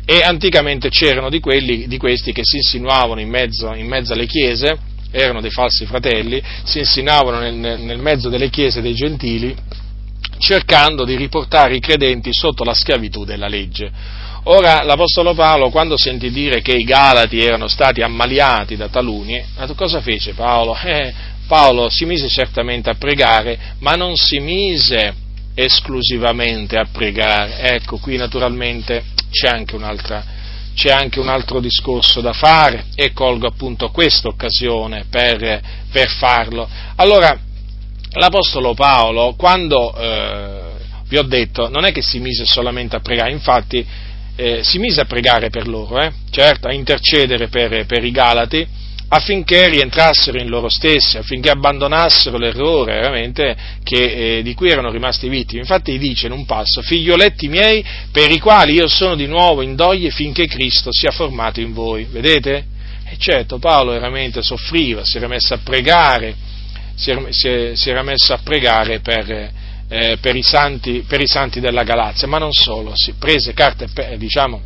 E 0.04 0.20
anticamente 0.20 0.90
c'erano 0.90 1.30
di, 1.30 1.40
quelli, 1.40 1.86
di 1.86 1.96
questi 1.96 2.32
che 2.32 2.42
si 2.44 2.56
insinuavano 2.56 3.22
in 3.22 3.30
mezzo, 3.30 3.72
in 3.72 3.86
mezzo 3.86 4.12
alle 4.12 4.26
chiese, 4.26 4.76
erano 5.14 5.40
dei 5.40 5.50
falsi 5.50 5.86
fratelli, 5.86 6.42
si 6.64 6.80
insinuavano 6.80 7.38
nel, 7.38 7.80
nel 7.80 7.98
mezzo 7.98 8.28
delle 8.28 8.50
chiese 8.50 8.80
dei 8.80 8.94
gentili, 8.94 9.54
cercando 10.38 11.04
di 11.04 11.16
riportare 11.16 11.76
i 11.76 11.80
credenti 11.80 12.32
sotto 12.32 12.64
la 12.64 12.74
schiavitù 12.74 13.24
della 13.24 13.46
legge. 13.46 13.90
Ora 14.46 14.82
l'Apostolo 14.82 15.32
Paolo, 15.32 15.70
quando 15.70 15.96
sentì 15.96 16.30
dire 16.30 16.60
che 16.60 16.72
i 16.72 16.84
Galati 16.84 17.38
erano 17.38 17.68
stati 17.68 18.02
ammaliati 18.02 18.76
da 18.76 18.88
taluni, 18.88 19.42
cosa 19.76 20.00
fece 20.00 20.32
Paolo? 20.32 20.76
Eh, 20.84 21.32
Paolo 21.46 21.90
si 21.90 22.06
mise 22.06 22.28
certamente 22.28 22.88
a 22.88 22.94
pregare, 22.94 23.58
ma 23.80 23.92
non 23.92 24.16
si 24.16 24.38
mise 24.40 25.14
esclusivamente 25.54 26.76
a 26.76 26.86
pregare. 26.90 27.58
Ecco, 27.74 27.98
qui 27.98 28.16
naturalmente 28.16 29.04
c'è 29.30 29.48
anche 29.48 29.76
un'altra 29.76 30.24
c'è 30.74 30.90
anche 30.90 31.20
un 31.20 31.28
altro 31.28 31.60
discorso 31.60 32.20
da 32.20 32.32
fare 32.32 32.86
e 32.94 33.12
colgo 33.12 33.46
appunto 33.46 33.90
questa 33.90 34.28
occasione 34.28 35.04
per, 35.08 35.60
per 35.90 36.08
farlo. 36.10 36.68
Allora, 36.96 37.38
l'Apostolo 38.10 38.74
Paolo, 38.74 39.34
quando 39.36 39.94
eh, 39.96 40.60
vi 41.08 41.16
ho 41.16 41.22
detto, 41.22 41.68
non 41.68 41.84
è 41.84 41.92
che 41.92 42.02
si 42.02 42.18
mise 42.18 42.44
solamente 42.44 42.96
a 42.96 43.00
pregare, 43.00 43.30
infatti 43.30 43.86
eh, 44.36 44.64
si 44.64 44.78
mise 44.78 45.00
a 45.00 45.04
pregare 45.04 45.48
per 45.48 45.68
loro, 45.68 46.00
eh, 46.00 46.12
certo, 46.30 46.66
a 46.66 46.72
intercedere 46.72 47.48
per, 47.48 47.86
per 47.86 48.04
i 48.04 48.10
Galati, 48.10 48.66
affinché 49.14 49.68
rientrassero 49.68 50.40
in 50.40 50.48
loro 50.48 50.68
stessi, 50.68 51.18
affinché 51.18 51.48
abbandonassero 51.48 52.36
l'errore 52.36 52.94
veramente 52.94 53.56
che, 53.84 54.38
eh, 54.38 54.42
di 54.42 54.54
cui 54.54 54.70
erano 54.70 54.90
rimasti 54.90 55.28
vittime. 55.28 55.60
Infatti 55.60 55.96
dice 55.98 56.26
in 56.26 56.32
un 56.32 56.44
passo, 56.44 56.82
figlioletti 56.82 57.46
miei, 57.46 57.84
per 58.10 58.32
i 58.32 58.40
quali 58.40 58.72
io 58.72 58.88
sono 58.88 59.14
di 59.14 59.26
nuovo 59.26 59.62
in 59.62 59.76
doglie 59.76 60.10
finché 60.10 60.46
Cristo 60.46 60.90
sia 60.90 61.12
formato 61.12 61.60
in 61.60 61.72
voi. 61.72 62.06
Vedete? 62.10 62.66
E 63.06 63.16
certo, 63.16 63.58
Paolo 63.58 63.92
veramente 63.92 64.42
soffriva, 64.42 65.04
si 65.04 65.18
era 65.18 65.28
messo 65.28 65.54
a 65.54 65.58
pregare, 65.58 66.34
si 66.96 67.10
era, 67.10 67.22
si 67.30 67.90
era 67.90 68.02
messo 68.02 68.32
a 68.32 68.38
pregare 68.42 68.98
per, 68.98 69.50
eh, 69.88 70.18
per, 70.20 70.34
i 70.34 70.42
santi, 70.42 71.04
per, 71.06 71.20
i 71.20 71.28
santi, 71.28 71.60
della 71.60 71.84
Galazia, 71.84 72.26
ma 72.26 72.38
non 72.38 72.52
solo, 72.52 72.92
si 72.94 73.14
prese 73.16 73.52
carte, 73.52 73.86
diciamo, 74.16 74.60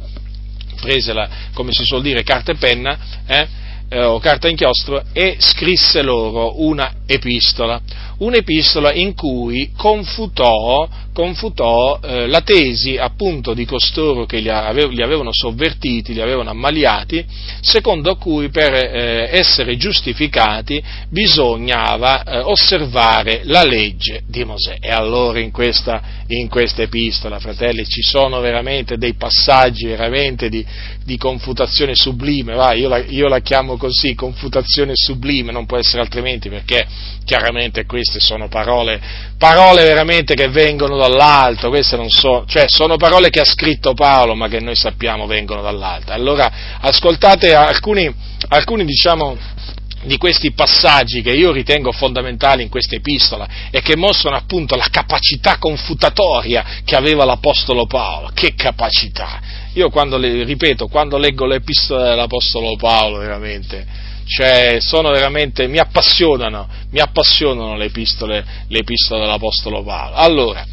prese 0.81 1.12
la, 1.12 1.29
come 1.53 1.73
si 1.73 1.85
suol 1.85 2.01
dire, 2.01 2.23
carta 2.23 2.53
e 2.53 2.55
penna, 2.55 2.99
eh, 3.27 3.66
eh, 3.89 4.05
o 4.05 4.19
carta 4.19 4.48
inchiostro, 4.48 5.02
e 5.12 5.36
scrisse 5.39 6.02
loro 6.02 6.62
una 6.62 6.93
epistola, 7.06 7.81
un'epistola 8.19 8.93
in 8.93 9.15
cui 9.15 9.70
confutò, 9.77 10.89
confutò 11.12 12.01
eh, 12.03 12.27
la 12.27 12.40
tesi 12.40 12.97
appunto 12.97 13.55
di 13.55 13.65
costoro 13.65 14.24
che 14.27 14.39
li, 14.39 14.49
ave, 14.49 14.89
li, 14.89 15.03
avevano 15.03 15.31
sovvertiti, 15.32 16.15
li 16.15 16.20
avevano 16.20 16.51
ammaliati, 16.51 17.24
secondo 17.61 18.16
cui 18.16 18.49
per 18.51 18.73
eh, 18.73 19.28
essere 19.31 19.77
giustificati 19.77 20.82
bisognava 21.09 22.23
eh, 22.23 22.39
osservare 22.39 23.43
la 23.45 23.65
legge 23.65 24.23
di 24.27 24.45
Mosè. 24.45 24.78
E 24.81 24.90
allora 24.90 25.39
in 25.39 25.51
questa, 25.51 26.03
in 26.28 26.49
questa, 26.49 26.82
epistola, 26.82 27.39
fratelli, 27.39 27.85
ci 27.85 28.03
sono 28.03 28.40
veramente 28.40 28.97
dei 28.97 29.15
passaggi 29.15 29.86
veramente 29.86 30.49
di, 30.49 30.65
di 31.05 31.16
confutazione 31.16 31.95
sublime, 31.95 32.55
va, 32.55 32.73
io, 32.74 32.89
la, 32.89 32.99
io 32.99 33.28
la 33.28 33.40
chiamo 33.40 33.77
così, 33.77 34.15
confutazione 34.15 34.93
sublime, 34.95 35.53
non 35.53 35.66
può 35.66 35.78
essere 35.78 36.03
altrimenti 36.03 36.49
perché 36.49 36.86
chiaramente 37.24 37.85
queste 38.09 38.20
sono 38.20 38.48
parole, 38.48 39.01
parole 39.36 39.85
veramente 39.85 40.35
che 40.35 40.48
vengono 40.48 40.97
dall'alto, 40.97 41.68
queste 41.68 41.97
non 41.97 42.09
so, 42.09 42.44
cioè 42.47 42.64
sono 42.66 42.97
parole 42.97 43.28
che 43.28 43.40
ha 43.40 43.44
scritto 43.44 43.93
Paolo, 43.93 44.35
ma 44.35 44.48
che 44.48 44.60
noi 44.60 44.74
sappiamo 44.74 45.26
vengono 45.26 45.60
dall'alto. 45.60 46.12
Allora 46.12 46.51
ascoltate 46.80 47.55
alcuni, 47.55 48.12
alcuni 48.48 48.85
diciamo, 48.86 49.36
di 50.05 50.16
questi 50.16 50.52
passaggi 50.52 51.22
che 51.22 51.32
io 51.32 51.52
ritengo 51.52 51.93
fondamentali 51.93 52.62
in 52.62 52.68
questa 52.68 52.94
epistola 52.94 53.47
e 53.70 53.82
che 53.82 53.97
mostrano 53.97 54.36
appunto 54.36 54.74
la 54.76 54.86
capacità 54.90 55.59
confutatoria 55.59 56.64
che 56.85 56.97
aveva 56.97 57.24
l'Apostolo 57.24 57.86
Paolo. 57.86 58.30
Che 58.32 58.55
capacità! 58.55 59.40
Io 59.74 59.90
quando, 59.90 60.16
le, 60.16 60.44
ripeto, 60.44 60.86
quando 60.86 61.18
leggo 61.18 61.44
l'epistola 61.44 62.09
dell'Apostolo 62.09 62.74
Paolo, 62.76 63.18
veramente, 63.18 63.86
cioè 64.28 64.76
sono 64.80 65.10
veramente, 65.10 65.66
mi 65.66 65.78
appassionano, 65.78 66.68
mi 66.90 67.00
appassionano 67.00 67.76
le 67.76 67.86
epistole, 67.86 68.44
le 68.68 68.78
epistole 68.78 69.22
dell'Apostolo 69.22 69.82
Paolo. 69.82 70.14
Allora, 70.16 70.66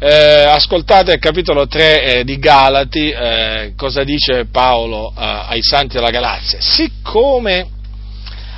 eh, 0.00 0.44
ascoltate 0.48 1.12
il 1.12 1.20
capitolo 1.20 1.68
3 1.68 2.02
eh, 2.02 2.24
di 2.24 2.38
Galati, 2.38 3.08
eh, 3.08 3.72
cosa 3.76 4.02
dice 4.02 4.46
Paolo 4.46 5.10
eh, 5.10 5.14
ai 5.16 5.62
santi 5.62 5.94
della 5.94 6.10
Galazia. 6.10 6.58
Siccome 6.60 7.68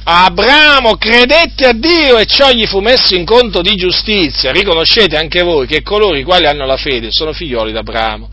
Abramo 0.03 0.97
credette 0.97 1.67
a 1.67 1.73
Dio 1.73 2.17
e 2.17 2.25
ciò 2.25 2.51
gli 2.51 2.67
fu 2.67 2.81
messo 2.81 3.15
in 3.15 3.27
conto 3.27 3.61
di 3.61 3.75
giustizia, 3.77 4.51
riconoscete 4.51 5.17
anche 5.17 5.43
voi 5.43 5.67
che 5.67 5.83
coloro 5.83 6.17
i 6.17 6.25
quali 6.25 6.47
hanno 6.47 6.65
la 6.65 6.79
fede 6.79 7.09
sono 7.11 7.35
figlioli 7.35 7.73
d'Abramo. 7.73 8.29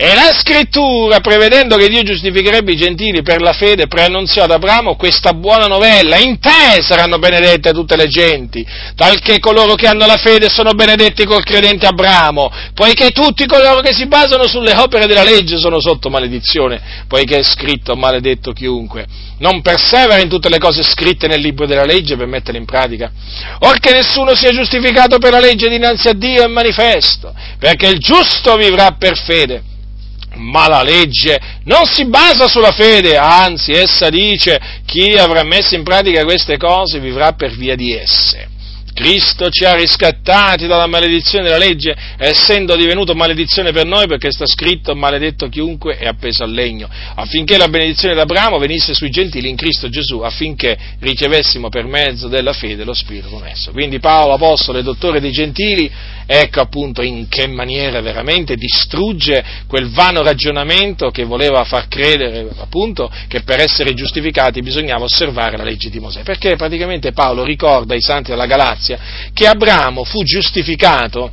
E 0.00 0.14
la 0.14 0.32
scrittura, 0.32 1.18
prevedendo 1.18 1.76
che 1.76 1.88
Dio 1.88 2.04
giustificherebbe 2.04 2.70
i 2.70 2.76
gentili 2.76 3.22
per 3.22 3.40
la 3.40 3.52
fede, 3.52 3.88
preannunziò 3.88 4.44
ad 4.44 4.52
Abramo 4.52 4.94
questa 4.94 5.32
buona 5.32 5.66
novella. 5.66 6.18
In 6.18 6.38
te 6.38 6.80
saranno 6.82 7.18
benedette 7.18 7.72
tutte 7.72 7.96
le 7.96 8.06
genti, 8.06 8.64
talché 8.94 9.40
coloro 9.40 9.74
che 9.74 9.88
hanno 9.88 10.06
la 10.06 10.16
fede 10.16 10.48
sono 10.50 10.70
benedetti 10.70 11.24
col 11.24 11.42
credente 11.42 11.86
Abramo, 11.86 12.48
poiché 12.74 13.10
tutti 13.10 13.44
coloro 13.46 13.80
che 13.80 13.92
si 13.92 14.06
basano 14.06 14.46
sulle 14.46 14.72
opere 14.76 15.06
della 15.06 15.24
legge 15.24 15.58
sono 15.58 15.80
sotto 15.80 16.10
maledizione, 16.10 16.80
poiché 17.08 17.38
è 17.38 17.42
scritto 17.42 17.96
maledetto 17.96 18.52
chiunque. 18.52 19.04
Non 19.38 19.62
persevera 19.62 20.22
in 20.22 20.28
tutte 20.28 20.48
le 20.48 20.58
cose 20.58 20.84
scritte 20.84 21.26
nel 21.26 21.40
libro 21.40 21.66
della 21.66 21.84
legge 21.84 22.14
per 22.14 22.28
metterle 22.28 22.60
in 22.60 22.66
pratica. 22.66 23.10
Or 23.62 23.80
che 23.80 23.90
nessuno 23.90 24.36
sia 24.36 24.52
giustificato 24.52 25.18
per 25.18 25.32
la 25.32 25.40
legge 25.40 25.68
dinanzi 25.68 26.06
a 26.06 26.12
Dio 26.12 26.44
è 26.44 26.46
manifesto, 26.46 27.34
perché 27.58 27.88
il 27.88 27.98
giusto 27.98 28.54
vivrà 28.54 28.92
per 28.92 29.18
fede 29.18 29.62
ma 30.38 30.68
la 30.68 30.82
legge 30.82 31.38
non 31.64 31.86
si 31.86 32.06
basa 32.06 32.48
sulla 32.48 32.72
fede, 32.72 33.16
anzi 33.16 33.72
essa 33.72 34.08
dice 34.08 34.58
chi 34.86 35.12
avrà 35.16 35.42
messo 35.42 35.74
in 35.74 35.82
pratica 35.82 36.24
queste 36.24 36.56
cose 36.56 36.98
vivrà 36.98 37.32
per 37.32 37.54
via 37.54 37.76
di 37.76 37.94
esse. 37.94 38.56
Cristo 38.98 39.48
ci 39.48 39.64
ha 39.64 39.76
riscattati 39.76 40.66
dalla 40.66 40.88
maledizione 40.88 41.44
della 41.44 41.56
legge, 41.56 41.96
essendo 42.16 42.74
divenuto 42.74 43.14
maledizione 43.14 43.70
per 43.70 43.86
noi, 43.86 44.08
perché 44.08 44.32
sta 44.32 44.44
scritto 44.44 44.96
maledetto 44.96 45.48
chiunque 45.48 45.96
è 45.96 46.08
appeso 46.08 46.42
al 46.42 46.50
legno, 46.50 46.88
affinché 47.14 47.56
la 47.58 47.68
benedizione 47.68 48.16
d'Abramo 48.16 48.58
venisse 48.58 48.94
sui 48.94 49.10
gentili 49.10 49.48
in 49.48 49.54
Cristo 49.54 49.88
Gesù, 49.88 50.18
affinché 50.18 50.76
ricevessimo 50.98 51.68
per 51.68 51.84
mezzo 51.84 52.26
della 52.26 52.52
fede 52.52 52.82
lo 52.82 52.92
Spirito 52.92 53.28
promesso. 53.28 53.70
Quindi 53.70 54.00
Paolo, 54.00 54.32
apostolo 54.32 54.78
e 54.78 54.82
dottore 54.82 55.20
dei 55.20 55.30
gentili, 55.30 55.88
ecco 56.26 56.60
appunto 56.60 57.00
in 57.00 57.28
che 57.28 57.46
maniera 57.46 58.00
veramente 58.00 58.56
distrugge 58.56 59.44
quel 59.68 59.90
vano 59.90 60.22
ragionamento 60.22 61.10
che 61.10 61.22
voleva 61.22 61.62
far 61.62 61.86
credere 61.86 62.48
appunto 62.58 63.10
che 63.28 63.42
per 63.42 63.60
essere 63.60 63.94
giustificati 63.94 64.60
bisognava 64.60 65.04
osservare 65.04 65.56
la 65.56 65.62
legge 65.62 65.88
di 65.88 66.00
Mosè, 66.00 66.22
perché 66.22 66.56
praticamente 66.56 67.12
Paolo 67.12 67.44
ricorda 67.44 67.94
ai 67.94 68.02
santi 68.02 68.30
della 68.30 68.46
Galazia 68.46 68.87
grazia 68.88 68.98
che 69.32 69.46
Abramo 69.46 70.04
fu 70.04 70.22
giustificato 70.22 71.30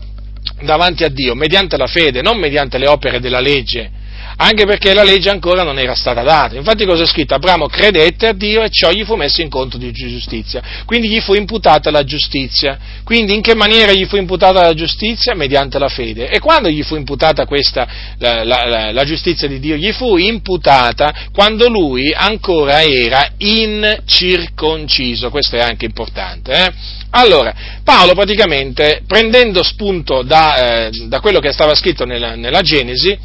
davanti 0.61 1.03
a 1.03 1.09
Dio 1.09 1.35
mediante 1.35 1.77
la 1.77 1.87
fede, 1.87 2.21
non 2.21 2.37
mediante 2.37 2.77
le 2.77 2.87
opere 2.87 3.19
della 3.19 3.39
legge, 3.39 3.94
anche 4.37 4.65
perché 4.65 4.93
la 4.93 5.03
legge 5.03 5.29
ancora 5.29 5.63
non 5.63 5.79
era 5.79 5.95
stata 5.95 6.21
data. 6.21 6.55
Infatti 6.55 6.85
cosa 6.85 7.03
è 7.03 7.07
scritto? 7.07 7.33
Abramo 7.33 7.67
credette 7.67 8.27
a 8.27 8.33
Dio 8.33 8.63
e 8.63 8.69
ciò 8.69 8.91
gli 8.91 9.03
fu 9.03 9.15
messo 9.15 9.41
in 9.41 9.49
conto 9.49 9.77
di 9.77 9.91
giustizia, 9.91 10.61
quindi 10.85 11.09
gli 11.09 11.19
fu 11.21 11.33
imputata 11.33 11.91
la 11.91 12.03
giustizia. 12.03 12.77
Quindi 13.03 13.33
in 13.33 13.41
che 13.41 13.55
maniera 13.55 13.91
gli 13.91 14.05
fu 14.05 14.15
imputata 14.15 14.61
la 14.61 14.73
giustizia? 14.73 15.35
Mediante 15.35 15.77
la 15.79 15.89
fede. 15.89 16.29
E 16.29 16.39
quando 16.39 16.69
gli 16.69 16.83
fu 16.83 16.95
imputata 16.95 17.45
questa, 17.45 17.87
la, 18.17 18.43
la, 18.43 18.65
la, 18.65 18.91
la 18.91 19.03
giustizia 19.03 19.47
di 19.47 19.59
Dio? 19.59 19.75
Gli 19.75 19.91
fu 19.91 20.17
imputata 20.17 21.13
quando 21.31 21.69
lui 21.69 22.11
ancora 22.13 22.83
era 22.83 23.33
incirconciso, 23.37 25.29
questo 25.29 25.55
è 25.55 25.59
anche 25.59 25.85
importante. 25.85 26.51
Eh? 26.51 26.71
Allora, 27.11 27.53
Paolo 27.83 28.13
praticamente, 28.13 29.03
prendendo 29.07 29.63
spunto 29.63 30.21
da, 30.23 30.87
eh, 30.87 30.89
da 31.07 31.19
quello 31.21 31.39
che 31.39 31.51
stava 31.51 31.73
scritto 31.75 32.05
nella, 32.05 32.35
nella, 32.35 32.61
Genesi, 32.61 33.17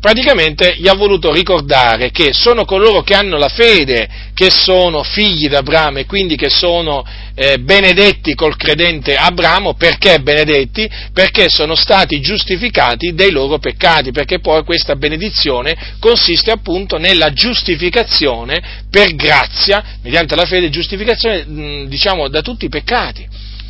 praticamente 0.00 0.76
gli 0.78 0.88
ha 0.88 0.94
voluto 0.94 1.32
ricordare 1.32 2.10
che 2.10 2.32
sono 2.32 2.64
coloro 2.64 3.02
che 3.02 3.14
hanno 3.14 3.36
la 3.36 3.48
fede, 3.48 4.08
che 4.34 4.50
sono 4.50 5.02
figli 5.02 5.48
d'Abramo 5.48 5.98
e 5.98 6.06
quindi 6.06 6.36
che 6.36 6.48
sono 6.48 7.04
eh, 7.34 7.58
benedetti 7.58 8.34
col 8.34 8.56
credente 8.56 9.14
Abramo, 9.14 9.74
perché 9.74 10.20
benedetti? 10.20 10.88
Perché 11.12 11.48
sono 11.48 11.74
stati 11.74 12.20
giustificati 12.20 13.14
dei 13.14 13.30
loro 13.30 13.58
peccati, 13.58 14.12
perché 14.12 14.40
poi 14.40 14.64
questa 14.64 14.96
benedizione 14.96 15.96
consiste 15.98 16.50
appunto 16.50 16.98
nella 16.98 17.32
giustificazione 17.32 18.84
per 18.90 19.14
grazia, 19.14 19.98
mediante 20.02 20.34
la 20.34 20.44
fede, 20.44 20.70
giustificazione 20.70 21.86
diciamo 21.88 22.28
da 22.28 22.42
tutti 22.42 22.64
i 22.64 22.70
peccati 22.70 23.26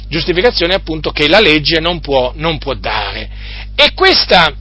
giustificazione 0.09 0.73
appunto 0.73 1.11
che 1.11 1.29
la 1.29 1.39
legge 1.39 1.81
non 1.81 2.01
può, 2.01 2.33
non 2.35 2.57
può 2.57 2.75
dare. 2.75 3.29
E 3.75 3.93
questa, 3.95 4.53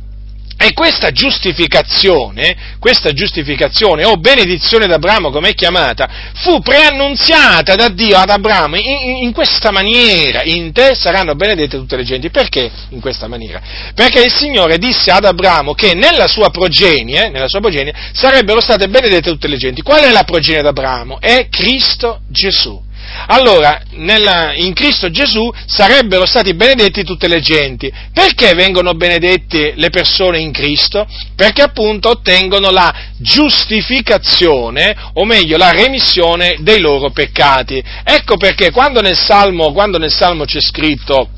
e 0.59 0.73
questa 0.73 1.11
giustificazione, 1.11 2.75
questa 2.79 3.13
giustificazione 3.13 4.05
o 4.05 4.17
benedizione 4.17 4.87
d'Abramo 4.87 5.29
come 5.29 5.49
è 5.49 5.53
chiamata, 5.53 6.09
fu 6.33 6.61
preannunziata 6.61 7.75
da 7.75 7.89
Dio 7.89 8.17
ad 8.17 8.31
Abramo 8.31 8.75
in, 8.75 9.17
in, 9.21 9.31
questa 9.33 9.69
maniera, 9.69 10.41
in 10.43 10.71
te 10.73 10.95
saranno 10.95 11.35
benedette 11.35 11.77
tutte 11.77 11.95
le 11.95 12.03
genti. 12.03 12.31
Perché 12.31 12.71
in 12.89 12.99
questa 12.99 13.27
maniera? 13.27 13.61
Perché 13.93 14.23
il 14.23 14.33
Signore 14.33 14.79
disse 14.79 15.11
ad 15.11 15.25
Abramo 15.25 15.75
che 15.75 15.93
nella 15.93 16.27
sua 16.27 16.49
progenie, 16.49 17.29
nella 17.29 17.47
sua 17.47 17.59
progenie 17.59 17.93
sarebbero 18.13 18.59
state 18.59 18.87
benedette 18.87 19.29
tutte 19.29 19.47
le 19.47 19.57
genti. 19.57 19.83
Qual 19.83 20.01
è 20.01 20.11
la 20.11 20.23
progenie 20.23 20.63
d'Abramo? 20.63 21.19
È 21.19 21.49
Cristo 21.49 22.21
Gesù. 22.29 22.85
Allora, 23.27 23.81
nella, 23.91 24.53
in 24.53 24.73
Cristo 24.73 25.09
Gesù 25.09 25.51
sarebbero 25.65 26.25
stati 26.25 26.53
benedetti 26.53 27.03
tutte 27.03 27.27
le 27.27 27.39
genti. 27.39 27.91
Perché 28.13 28.53
vengono 28.53 28.93
benedette 28.93 29.73
le 29.75 29.89
persone 29.89 30.39
in 30.39 30.51
Cristo? 30.51 31.07
Perché 31.35 31.61
appunto 31.61 32.09
ottengono 32.09 32.69
la 32.69 32.93
giustificazione, 33.17 34.95
o 35.13 35.25
meglio 35.25 35.57
la 35.57 35.71
remissione 35.71 36.57
dei 36.59 36.79
loro 36.79 37.09
peccati. 37.11 37.83
Ecco 38.03 38.37
perché 38.37 38.71
quando 38.71 39.01
nel 39.01 39.17
Salmo, 39.17 39.71
quando 39.71 39.97
nel 39.97 40.11
Salmo 40.11 40.45
c'è 40.45 40.61
scritto, 40.61 41.29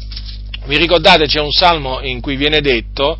vi 0.65 0.77
ricordate 0.77 1.25
c'è 1.25 1.39
un 1.39 1.51
Salmo 1.51 2.01
in 2.01 2.21
cui 2.21 2.35
viene 2.35 2.61
detto, 2.61 3.17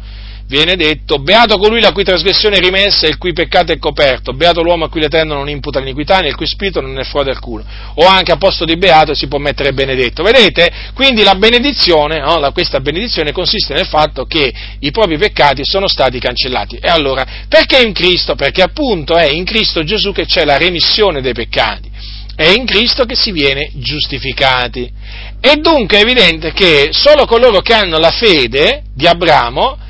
viene 0.50 0.76
detto, 0.76 1.20
beato 1.20 1.58
colui 1.58 1.80
la 1.80 1.92
cui 1.92 2.04
trasgressione 2.04 2.58
è 2.58 2.60
rimessa 2.60 3.06
e 3.06 3.10
il 3.10 3.18
cui 3.18 3.34
peccato 3.34 3.72
è 3.72 3.78
coperto, 3.78 4.34
beato 4.34 4.64
l'uomo 4.64 4.86
a 4.86 4.90
cui 4.90 5.00
l'Eterno 5.00 5.36
non 5.36 5.48
imputa 5.48 5.80
l'iniquità, 5.80 6.20
nel 6.22 6.36
cui 6.36 6.48
spirito 6.48 6.82
non 6.82 6.98
è 6.98 7.04
frode 7.04 7.30
alcuno, 7.30 7.64
o 7.94 8.06
anche 8.08 8.32
a 8.32 8.38
posto 8.38 8.66
di 8.66 8.76
beato 8.76 9.14
si 9.14 9.28
può 9.28 9.38
mettere 9.38 9.74
benedetto. 9.74 10.24
Vedete? 10.24 10.72
Quindi 10.96 11.22
la 11.22 11.36
benedizione, 11.36 12.20
no? 12.20 12.40
la, 12.40 12.52
questa 12.52 12.80
benedizione 12.80 13.32
consiste 13.32 13.76
nel 13.76 13.86
fatto 13.86 14.26
che 14.26 14.52
i 14.80 14.90
propri 14.90 15.18
peccati 15.20 15.64
sono 15.64 15.88
stati 15.88 16.18
cancellati. 16.18 16.78
E 16.82 16.90
allora, 16.90 17.26
perché 17.48 17.80
in 17.82 17.94
Cristo? 17.94 18.34
Perché 18.34 18.64
appunto 18.64 19.16
è 19.16 19.30
in 19.30 19.46
Cristo 19.46 19.84
Gesù 19.84 20.12
che 20.12 20.26
c'è 20.26 20.46
la 20.46 20.58
remissione 20.58 21.22
dei 21.22 21.34
peccati. 21.34 21.92
È 22.36 22.48
in 22.48 22.66
Cristo 22.66 23.04
che 23.04 23.16
si 23.16 23.32
viene 23.32 23.70
giustificati. 23.76 24.92
E 25.40 25.58
dunque 25.58 26.00
è 26.00 26.02
evidente 26.02 26.54
che 26.54 26.90
solo 26.92 27.26
coloro 27.26 27.60
che 27.60 27.74
hanno 27.74 28.00
la 28.00 28.12
fede 28.12 28.84
di 28.96 29.06
Abramo 29.06 29.88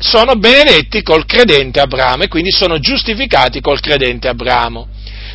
sono 0.00 0.34
benedetti 0.34 1.02
col 1.02 1.26
credente 1.26 1.78
Abramo 1.78 2.24
e 2.24 2.28
quindi 2.28 2.50
sono 2.50 2.78
giustificati 2.78 3.60
col 3.60 3.80
credente 3.80 4.28
Abramo. 4.28 4.88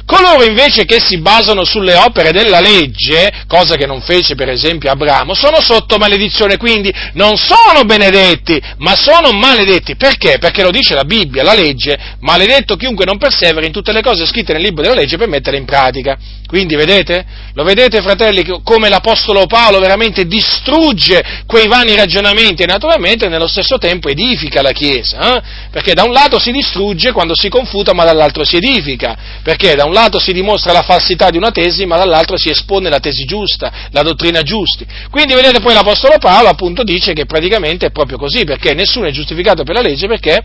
Coloro 0.05 0.43
invece 0.43 0.85
che 0.85 0.99
si 0.99 1.17
basano 1.17 1.63
sulle 1.63 1.95
opere 1.95 2.31
della 2.31 2.59
legge, 2.59 3.45
cosa 3.47 3.75
che 3.75 3.87
non 3.87 4.01
fece 4.01 4.35
per 4.35 4.49
esempio 4.49 4.91
Abramo, 4.91 5.33
sono 5.33 5.61
sotto 5.61 5.97
maledizione, 5.97 6.57
quindi 6.57 6.93
non 7.13 7.37
sono 7.37 7.85
benedetti, 7.85 8.61
ma 8.77 8.95
sono 8.95 9.31
maledetti. 9.31 9.95
Perché? 9.95 10.37
Perché 10.37 10.61
lo 10.61 10.69
dice 10.69 10.93
la 10.93 11.05
Bibbia, 11.05 11.41
la 11.41 11.55
legge, 11.55 11.97
maledetto 12.19 12.75
chiunque 12.75 13.05
non 13.05 13.17
persevera 13.17 13.65
in 13.65 13.71
tutte 13.71 13.91
le 13.91 14.01
cose 14.01 14.27
scritte 14.27 14.53
nel 14.53 14.61
libro 14.61 14.83
della 14.83 14.93
legge 14.93 15.17
per 15.17 15.27
metterle 15.27 15.57
in 15.57 15.65
pratica. 15.65 16.15
Quindi 16.47 16.75
vedete? 16.75 17.25
Lo 17.53 17.63
vedete 17.63 18.01
fratelli 18.01 18.45
come 18.63 18.89
l'Apostolo 18.89 19.45
Paolo 19.47 19.79
veramente 19.79 20.25
distrugge 20.25 21.43
quei 21.47 21.67
vani 21.67 21.95
ragionamenti 21.95 22.63
e 22.63 22.65
naturalmente 22.65 23.27
nello 23.27 23.47
stesso 23.47 23.77
tempo 23.77 24.09
edifica 24.09 24.61
la 24.61 24.71
Chiesa, 24.71 25.37
eh? 25.37 25.41
perché 25.71 25.93
da 25.93 26.03
un 26.03 26.11
lato 26.11 26.37
si 26.37 26.51
distrugge 26.51 27.11
quando 27.11 27.33
si 27.35 27.49
confuta 27.49 27.93
ma 27.93 28.03
dall'altro 28.03 28.43
si 28.43 28.57
edifica, 28.57 29.17
perché 29.41 29.73
da 29.75 29.85
un 29.85 29.93
lato 29.93 30.19
si 30.19 30.33
dimostra 30.33 30.71
la 30.71 30.83
falsità 30.83 31.29
di 31.29 31.37
una 31.37 31.51
tesi 31.51 31.85
ma 31.85 31.97
dall'altro 31.97 32.37
si 32.37 32.49
espone 32.49 32.89
la 32.89 32.99
tesi 32.99 33.25
giusta, 33.25 33.71
la 33.91 34.01
dottrina 34.01 34.41
giusta. 34.41 34.85
Quindi 35.09 35.33
vedete 35.33 35.61
poi 35.61 35.73
l'Apostolo 35.73 36.17
Paolo 36.19 36.49
appunto 36.49 36.83
dice 36.83 37.13
che 37.13 37.25
praticamente 37.25 37.87
è 37.87 37.91
proprio 37.91 38.17
così, 38.17 38.43
perché 38.43 38.73
nessuno 38.73 39.07
è 39.07 39.11
giustificato 39.11 39.63
per 39.63 39.75
la 39.75 39.81
legge 39.81 40.07
perché 40.07 40.43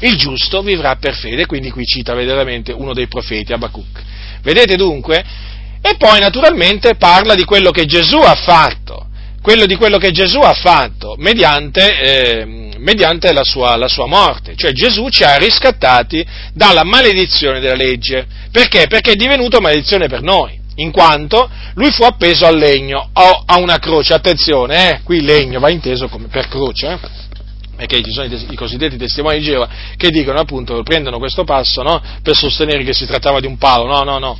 il 0.00 0.16
giusto 0.16 0.62
vivrà 0.62 0.96
per 0.96 1.14
fede, 1.14 1.46
quindi 1.46 1.70
qui 1.70 1.84
cita 1.84 2.14
veramente 2.14 2.72
uno 2.72 2.92
dei 2.94 3.06
profeti, 3.06 3.52
Abacuc. 3.52 4.02
Vedete 4.42 4.76
dunque? 4.76 5.24
E 5.82 5.96
poi 5.96 6.20
naturalmente 6.20 6.94
parla 6.94 7.34
di 7.34 7.44
quello 7.44 7.70
che 7.70 7.86
Gesù 7.86 8.18
ha 8.18 8.34
fatto, 8.34 9.06
quello 9.42 9.66
di 9.66 9.76
quello 9.76 9.98
che 9.98 10.10
Gesù 10.10 10.38
ha 10.38 10.52
fatto 10.52 11.14
mediante, 11.16 12.00
eh, 12.00 12.44
mediante 12.78 13.32
la, 13.32 13.44
sua, 13.44 13.76
la, 13.76 13.88
sua, 13.88 14.06
morte. 14.06 14.54
Cioè 14.56 14.72
Gesù 14.72 15.08
ci 15.08 15.22
ha 15.22 15.36
riscattati 15.36 16.24
dalla 16.52 16.84
maledizione 16.84 17.60
della 17.60 17.74
legge. 17.74 18.26
Perché? 18.50 18.86
Perché 18.88 19.12
è 19.12 19.16
divenuto 19.16 19.60
maledizione 19.60 20.06
per 20.08 20.22
noi. 20.22 20.58
In 20.76 20.92
quanto 20.92 21.50
lui 21.74 21.90
fu 21.90 22.04
appeso 22.04 22.46
al 22.46 22.56
legno 22.56 23.10
o 23.12 23.42
a 23.44 23.58
una 23.58 23.78
croce, 23.78 24.14
attenzione, 24.14 24.90
eh, 24.90 25.00
qui 25.02 25.20
legno 25.20 25.60
va 25.60 25.70
inteso 25.70 26.08
come 26.08 26.28
per 26.28 26.48
croce, 26.48 26.86
eh, 26.92 26.98
perché 27.86 28.02
ci 28.02 28.12
sono 28.12 28.26
i, 28.26 28.54
cosiddetti 28.56 28.98
testimoni 28.98 29.38
di 29.38 29.44
Geova 29.44 29.68
che 29.96 30.10
dicono 30.10 30.38
appunto, 30.38 30.82
prendono 30.82 31.18
questo 31.18 31.44
passo 31.44 31.82
no, 31.82 32.02
per 32.22 32.36
sostenere 32.36 32.84
che 32.84 32.92
si 32.92 33.06
trattava 33.06 33.40
di 33.40 33.46
un 33.46 33.56
palo, 33.56 33.86
no, 33.86 34.02
no, 34.02 34.18
no, 34.18 34.38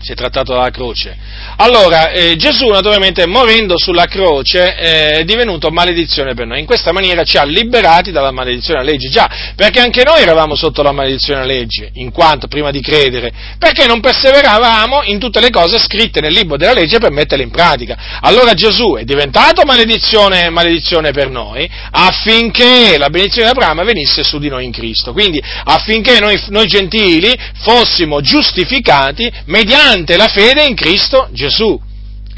si 0.00 0.12
è 0.12 0.14
trattato 0.14 0.52
della 0.52 0.70
croce. 0.70 1.16
Allora, 1.56 2.10
eh, 2.10 2.36
Gesù 2.36 2.68
naturalmente 2.68 3.26
morendo 3.26 3.76
sulla 3.76 4.06
croce 4.06 4.76
eh, 4.76 5.10
è 5.18 5.24
divenuto 5.24 5.70
maledizione 5.70 6.34
per 6.34 6.46
noi, 6.46 6.60
in 6.60 6.66
questa 6.66 6.92
maniera 6.92 7.24
ci 7.24 7.36
ha 7.36 7.44
liberati 7.44 8.12
dalla 8.12 8.30
maledizione 8.30 8.78
della 8.78 8.92
legge, 8.92 9.08
già, 9.08 9.28
perché 9.56 9.80
anche 9.80 10.04
noi 10.04 10.22
eravamo 10.22 10.54
sotto 10.54 10.82
la 10.82 10.92
maledizione 10.92 11.40
della 11.40 11.52
legge, 11.52 11.90
in 11.94 12.12
quanto 12.12 12.46
prima 12.46 12.70
di 12.70 12.80
credere, 12.80 13.32
perché 13.58 13.86
non 13.86 14.00
perseveravamo 14.00 15.02
in 15.04 15.18
tutte 15.18 15.40
le 15.40 15.50
cose 15.50 15.78
scritte 15.78 16.20
nel 16.20 16.32
libro 16.32 16.56
della 16.56 16.74
legge 16.74 16.98
per 16.98 17.10
metterle 17.10 17.42
in 17.42 17.50
pratica. 17.50 18.20
Allora 18.20 18.54
Gesù 18.54 18.94
è 18.94 19.02
diventato 19.02 19.64
maledizione, 19.64 20.48
maledizione 20.48 21.10
per 21.10 21.28
noi 21.28 21.68
affinché 21.90 22.96
la 22.98 23.08
benedizione 23.08 23.50
di 23.50 23.58
Abramo 23.58 23.82
venisse 23.82 24.22
su 24.22 24.38
di 24.38 24.48
noi 24.48 24.64
in 24.64 24.72
Cristo, 24.72 25.12
quindi 25.12 25.42
affinché 25.64 26.20
noi, 26.20 26.40
noi 26.48 26.66
gentili 26.66 27.36
fossimo 27.62 28.20
giustificati 28.20 29.30
mediante 29.46 29.86
mediante 29.88 30.16
la 30.16 30.28
fede 30.28 30.66
in 30.66 30.74
Cristo 30.74 31.28
Gesù. 31.32 31.80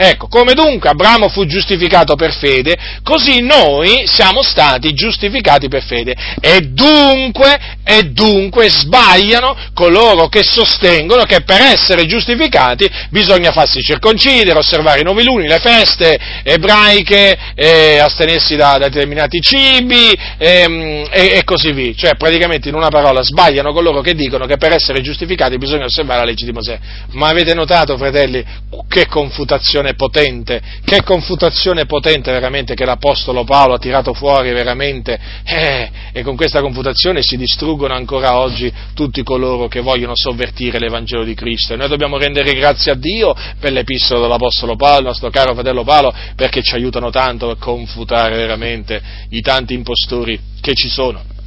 Ecco, 0.02 0.28
come 0.28 0.54
dunque 0.54 0.88
Abramo 0.88 1.28
fu 1.28 1.44
giustificato 1.44 2.14
per 2.14 2.32
fede, 2.32 2.74
così 3.02 3.42
noi 3.42 4.04
siamo 4.06 4.42
stati 4.42 4.94
giustificati 4.94 5.68
per 5.68 5.82
fede. 5.82 6.16
E 6.40 6.60
dunque, 6.70 7.58
e 7.84 8.04
dunque 8.04 8.70
sbagliano 8.70 9.54
coloro 9.74 10.28
che 10.28 10.42
sostengono 10.42 11.24
che 11.24 11.42
per 11.42 11.60
essere 11.60 12.06
giustificati 12.06 12.88
bisogna 13.10 13.52
farsi 13.52 13.82
circoncidere, 13.82 14.58
osservare 14.58 15.00
i 15.00 15.04
nuovi 15.04 15.22
luni, 15.22 15.46
le 15.46 15.58
feste 15.58 16.18
ebraiche, 16.44 17.36
eh, 17.54 17.98
astenersi 17.98 18.56
da, 18.56 18.78
da, 18.78 18.88
determinati 18.88 19.38
cibi 19.42 20.18
eh, 20.38 21.06
e, 21.10 21.32
e 21.36 21.44
così 21.44 21.72
via. 21.72 21.92
Cioè, 21.94 22.16
praticamente 22.16 22.70
in 22.70 22.74
una 22.74 22.88
parola, 22.88 23.20
sbagliano 23.20 23.74
coloro 23.74 24.00
che 24.00 24.14
dicono 24.14 24.46
che 24.46 24.56
per 24.56 24.72
essere 24.72 25.02
giustificati 25.02 25.58
bisogna 25.58 25.84
osservare 25.84 26.20
la 26.20 26.24
legge 26.24 26.46
di 26.46 26.52
Mosè. 26.52 26.78
Ma 27.10 27.28
avete 27.28 27.52
notato, 27.52 27.98
fratelli, 27.98 28.42
che 28.88 29.06
confutazione 29.06 29.88
confutazione 29.90 29.94
potente, 29.94 30.60
che 30.84 31.02
confutazione 31.02 31.86
potente 31.86 32.30
veramente 32.30 32.74
che 32.74 32.84
l'Apostolo 32.84 33.44
Paolo 33.44 33.74
ha 33.74 33.78
tirato 33.78 34.12
fuori 34.12 34.52
veramente, 34.52 35.18
eh, 35.44 35.90
e 36.12 36.22
con 36.22 36.36
questa 36.36 36.60
confutazione 36.60 37.22
si 37.22 37.36
distruggono 37.36 37.94
ancora 37.94 38.38
oggi 38.38 38.72
tutti 38.94 39.22
coloro 39.22 39.68
che 39.68 39.80
vogliono 39.80 40.14
sovvertire 40.14 40.78
l'Evangelo 40.78 41.24
di 41.24 41.34
Cristo. 41.34 41.74
E 41.74 41.76
noi 41.76 41.88
dobbiamo 41.88 42.18
rendere 42.18 42.52
grazie 42.52 42.92
a 42.92 42.94
Dio 42.94 43.34
per 43.58 43.72
l'epistola 43.72 44.20
dell'Apostolo 44.20 44.76
Paolo, 44.76 45.06
nostro 45.06 45.30
caro 45.30 45.54
fratello 45.54 45.84
Paolo, 45.84 46.14
perché 46.36 46.62
ci 46.62 46.74
aiutano 46.74 47.10
tanto 47.10 47.50
a 47.50 47.56
confutare 47.56 48.36
veramente 48.36 49.00
i 49.30 49.40
tanti 49.40 49.74
impostori 49.74 50.38
che 50.60 50.74
ci 50.74 50.88
sono. 50.88 51.38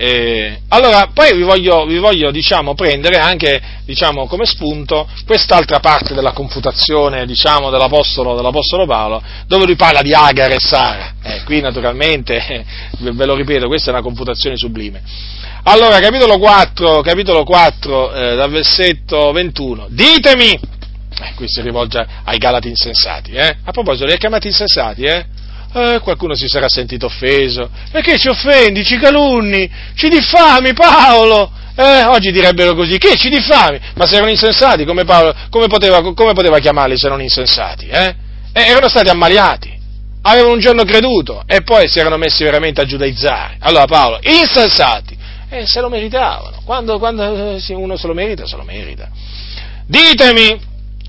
Eh, 0.00 0.60
allora, 0.68 1.10
poi 1.12 1.34
vi 1.34 1.42
voglio, 1.42 1.84
vi 1.84 1.98
voglio 1.98 2.30
diciamo, 2.30 2.76
prendere 2.76 3.16
anche 3.16 3.60
diciamo, 3.84 4.28
come 4.28 4.44
spunto 4.44 5.08
quest'altra 5.26 5.80
parte 5.80 6.14
della 6.14 6.30
confutazione 6.30 7.26
diciamo, 7.26 7.68
dell'Apostolo, 7.68 8.36
dell'Apostolo, 8.36 8.86
Paolo, 8.86 9.20
dove 9.48 9.66
lui 9.66 9.74
parla 9.74 10.00
di 10.00 10.14
Agar 10.14 10.52
e 10.52 10.60
Sara. 10.60 11.14
Eh, 11.20 11.42
qui 11.42 11.60
naturalmente, 11.60 12.64
ve 13.00 13.26
lo 13.26 13.34
ripeto, 13.34 13.66
questa 13.66 13.90
è 13.90 13.92
una 13.92 14.02
confutazione 14.02 14.56
sublime. 14.56 15.02
Allora, 15.64 15.98
capitolo 15.98 16.38
4, 16.38 17.00
capitolo 17.00 17.42
4 17.42 18.12
eh, 18.12 18.36
dal 18.36 18.50
versetto 18.50 19.32
21. 19.32 19.88
Ditemi, 19.90 20.52
eh, 20.52 21.34
qui 21.34 21.48
si 21.48 21.60
rivolge 21.60 22.06
ai 22.22 22.38
Galati 22.38 22.68
insensati, 22.68 23.32
eh? 23.32 23.56
a 23.64 23.72
proposito, 23.72 24.06
li 24.06 24.12
ha 24.12 24.16
chiamati 24.16 24.46
insensati, 24.46 25.02
eh? 25.02 25.26
Eh, 25.72 26.00
qualcuno 26.02 26.34
si 26.34 26.48
sarà 26.48 26.68
sentito 26.68 27.06
offeso. 27.06 27.68
Perché 27.90 28.18
ci 28.18 28.28
offendi, 28.28 28.84
ci 28.84 28.98
calunni, 28.98 29.70
ci 29.94 30.08
diffami 30.08 30.72
Paolo? 30.72 31.50
Eh, 31.76 32.04
oggi 32.04 32.32
direbbero 32.32 32.74
così, 32.74 32.98
che 32.98 33.14
ci 33.16 33.28
diffami? 33.28 33.78
Ma 33.94 34.06
se 34.06 34.16
erano 34.16 34.30
insensati, 34.30 34.84
come, 34.84 35.04
Paolo, 35.04 35.32
come, 35.48 35.68
poteva, 35.68 36.02
come 36.12 36.32
poteva, 36.32 36.58
chiamarli 36.58 36.98
se 36.98 37.06
erano 37.06 37.22
insensati? 37.22 37.86
Eh? 37.86 38.14
Eh, 38.52 38.62
erano 38.62 38.88
stati 38.88 39.08
ammaliati, 39.08 39.72
avevano 40.22 40.54
un 40.54 40.58
giorno 40.58 40.82
creduto 40.82 41.44
e 41.46 41.62
poi 41.62 41.86
si 41.86 42.00
erano 42.00 42.16
messi 42.16 42.42
veramente 42.42 42.80
a 42.80 42.84
giudaizzare. 42.84 43.58
Allora 43.60 43.84
Paolo, 43.84 44.18
insensati, 44.22 45.16
eh, 45.50 45.66
se 45.66 45.80
lo 45.80 45.88
meritavano. 45.88 46.62
Quando, 46.64 46.98
quando 46.98 47.56
eh, 47.56 47.74
uno 47.74 47.96
se 47.96 48.06
lo 48.06 48.14
merita, 48.14 48.44
se 48.44 48.56
lo 48.56 48.64
merita. 48.64 49.08
Ditemi, 49.86 50.58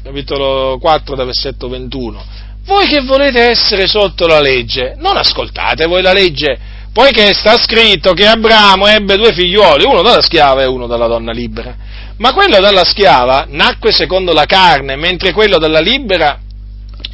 capitolo 0.03 0.77
4, 0.79 1.15
versetto 1.15 1.67
21, 1.67 2.23
voi 2.69 2.85
che 2.85 3.01
volete 3.01 3.49
essere 3.49 3.87
sotto 3.87 4.27
la 4.27 4.39
legge, 4.39 4.93
non 4.97 5.17
ascoltate 5.17 5.87
voi 5.87 6.03
la 6.03 6.13
legge, 6.13 6.55
poiché 6.93 7.33
sta 7.33 7.57
scritto 7.57 8.13
che 8.13 8.27
Abramo 8.27 8.85
ebbe 8.85 9.17
due 9.17 9.33
figlioli, 9.33 9.85
uno 9.85 10.03
dalla 10.03 10.21
schiava 10.21 10.61
e 10.61 10.67
uno 10.67 10.85
dalla 10.85 11.07
donna 11.07 11.31
libera. 11.31 11.75
Ma 12.17 12.31
quello 12.31 12.59
dalla 12.59 12.83
schiava 12.83 13.47
nacque 13.49 13.91
secondo 13.91 14.33
la 14.33 14.45
carne, 14.45 14.95
mentre 14.95 15.31
quello 15.31 15.57
dalla 15.57 15.79
libera 15.79 16.39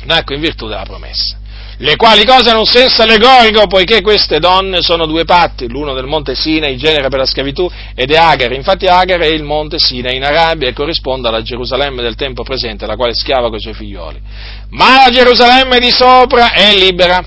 nacque 0.04 0.36
in 0.36 0.42
virtù 0.42 0.68
della 0.68 0.84
promessa 0.84 1.38
le 1.78 1.96
quali 1.96 2.26
cose 2.26 2.50
hanno 2.50 2.60
un 2.60 2.66
senso 2.66 3.02
allegorico, 3.02 3.68
poiché 3.68 4.02
queste 4.02 4.40
donne 4.40 4.82
sono 4.82 5.06
due 5.06 5.26
patti, 5.26 5.68
l'uno 5.68 5.94
del 5.94 6.06
monte 6.06 6.36
Sinai, 6.36 6.78
genere 6.78 7.10
per 7.10 7.20
la 7.20 7.26
schiavitù, 7.26 7.70
ed 7.94 8.12
è 8.12 8.16
Agar. 8.16 8.54
Infatti 8.54 8.88
Agar 8.88 9.20
è 9.20 9.28
il 9.28 9.44
monte 9.44 9.80
Sinai 9.80 10.16
in 10.16 10.24
Arabia 10.24 10.70
e 10.70 10.74
corrisponde 10.74 11.28
alla 11.28 11.42
Gerusalemme 11.42 12.02
del 12.02 12.16
tempo 12.16 12.44
presente, 12.44 12.86
la 12.86 12.96
quale 12.96 13.14
schiava 13.14 13.50
con 13.50 13.58
i 13.58 13.62
suoi 13.62 13.74
figlioli. 13.74 14.22
Ma 14.70 15.06
la 15.06 15.10
Gerusalemme 15.12 15.80
di 15.80 15.92
sopra 15.92 16.54
è 16.54 16.74
libera, 16.76 17.24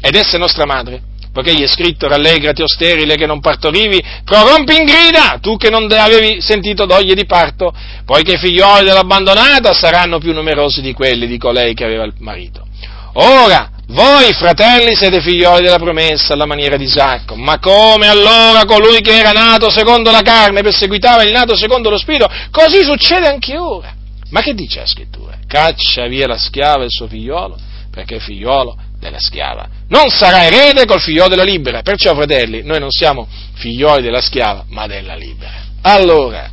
ed 0.00 0.14
essa 0.14 0.36
è 0.36 0.38
nostra 0.38 0.66
madre. 0.66 1.10
Poiché 1.32 1.54
gli 1.54 1.62
è 1.62 1.66
scritto, 1.66 2.08
rallegrati 2.08 2.60
o 2.60 2.68
sterile 2.68 3.14
che 3.14 3.24
non 3.24 3.40
partorivi, 3.40 4.02
prorompi 4.22 4.76
in 4.76 4.84
grida, 4.84 5.38
tu 5.40 5.56
che 5.56 5.70
non 5.70 5.90
avevi 5.90 6.42
sentito 6.42 6.84
doglie 6.84 7.14
di 7.14 7.24
parto, 7.24 7.72
poiché 8.04 8.34
i 8.34 8.36
figlioli 8.36 8.84
dell'abbandonata 8.84 9.72
saranno 9.72 10.18
più 10.18 10.34
numerosi 10.34 10.82
di 10.82 10.92
quelli 10.92 11.26
di 11.26 11.38
colei 11.38 11.72
che 11.72 11.84
aveva 11.84 12.04
il 12.04 12.12
marito. 12.18 12.66
Ora, 13.14 13.70
voi 13.88 14.32
fratelli 14.32 14.94
siete 14.94 15.20
figlioli 15.20 15.62
della 15.62 15.78
promessa 15.78 16.32
alla 16.32 16.46
maniera 16.46 16.76
di 16.76 16.84
Isacco, 16.84 17.34
ma 17.36 17.58
come 17.58 18.08
allora 18.08 18.64
colui 18.64 19.00
che 19.02 19.18
era 19.18 19.32
nato 19.32 19.70
secondo 19.70 20.10
la 20.10 20.22
carne 20.22 20.62
perseguitava 20.62 21.22
il 21.22 21.32
nato 21.32 21.54
secondo 21.54 21.90
lo 21.90 21.98
spirito, 21.98 22.26
così 22.50 22.82
succede 22.84 23.28
anche 23.28 23.58
ora. 23.58 23.94
Ma 24.30 24.40
che 24.40 24.54
dice 24.54 24.80
la 24.80 24.86
scrittura? 24.86 25.36
Caccia 25.46 26.06
via 26.06 26.26
la 26.26 26.38
schiava 26.38 26.82
e 26.82 26.84
il 26.84 26.90
suo 26.90 27.06
figliolo, 27.06 27.58
perché 27.90 28.16
è 28.16 28.18
figliolo 28.18 28.78
della 28.98 29.18
schiava. 29.20 29.68
Non 29.88 30.08
sarà 30.08 30.44
erede 30.44 30.86
col 30.86 31.00
figliolo 31.00 31.28
della 31.28 31.42
libera. 31.42 31.82
Perciò, 31.82 32.14
fratelli, 32.14 32.62
noi 32.62 32.80
non 32.80 32.90
siamo 32.90 33.28
figlioli 33.54 34.00
della 34.00 34.22
schiava, 34.22 34.64
ma 34.68 34.86
della 34.86 35.16
libera. 35.16 35.52
Allora, 35.82 36.48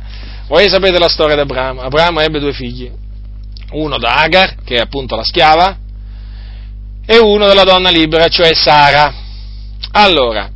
voi 0.46 0.68
sapete 0.68 0.98
la 0.98 1.08
storia 1.08 1.36
di 1.36 1.40
Abramo? 1.40 1.80
Abramo 1.80 2.20
ebbe 2.20 2.38
due 2.38 2.52
figli, 2.52 2.90
uno 3.70 3.96
da 3.96 4.16
Agar, 4.16 4.56
che 4.62 4.74
è 4.74 4.80
appunto 4.80 5.16
la 5.16 5.24
schiava, 5.24 5.78
e 7.10 7.18
uno 7.18 7.48
della 7.48 7.64
donna 7.64 7.90
libera, 7.90 8.28
cioè 8.28 8.54
Sara. 8.54 9.12
Allora, 9.90 10.48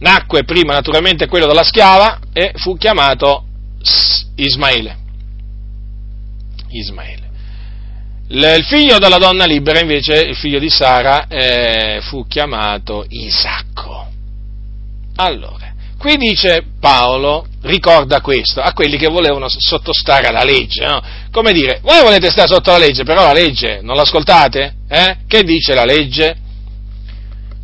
nacque 0.00 0.42
prima 0.42 0.72
naturalmente 0.72 1.28
quello 1.28 1.46
della 1.46 1.62
schiava 1.62 2.18
e 2.32 2.50
fu 2.56 2.76
chiamato 2.76 3.44
Ismaele. 4.34 4.96
Ismaele. 6.70 7.30
Il 8.30 8.64
figlio 8.64 8.98
della 8.98 9.18
donna 9.18 9.44
libera, 9.44 9.78
invece, 9.78 10.22
il 10.22 10.34
figlio 10.34 10.58
di 10.58 10.68
Sara, 10.68 11.28
eh, 11.28 12.00
fu 12.02 12.26
chiamato 12.26 13.04
Isacco. 13.08 14.08
Allora, 15.14 15.72
qui 15.96 16.16
dice 16.16 16.64
Paolo, 16.80 17.46
ricorda 17.62 18.20
questo 18.20 18.60
a 18.60 18.72
quelli 18.72 18.96
che 18.96 19.06
volevano 19.06 19.46
sottostare 19.48 20.26
alla 20.26 20.42
legge, 20.42 20.84
no? 20.84 21.00
Come 21.30 21.52
dire, 21.52 21.78
voi 21.80 22.02
volete 22.02 22.28
stare 22.28 22.48
sotto 22.48 22.72
la 22.72 22.78
legge, 22.78 23.04
però 23.04 23.22
la 23.22 23.32
legge 23.32 23.78
non 23.82 23.94
l'ascoltate? 23.94 24.75
Eh? 24.88 25.16
Che 25.26 25.42
dice 25.42 25.74
la 25.74 25.84
legge? 25.84 26.44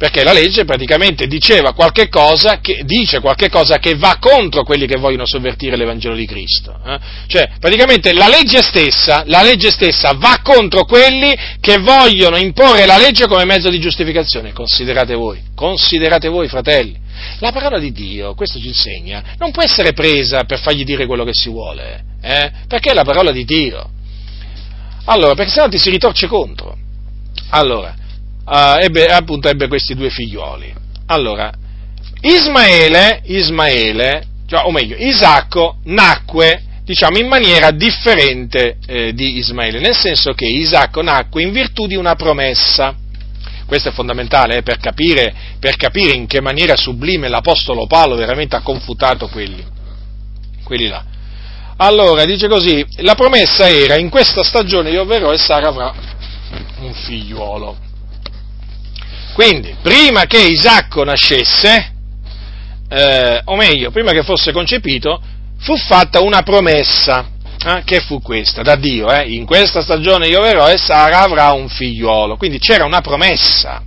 Perché 0.03 0.25
la 0.25 0.33
legge 0.33 0.65
praticamente 0.65 1.29
diceva 1.29 1.75
qualche 1.75 2.09
cosa 2.09 2.59
che, 2.59 2.83
dice 2.85 3.21
qualche 3.21 3.49
cosa 3.49 3.79
che 3.79 3.95
va 3.95 4.17
contro 4.19 4.65
quelli 4.65 4.85
che 4.85 4.99
vogliono 4.99 5.25
sovvertire 5.25 5.77
l'Evangelo 5.77 6.17
di 6.17 6.27
Cristo. 6.27 6.77
Eh? 6.85 6.99
Cioè, 7.29 7.51
praticamente 7.61 8.13
la 8.13 8.27
legge, 8.27 8.63
stessa, 8.63 9.23
la 9.27 9.43
legge 9.43 9.71
stessa 9.71 10.13
va 10.15 10.41
contro 10.43 10.85
quelli 10.87 11.33
che 11.61 11.79
vogliono 11.79 12.37
imporre 12.37 12.85
la 12.85 12.99
legge 12.99 13.29
come 13.29 13.45
mezzo 13.45 13.71
di 13.71 13.79
giustificazione. 13.79 14.53
Considerate 14.53 15.15
voi, 15.15 15.41
considerate 15.55 16.27
voi, 16.29 16.49
fratelli. 16.49 16.99
La 17.39 17.53
parola 17.53 17.79
di 17.79 17.93
Dio, 17.93 18.35
questo 18.35 18.59
ci 18.59 18.67
insegna, 18.67 19.23
non 19.39 19.53
può 19.53 19.63
essere 19.63 19.93
presa 19.93 20.43
per 20.43 20.59
fargli 20.59 20.83
dire 20.83 21.07
quello 21.07 21.23
che 21.23 21.33
si 21.33 21.49
vuole, 21.49 22.05
eh? 22.21 22.51
perché 22.67 22.91
è 22.91 22.95
la 22.95 23.05
parola 23.05 23.31
di 23.31 23.45
Dio. 23.45 23.89
Allora, 25.05 25.35
perché 25.35 25.53
sennò 25.53 25.69
ti 25.69 25.79
si 25.79 25.91
ritorce 25.91 26.27
contro. 26.27 26.77
Allora, 27.55 27.95
uh, 28.45 28.77
ebbe, 28.81 29.07
appunto 29.07 29.49
ebbe 29.49 29.69
questi 29.69 29.95
due 29.95 30.11
figlioli. 30.11 30.73
Allora, 31.07 31.53
Ismaele, 32.21 33.21
Ismaele 33.25 34.27
cioè, 34.53 34.67
o 34.67 34.71
meglio, 34.71 34.97
Isacco 34.99 35.79
nacque 35.85 36.63
diciamo, 36.85 37.17
in 37.17 37.27
maniera 37.27 37.71
differente 37.71 38.77
eh, 38.87 39.15
di 39.15 39.39
Ismaele, 39.39 39.81
nel 39.81 39.97
senso 39.97 40.35
che 40.35 40.45
Isacco 40.47 41.01
nacque 41.01 41.43
in 41.43 41.53
virtù 41.53 41.87
di 41.87 41.97
una 41.97 42.15
promessa. 42.17 42.95
Questo 43.65 43.89
è 43.89 43.93
fondamentale 43.93 44.59
eh, 44.59 44.63
per, 44.63 44.77
capire, 44.77 45.35
per, 45.59 45.77
capire, 45.77 46.13
in 46.13 46.27
che 46.27 46.43
maniera 46.43 46.77
sublime 46.77 47.29
l'Apostolo 47.29 47.87
Paolo 47.87 48.15
veramente 48.15 48.55
ha 48.55 48.61
confutato 48.61 49.29
quelli, 49.29 49.65
quelli 50.65 50.89
là. 50.89 51.03
Allora, 51.79 52.27
dice 52.27 52.49
così, 52.49 52.85
la 52.97 53.15
promessa 53.15 53.71
era 53.71 53.97
in 53.97 54.11
questa 54.11 54.43
stagione 54.43 54.91
io 54.91 55.07
verrò 55.07 55.33
e 55.33 55.39
Sara 55.39 55.69
avrà 55.69 55.95
un 56.81 56.93
figliuolo. 56.95 57.77
Quindi, 59.35 59.75
prima 59.81 60.25
che 60.27 60.39
Isacco 60.39 61.05
nascesse, 61.05 61.93
eh, 62.89 63.41
o 63.45 63.57
meglio, 63.57 63.91
prima 63.91 64.13
che 64.13 64.23
fosse 64.23 64.53
concepito, 64.53 65.21
fu 65.59 65.77
fatta 65.77 66.21
una 66.21 66.43
promessa, 66.43 67.31
eh, 67.65 67.83
che 67.85 68.01
fu 68.01 68.21
questa, 68.21 68.63
da 68.63 68.75
Dio, 68.75 69.11
eh, 69.11 69.33
in 69.33 69.47
questa 69.47 69.83
stagione 69.83 70.27
io 70.27 70.41
verrò 70.41 70.69
e 70.69 70.77
Sara 70.77 71.21
avrà 71.21 71.53
un 71.53 71.69
figliuolo. 71.69 72.37
Quindi 72.37 72.59
c'era 72.59 72.85
una 72.85 73.01
promessa. 73.01 73.83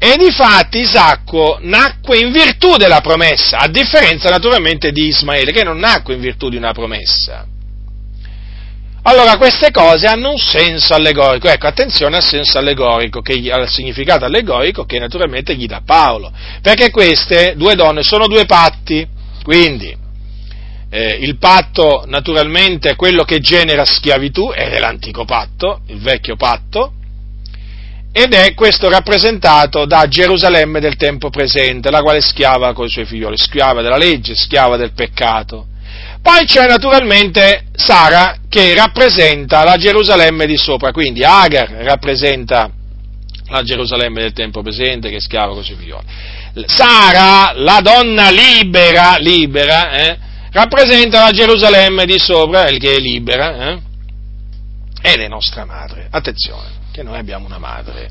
E 0.00 0.16
difatti 0.16 0.78
Isacco 0.78 1.58
nacque 1.60 2.18
in 2.18 2.30
virtù 2.30 2.76
della 2.76 3.00
promessa, 3.00 3.58
a 3.58 3.68
differenza 3.68 4.30
naturalmente 4.30 4.92
di 4.92 5.08
Ismaele, 5.08 5.50
che 5.50 5.64
non 5.64 5.78
nacque 5.78 6.14
in 6.14 6.20
virtù 6.20 6.48
di 6.48 6.56
una 6.56 6.72
promessa. 6.72 7.44
Allora 9.10 9.38
queste 9.38 9.70
cose 9.70 10.06
hanno 10.06 10.32
un 10.32 10.38
senso 10.38 10.92
allegorico, 10.92 11.48
ecco 11.48 11.66
attenzione 11.66 12.16
al 12.16 12.22
senso 12.22 12.58
allegorico, 12.58 13.22
che, 13.22 13.40
al 13.50 13.66
significato 13.66 14.26
allegorico 14.26 14.84
che 14.84 14.98
naturalmente 14.98 15.54
gli 15.54 15.64
dà 15.64 15.80
Paolo, 15.82 16.30
perché 16.60 16.90
queste 16.90 17.54
due 17.56 17.74
donne 17.74 18.02
sono 18.02 18.26
due 18.26 18.44
patti, 18.44 19.08
quindi 19.42 19.96
eh, 20.90 21.16
il 21.22 21.38
patto 21.38 22.04
naturalmente 22.06 22.90
è 22.90 22.96
quello 22.96 23.24
che 23.24 23.38
genera 23.38 23.86
schiavitù, 23.86 24.52
ed 24.54 24.74
è 24.74 24.78
l'antico 24.78 25.24
patto, 25.24 25.80
il 25.86 26.00
vecchio 26.00 26.36
patto, 26.36 26.92
ed 28.12 28.34
è 28.34 28.52
questo 28.52 28.90
rappresentato 28.90 29.86
da 29.86 30.06
Gerusalemme 30.06 30.80
del 30.80 30.96
tempo 30.96 31.30
presente, 31.30 31.90
la 31.90 32.02
quale 32.02 32.20
schiava 32.20 32.74
con 32.74 32.84
i 32.84 32.90
suoi 32.90 33.06
figlioli, 33.06 33.38
schiava 33.38 33.80
della 33.80 33.96
legge, 33.96 34.34
schiava 34.36 34.76
del 34.76 34.92
peccato. 34.92 35.68
Poi 36.20 36.44
c'è 36.44 36.66
naturalmente 36.66 37.66
Sara 37.74 38.36
che 38.48 38.74
rappresenta 38.74 39.64
la 39.64 39.76
Gerusalemme 39.76 40.46
di 40.46 40.56
sopra, 40.56 40.92
quindi 40.92 41.24
Agar 41.24 41.70
rappresenta 41.70 42.70
la 43.48 43.62
Gerusalemme 43.62 44.20
del 44.20 44.32
tempo 44.32 44.62
presente 44.62 45.08
che 45.10 45.16
è 45.16 45.20
schiava 45.20 45.52
suoi 45.62 45.76
figlioli. 45.76 46.06
Sara, 46.66 47.52
la 47.54 47.80
donna 47.80 48.30
libera, 48.30 49.16
libera 49.16 49.90
eh, 49.92 50.18
rappresenta 50.50 51.24
la 51.24 51.30
Gerusalemme 51.30 52.04
di 52.04 52.18
sopra, 52.18 52.64
che 52.64 52.94
è 52.94 52.98
libera, 52.98 53.70
eh, 53.70 53.78
ed 55.00 55.20
è 55.20 55.28
nostra 55.28 55.64
madre. 55.64 56.08
Attenzione, 56.10 56.68
che 56.92 57.02
noi 57.02 57.18
abbiamo 57.18 57.46
una 57.46 57.58
madre. 57.58 58.10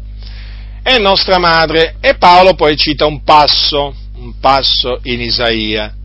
È 0.81 0.97
nostra 0.97 1.37
madre. 1.37 1.97
E 1.99 2.15
Paolo 2.15 2.53
poi 2.53 2.77
cita 2.77 3.05
un 3.05 3.23
passo, 3.23 3.93
un 4.15 4.39
passo 4.39 4.99
in 5.03 5.19
Isaia 5.19 5.96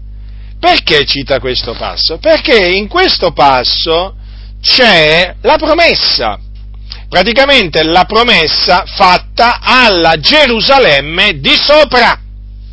perché 0.63 1.05
cita 1.05 1.41
questo 1.41 1.73
passo? 1.73 2.19
Perché 2.19 2.69
in 2.69 2.87
questo 2.87 3.33
passo 3.33 4.15
c'è 4.61 5.35
la 5.41 5.57
promessa, 5.57 6.39
praticamente 7.09 7.83
la 7.83 8.05
promessa 8.05 8.85
fatta 8.87 9.59
alla 9.61 10.21
Gerusalemme 10.21 11.41
di 11.41 11.57
sopra, 11.57 12.17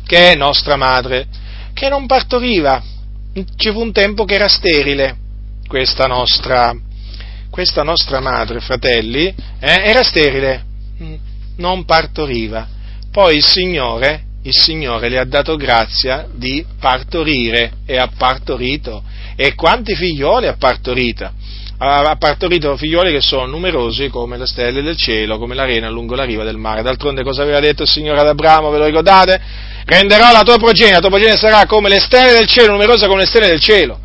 che 0.06 0.30
è 0.30 0.36
nostra 0.36 0.76
madre, 0.76 1.26
che 1.74 1.88
non 1.88 2.06
partoriva. 2.06 2.80
Ci 3.56 3.72
fu 3.72 3.80
un 3.80 3.90
tempo 3.90 4.24
che 4.24 4.34
era 4.34 4.46
sterile 4.46 5.16
questa 5.66 6.06
nostra, 6.06 6.72
questa 7.50 7.82
nostra 7.82 8.20
madre, 8.20 8.60
fratelli, 8.60 9.34
eh, 9.58 9.82
era 9.84 10.04
sterile, 10.04 10.64
non 11.56 11.84
partoriva. 11.84 12.68
Poi 13.10 13.38
il 13.38 13.44
Signore 13.44 14.26
il 14.42 14.56
Signore 14.56 15.08
le 15.08 15.18
ha 15.18 15.24
dato 15.24 15.56
grazia 15.56 16.26
di 16.32 16.64
partorire 16.78 17.72
e 17.86 17.98
ha 17.98 18.08
partorito. 18.16 19.02
E 19.36 19.54
quanti 19.54 19.94
figlioli 19.94 20.46
ha 20.46 20.56
partorito? 20.56 21.30
Ha 21.82 22.16
partorito 22.18 22.76
figlioli 22.76 23.10
che 23.10 23.22
sono 23.22 23.46
numerosi 23.46 24.08
come 24.08 24.36
le 24.36 24.46
stelle 24.46 24.82
del 24.82 24.96
cielo, 24.96 25.38
come 25.38 25.54
l'arena 25.54 25.88
lungo 25.88 26.14
la 26.14 26.24
riva 26.24 26.44
del 26.44 26.58
mare. 26.58 26.82
D'altronde 26.82 27.22
cosa 27.22 27.42
aveva 27.42 27.60
detto 27.60 27.82
il 27.82 27.88
Signore 27.88 28.20
ad 28.20 28.28
Abramo, 28.28 28.70
ve 28.70 28.78
lo 28.78 28.84
ricordate? 28.84 29.40
Renderò 29.86 30.30
la 30.30 30.42
tua 30.42 30.58
progenie, 30.58 30.92
la 30.92 31.00
tua 31.00 31.08
progenie 31.08 31.36
sarà 31.36 31.64
come 31.66 31.88
le 31.88 32.00
stelle 32.00 32.32
del 32.32 32.46
cielo, 32.46 32.72
numerosa 32.72 33.06
come 33.06 33.20
le 33.20 33.26
stelle 33.26 33.46
del 33.46 33.60
cielo 33.60 33.98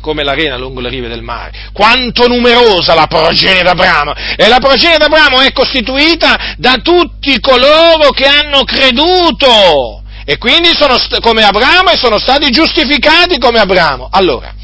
come 0.00 0.24
l'arena 0.24 0.56
lungo 0.56 0.80
le 0.80 0.88
rive 0.88 1.08
del 1.08 1.22
mare. 1.22 1.70
Quanto 1.72 2.26
numerosa 2.26 2.94
la 2.94 3.06
progenie 3.06 3.62
d'Abramo! 3.62 4.12
E 4.36 4.48
la 4.48 4.58
progenie 4.58 4.98
d'Abramo 4.98 5.40
è 5.40 5.52
costituita 5.52 6.54
da 6.56 6.76
tutti 6.82 7.38
coloro 7.40 8.10
che 8.10 8.26
hanno 8.26 8.64
creduto. 8.64 10.02
E 10.24 10.38
quindi 10.38 10.70
sono 10.74 10.96
come 11.20 11.42
Abramo 11.42 11.90
e 11.90 11.96
sono 11.96 12.18
stati 12.18 12.50
giustificati 12.50 13.38
come 13.38 13.58
Abramo. 13.58 14.08
Allora, 14.10 14.54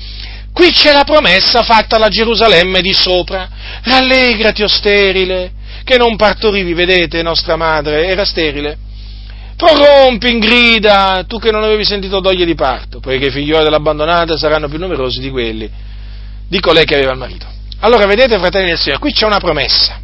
qui 0.52 0.70
c'è 0.70 0.92
la 0.92 1.04
promessa 1.04 1.62
fatta 1.62 1.96
alla 1.96 2.08
Gerusalemme 2.08 2.80
di 2.80 2.92
sopra. 2.92 3.48
Rallegrati, 3.82 4.62
o 4.62 4.68
sterile, 4.68 5.52
che 5.84 5.96
non 5.96 6.16
partorivi, 6.16 6.72
vedete, 6.74 7.22
nostra 7.22 7.56
madre 7.56 8.06
era 8.06 8.24
sterile 8.24 8.78
prorompi 9.56 10.30
in 10.30 10.38
grida, 10.38 11.24
tu 11.26 11.38
che 11.38 11.50
non 11.50 11.62
avevi 11.62 11.84
sentito 11.84 12.20
doglie 12.20 12.44
di 12.44 12.54
parto, 12.54 13.00
poiché 13.00 13.26
i 13.26 13.30
figlioli 13.30 13.64
dell'abbandonata 13.64 14.36
saranno 14.36 14.68
più 14.68 14.78
numerosi 14.78 15.20
di 15.20 15.30
quelli 15.30 15.70
di 16.48 16.60
colei 16.60 16.84
che 16.84 16.94
aveva 16.94 17.12
il 17.12 17.18
marito. 17.18 17.46
Allora 17.80 18.06
vedete, 18.06 18.38
fratelli 18.38 18.68
del 18.68 18.78
Signore, 18.78 19.00
qui 19.00 19.12
c'è 19.12 19.26
una 19.26 19.38
promessa. 19.38 20.00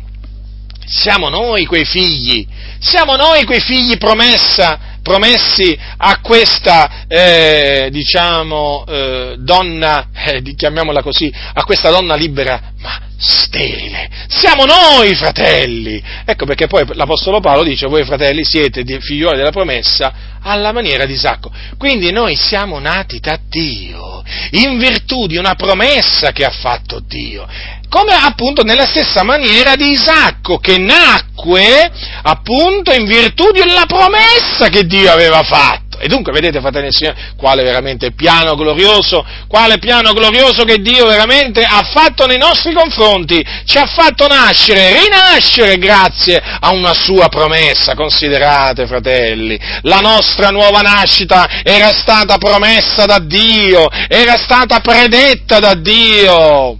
Siamo 0.84 1.28
noi 1.28 1.64
quei 1.64 1.84
figli, 1.84 2.46
siamo 2.78 3.16
noi 3.16 3.44
quei 3.44 3.60
figli 3.60 3.96
promessa, 3.96 4.98
promessi 5.02 5.78
a 5.96 6.20
questa, 6.20 7.06
eh, 7.08 7.88
diciamo, 7.90 8.84
eh, 8.86 9.36
donna, 9.38 10.08
eh, 10.12 10.42
chiamiamola 10.42 11.02
così, 11.02 11.32
a 11.54 11.64
questa 11.64 11.90
donna 11.90 12.14
libera, 12.14 12.71
ma 12.82 13.00
sterile. 13.16 14.10
Siamo 14.28 14.64
noi, 14.64 15.14
fratelli. 15.14 16.02
Ecco 16.24 16.44
perché 16.44 16.66
poi 16.66 16.84
l'Apostolo 16.92 17.40
Paolo 17.40 17.62
dice, 17.62 17.86
voi 17.86 18.04
fratelli 18.04 18.44
siete 18.44 18.84
figlioli 19.00 19.36
della 19.36 19.50
promessa 19.50 20.12
alla 20.42 20.72
maniera 20.72 21.06
di 21.06 21.12
Isacco. 21.12 21.50
Quindi 21.78 22.10
noi 22.10 22.36
siamo 22.36 22.78
nati 22.80 23.20
da 23.20 23.38
Dio, 23.48 24.22
in 24.50 24.76
virtù 24.78 25.26
di 25.26 25.36
una 25.36 25.54
promessa 25.54 26.32
che 26.32 26.44
ha 26.44 26.50
fatto 26.50 27.00
Dio. 27.00 27.46
Come 27.88 28.14
appunto 28.14 28.62
nella 28.62 28.86
stessa 28.86 29.22
maniera 29.22 29.76
di 29.76 29.90
Isacco, 29.90 30.58
che 30.58 30.78
nacque 30.78 31.90
appunto 32.22 32.92
in 32.92 33.06
virtù 33.06 33.50
della 33.52 33.84
promessa 33.86 34.68
che 34.68 34.84
Dio 34.84 35.12
aveva 35.12 35.42
fatto. 35.42 35.81
E 35.98 36.08
dunque, 36.08 36.32
vedete, 36.32 36.60
fratelli 36.60 36.88
e 36.88 36.92
signori, 36.92 37.16
quale 37.36 37.62
veramente 37.62 38.12
piano 38.12 38.54
glorioso, 38.54 39.24
quale 39.46 39.78
piano 39.78 40.12
glorioso 40.12 40.64
che 40.64 40.78
Dio 40.78 41.06
veramente 41.06 41.62
ha 41.62 41.82
fatto 41.82 42.26
nei 42.26 42.38
nostri 42.38 42.72
confronti, 42.72 43.44
ci 43.64 43.78
ha 43.78 43.86
fatto 43.86 44.26
nascere, 44.26 45.00
rinascere 45.00 45.78
grazie 45.78 46.42
a 46.42 46.72
una 46.72 46.92
sua 46.92 47.28
promessa. 47.28 47.94
Considerate, 47.94 48.86
fratelli, 48.86 49.58
la 49.82 49.98
nostra 49.98 50.48
nuova 50.48 50.80
nascita 50.80 51.62
era 51.62 51.92
stata 51.92 52.38
promessa 52.38 53.04
da 53.04 53.18
Dio, 53.18 53.88
era 54.08 54.36
stata 54.38 54.80
predetta 54.80 55.58
da 55.60 55.74
Dio. 55.74 56.78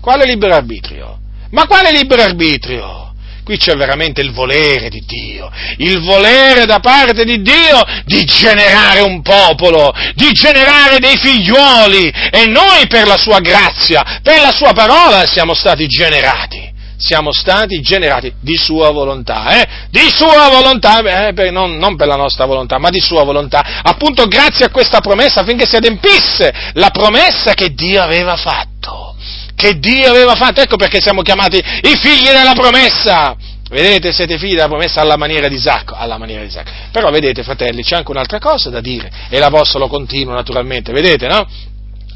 Quale 0.00 0.24
libero 0.24 0.54
arbitrio? 0.54 1.18
Ma 1.50 1.66
quale 1.66 1.90
libero 1.90 2.22
arbitrio? 2.22 3.03
Qui 3.44 3.58
c'è 3.58 3.74
veramente 3.76 4.22
il 4.22 4.32
volere 4.32 4.88
di 4.88 5.04
Dio, 5.06 5.50
il 5.76 6.00
volere 6.00 6.64
da 6.64 6.80
parte 6.80 7.26
di 7.26 7.42
Dio 7.42 7.82
di 8.06 8.24
generare 8.24 9.00
un 9.00 9.20
popolo, 9.20 9.92
di 10.14 10.32
generare 10.32 10.98
dei 10.98 11.18
figliuoli 11.18 12.08
e 12.08 12.46
noi 12.46 12.86
per 12.88 13.06
la 13.06 13.18
sua 13.18 13.40
grazia, 13.40 14.20
per 14.22 14.40
la 14.40 14.50
sua 14.50 14.72
parola 14.72 15.26
siamo 15.26 15.52
stati 15.52 15.86
generati. 15.86 16.72
Siamo 16.96 17.32
stati 17.32 17.80
generati 17.80 18.32
di 18.40 18.56
sua 18.56 18.90
volontà, 18.90 19.60
eh? 19.60 19.66
Di 19.90 20.08
sua 20.14 20.48
volontà, 20.48 21.26
eh, 21.26 21.34
per, 21.34 21.50
non, 21.50 21.76
non 21.76 21.96
per 21.96 22.06
la 22.06 22.16
nostra 22.16 22.46
volontà, 22.46 22.78
ma 22.78 22.88
di 22.88 23.00
sua 23.00 23.24
volontà. 23.24 23.82
Appunto 23.82 24.26
grazie 24.26 24.64
a 24.64 24.70
questa 24.70 25.00
promessa 25.00 25.40
affinché 25.40 25.66
si 25.66 25.76
adempisse 25.76 26.54
la 26.74 26.90
promessa 26.90 27.52
che 27.52 27.74
Dio 27.74 28.00
aveva 28.00 28.36
fatto 28.36 29.16
che 29.54 29.78
Dio 29.78 30.10
aveva 30.10 30.34
fatto, 30.34 30.60
ecco 30.60 30.76
perché 30.76 31.00
siamo 31.00 31.22
chiamati 31.22 31.56
i 31.56 31.96
figli 32.00 32.26
della 32.26 32.54
promessa. 32.54 33.36
Vedete, 33.70 34.12
siete 34.12 34.38
figli 34.38 34.54
della 34.54 34.68
promessa 34.68 35.00
alla 35.00 35.16
maniera 35.16 35.48
di 35.48 35.54
Isacco, 35.54 35.94
alla 35.94 36.18
maniera 36.18 36.42
di 36.42 36.48
Isacco. 36.48 36.70
Però 36.92 37.10
vedete, 37.10 37.42
fratelli, 37.42 37.82
c'è 37.82 37.96
anche 37.96 38.10
un'altra 38.10 38.38
cosa 38.38 38.70
da 38.70 38.80
dire, 38.80 39.10
e 39.28 39.38
l'Apostolo 39.38 39.88
continua 39.88 40.34
naturalmente, 40.34 40.92
vedete, 40.92 41.26
no? 41.26 41.46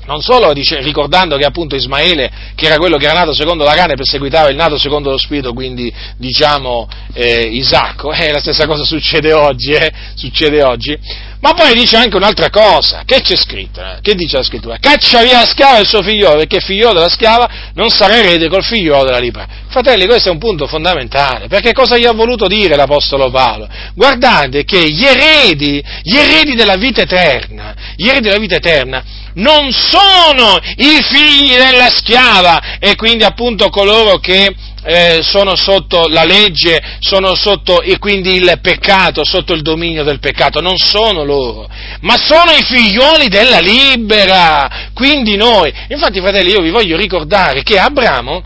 Non 0.08 0.22
solo 0.22 0.54
dice, 0.54 0.80
ricordando 0.80 1.36
che 1.36 1.44
appunto 1.44 1.76
Ismaele, 1.76 2.30
che 2.54 2.64
era 2.64 2.78
quello 2.78 2.96
che 2.96 3.04
era 3.04 3.18
nato 3.18 3.34
secondo 3.34 3.64
la 3.64 3.74
carne, 3.74 3.94
perseguitava 3.94 4.48
il 4.48 4.56
nato 4.56 4.78
secondo 4.78 5.10
lo 5.10 5.18
spirito, 5.18 5.52
quindi 5.52 5.92
diciamo 6.16 6.88
eh, 7.12 7.42
Isacco, 7.42 8.10
eh, 8.12 8.32
la 8.32 8.40
stessa 8.40 8.66
cosa 8.66 8.84
succede 8.84 9.34
oggi, 9.34 9.72
eh, 9.72 9.92
succede 10.14 10.62
oggi. 10.62 10.98
Ma 11.40 11.54
poi 11.54 11.72
dice 11.74 11.96
anche 11.96 12.16
un'altra 12.16 12.50
cosa, 12.50 13.02
che 13.04 13.20
c'è 13.20 13.36
scritto? 13.36 13.80
Eh? 13.80 13.98
Che 14.02 14.14
dice 14.14 14.38
la 14.38 14.42
scrittura? 14.42 14.78
Caccia 14.80 15.22
via 15.22 15.38
la 15.38 15.46
schiava 15.46 15.78
e 15.78 15.82
il 15.82 15.86
suo 15.86 16.02
figliolo, 16.02 16.36
perché 16.38 16.58
figliolo 16.60 16.94
della 16.94 17.08
schiava 17.08 17.48
non 17.74 17.90
sarà 17.90 18.16
erede 18.16 18.48
col 18.48 18.64
figliolo 18.64 19.04
della 19.04 19.18
libera. 19.18 19.46
Fratelli, 19.68 20.06
questo 20.06 20.30
è 20.30 20.32
un 20.32 20.38
punto 20.38 20.66
fondamentale, 20.66 21.46
perché 21.46 21.72
cosa 21.72 21.96
gli 21.96 22.06
ha 22.06 22.12
voluto 22.12 22.48
dire 22.48 22.74
l'Apostolo 22.74 23.30
Paolo? 23.30 23.68
Guardate 23.94 24.64
che 24.64 24.90
gli 24.90 25.04
eredi, 25.04 25.82
gli 26.02 26.16
eredi 26.16 26.54
della 26.56 26.76
vita 26.76 27.02
eterna, 27.02 27.72
gli 27.94 28.08
eredi 28.08 28.26
della 28.28 28.40
vita 28.40 28.56
eterna, 28.56 29.04
non 29.34 29.70
sono 29.70 30.58
i 30.76 30.98
figli 31.02 31.54
della 31.54 31.88
schiava 31.88 32.78
e 32.80 32.96
quindi 32.96 33.22
appunto 33.22 33.68
coloro 33.68 34.18
che 34.18 34.52
eh, 34.84 35.20
sono 35.22 35.56
sotto 35.56 36.06
la 36.08 36.24
legge, 36.24 36.80
sono 37.00 37.34
sotto 37.34 37.82
e 37.82 37.98
quindi 37.98 38.34
il 38.34 38.58
peccato, 38.60 39.24
sotto 39.24 39.52
il 39.52 39.62
dominio 39.62 40.04
del 40.04 40.18
peccato, 40.18 40.60
non 40.60 40.76
sono 40.78 41.24
loro, 41.24 41.68
ma 42.00 42.16
sono 42.16 42.52
i 42.52 42.62
figlioli 42.62 43.28
della 43.28 43.58
libera, 43.58 44.88
quindi 44.94 45.36
noi. 45.36 45.72
Infatti, 45.88 46.20
fratelli, 46.20 46.50
io 46.50 46.62
vi 46.62 46.70
voglio 46.70 46.96
ricordare 46.96 47.62
che 47.62 47.78
Abramo, 47.78 48.42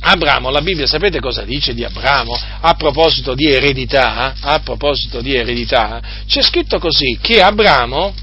Abramo, 0.00 0.50
la 0.50 0.60
Bibbia 0.60 0.86
sapete 0.86 1.20
cosa 1.20 1.42
dice 1.42 1.74
di 1.74 1.82
Abramo 1.82 2.38
a 2.60 2.74
proposito 2.74 3.34
di 3.34 3.50
eredità? 3.50 4.34
A 4.40 4.60
proposito 4.60 5.20
di 5.20 5.34
eredità, 5.34 6.00
c'è 6.28 6.42
scritto 6.42 6.78
così 6.78 7.18
che 7.20 7.42
Abramo 7.42 8.14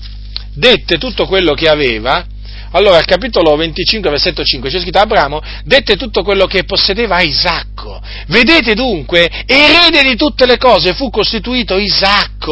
dette 0.54 0.98
tutto 0.98 1.26
quello 1.26 1.54
che 1.54 1.68
aveva 1.68 2.26
allora, 2.74 2.98
al 2.98 3.06
capitolo 3.06 3.56
25, 3.56 4.10
versetto 4.10 4.44
5, 4.44 4.70
c'è 4.70 4.80
scritto 4.80 5.00
Abramo 5.00 5.42
dette 5.64 5.96
tutto 5.96 6.24
quello 6.24 6.46
che 6.46 6.64
possedeva 6.64 7.16
a 7.16 7.22
Isacco. 7.22 8.02
Vedete 8.28 8.74
dunque, 8.74 9.30
erede 9.46 10.04
di 10.04 10.16
tutte 10.16 10.46
le 10.46 10.58
cose 10.58 10.94
fu 10.94 11.10
costituito 11.10 11.78
Isacco, 11.78 12.43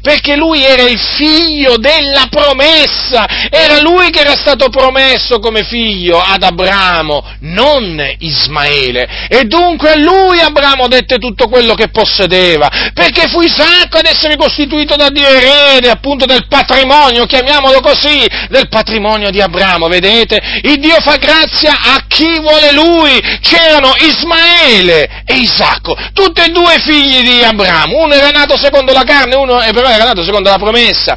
perché 0.00 0.36
lui 0.36 0.64
era 0.64 0.82
il 0.82 0.98
figlio 0.98 1.76
della 1.76 2.26
promessa, 2.30 3.26
era 3.50 3.80
lui 3.80 4.10
che 4.10 4.20
era 4.20 4.36
stato 4.36 4.68
promesso 4.68 5.38
come 5.38 5.64
figlio 5.64 6.20
ad 6.20 6.42
Abramo, 6.42 7.24
non 7.40 8.00
Ismaele. 8.18 9.28
E 9.28 9.44
dunque 9.44 9.92
a 9.92 9.96
lui 9.96 10.40
Abramo 10.40 10.88
dette 10.88 11.16
tutto 11.16 11.48
quello 11.48 11.74
che 11.74 11.88
possedeva, 11.88 12.70
perché 12.94 13.28
fu 13.28 13.40
Isacco 13.40 13.98
ad 13.98 14.06
essere 14.06 14.36
costituito 14.36 14.96
da 14.96 15.08
Dio 15.08 15.26
erede 15.26 15.90
appunto 15.90 16.26
del 16.26 16.46
patrimonio, 16.48 17.26
chiamiamolo 17.26 17.80
così, 17.80 18.24
del 18.48 18.68
patrimonio 18.68 19.30
di 19.30 19.40
Abramo, 19.40 19.88
vedete? 19.88 20.60
Il 20.62 20.78
Dio 20.78 21.00
fa 21.00 21.16
grazia 21.16 21.72
a 21.72 22.04
chi 22.06 22.38
vuole 22.40 22.72
lui. 22.72 23.38
C'erano 23.40 23.94
Ismaele 23.98 25.24
e 25.24 25.34
Isacco, 25.34 25.96
tutti 26.12 26.40
e 26.40 26.50
due 26.50 26.78
figli 26.80 27.22
di 27.22 27.42
Abramo. 27.42 28.02
Uno 28.02 28.14
era 28.14 28.30
nato 28.30 28.56
secondo 28.56 28.92
la 28.92 29.04
carne, 29.04 29.34
uno 29.40 29.58
però 29.72 29.88
era 29.88 30.04
nato 30.04 30.22
secondo 30.22 30.50
la 30.50 30.56
promessa. 30.56 31.16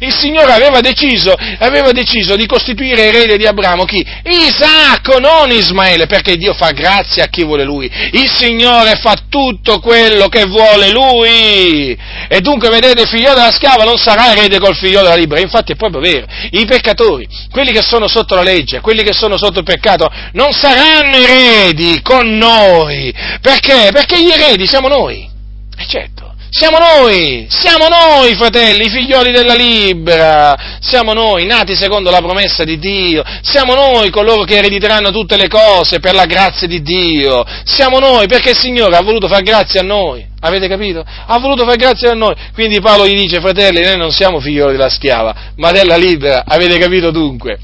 Il 0.00 0.14
Signore 0.14 0.52
aveva 0.52 0.80
deciso, 0.80 1.34
aveva 1.58 1.92
deciso 1.92 2.36
di 2.36 2.46
costituire 2.46 3.08
erede 3.08 3.36
di 3.36 3.46
Abramo 3.46 3.84
chi? 3.84 4.04
Isacco, 4.24 5.18
non 5.18 5.50
Ismaele, 5.50 6.06
perché 6.06 6.36
Dio 6.36 6.54
fa 6.54 6.70
grazia 6.70 7.24
a 7.24 7.26
chi 7.28 7.44
vuole 7.44 7.64
lui. 7.64 7.90
Il 8.12 8.30
Signore 8.30 8.96
fa 8.96 9.14
tutto 9.28 9.80
quello 9.80 10.28
che 10.28 10.44
vuole 10.44 10.90
lui. 10.90 11.96
E 12.28 12.40
dunque, 12.40 12.68
vedete, 12.68 13.06
figlio 13.06 13.34
della 13.34 13.52
schiava 13.52 13.84
non 13.84 13.98
sarà 13.98 14.32
erede 14.32 14.58
col 14.58 14.76
figlio 14.76 15.02
della 15.02 15.16
libera. 15.16 15.40
Infatti 15.40 15.72
è 15.72 15.76
proprio 15.76 16.00
vero. 16.00 16.26
I 16.50 16.64
peccatori, 16.64 17.28
quelli 17.50 17.72
che 17.72 17.82
sono 17.82 18.08
sotto 18.08 18.34
la 18.34 18.42
legge, 18.42 18.80
quelli 18.80 19.02
che 19.02 19.12
sono 19.12 19.36
sotto 19.36 19.58
il 19.58 19.64
peccato, 19.64 20.10
non 20.32 20.52
saranno 20.52 21.16
eredi 21.16 22.00
con 22.02 22.36
noi. 22.36 23.12
Perché? 23.40 23.90
Perché 23.92 24.22
gli 24.22 24.30
eredi 24.30 24.66
siamo 24.66 24.88
noi. 24.88 25.28
E 25.76 25.86
certo, 25.88 26.23
siamo 26.56 26.78
noi, 26.78 27.48
siamo 27.48 27.88
noi, 27.88 28.36
fratelli, 28.36 28.84
i 28.84 28.88
figlioli 28.88 29.32
della 29.32 29.54
libera, 29.54 30.78
siamo 30.78 31.12
noi, 31.12 31.46
nati 31.46 31.74
secondo 31.74 32.12
la 32.12 32.20
promessa 32.20 32.62
di 32.62 32.78
Dio, 32.78 33.24
siamo 33.42 33.74
noi 33.74 34.10
coloro 34.10 34.44
che 34.44 34.58
erediteranno 34.58 35.10
tutte 35.10 35.36
le 35.36 35.48
cose 35.48 35.98
per 35.98 36.14
la 36.14 36.26
grazia 36.26 36.68
di 36.68 36.80
Dio, 36.80 37.44
siamo 37.64 37.98
noi 37.98 38.28
perché 38.28 38.50
il 38.50 38.56
Signore 38.56 38.94
ha 38.94 39.02
voluto 39.02 39.26
far 39.26 39.42
grazia 39.42 39.80
a 39.80 39.84
noi. 39.84 40.24
Avete 40.38 40.68
capito? 40.68 41.04
Ha 41.04 41.38
voluto 41.40 41.64
far 41.64 41.74
grazia 41.74 42.12
a 42.12 42.14
noi. 42.14 42.36
Quindi 42.52 42.80
Paolo 42.80 43.04
gli 43.08 43.20
dice, 43.20 43.40
fratelli, 43.40 43.82
noi 43.82 43.96
non 43.96 44.12
siamo 44.12 44.38
figlioli 44.38 44.72
della 44.72 44.90
schiava, 44.90 45.34
ma 45.56 45.72
della 45.72 45.96
libera. 45.96 46.44
Avete 46.46 46.78
capito 46.78 47.10
dunque? 47.10 47.58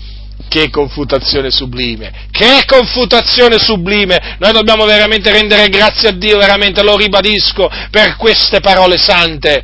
Che 0.50 0.68
confutazione 0.68 1.52
sublime! 1.52 2.26
Che 2.32 2.64
confutazione 2.66 3.56
sublime! 3.60 4.34
Noi 4.40 4.50
dobbiamo 4.50 4.84
veramente 4.84 5.30
rendere 5.30 5.68
grazie 5.68 6.08
a 6.08 6.10
Dio, 6.10 6.38
veramente 6.38 6.82
lo 6.82 6.96
ribadisco, 6.96 7.70
per 7.88 8.16
queste 8.16 8.58
parole 8.58 8.98
sante 8.98 9.62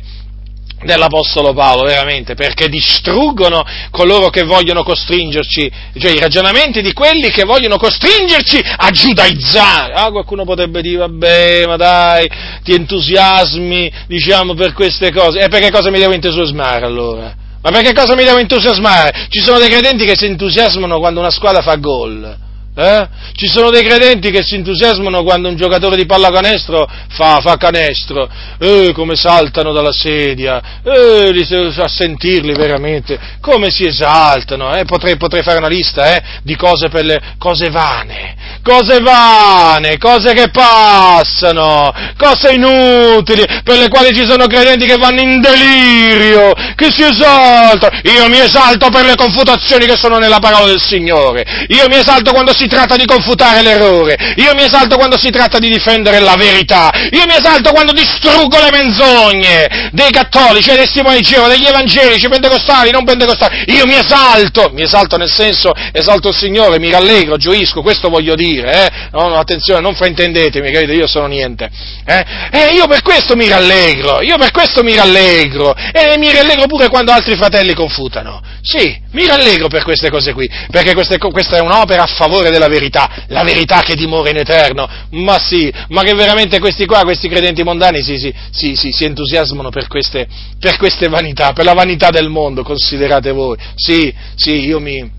dell'Apostolo 0.85 1.51
Paolo, 1.51 1.83
veramente, 1.83 2.35
perché 2.35 2.69
distruggono 2.69 3.65
coloro 3.91 4.29
che 4.29 4.43
vogliono 4.43 4.83
costringerci, 4.83 5.69
cioè 5.99 6.11
i 6.11 6.19
ragionamenti 6.19 6.81
di 6.81 6.93
quelli 6.93 7.31
che 7.31 7.43
vogliono 7.43 7.75
costringerci 7.75 8.57
a 8.77 8.89
giudaizzare. 8.89 9.91
Ah, 9.91 10.09
qualcuno 10.09 10.45
potrebbe 10.45 10.81
dire, 10.81 10.99
vabbè, 10.99 11.65
ma 11.67 11.75
dai, 11.75 12.29
ti 12.63 12.71
entusiasmi, 12.71 13.91
diciamo, 14.07 14.53
per 14.53 14.71
queste 14.71 15.11
cose. 15.11 15.39
E 15.39 15.49
perché 15.49 15.69
cosa 15.69 15.89
mi 15.89 15.99
devo 15.99 16.13
entusiasmare 16.13 16.85
allora? 16.85 17.45
Ma 17.67 17.73
perché 17.73 17.91
cosa 17.91 18.15
mi 18.15 18.23
devo 18.23 18.37
entusiasmare? 18.37 19.27
Ci 19.27 19.41
sono 19.41 19.59
dei 19.59 19.67
credenti 19.67 20.05
che 20.05 20.15
si 20.15 20.25
entusiasmano 20.25 20.99
quando 20.99 21.19
una 21.19 21.29
squadra 21.29 21.61
fa 21.61 21.75
gol. 21.75 22.46
Eh? 22.77 23.07
Ci 23.33 23.47
sono 23.47 23.71
dei 23.71 23.83
credenti 23.83 24.29
che 24.29 24.43
si 24.43 24.53
entusiasmano 24.53 25.23
quando 25.23 25.49
un 25.49 25.55
giocatore 25.55 25.95
di 25.95 26.05
pallacanestro 26.05 26.87
fa, 27.09 27.39
fa 27.41 27.57
canestro, 27.57 28.29
eh, 28.59 28.91
come 28.93 29.15
saltano 29.15 29.73
dalla 29.73 29.91
sedia, 29.91 30.61
eh, 30.83 31.33
a 31.75 31.87
sentirli 31.87 32.53
veramente, 32.53 33.19
come 33.41 33.71
si 33.71 33.87
esaltano, 33.87 34.75
eh? 34.75 34.85
potrei, 34.85 35.17
potrei, 35.17 35.41
fare 35.41 35.57
una 35.57 35.67
lista 35.67 36.15
eh, 36.15 36.21
di 36.43 36.55
cose, 36.55 36.89
per 36.89 37.03
le, 37.03 37.19
cose 37.39 37.71
vane, 37.71 38.35
cose 38.61 38.99
vane, 38.99 39.97
cose 39.97 40.33
che 40.33 40.49
passano, 40.51 41.91
cose 42.15 42.53
inutili, 42.53 43.43
per 43.63 43.79
le 43.79 43.89
quali 43.89 44.15
ci 44.15 44.27
sono 44.27 44.45
credenti 44.45 44.85
che 44.85 44.97
vanno 44.97 45.21
in 45.21 45.41
delirio, 45.41 46.53
che 46.75 46.91
si 46.91 47.01
esaltano, 47.01 47.99
io 48.03 48.29
mi 48.29 48.39
esalto 48.39 48.89
per 48.89 49.05
le 49.05 49.15
confutazioni 49.15 49.87
che 49.87 49.97
sono 49.97 50.19
nella 50.19 50.39
parola 50.39 50.67
del 50.67 50.81
Signore, 50.81 51.65
io 51.69 51.87
mi 51.87 51.97
esalto 51.97 52.31
quando 52.31 52.53
si 52.53 52.66
si 52.67 52.75
tratta 52.75 52.97
di 52.97 53.05
confutare 53.05 53.61
l'errore, 53.61 54.17
io 54.35 54.53
mi 54.53 54.63
esalto 54.63 54.97
quando 54.97 55.17
si 55.17 55.29
tratta 55.29 55.57
di 55.57 55.69
difendere 55.69 56.19
la 56.19 56.35
verità, 56.35 56.91
io 57.11 57.23
mi 57.25 57.33
esalto 57.33 57.71
quando 57.71 57.93
distruggo 57.93 58.59
le 58.59 58.71
menzogne 58.71 59.89
dei 59.93 60.11
cattolici, 60.11 60.69
dei 60.69 60.79
testimoni 60.79 61.17
di 61.17 61.21
Geova, 61.23 61.47
degli 61.47 61.65
evangelici, 61.65 62.27
pentecostali, 62.27 62.91
non 62.91 63.05
pentecostali, 63.05 63.63
io 63.67 63.85
mi 63.85 63.95
esalto, 63.95 64.69
mi 64.73 64.81
esalto 64.81 65.15
nel 65.15 65.31
senso, 65.31 65.71
esalto 65.93 66.29
il 66.29 66.35
Signore, 66.35 66.77
mi 66.77 66.91
rallegro, 66.91 67.37
gioisco, 67.37 67.81
questo 67.81 68.09
voglio 68.09 68.35
dire, 68.35 68.85
eh? 68.85 68.89
no, 69.11 69.29
no, 69.29 69.39
attenzione, 69.39 69.79
non 69.79 69.95
fraintendetemi, 69.95 70.69
capite, 70.69 70.91
io 70.91 71.07
sono 71.07 71.27
niente, 71.27 71.69
eh? 72.05 72.25
E 72.51 72.73
io 72.73 72.87
per 72.87 73.01
questo 73.01 73.35
mi 73.35 73.47
rallegro, 73.47 74.21
io 74.21 74.37
per 74.37 74.51
questo 74.51 74.83
mi 74.83 74.93
rallegro, 74.93 75.73
e 75.73 76.17
mi 76.17 76.33
rallegro 76.33 76.67
pure 76.67 76.89
quando 76.89 77.11
altri 77.13 77.35
fratelli 77.37 77.73
confutano, 77.73 78.41
sì, 78.61 78.99
mi 79.11 79.25
rallegro 79.25 79.69
per 79.69 79.83
queste 79.83 80.09
cose 80.09 80.33
qui, 80.33 80.49
perché 80.69 80.93
queste, 80.93 81.17
questa 81.17 81.57
è 81.57 81.61
un'opera 81.61 82.03
a 82.03 82.07
favore 82.07 82.49
della 82.57 82.67
verità, 82.67 83.25
la 83.27 83.43
verità 83.43 83.81
che 83.81 83.95
dimora 83.95 84.29
in 84.29 84.37
eterno, 84.37 84.87
ma 85.11 85.37
sì, 85.39 85.71
ma 85.89 86.03
che 86.03 86.13
veramente 86.13 86.59
questi 86.59 86.85
qua, 86.85 87.03
questi 87.03 87.29
credenti 87.29 87.63
mondani 87.63 88.01
si, 88.01 88.17
si, 88.17 88.75
si, 88.75 88.91
si 88.91 89.05
entusiasmano 89.05 89.69
per 89.69 89.87
queste, 89.87 90.27
per 90.59 90.77
queste 90.77 91.07
vanità, 91.07 91.53
per 91.53 91.65
la 91.65 91.73
vanità 91.73 92.09
del 92.09 92.29
mondo, 92.29 92.63
considerate 92.63 93.31
voi, 93.31 93.57
sì, 93.75 94.13
sì, 94.35 94.65
io 94.65 94.79
mi, 94.79 95.09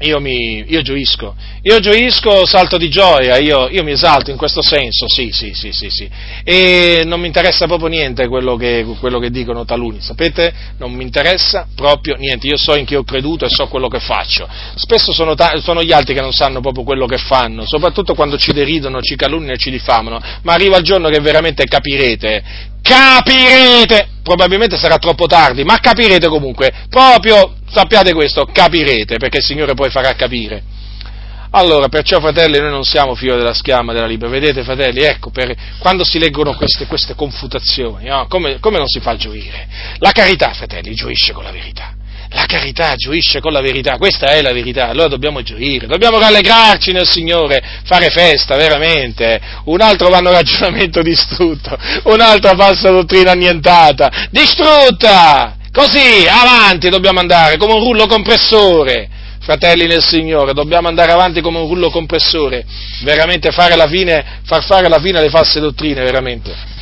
io, 0.00 0.20
mi, 0.20 0.64
io 0.68 0.82
gioisco, 0.82 1.34
io 1.62 1.80
gioisco, 1.80 2.44
salto 2.44 2.76
di 2.76 2.90
gioia, 2.90 3.38
io, 3.38 3.68
io, 3.68 3.82
mi 3.82 3.92
esalto 3.92 4.30
in 4.30 4.36
questo 4.36 4.60
senso, 4.60 5.08
sì, 5.08 5.30
sì, 5.32 5.52
sì, 5.54 5.72
sì, 5.72 5.88
sì, 5.88 6.08
e 6.44 7.02
non 7.06 7.18
mi 7.18 7.26
interessa 7.26 7.66
proprio 7.66 7.88
niente 7.88 8.28
quello 8.28 8.56
che, 8.56 8.84
quello 9.00 9.18
che 9.18 9.30
dicono 9.30 9.64
taluni, 9.64 10.00
sapete? 10.00 10.52
Non 10.76 10.92
mi 10.92 11.02
interessa 11.02 11.66
proprio 11.74 12.16
niente, 12.16 12.46
io 12.46 12.58
so 12.58 12.74
in 12.74 12.84
chi 12.84 12.94
ho 12.94 13.04
creduto 13.04 13.46
e 13.46 13.48
so 13.48 13.68
quello 13.68 13.88
che 13.88 14.00
faccio. 14.00 14.46
Spesso 14.74 15.12
sono, 15.12 15.34
ta- 15.34 15.58
sono 15.62 15.82
gli 15.82 15.92
altri 15.92 16.12
che 16.12 16.20
non 16.20 16.32
sanno 16.32 16.60
proprio 16.60 16.84
quello 16.84 17.06
che 17.06 17.18
fanno, 17.18 17.64
soprattutto 17.66 18.14
quando 18.14 18.36
ci 18.36 18.52
deridono, 18.52 19.00
ci 19.00 19.16
calunniano 19.16 19.54
e 19.54 19.58
ci 19.58 19.70
diffamano, 19.70 20.20
ma 20.42 20.52
arriva 20.52 20.76
il 20.76 20.84
giorno 20.84 21.08
che 21.08 21.20
veramente 21.20 21.64
capirete, 21.64 22.44
capirete, 22.82 24.08
probabilmente 24.26 24.76
sarà 24.76 24.98
troppo 24.98 25.26
tardi, 25.26 25.62
ma 25.62 25.78
capirete 25.78 26.26
comunque, 26.26 26.72
proprio 26.90 27.54
sappiate 27.70 28.12
questo, 28.12 28.44
capirete, 28.44 29.18
perché 29.18 29.38
il 29.38 29.44
Signore 29.44 29.74
poi 29.74 29.88
farà 29.88 30.12
capire. 30.14 30.74
Allora, 31.50 31.88
perciò 31.88 32.18
fratelli, 32.18 32.58
noi 32.58 32.70
non 32.70 32.82
siamo 32.82 33.14
figli 33.14 33.30
della 33.30 33.54
schiama 33.54 33.92
della 33.92 34.06
libera, 34.06 34.28
vedete 34.28 34.64
fratelli, 34.64 35.02
ecco, 35.02 35.30
per, 35.30 35.54
quando 35.78 36.02
si 36.02 36.18
leggono 36.18 36.54
queste, 36.54 36.86
queste 36.86 37.14
confutazioni, 37.14 38.08
no? 38.08 38.26
come, 38.28 38.58
come 38.58 38.78
non 38.78 38.88
si 38.88 38.98
fa 38.98 39.12
a 39.12 39.16
gioire? 39.16 39.68
La 39.98 40.10
carità, 40.10 40.52
fratelli, 40.52 40.92
gioisce 40.92 41.32
con 41.32 41.44
la 41.44 41.52
verità. 41.52 41.95
La 42.30 42.46
carità 42.46 42.94
gioisce 42.96 43.40
con 43.40 43.52
la 43.52 43.60
verità, 43.60 43.96
questa 43.98 44.32
è 44.32 44.42
la 44.42 44.52
verità, 44.52 44.88
allora 44.88 45.08
dobbiamo 45.08 45.42
gioire, 45.42 45.86
dobbiamo 45.86 46.18
rallegrarci 46.18 46.92
nel 46.92 47.06
Signore, 47.08 47.62
fare 47.84 48.10
festa, 48.10 48.56
veramente. 48.56 49.40
Un 49.64 49.80
altro 49.80 50.08
vanno 50.08 50.30
ragionamento 50.30 51.02
distrutto, 51.02 51.76
un'altra 52.04 52.54
falsa 52.56 52.90
dottrina 52.90 53.32
annientata, 53.32 54.28
distrutta! 54.30 55.56
Così, 55.72 56.26
avanti 56.26 56.88
dobbiamo 56.88 57.20
andare, 57.20 57.58
come 57.58 57.74
un 57.74 57.80
rullo 57.80 58.06
compressore. 58.06 59.10
Fratelli 59.40 59.86
nel 59.86 60.02
Signore, 60.02 60.54
dobbiamo 60.54 60.88
andare 60.88 61.12
avanti 61.12 61.40
come 61.40 61.58
un 61.58 61.68
rullo 61.68 61.90
compressore, 61.90 62.64
veramente 63.02 63.52
fare 63.52 63.76
fine, 63.86 64.40
far 64.44 64.64
fare 64.64 64.88
la 64.88 64.98
fine 64.98 65.18
alle 65.18 65.28
false 65.28 65.60
dottrine, 65.60 66.02
veramente 66.02 66.74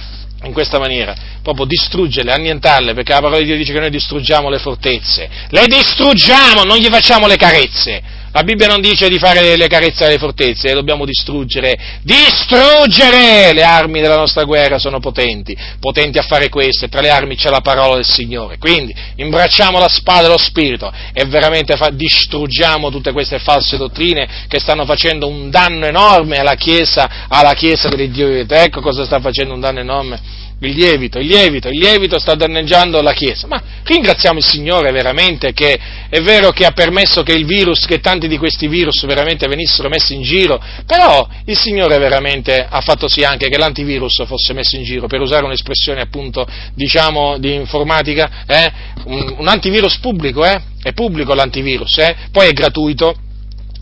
in 0.45 0.53
questa 0.53 0.79
maniera, 0.79 1.15
proprio 1.43 1.67
distruggerle, 1.67 2.33
annientarle, 2.33 2.95
perché 2.95 3.13
la 3.13 3.21
parola 3.21 3.39
di 3.39 3.45
Dio 3.45 3.57
dice 3.57 3.73
che 3.73 3.81
noi 3.81 3.91
distruggiamo 3.91 4.49
le 4.49 4.59
fortezze, 4.59 5.29
le 5.49 5.67
distruggiamo, 5.67 6.65
non 6.65 6.79
gli 6.79 6.89
facciamo 6.89 7.27
le 7.27 7.37
carezze. 7.37 8.23
La 8.35 8.43
Bibbia 8.43 8.67
non 8.67 8.81
dice 8.81 9.09
di 9.09 9.17
fare 9.17 9.57
le 9.57 9.69
carezze 9.69 10.07
alle 10.07 10.19
fortezze, 10.19 10.67
le 10.67 10.75
dobbiamo 10.75 11.05
distruggere, 11.05 12.01
distruggere! 12.03 13.53
Le 13.53 13.63
armi 13.63 14.01
della 14.01 14.17
nostra 14.17 14.43
guerra 14.43 14.81
sono 14.81 14.99
potenti, 14.99 15.57
potenti 15.79 16.19
a 16.19 16.23
fare 16.23 16.49
questo, 16.49 16.85
e 16.85 16.89
tra 16.89 17.01
le 17.01 17.11
armi 17.11 17.37
c'è 17.37 17.49
la 17.49 17.61
parola 17.61 17.95
del 17.95 18.05
Signore. 18.05 18.59
Quindi 18.59 18.93
imbracciamo 19.15 19.79
la 19.79 19.87
spada 19.87 20.23
dello 20.23 20.37
Spirito 20.37 20.93
e 21.13 21.25
veramente 21.27 21.77
fa, 21.77 21.91
distruggiamo 21.91 22.91
tutte 22.91 23.13
queste 23.13 23.39
false 23.39 23.77
dottrine 23.77 24.29
che 24.49 24.59
stanno 24.59 24.85
facendo 24.85 25.29
un 25.29 25.49
danno 25.49 25.87
enorme 25.87 26.39
alla 26.39 26.57
Chiesa, 26.57 27.27
alla 27.29 27.53
Chiesa 27.53 27.89
dell'Iddio. 27.89 28.45
Ecco 28.49 28.81
cosa 28.81 29.05
sta 29.05 29.21
facendo 29.21 29.55
un 29.55 29.61
danno 29.61 29.79
enorme 29.79 30.43
il 30.61 30.75
lievito, 30.75 31.19
il 31.19 31.27
lievito, 31.27 31.69
il 31.69 31.79
lievito 31.79 32.19
sta 32.19 32.35
danneggiando 32.35 33.01
la 33.03 33.13
Chiesa. 33.13 33.47
Ma 33.47 33.63
ringraziamo 33.85 34.39
il 34.39 34.45
Signore 34.45 34.91
veramente 34.93 35.53
che 35.53 35.79
è 36.09 36.21
vero 36.21 36.51
che 36.51 36.65
ha 36.65 36.73
permesso 36.73 37.23
che 37.23 37.33
il 37.33 37.45
virus, 37.45 37.87
che 37.87 38.01
tanti 38.01 38.29
di 38.29 38.39
questi 38.39 38.69
virus 38.69 39.05
veramente 39.07 39.47
venissero 39.47 39.89
messi 39.89 40.15
in 40.15 40.23
giro, 40.23 40.63
però 40.87 41.27
il 41.47 41.57
Signore 41.57 41.99
veramente 41.99 42.67
ha 42.69 42.81
fatto 42.81 43.09
sì 43.09 43.23
anche 43.25 43.49
che 43.49 43.59
l'antivirus 43.59 44.25
fosse 44.27 44.53
messo 44.53 44.77
in 44.77 44.85
giro, 44.85 45.07
per 45.07 45.21
usare 45.21 45.45
un'espressione 45.45 46.01
appunto, 46.01 46.47
diciamo, 46.75 47.39
di 47.39 47.55
informatica, 47.55 48.45
eh? 48.47 48.73
un, 49.05 49.35
un, 49.39 49.49
antivirus 49.49 49.99
pubblico, 49.99 50.45
eh? 50.45 50.61
È 50.83 50.93
pubblico 50.93 51.35
l'antivirus, 51.35 51.99
eh? 51.99 52.17
Poi 52.31 52.49
è 52.49 52.53
gratuito, 52.53 53.17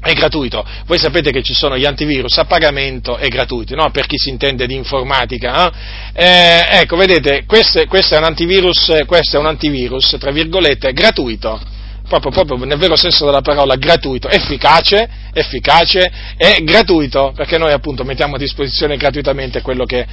è 0.02 0.12
gratuito. 0.14 0.64
Voi 0.86 0.98
sapete 0.98 1.30
che 1.30 1.42
ci 1.42 1.54
sono 1.54 1.78
gli 1.78 1.84
antivirus 1.84 2.36
a 2.38 2.44
pagamento 2.44 3.18
e 3.18 3.28
gratuiti, 3.28 3.74
no? 3.76 3.90
Per 3.90 4.06
chi 4.06 4.18
si 4.18 4.30
intende 4.30 4.66
di 4.66 4.74
informatica. 4.74 5.72
Eh? 6.12 6.24
Eh, 6.24 6.66
ecco, 6.80 6.96
vedete, 6.96 7.44
questo, 7.46 7.84
questo, 7.86 8.16
è 8.16 8.18
un 8.18 8.24
antivirus, 8.24 9.04
questo 9.06 9.36
è 9.36 9.38
un 9.38 9.46
antivirus, 9.46 10.16
tra 10.18 10.32
virgolette, 10.32 10.92
gratuito. 10.92 11.60
Proprio, 12.08 12.32
proprio, 12.32 12.64
nel 12.64 12.78
vero 12.78 12.96
senso 12.96 13.24
della 13.24 13.40
parola, 13.42 13.76
gratuito, 13.76 14.28
efficace, 14.28 15.08
efficace 15.32 16.10
e 16.36 16.62
gratuito, 16.64 17.32
perché 17.34 17.56
noi 17.56 17.72
appunto 17.72 18.02
mettiamo 18.04 18.34
a 18.34 18.38
disposizione 18.38 18.96
gratuitamente 18.96 19.62
quello 19.62 19.84
che, 19.84 20.04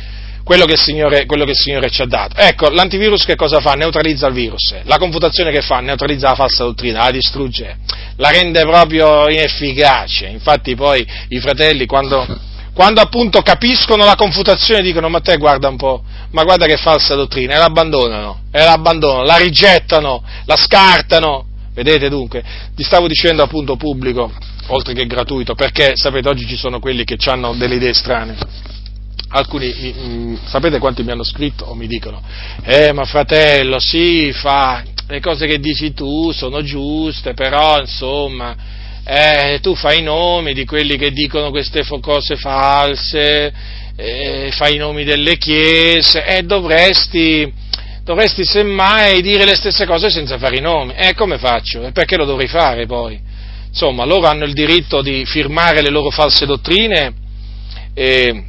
quello 0.50 0.66
che, 0.66 0.78
Signore, 0.78 1.28
quello 1.28 1.46
che 1.46 1.52
il 1.52 1.58
Signore 1.58 1.92
ci 1.92 2.02
ha 2.02 2.08
dato. 2.08 2.36
Ecco, 2.36 2.72
l'antivirus 2.72 3.24
che 3.24 3.36
cosa 3.36 3.60
fa? 3.60 3.74
Neutralizza 3.74 4.26
il 4.26 4.34
virus. 4.34 4.74
La 4.86 4.98
confutazione 4.98 5.52
che 5.52 5.62
fa? 5.62 5.80
Neutralizza 5.80 6.30
la 6.30 6.34
falsa 6.34 6.64
dottrina, 6.64 7.04
la 7.04 7.12
distrugge, 7.12 7.78
la 8.16 8.32
rende 8.32 8.62
proprio 8.62 9.30
inefficace. 9.30 10.26
Infatti 10.26 10.74
poi 10.74 11.06
i 11.28 11.40
fratelli 11.40 11.86
quando, 11.86 12.26
quando 12.74 13.00
appunto 13.00 13.44
capiscono 13.44 14.06
la 14.06 14.16
confutazione 14.16 14.82
dicono 14.82 15.08
ma 15.08 15.20
te 15.20 15.38
guarda 15.38 15.68
un 15.68 15.78
po', 15.78 16.04
ma 16.32 16.44
guarda 16.44 16.66
che 16.66 16.78
falsa 16.78 17.14
dottrina, 17.14 17.54
e 17.54 17.58
l'abbandonano, 17.60 18.46
e 18.52 18.64
l'abbandonano, 18.64 19.26
la 19.26 19.38
rigettano, 19.38 20.24
la 20.46 20.58
scartano. 20.58 21.46
Vedete 21.76 22.10
dunque, 22.10 22.44
ti 22.76 22.82
stavo 22.82 23.06
dicendo 23.06 23.44
appunto 23.44 23.76
pubblico, 23.76 24.34
oltre 24.70 24.96
che 24.96 25.06
gratuito, 25.06 25.54
perché 25.54 25.92
sapete 25.94 26.28
oggi 26.28 26.48
ci 26.48 26.58
sono 26.58 26.80
quelli 26.80 27.04
che 27.04 27.18
hanno 27.28 27.54
delle 27.54 27.76
idee 27.76 27.94
strane 27.94 28.78
alcuni, 29.30 29.68
mh, 29.68 30.08
mm, 30.08 30.36
sapete 30.46 30.80
quanti 30.80 31.04
mi 31.04 31.12
hanno 31.12 31.24
scritto 31.24 31.66
o 31.66 31.76
mi 31.76 31.88
dicono, 31.88 32.22
eh 32.64 32.92
ma 32.94 33.06
fratello, 33.06 33.80
sì, 33.80 34.32
fa, 34.34 34.84
le 35.08 35.20
cose 35.20 35.46
che 35.46 35.60
dici 35.60 35.94
tu 35.94 36.32
sono 36.32 36.62
giuste, 36.62 37.34
però 37.34 37.80
insomma, 37.80 38.56
eh, 39.04 39.60
tu 39.62 39.76
fai 39.76 40.00
i 40.00 40.04
nomi 40.04 40.54
di 40.54 40.66
quelli 40.66 40.98
che 40.98 41.12
dicono 41.12 41.50
queste 41.50 41.84
cose 42.02 42.36
false, 42.36 43.54
eh, 43.96 44.50
fai 44.52 44.76
i 44.76 44.78
nomi 44.78 45.04
delle 45.04 45.38
chiese 45.38 46.24
e 46.24 46.44
dovresti, 46.44 47.52
dovresti 48.04 48.46
semmai 48.46 49.22
dire 49.22 49.46
le 49.46 49.56
stesse 49.56 49.86
cose 49.86 50.10
senza 50.10 50.38
fare 50.38 50.58
i 50.58 50.62
nomi. 50.62 50.94
E 50.94 51.10
eh, 51.10 51.14
come 51.14 51.38
faccio? 51.38 51.86
E 51.86 51.92
perché 51.92 52.18
lo 52.18 52.26
dovrei 52.26 52.48
fare 52.48 52.86
poi? 52.86 53.20
Insomma, 53.68 54.06
loro 54.06 54.28
hanno 54.28 54.46
il 54.46 54.54
diritto 54.54 55.02
di 55.02 55.26
firmare 55.26 55.82
le 55.82 55.90
loro 55.90 56.10
false 56.10 56.46
dottrine. 56.46 57.14
E, 57.94 58.44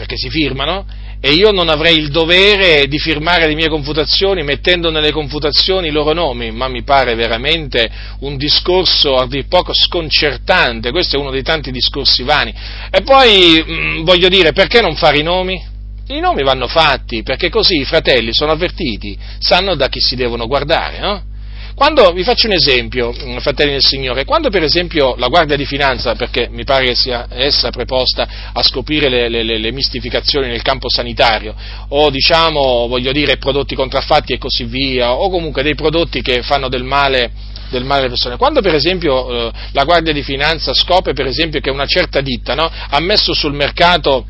perché 0.00 0.16
si 0.16 0.30
firmano, 0.30 0.86
e 1.20 1.32
io 1.32 1.50
non 1.50 1.68
avrei 1.68 1.98
il 1.98 2.08
dovere 2.08 2.86
di 2.86 2.98
firmare 2.98 3.46
le 3.46 3.54
mie 3.54 3.68
confutazioni 3.68 4.42
mettendo 4.42 4.90
nelle 4.90 5.12
confutazioni 5.12 5.88
i 5.88 5.90
loro 5.90 6.14
nomi, 6.14 6.50
ma 6.52 6.68
mi 6.68 6.82
pare 6.84 7.14
veramente 7.14 7.86
un 8.20 8.38
discorso 8.38 9.16
a 9.16 9.26
dir 9.26 9.46
poco 9.46 9.74
sconcertante, 9.74 10.90
questo 10.90 11.16
è 11.16 11.18
uno 11.18 11.30
dei 11.30 11.42
tanti 11.42 11.70
discorsi 11.70 12.22
vani. 12.22 12.50
E 12.90 13.02
poi 13.02 13.62
mh, 13.62 13.72
mm, 13.72 14.04
voglio 14.04 14.28
dire, 14.28 14.52
perché 14.52 14.80
non 14.80 14.96
fare 14.96 15.18
i 15.18 15.22
nomi? 15.22 15.62
I 16.06 16.18
nomi 16.18 16.42
vanno 16.44 16.66
fatti, 16.66 17.22
perché 17.22 17.50
così 17.50 17.78
i 17.78 17.84
fratelli 17.84 18.32
sono 18.32 18.52
avvertiti, 18.52 19.18
sanno 19.38 19.74
da 19.74 19.88
chi 19.88 20.00
si 20.00 20.16
devono 20.16 20.46
guardare, 20.46 20.98
no? 20.98 21.22
Quando, 21.80 22.12
vi 22.12 22.24
faccio 22.24 22.46
un 22.46 22.52
esempio, 22.52 23.10
mm, 23.10 23.38
fratelli 23.38 23.70
del 23.70 23.82
Signore, 23.82 24.26
quando 24.26 24.50
per 24.50 24.62
esempio 24.62 25.14
la 25.16 25.28
Guardia 25.28 25.56
di 25.56 25.64
Finanza, 25.64 26.14
perché 26.14 26.46
mi 26.50 26.62
pare 26.62 26.84
che 26.84 26.94
sia 26.94 27.26
essa 27.30 27.70
preposta 27.70 28.28
a 28.52 28.62
scoprire 28.62 29.08
le, 29.08 29.30
le, 29.30 29.42
le 29.42 29.72
mistificazioni 29.72 30.48
nel 30.48 30.60
campo 30.60 30.90
sanitario, 30.90 31.54
o 31.88 32.10
diciamo, 32.10 32.86
voglio 32.86 33.12
dire, 33.12 33.38
prodotti 33.38 33.74
contraffatti 33.74 34.34
e 34.34 34.36
così 34.36 34.64
via, 34.64 35.14
o 35.14 35.30
comunque 35.30 35.62
dei 35.62 35.74
prodotti 35.74 36.20
che 36.20 36.42
fanno 36.42 36.68
del 36.68 36.84
male 36.84 37.32
del 37.70 37.84
male 37.84 38.00
alle 38.00 38.08
persone. 38.10 38.36
Quando 38.36 38.60
per 38.60 38.74
esempio 38.74 39.46
eh, 39.48 39.52
la 39.72 39.84
Guardia 39.84 40.12
di 40.12 40.22
Finanza 40.22 40.74
scopre 40.74 41.14
per 41.14 41.26
esempio 41.26 41.60
che 41.60 41.70
una 41.70 41.86
certa 41.86 42.20
ditta 42.20 42.54
no, 42.54 42.68
ha 42.68 43.00
messo 43.00 43.32
sul 43.32 43.54
mercato 43.54 44.26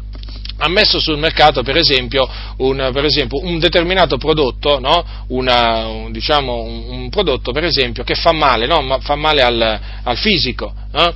ha 0.63 0.69
messo 0.69 1.01
sul 1.01 1.19
mercato 1.19 1.63
per 1.63 1.77
esempio 1.77 2.29
un, 2.59 2.91
per 2.93 3.05
esempio, 3.05 3.41
un 3.43 3.59
determinato 3.59 4.19
prodotto, 4.19 4.79
no? 4.79 5.05
Una, 5.29 5.87
un, 5.87 6.13
diciamo, 6.13 6.61
un, 6.61 6.85
un, 6.89 7.09
prodotto 7.09 7.53
per 7.53 7.65
esempio 7.65 8.05
che 8.05 8.15
fa 8.15 8.33
male, 8.33 8.67
no? 8.67 8.99
fa 9.01 9.15
male 9.15 9.43
al, 9.43 9.81
al 10.03 10.17
fisico, 10.19 10.73
no? 10.93 11.15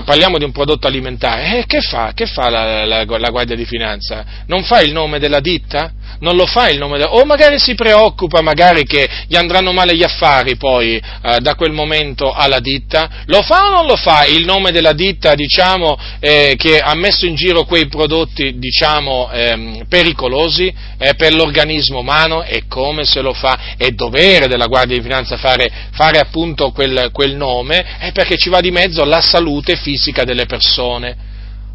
Parliamo 0.00 0.38
di 0.38 0.44
un 0.44 0.52
prodotto 0.52 0.86
alimentare, 0.86 1.58
eh, 1.58 1.66
che 1.66 1.80
fa? 1.80 2.12
Che 2.14 2.26
fa 2.26 2.48
la, 2.48 2.84
la, 2.86 3.04
la, 3.04 3.30
Guardia 3.30 3.54
di 3.54 3.66
Finanza? 3.66 4.24
Non 4.46 4.62
fa 4.64 4.80
il 4.80 4.92
nome 4.92 5.18
della 5.18 5.40
ditta? 5.40 5.92
Non 6.20 6.36
lo 6.36 6.46
fa 6.46 6.68
il 6.68 6.78
nome 6.78 6.98
della... 6.98 7.12
O 7.12 7.24
magari 7.24 7.58
si 7.58 7.74
preoccupa 7.74 8.40
magari 8.40 8.84
che 8.84 9.08
gli 9.26 9.36
andranno 9.36 9.72
male 9.72 9.94
gli 9.94 10.02
affari 10.02 10.56
poi 10.56 10.96
eh, 10.96 11.40
da 11.40 11.54
quel 11.54 11.72
momento 11.72 12.32
alla 12.32 12.60
ditta? 12.60 13.24
Lo 13.26 13.42
fa 13.42 13.66
o 13.66 13.70
non 13.70 13.86
lo 13.86 13.96
fa 13.96 14.24
il 14.24 14.44
nome 14.44 14.70
della 14.70 14.92
ditta, 14.92 15.34
diciamo, 15.34 15.98
eh, 16.20 16.54
che 16.56 16.78
ha 16.78 16.94
messo 16.94 17.26
in 17.26 17.34
giro 17.34 17.64
quei 17.64 17.86
prodotti, 17.88 18.58
diciamo, 18.58 19.30
ehm, 19.32 19.86
pericolosi 19.88 20.72
per 21.16 21.34
l'organismo 21.34 21.98
umano? 21.98 22.44
E 22.44 22.64
come 22.68 23.04
se 23.04 23.20
lo 23.20 23.32
fa? 23.32 23.74
È 23.76 23.90
dovere 23.90 24.46
della 24.46 24.66
Guardia 24.66 24.96
di 24.96 25.02
Finanza 25.02 25.36
fare, 25.36 25.70
fare 25.92 26.18
appunto 26.18 26.70
quel, 26.70 27.10
quel 27.12 27.34
nome, 27.34 27.84
perché 28.12 28.36
ci 28.36 28.48
va 28.48 28.60
di 28.60 28.70
mezzo 28.70 29.04
la 29.04 29.20
salute 29.20 29.76
fisica 29.82 30.24
delle 30.24 30.46
persone. 30.46 31.30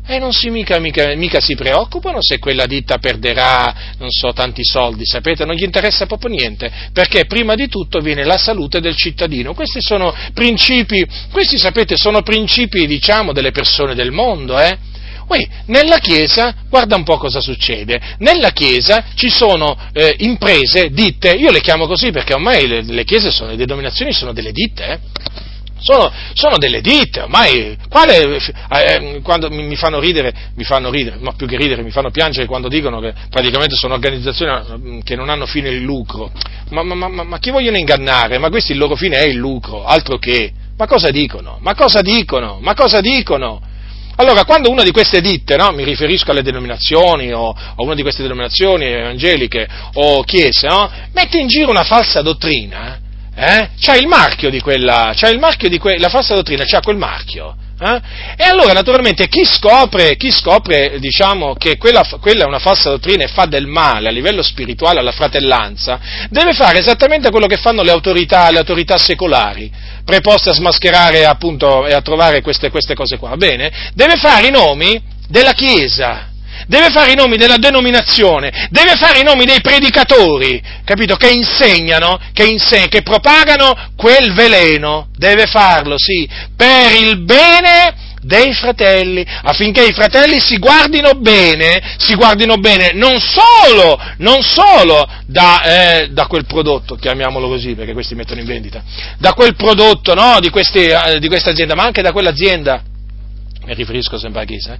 E 0.09 0.19
non 0.19 0.31
si 0.31 0.49
mica, 0.49 0.79
mica, 0.79 1.13
mica, 1.15 1.41
si 1.41 1.53
preoccupano 1.53 2.19
se 2.21 2.39
quella 2.39 2.65
ditta 2.65 2.97
perderà, 2.97 3.75
non 3.97 4.09
so, 4.09 4.31
tanti 4.31 4.63
soldi, 4.63 5.05
sapete, 5.05 5.43
non 5.43 5.53
gli 5.53 5.65
interessa 5.65 6.05
proprio 6.05 6.29
niente, 6.29 6.71
perché 6.93 7.25
prima 7.25 7.55
di 7.55 7.67
tutto 7.67 7.99
viene 7.99 8.23
la 8.23 8.37
salute 8.37 8.79
del 8.79 8.95
cittadino. 8.95 9.53
Questi 9.53 9.81
sono 9.81 10.15
principi, 10.33 11.05
questi 11.29 11.57
sapete, 11.57 11.97
sono 11.97 12.21
principi, 12.21 12.87
diciamo, 12.87 13.33
delle 13.33 13.51
persone 13.51 13.95
del 13.95 14.11
mondo, 14.11 14.57
eh? 14.57 14.77
Poi, 15.27 15.45
nella 15.65 15.97
Chiesa, 15.97 16.55
guarda 16.69 16.95
un 16.95 17.03
po' 17.03 17.17
cosa 17.17 17.41
succede, 17.41 17.99
nella 18.19 18.51
Chiesa 18.51 19.07
ci 19.13 19.29
sono 19.29 19.77
eh, 19.91 20.15
imprese, 20.19 20.89
ditte, 20.89 21.33
io 21.33 21.51
le 21.51 21.59
chiamo 21.59 21.85
così 21.85 22.11
perché 22.11 22.33
ormai 22.33 22.65
le, 22.65 22.81
le 22.81 23.03
Chiese 23.03 23.29
sono, 23.29 23.49
le 23.49 23.57
denominazioni 23.57 24.13
sono 24.13 24.31
delle 24.31 24.53
ditte, 24.53 24.85
eh? 24.85 24.99
Sono, 25.79 26.11
sono, 26.33 26.57
delle 26.57 26.81
ditte, 26.81 27.21
ormai 27.21 27.77
quale, 27.89 28.39
eh, 28.69 29.19
quando 29.21 29.49
mi, 29.49 29.63
mi, 29.63 29.75
fanno 29.75 29.99
ridere, 29.99 30.33
mi 30.55 30.63
fanno 30.63 30.89
ridere, 30.89 31.17
ma 31.19 31.33
più 31.33 31.47
che 31.47 31.57
ridere 31.57 31.83
mi 31.83 31.91
fanno 31.91 32.11
piangere 32.11 32.45
quando 32.45 32.67
dicono 32.67 32.99
che 32.99 33.13
praticamente 33.29 33.75
sono 33.75 33.93
organizzazioni 33.93 34.51
mm, 34.77 34.99
che 35.01 35.15
non 35.15 35.29
hanno 35.29 35.45
fine 35.45 35.69
il 35.69 35.81
lucro, 35.81 36.31
ma, 36.69 36.83
ma, 36.83 36.95
ma, 36.95 37.23
ma 37.23 37.39
chi 37.39 37.51
vogliono 37.51 37.77
ingannare? 37.77 38.37
Ma 38.37 38.49
questo 38.49 38.71
il 38.71 38.77
loro 38.77 38.95
fine 38.95 39.17
è 39.17 39.27
il 39.27 39.37
lucro, 39.37 39.85
altro 39.85 40.17
che, 40.17 40.51
ma 40.77 40.85
cosa 40.87 41.09
dicono? 41.09 41.57
Ma 41.61 41.73
cosa 41.75 42.01
dicono? 42.01 42.59
Ma 42.61 42.73
cosa 42.73 43.01
dicono? 43.01 43.61
Allora, 44.19 44.45
quando 44.45 44.71
una 44.71 44.81
di 44.81 44.89
queste 44.91 45.21
ditte, 45.21 45.55
no, 45.57 45.71
mi 45.71 45.83
riferisco 45.83 46.31
alle 46.31 46.41
denominazioni 46.41 47.31
o 47.31 47.49
a 47.49 47.75
una 47.77 47.93
di 47.93 48.01
queste 48.01 48.23
denominazioni 48.23 48.85
evangeliche 48.85 49.67
o 49.93 50.23
chiese, 50.23 50.67
no, 50.67 50.89
mette 51.13 51.37
in 51.37 51.47
giro 51.47 51.69
una 51.69 51.83
falsa 51.83 52.23
dottrina, 52.23 52.99
eh? 53.39 53.69
C'ha 53.79 53.95
il 53.95 54.07
marchio 54.07 54.49
di 54.49 54.59
quella, 54.59 55.13
c'ha 55.15 55.29
il 55.29 55.37
marchio 55.37 55.69
di 55.69 55.77
quella, 55.77 55.99
la 55.99 56.09
falsa 56.09 56.33
dottrina 56.33 56.63
c'ha 56.65 56.79
quel 56.81 56.97
marchio. 56.97 57.55
Eh? 57.79 58.01
E 58.37 58.43
allora 58.43 58.73
naturalmente 58.73 59.27
chi 59.27 59.45
scopre, 59.45 60.17
chi 60.17 60.31
scopre 60.31 60.97
diciamo, 60.97 61.53
che 61.53 61.77
quella, 61.77 62.03
quella, 62.19 62.45
è 62.45 62.47
una 62.47 62.57
falsa 62.57 62.89
dottrina 62.89 63.23
e 63.23 63.27
fa 63.27 63.45
del 63.45 63.67
male 63.67 64.07
a 64.07 64.11
livello 64.11 64.41
spirituale 64.41 64.99
alla 64.99 65.11
fratellanza, 65.11 65.99
deve 66.31 66.53
fare 66.53 66.79
esattamente 66.79 67.29
quello 67.29 67.45
che 67.45 67.57
fanno 67.57 67.83
le 67.83 67.91
autorità, 67.91 68.49
le 68.49 68.57
autorità 68.57 68.97
secolari, 68.97 69.71
preposte 70.03 70.49
a 70.49 70.53
smascherare 70.53 71.25
appunto 71.25 71.85
e 71.85 71.93
a 71.93 72.01
trovare 72.01 72.41
queste, 72.41 72.71
queste 72.71 72.95
cose 72.95 73.17
qua. 73.17 73.37
Bene? 73.37 73.91
Deve 73.93 74.15
fare 74.17 74.47
i 74.47 74.51
nomi 74.51 74.99
della 75.27 75.53
Chiesa, 75.53 76.29
deve 76.67 76.89
fare 76.89 77.11
i 77.11 77.15
nomi 77.15 77.37
della 77.37 77.57
denominazione, 77.57 78.67
deve 78.69 78.95
fare 78.95 79.19
i 79.19 79.23
nomi 79.23 79.45
dei 79.45 79.61
predicatori, 79.61 80.61
capito? 80.83 81.15
Che 81.15 81.29
insegnano, 81.29 82.19
che, 82.33 82.45
inseg- 82.45 82.89
che 82.89 83.01
propagano 83.01 83.91
quel 83.95 84.33
veleno, 84.33 85.09
deve 85.15 85.45
farlo, 85.45 85.95
sì, 85.97 86.27
per 86.55 86.93
il 86.93 87.23
bene 87.23 88.05
dei 88.21 88.53
fratelli, 88.53 89.25
affinché 89.43 89.85
i 89.85 89.93
fratelli 89.93 90.39
si 90.39 90.57
guardino 90.57 91.11
bene, 91.13 91.95
si 91.97 92.13
guardino 92.15 92.57
bene 92.57 92.91
non 92.93 93.19
solo, 93.19 93.97
non 94.17 94.41
solo 94.41 95.07
da, 95.25 95.61
eh, 96.01 96.09
da, 96.09 96.27
quel 96.27 96.45
prodotto, 96.45 96.95
chiamiamolo 96.95 97.47
così 97.47 97.73
perché 97.75 97.93
questi 97.93 98.15
mettono 98.15 98.41
in 98.41 98.45
vendita, 98.45 98.83
da 99.17 99.33
quel 99.33 99.55
prodotto 99.55 100.13
no, 100.13 100.39
di, 100.39 100.47
eh, 100.47 101.27
questa 101.27 101.51
azienda, 101.51 101.75
ma 101.75 101.83
anche 101.83 102.01
da 102.01 102.11
quell'azienda, 102.11 102.81
mi 103.65 103.73
riferisco 103.73 104.17
sempre 104.17 104.41
a 104.41 104.45
Chiesa, 104.45 104.73
eh? 104.73 104.79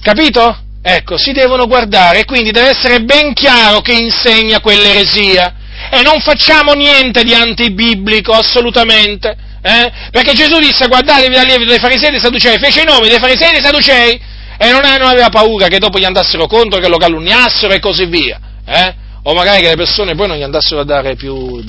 capito? 0.00 0.68
Ecco, 0.82 1.18
si 1.18 1.32
devono 1.32 1.66
guardare, 1.66 2.24
quindi 2.24 2.50
deve 2.52 2.70
essere 2.70 3.00
ben 3.02 3.34
chiaro 3.34 3.80
che 3.80 3.92
insegna 3.92 4.60
quell'eresia. 4.60 5.54
E 5.90 6.02
non 6.02 6.20
facciamo 6.20 6.72
niente 6.72 7.22
di 7.22 7.34
antibiblico, 7.34 8.32
assolutamente. 8.32 9.36
Eh? 9.62 9.92
Perché 10.10 10.32
Gesù 10.32 10.58
disse 10.58 10.86
guardatevi 10.86 11.34
dal 11.34 11.44
lievito 11.44 11.70
dei 11.70 11.78
farisei 11.78 12.08
e 12.08 12.10
dei 12.12 12.20
sadducei, 12.20 12.58
fece 12.58 12.80
i 12.80 12.84
nomi 12.84 13.08
dei 13.08 13.18
farisei 13.18 13.48
e 13.48 13.52
dei 13.52 13.60
sadducei 13.60 14.20
e 14.56 14.70
non, 14.70 14.80
non, 14.80 15.08
aveva 15.08 15.28
paura 15.28 15.68
che 15.68 15.78
dopo 15.78 15.98
gli 15.98 16.04
andassero 16.04 16.46
contro, 16.46 16.80
che 16.80 16.88
lo 16.88 16.96
calunniassero 16.96 17.72
e 17.72 17.78
così 17.78 18.06
via. 18.06 18.40
Eh? 18.66 18.94
O 19.24 19.34
magari 19.34 19.62
che 19.62 19.68
le 19.68 19.76
persone 19.76 20.14
poi 20.14 20.28
non 20.28 20.36
gli 20.36 20.42
andassero 20.42 20.80
a 20.80 20.84
dare 20.84 21.14
più, 21.14 21.62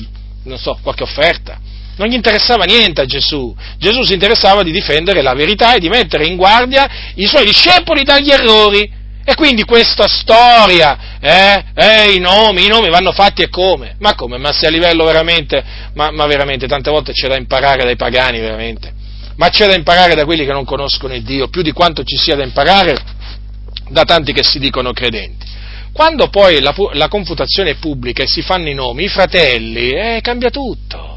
non 0.44 0.58
so, 0.58 0.78
qualche 0.82 1.02
offerta. 1.02 1.58
Non 1.96 2.08
gli 2.08 2.14
interessava 2.14 2.64
niente 2.64 3.02
a 3.02 3.04
Gesù. 3.04 3.54
Gesù 3.78 4.02
si 4.02 4.14
interessava 4.14 4.62
di 4.62 4.72
difendere 4.72 5.22
la 5.22 5.34
verità 5.34 5.74
e 5.74 5.78
di 5.78 5.88
mettere 5.88 6.26
in 6.26 6.36
guardia 6.36 6.88
i 7.14 7.26
suoi 7.26 7.44
discepoli 7.44 8.04
dagli 8.04 8.30
errori. 8.30 8.90
E 9.24 9.34
quindi 9.36 9.64
questa 9.64 10.08
storia, 10.08 11.18
eh, 11.20 11.64
eh, 11.74 12.12
i 12.12 12.18
nomi, 12.18 12.64
i 12.64 12.68
nomi 12.68 12.90
vanno 12.90 13.12
fatti 13.12 13.42
e 13.42 13.48
come? 13.48 13.94
Ma 14.00 14.14
come? 14.14 14.36
Ma 14.36 14.52
se 14.52 14.66
a 14.66 14.70
livello 14.70 15.04
veramente, 15.04 15.62
ma, 15.94 16.10
ma 16.10 16.26
veramente 16.26 16.66
tante 16.66 16.90
volte 16.90 17.12
c'è 17.12 17.28
da 17.28 17.36
imparare 17.36 17.84
dai 17.84 17.96
pagani, 17.96 18.40
veramente. 18.40 18.92
Ma 19.36 19.48
c'è 19.48 19.66
da 19.68 19.74
imparare 19.74 20.14
da 20.14 20.24
quelli 20.24 20.44
che 20.44 20.52
non 20.52 20.64
conoscono 20.64 21.14
il 21.14 21.22
Dio, 21.22 21.48
più 21.48 21.62
di 21.62 21.72
quanto 21.72 22.02
ci 22.02 22.16
sia 22.16 22.34
da 22.34 22.42
imparare 22.42 22.96
da 23.90 24.04
tanti 24.04 24.32
che 24.32 24.42
si 24.42 24.58
dicono 24.58 24.92
credenti. 24.92 25.46
Quando 25.92 26.28
poi 26.28 26.60
la, 26.60 26.74
la 26.92 27.08
confutazione 27.08 27.70
è 27.70 27.76
pubblica 27.76 28.22
e 28.22 28.26
si 28.26 28.42
fanno 28.42 28.68
i 28.68 28.74
nomi, 28.74 29.04
i 29.04 29.08
fratelli, 29.08 29.90
eh, 29.90 30.18
cambia 30.20 30.50
tutto 30.50 31.11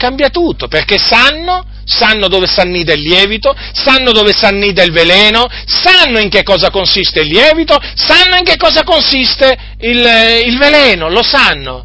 cambia 0.00 0.30
tutto, 0.30 0.66
perché 0.66 0.96
sanno, 0.96 1.62
sanno 1.84 2.28
dove 2.28 2.46
s'annida 2.46 2.94
il 2.94 3.02
lievito, 3.02 3.54
sanno 3.74 4.12
dove 4.12 4.32
s'annida 4.32 4.82
il 4.82 4.92
veleno, 4.92 5.46
sanno 5.66 6.18
in 6.18 6.30
che 6.30 6.42
cosa 6.42 6.70
consiste 6.70 7.20
il 7.20 7.28
lievito, 7.28 7.78
sanno 7.94 8.36
in 8.36 8.44
che 8.44 8.56
cosa 8.56 8.82
consiste 8.82 9.54
il, 9.80 9.98
il 10.46 10.56
veleno, 10.56 11.10
lo 11.10 11.22
sanno. 11.22 11.84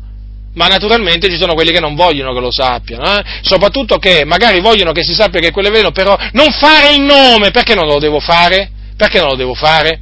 Ma 0.53 0.67
naturalmente 0.67 1.29
ci 1.29 1.35
sono 1.35 1.53
quelli 1.53 1.73
che 1.73 1.81
non 1.81 1.95
vogliono 1.95 2.33
che 2.33 2.39
lo 2.39 2.51
sappiano, 2.51 3.17
eh? 3.17 3.23
soprattutto 3.41 3.97
che 3.97 4.23
magari 4.23 4.61
vogliono 4.61 4.93
che 4.93 5.03
si 5.03 5.13
sappia 5.13 5.41
che 5.41 5.51
quello 5.51 5.67
è 5.67 5.71
veleno, 5.71 5.91
però 5.91 6.17
non 6.31 6.53
fare 6.53 6.93
il 6.93 7.01
nome, 7.01 7.51
perché 7.51 7.75
non 7.75 7.85
lo 7.85 7.99
devo 7.99 8.21
fare? 8.21 8.71
Perché 8.95 9.19
non 9.19 9.31
lo 9.31 9.35
devo 9.35 9.53
fare? 9.53 9.99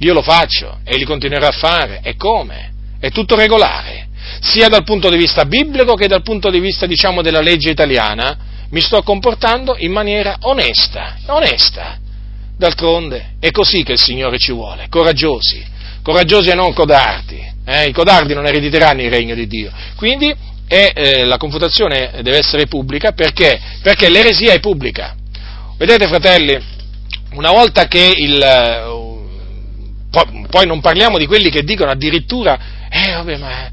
Io 0.00 0.12
lo 0.12 0.22
faccio 0.22 0.80
e 0.84 0.96
li 0.96 1.04
continuerò 1.04 1.46
a 1.46 1.52
fare. 1.52 2.00
E 2.02 2.16
come? 2.16 2.72
È 2.98 3.10
tutto 3.10 3.36
regolare 3.36 4.08
sia 4.40 4.68
dal 4.68 4.84
punto 4.84 5.10
di 5.10 5.16
vista 5.16 5.44
biblico 5.44 5.94
che 5.94 6.08
dal 6.08 6.22
punto 6.22 6.50
di 6.50 6.60
vista, 6.60 6.86
diciamo, 6.86 7.22
della 7.22 7.40
legge 7.40 7.70
italiana, 7.70 8.36
mi 8.70 8.80
sto 8.80 9.02
comportando 9.02 9.76
in 9.78 9.92
maniera 9.92 10.36
onesta, 10.40 11.16
onesta. 11.26 11.98
D'altronde 12.56 13.36
è 13.40 13.50
così 13.50 13.82
che 13.82 13.92
il 13.92 13.98
Signore 13.98 14.38
ci 14.38 14.52
vuole, 14.52 14.86
coraggiosi, 14.88 15.64
coraggiosi 16.02 16.50
e 16.50 16.54
non 16.54 16.72
codardi. 16.72 17.40
Eh? 17.64 17.88
I 17.88 17.92
codardi 17.92 18.34
non 18.34 18.46
erediteranno 18.46 19.02
il 19.02 19.10
regno 19.10 19.34
di 19.34 19.46
Dio. 19.46 19.72
Quindi 19.96 20.34
eh, 20.68 20.92
eh, 20.94 21.24
la 21.24 21.36
confutazione 21.36 22.20
deve 22.22 22.38
essere 22.38 22.66
pubblica 22.66 23.12
perché? 23.12 23.58
Perché 23.82 24.08
l'eresia 24.08 24.52
è 24.52 24.60
pubblica. 24.60 25.16
Vedete, 25.76 26.06
fratelli, 26.06 26.58
una 27.32 27.50
volta 27.50 27.86
che 27.86 28.12
il. 28.16 28.40
Eh, 28.40 29.08
poi 30.10 30.66
non 30.66 30.80
parliamo 30.80 31.18
di 31.18 31.26
quelli 31.26 31.50
che 31.50 31.62
dicono 31.62 31.90
addirittura, 31.90 32.58
eh 32.90 33.12
vabbè, 33.12 33.36
ma 33.36 33.70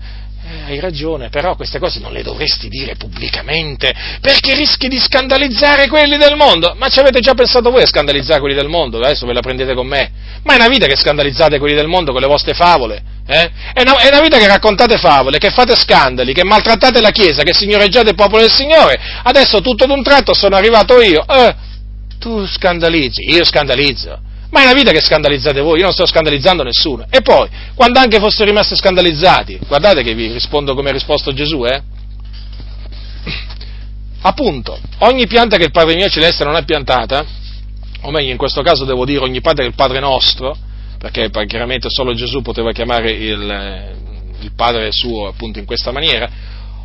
hai 0.68 0.80
ragione, 0.80 1.30
però 1.30 1.56
queste 1.56 1.80
cose 1.80 2.00
non 2.00 2.12
le 2.12 2.22
dovresti 2.22 2.68
dire 2.68 2.96
pubblicamente, 2.96 3.94
perché 4.20 4.54
rischi 4.54 4.90
di 4.90 5.00
scandalizzare 5.00 5.88
quelli 5.88 6.18
del 6.18 6.36
mondo. 6.36 6.76
Ma 6.78 6.90
ci 6.90 7.00
avete 7.00 7.20
già 7.20 7.34
pensato 7.34 7.72
voi 7.72 7.84
a 7.84 7.88
scandalizzare 7.88 8.40
quelli 8.40 8.56
del 8.56 8.68
mondo? 8.68 8.98
Adesso 8.98 9.26
ve 9.26 9.34
la 9.34 9.40
prendete 9.40 9.74
con 9.74 9.88
me. 9.88 10.12
Ma 10.44 10.54
è 10.54 10.56
una 10.58 10.68
vita 10.68 10.86
che 10.86 10.98
scandalizzate 10.98 11.58
quelli 11.58 11.76
del 11.76 11.88
mondo 11.88 12.12
con 12.12 12.22
le 12.22 12.28
vostre 12.28 12.54
favole. 12.54 13.02
Eh? 13.26 13.52
È, 13.74 13.82
una, 13.82 13.98
è, 13.98 14.08
una, 14.08 14.22
vita 14.22 14.38
che 14.38 14.48
raccontate 14.48 14.98
favole, 14.98 15.38
che 15.38 15.52
fate 15.52 15.76
scandali, 15.76 16.34
che 16.34 16.44
maltrattate 16.44 17.02
la 17.02 17.12
Chiesa, 17.12 17.44
che 17.44 17.54
signoreggiate 17.54 18.10
il 18.10 18.16
popolo 18.16 18.42
del 18.42 18.52
Signore. 18.52 19.00
Adesso 19.24 19.62
tutto 19.62 19.86
d'un 19.86 20.04
tratto 20.04 20.34
sono 20.34 20.56
arrivato 20.56 21.02
io. 21.02 21.26
Eh, 21.28 21.56
tu 22.20 22.46
scandalizzi, 22.46 23.24
io 23.30 23.46
scandalizzo. 23.46 24.20
Ma 24.50 24.62
è 24.62 24.64
una 24.64 24.74
vita 24.74 24.92
che 24.92 25.02
scandalizzate 25.02 25.60
voi, 25.60 25.80
io 25.80 25.86
non 25.86 25.94
sto 25.94 26.06
scandalizzando 26.06 26.64
nessuno. 26.64 27.06
E 27.10 27.22
poi, 27.22 27.50
quando 27.76 28.00
anche 28.00 28.20
foste 28.20 28.46
rimasti 28.46 28.76
scandalizzati, 28.76 29.60
guardate 29.68 30.04
che 30.04 30.14
vi 30.14 30.32
rispondo 30.32 30.74
come 30.74 30.90
ha 30.90 30.94
risposto 30.94 31.34
Gesù, 31.34 31.66
eh? 31.66 31.82
Appunto, 34.22 34.78
ogni 35.00 35.28
pianta 35.28 35.58
che 35.58 35.66
il 35.66 35.72
Padre 35.72 35.96
mio 35.96 36.10
celeste 36.10 36.44
non 36.44 36.56
ha 36.56 36.64
piantata, 36.64 37.26
o 38.02 38.12
meglio 38.12 38.32
in 38.32 38.38
questo 38.38 38.62
caso 38.62 38.86
devo 38.86 39.06
dire 39.06 39.20
ogni 39.20 39.42
pianta 39.42 39.62
che 39.62 39.68
il 39.68 39.76
Padre 39.76 40.00
nostro, 40.00 40.56
perché 40.98 41.30
chiaramente 41.46 41.90
solo 41.90 42.14
Gesù 42.14 42.42
poteva 42.42 42.72
chiamare 42.72 43.12
il, 43.12 43.96
il 44.40 44.52
Padre 44.56 44.92
suo 44.92 45.28
appunto 45.28 45.60
in 45.60 45.66
questa 45.66 45.92
maniera, 45.92 46.30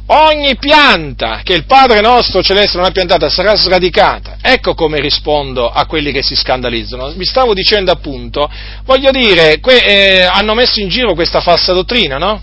ogni 0.06 0.56
pianta 0.56 1.40
che 1.42 1.54
il 1.54 1.64
Padre 1.64 2.00
nostro 2.00 2.42
celeste 2.42 2.76
non 2.76 2.86
ha 2.86 2.90
piantata 2.90 3.28
sarà 3.28 3.56
sradicata. 3.56 4.36
Ecco 4.42 4.74
come 4.74 5.00
rispondo 5.00 5.70
a 5.70 5.86
quelli 5.86 6.12
che 6.12 6.22
si 6.22 6.34
scandalizzano. 6.34 7.12
Vi 7.12 7.24
stavo 7.24 7.54
dicendo 7.54 7.90
appunto, 7.90 8.50
voglio 8.84 9.10
dire, 9.10 9.60
que- 9.60 9.84
eh, 9.84 10.22
hanno 10.22 10.54
messo 10.54 10.80
in 10.80 10.88
giro 10.88 11.14
questa 11.14 11.40
falsa 11.40 11.72
dottrina, 11.72 12.18
no? 12.18 12.42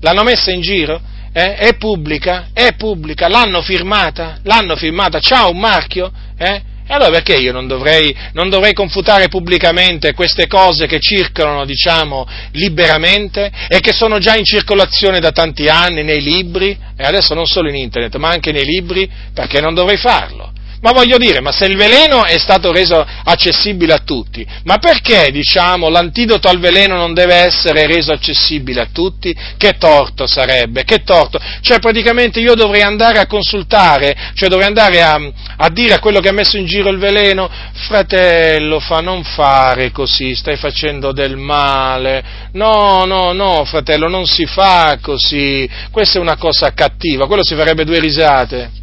L'hanno 0.00 0.22
messa 0.22 0.50
in 0.50 0.60
giro? 0.60 1.00
Eh? 1.32 1.54
È 1.54 1.74
pubblica? 1.76 2.48
È 2.52 2.74
pubblica? 2.76 3.28
L'hanno 3.28 3.60
firmata? 3.62 4.38
L'hanno 4.42 4.76
firmata? 4.76 5.18
C'ha 5.18 5.48
un 5.48 5.58
marchio? 5.58 6.12
Eh? 6.38 6.62
E 6.86 6.92
allora 6.92 7.10
perché 7.10 7.36
io 7.36 7.52
non 7.52 7.66
dovrei, 7.66 8.14
non 8.32 8.50
dovrei, 8.50 8.74
confutare 8.74 9.28
pubblicamente 9.28 10.12
queste 10.12 10.46
cose 10.46 10.86
che 10.86 11.00
circolano, 11.00 11.64
diciamo, 11.64 12.26
liberamente 12.52 13.50
e 13.68 13.80
che 13.80 13.92
sono 13.92 14.18
già 14.18 14.36
in 14.36 14.44
circolazione 14.44 15.18
da 15.18 15.32
tanti 15.32 15.66
anni 15.68 16.02
nei 16.02 16.20
libri, 16.20 16.78
e 16.96 17.04
adesso 17.04 17.32
non 17.32 17.46
solo 17.46 17.70
in 17.70 17.76
internet, 17.76 18.16
ma 18.16 18.28
anche 18.28 18.52
nei 18.52 18.64
libri, 18.64 19.10
perché 19.32 19.60
non 19.60 19.72
dovrei 19.72 19.96
farlo? 19.96 20.52
Ma 20.84 20.92
voglio 20.92 21.16
dire, 21.16 21.40
ma 21.40 21.50
se 21.50 21.64
il 21.64 21.78
veleno 21.78 22.26
è 22.26 22.36
stato 22.36 22.70
reso 22.70 23.02
accessibile 23.24 23.94
a 23.94 24.02
tutti, 24.04 24.46
ma 24.64 24.76
perché, 24.76 25.30
diciamo, 25.30 25.88
l'antidoto 25.88 26.46
al 26.46 26.58
veleno 26.58 26.96
non 26.96 27.14
deve 27.14 27.36
essere 27.36 27.86
reso 27.86 28.12
accessibile 28.12 28.82
a 28.82 28.88
tutti? 28.92 29.34
Che 29.56 29.78
torto 29.78 30.26
sarebbe, 30.26 30.84
che 30.84 31.02
torto. 31.02 31.40
Cioè, 31.62 31.78
praticamente 31.78 32.38
io 32.40 32.54
dovrei 32.54 32.82
andare 32.82 33.18
a 33.18 33.26
consultare, 33.26 34.32
cioè 34.34 34.50
dovrei 34.50 34.68
andare 34.68 35.00
a, 35.00 35.18
a 35.56 35.70
dire 35.70 35.94
a 35.94 36.00
quello 36.00 36.20
che 36.20 36.28
ha 36.28 36.32
messo 36.32 36.58
in 36.58 36.66
giro 36.66 36.90
il 36.90 36.98
veleno, 36.98 37.48
fratello, 37.72 38.78
fa 38.78 39.00
non 39.00 39.24
fare 39.24 39.90
così, 39.90 40.34
stai 40.34 40.56
facendo 40.56 41.12
del 41.12 41.38
male. 41.38 42.22
No, 42.52 43.06
no, 43.06 43.32
no, 43.32 43.64
fratello, 43.64 44.06
non 44.06 44.26
si 44.26 44.44
fa 44.44 44.98
così. 45.00 45.66
Questa 45.90 46.18
è 46.18 46.20
una 46.20 46.36
cosa 46.36 46.74
cattiva, 46.74 47.26
quello 47.26 47.42
si 47.42 47.54
farebbe 47.54 47.86
due 47.86 48.00
risate. 48.00 48.82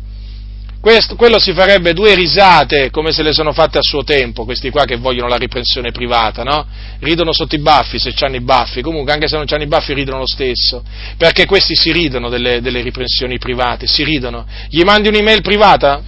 Questo, 0.82 1.16
quello 1.16 1.38
si 1.38 1.54
farebbe 1.54 1.94
due 1.94 2.16
risate 2.16 2.90
come 2.90 3.12
se 3.12 3.22
le 3.22 3.34
sono 3.34 3.54
fatte 3.54 3.78
a 3.78 3.84
suo 3.84 4.04
tempo, 4.04 4.46
questi 4.46 4.72
qua 4.72 4.84
che 4.84 4.96
vogliono 4.96 5.28
la 5.28 5.36
riprensione 5.36 5.92
privata, 5.92 6.42
no? 6.42 6.66
Ridono 7.02 7.34
sotto 7.34 7.54
i 7.54 7.60
baffi 7.60 8.00
se 8.00 8.12
hanno 8.22 8.38
i 8.38 8.42
baffi, 8.42 8.82
comunque 8.82 9.14
anche 9.14 9.28
se 9.28 9.36
non 9.36 9.46
hanno 9.48 9.62
i 9.62 9.68
baffi 9.68 9.94
ridono 9.94 10.18
lo 10.18 10.26
stesso, 10.26 10.84
perché 11.18 11.46
questi 11.46 11.76
si 11.76 11.92
ridono 11.92 12.30
delle, 12.30 12.62
delle 12.62 12.82
riprensioni 12.82 13.38
private, 13.38 13.86
si 13.86 14.04
ridono. 14.04 14.48
Gli 14.70 14.82
mandi 14.82 15.10
un'email 15.10 15.42
privata? 15.42 16.02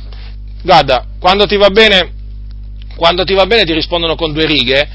Guarda, 0.63 1.05
quando 1.19 1.45
ti 1.45 1.55
va 1.55 1.69
bene, 1.69 2.11
quando 2.95 3.25
ti 3.25 3.35
va 3.35 3.45
bene 3.45 3.65
ti 3.65 3.73
rispondono 3.73 4.15
con 4.15 4.33
due 4.33 4.47
righe, 4.47 4.89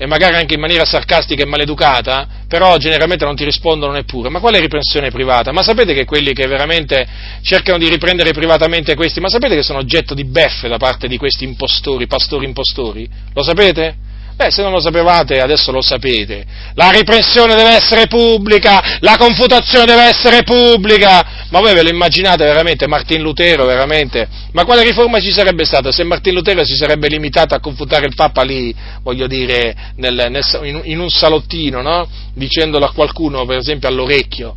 e 0.00 0.06
magari 0.06 0.36
anche 0.36 0.54
in 0.54 0.60
maniera 0.60 0.84
sarcastica 0.84 1.42
e 1.42 1.46
maleducata, 1.46 2.28
però 2.46 2.76
generalmente 2.76 3.24
non 3.24 3.34
ti 3.34 3.44
rispondono 3.44 3.92
neppure. 3.92 4.28
Ma 4.28 4.38
quale 4.38 4.60
riprensione 4.60 5.10
privata? 5.10 5.50
Ma 5.50 5.62
sapete 5.62 5.92
che 5.92 6.04
quelli 6.04 6.32
che 6.32 6.46
veramente 6.46 7.06
cercano 7.42 7.78
di 7.78 7.88
riprendere 7.88 8.30
privatamente 8.30 8.94
questi, 8.94 9.18
ma 9.18 9.28
sapete 9.28 9.56
che 9.56 9.62
sono 9.64 9.80
oggetto 9.80 10.14
di 10.14 10.24
beffe 10.24 10.68
da 10.68 10.76
parte 10.76 11.08
di 11.08 11.16
questi 11.16 11.42
impostori, 11.42 12.06
pastori 12.06 12.46
impostori? 12.46 13.08
Lo 13.34 13.42
sapete? 13.42 13.96
Beh, 14.38 14.52
se 14.52 14.62
non 14.62 14.70
lo 14.70 14.78
sapevate, 14.78 15.40
adesso 15.40 15.72
lo 15.72 15.82
sapete. 15.82 16.44
La 16.74 16.90
riprensione 16.90 17.56
deve 17.56 17.70
essere 17.70 18.06
pubblica, 18.06 18.98
la 19.00 19.16
confutazione 19.18 19.84
deve 19.84 20.04
essere 20.04 20.44
pubblica. 20.44 21.46
Ma 21.50 21.58
voi 21.58 21.74
ve 21.74 21.82
lo 21.82 21.88
immaginate 21.88 22.44
veramente 22.44 22.86
Martin 22.86 23.20
Lutero, 23.20 23.64
veramente? 23.64 24.28
Ma 24.52 24.64
quale 24.64 24.84
riforma 24.84 25.18
ci 25.18 25.32
sarebbe 25.32 25.64
stata 25.64 25.90
se 25.90 26.04
Martin 26.04 26.34
Lutero 26.34 26.64
si 26.64 26.76
sarebbe 26.76 27.08
limitato 27.08 27.56
a 27.56 27.58
confutare 27.58 28.06
il 28.06 28.14
Papa 28.14 28.42
lì, 28.42 28.72
voglio 29.02 29.26
dire, 29.26 29.74
nel, 29.96 30.28
nel, 30.30 30.82
in 30.84 31.00
un 31.00 31.10
salottino, 31.10 31.82
no? 31.82 32.08
Dicendolo 32.32 32.84
a 32.84 32.92
qualcuno, 32.92 33.44
per 33.44 33.58
esempio, 33.58 33.88
all'orecchio 33.88 34.54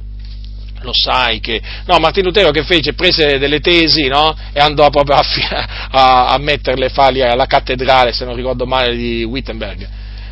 lo 0.82 0.92
sai 0.94 1.40
che... 1.40 1.62
No, 1.86 1.98
Martino 2.00 2.28
Lutero 2.28 2.52
che 2.52 2.64
fece? 2.64 2.94
Prese 2.94 3.38
delle 3.38 3.60
tesi, 3.60 4.08
no? 4.08 4.36
E 4.54 4.60
andò 4.60 4.90
proprio 4.90 5.16
a, 5.16 5.24
a, 5.92 6.28
a 6.28 6.38
metterle 6.38 6.90
fali 6.90 7.22
alla 7.22 7.46
cattedrale, 7.46 8.12
se 8.12 8.26
non 8.26 8.36
ricordo 8.36 8.66
male, 8.66 8.96
di 8.96 9.24
Wittenberg. 9.24 9.88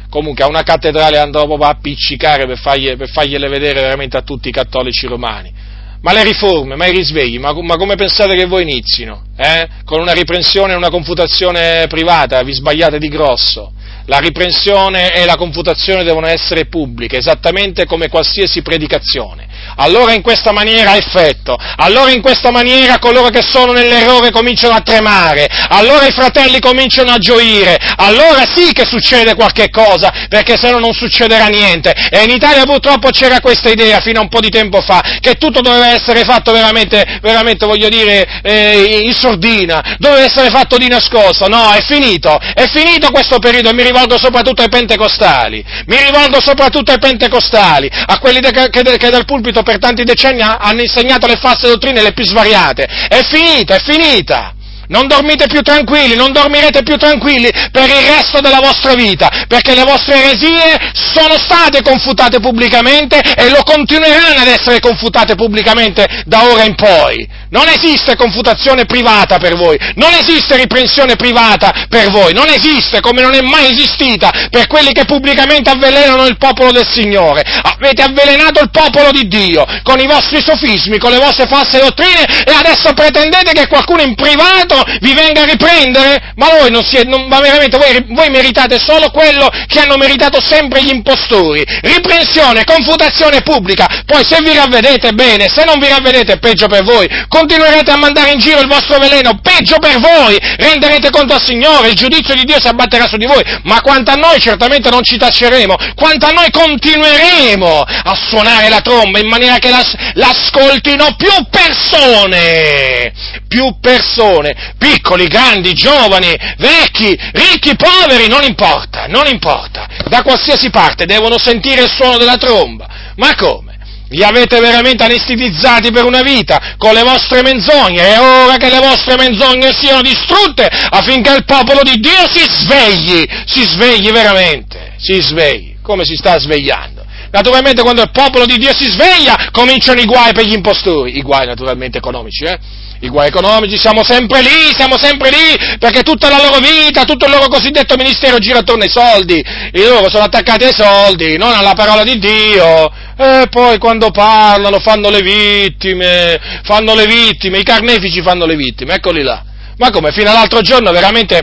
Comunque 0.09 0.43
a 0.43 0.47
una 0.47 0.63
cattedrale 0.63 1.19
andò 1.19 1.45
proprio 1.45 1.67
a 1.67 1.71
appiccicare 1.71 2.47
per, 2.47 2.59
per 2.97 3.09
fargliele 3.09 3.47
vedere 3.47 3.81
veramente 3.81 4.17
a 4.17 4.21
tutti 4.21 4.49
i 4.49 4.51
cattolici 4.51 5.05
romani. 5.05 5.67
Ma 6.01 6.13
le 6.13 6.23
riforme, 6.23 6.75
ma 6.75 6.85
i 6.85 6.91
risvegli, 6.91 7.37
ma, 7.39 7.53
ma 7.61 7.75
come 7.75 7.95
pensate 7.95 8.35
che 8.35 8.45
voi 8.45 8.61
inizino? 8.61 9.25
Eh? 9.35 9.67
Con 9.83 9.99
una 9.99 10.13
riprensione 10.13 10.71
e 10.71 10.77
una 10.77 10.89
confutazione 10.89 11.87
privata, 11.87 12.41
vi 12.41 12.53
sbagliate 12.53 12.97
di 12.99 13.09
grosso. 13.09 13.73
La 14.05 14.17
riprensione 14.17 15.11
e 15.13 15.25
la 15.25 15.35
confutazione 15.35 16.03
devono 16.03 16.25
essere 16.25 16.65
pubbliche, 16.65 17.17
esattamente 17.17 17.85
come 17.85 18.07
qualsiasi 18.07 18.61
predicazione 18.61 19.48
allora 19.77 20.13
in 20.13 20.21
questa 20.21 20.51
maniera 20.51 20.91
ha 20.91 20.95
effetto, 20.95 21.57
allora 21.77 22.11
in 22.11 22.21
questa 22.21 22.51
maniera 22.51 22.99
coloro 22.99 23.29
che 23.29 23.41
sono 23.41 23.71
nell'errore 23.71 24.31
cominciano 24.31 24.75
a 24.75 24.81
tremare, 24.81 25.47
allora 25.69 26.05
i 26.05 26.11
fratelli 26.11 26.59
cominciano 26.59 27.11
a 27.11 27.17
gioire, 27.17 27.77
allora 27.97 28.45
sì 28.45 28.71
che 28.71 28.85
succede 28.85 29.35
qualche 29.35 29.69
cosa, 29.69 30.11
perché 30.29 30.57
se 30.57 30.69
no 30.71 30.79
non 30.79 30.93
succederà 30.93 31.47
niente. 31.47 31.93
E 32.09 32.23
in 32.23 32.29
Italia 32.29 32.63
purtroppo 32.63 33.09
c'era 33.09 33.39
questa 33.39 33.69
idea 33.69 33.99
fino 33.99 34.19
a 34.19 34.23
un 34.23 34.29
po' 34.29 34.39
di 34.39 34.49
tempo 34.49 34.81
fa, 34.81 35.01
che 35.19 35.35
tutto 35.35 35.61
doveva 35.61 35.93
essere 35.93 36.23
fatto 36.23 36.51
veramente, 36.51 37.19
veramente 37.21 37.65
voglio 37.65 37.89
dire, 37.89 38.41
eh, 38.43 39.01
in 39.03 39.13
sordina, 39.13 39.97
doveva 39.97 40.23
essere 40.23 40.49
fatto 40.49 40.77
di 40.77 40.87
nascosto. 40.87 41.47
No, 41.47 41.71
è 41.71 41.81
finito, 41.81 42.37
è 42.53 42.67
finito 42.67 43.11
questo 43.11 43.39
periodo. 43.39 43.69
E 43.69 43.73
mi 43.73 43.83
rivolgo 43.83 44.17
soprattutto 44.17 44.61
ai 44.61 44.69
pentecostali, 44.69 45.63
mi 45.87 45.97
rivolgo 45.97 46.41
soprattutto 46.41 46.91
ai 46.91 46.99
pentecostali, 46.99 47.89
a 47.89 48.19
quelli 48.19 48.39
che, 48.39 48.81
de- 48.81 48.97
che 48.97 49.09
dal 49.09 49.25
pulpito 49.25 49.48
pulpito 49.49 49.63
per 49.63 49.79
tanti 49.79 50.03
decenni 50.03 50.41
hanno 50.41 50.81
insegnato 50.81 51.27
le 51.27 51.37
false 51.37 51.67
dottrine, 51.67 52.01
le 52.01 52.13
più 52.13 52.23
svariate. 52.23 52.83
È 52.83 53.21
finita, 53.23 53.75
è 53.75 53.79
finita 53.79 54.53
non 54.89 55.05
dormite 55.05 55.45
più 55.45 55.61
tranquilli, 55.61 56.15
non 56.15 56.31
dormirete 56.31 56.81
più 56.81 56.97
tranquilli 56.97 57.47
per 57.71 57.87
il 57.87 58.07
resto 58.07 58.39
della 58.41 58.59
vostra 58.59 58.95
vita, 58.95 59.45
perché 59.47 59.75
le 59.75 59.83
vostre 59.83 60.15
eresie 60.15 60.79
sono 60.93 61.37
state 61.37 61.83
confutate 61.83 62.39
pubblicamente 62.39 63.19
e 63.19 63.49
lo 63.51 63.61
continueranno 63.63 64.39
ad 64.39 64.47
essere 64.47 64.79
confutate 64.79 65.35
pubblicamente 65.35 66.23
da 66.25 66.43
ora 66.51 66.63
in 66.63 66.73
poi. 66.73 67.27
Non 67.51 67.67
esiste 67.67 68.15
confutazione 68.15 68.85
privata 68.85 69.37
per 69.37 69.55
voi, 69.55 69.77
non 69.95 70.13
esiste 70.13 70.55
riprensione 70.55 71.15
privata 71.15 71.87
per 71.89 72.11
voi, 72.11 72.33
non 72.33 72.47
esiste 72.47 73.01
come 73.01 73.21
non 73.21 73.33
è 73.33 73.41
mai 73.41 73.71
esistita 73.71 74.31
per 74.51 74.67
quelli 74.67 74.91
che 74.91 75.05
pubblicamente 75.05 75.69
avvelenano 75.69 76.25
il 76.25 76.37
popolo 76.37 76.71
del 76.71 76.87
Signore. 76.87 77.41
Avete 77.41 78.03
avvelenato 78.03 78.61
il 78.61 78.69
popolo 78.69 79.11
di 79.11 79.27
Dio 79.27 79.65
con 79.83 79.99
i 79.99 80.05
vostri 80.05 80.41
sofismi, 80.41 80.99
con 80.99 81.11
le 81.11 81.17
vostre 81.17 81.47
false 81.47 81.79
dottrine 81.79 82.23
e 82.45 82.53
adesso 82.53 82.93
pretendete 82.93 83.53
che 83.53 83.67
qualcuno 83.67 84.01
in 84.01 84.15
privato 84.15 84.83
vi 85.01 85.13
venga 85.13 85.41
a 85.41 85.45
riprendere? 85.45 86.33
Ma 86.35 86.49
voi 86.49 86.69
non 86.69 86.83
siete, 86.83 87.09
non, 87.09 87.27
ma 87.27 87.39
veramente 87.39 87.77
voi, 87.77 88.05
voi, 88.09 88.29
meritate 88.29 88.77
solo 88.79 89.09
quello 89.09 89.49
che 89.67 89.79
hanno 89.79 89.97
meritato 89.97 90.39
sempre 90.39 90.83
gli 90.83 90.89
impostori. 90.89 91.63
Riprensione, 91.81 92.63
confutazione 92.63 93.41
pubblica. 93.41 94.03
Poi 94.05 94.23
se 94.23 94.37
vi 94.43 94.53
ravvedete 94.53 95.13
bene, 95.13 95.49
se 95.49 95.63
non 95.63 95.79
vi 95.79 95.87
ravvedete 95.87 96.37
peggio 96.37 96.67
per 96.67 96.83
voi. 96.83 97.07
Continuerete 97.39 97.89
a 97.91 97.95
mandare 97.95 98.31
in 98.31 98.37
giro 98.37 98.59
il 98.59 98.67
vostro 98.67 98.97
veleno, 98.99 99.39
peggio 99.41 99.79
per 99.79 99.97
voi. 99.99 100.37
Renderete 100.57 101.09
conto 101.09 101.35
al 101.35 101.41
Signore, 101.41 101.87
il 101.87 101.95
giudizio 101.95 102.35
di 102.35 102.43
Dio 102.43 102.59
si 102.59 102.67
abbatterà 102.67 103.07
su 103.07 103.15
di 103.15 103.25
voi. 103.25 103.41
Ma 103.63 103.79
quanto 103.79 104.11
a 104.11 104.15
noi 104.15 104.41
certamente 104.41 104.89
non 104.89 105.03
ci 105.03 105.17
taceremo, 105.17 105.73
quanto 105.95 106.25
a 106.25 106.31
noi 106.31 106.51
continueremo 106.51 107.81
a 107.81 108.13
suonare 108.27 108.67
la 108.67 108.81
tromba 108.81 109.19
in 109.19 109.27
maniera 109.27 109.57
che 109.57 109.69
l'as, 109.69 109.95
l'ascoltino 110.15 111.15
più 111.15 111.31
persone. 111.49 113.13
Più 113.47 113.79
persone 113.79 114.73
piccoli, 114.77 115.27
grandi, 115.27 115.71
giovani, 115.73 116.35
vecchi, 116.57 117.17
ricchi, 117.31 117.73
poveri, 117.77 118.27
non 118.27 118.43
importa, 118.43 119.05
non 119.07 119.27
importa. 119.27 119.87
Da 120.09 120.23
qualsiasi 120.23 120.69
parte 120.69 121.05
devono 121.05 121.37
sentire 121.37 121.83
il 121.83 121.89
suono 121.89 122.17
della 122.17 122.37
tromba. 122.37 122.85
Ma 123.15 123.33
come? 123.35 123.68
Li 124.09 124.23
avete 124.23 124.59
veramente 124.59 125.03
anestetizzati 125.03 125.91
per 125.91 126.05
una 126.05 126.21
vita 126.21 126.75
con 126.77 126.93
le 126.93 127.03
vostre 127.03 127.43
menzogne, 127.43 128.01
è 128.01 128.19
ora 128.19 128.57
che 128.57 128.69
le 128.69 128.79
vostre 128.79 129.15
menzogne 129.15 129.71
siano 129.73 130.01
distrutte 130.01 130.67
affinché 130.67 131.35
il 131.35 131.45
popolo 131.45 131.83
di 131.83 131.99
Dio 131.99 132.27
si 132.27 132.43
svegli, 132.47 133.27
si 133.45 133.63
svegli 133.63 134.09
veramente, 134.11 134.93
si 134.97 135.21
svegli, 135.21 135.75
come 135.81 136.05
si 136.05 136.15
sta 136.15 136.39
svegliando. 136.39 136.98
Naturalmente 137.31 137.81
quando 137.81 138.01
il 138.01 138.11
popolo 138.11 138.45
di 138.45 138.57
Dio 138.57 138.73
si 138.73 138.89
sveglia 138.89 139.49
cominciano 139.51 139.99
i 139.99 140.05
guai 140.05 140.33
per 140.33 140.45
gli 140.45 140.53
impostori, 140.53 141.17
i 141.17 141.21
guai 141.21 141.45
naturalmente 141.45 141.97
economici, 141.97 142.43
eh? 142.43 142.57
i 143.01 143.09
guai 143.09 143.27
economici, 143.27 143.77
siamo 143.77 144.03
sempre 144.03 144.41
lì, 144.41 144.73
siamo 144.75 144.97
sempre 144.97 145.29
lì, 145.29 145.77
perché 145.77 146.01
tutta 146.01 146.29
la 146.29 146.37
loro 146.37 146.59
vita, 146.59 147.05
tutto 147.05 147.25
il 147.25 147.31
loro 147.31 147.47
cosiddetto 147.47 147.95
ministero 147.95 148.39
gira 148.39 148.59
attorno 148.59 148.83
ai 148.83 148.89
soldi, 148.89 149.39
e 149.39 149.87
loro 149.87 150.09
sono 150.09 150.25
attaccati 150.25 150.65
ai 150.65 150.73
soldi, 150.73 151.37
non 151.37 151.53
alla 151.53 151.73
parola 151.73 152.03
di 152.03 152.19
Dio, 152.19 152.91
e 153.15 153.47
poi 153.49 153.77
quando 153.77 154.11
parlano 154.11 154.79
fanno 154.79 155.09
le 155.09 155.21
vittime, 155.21 156.39
fanno 156.63 156.93
le 156.93 157.05
vittime, 157.05 157.59
i 157.59 157.63
carnefici 157.63 158.21
fanno 158.21 158.45
le 158.45 158.55
vittime, 158.55 158.95
eccoli 158.95 159.21
là. 159.21 159.43
Ma 159.77 159.91
come, 159.91 160.11
fino 160.11 160.29
all'altro 160.29 160.59
giorno 160.61 160.91
veramente 160.91 161.41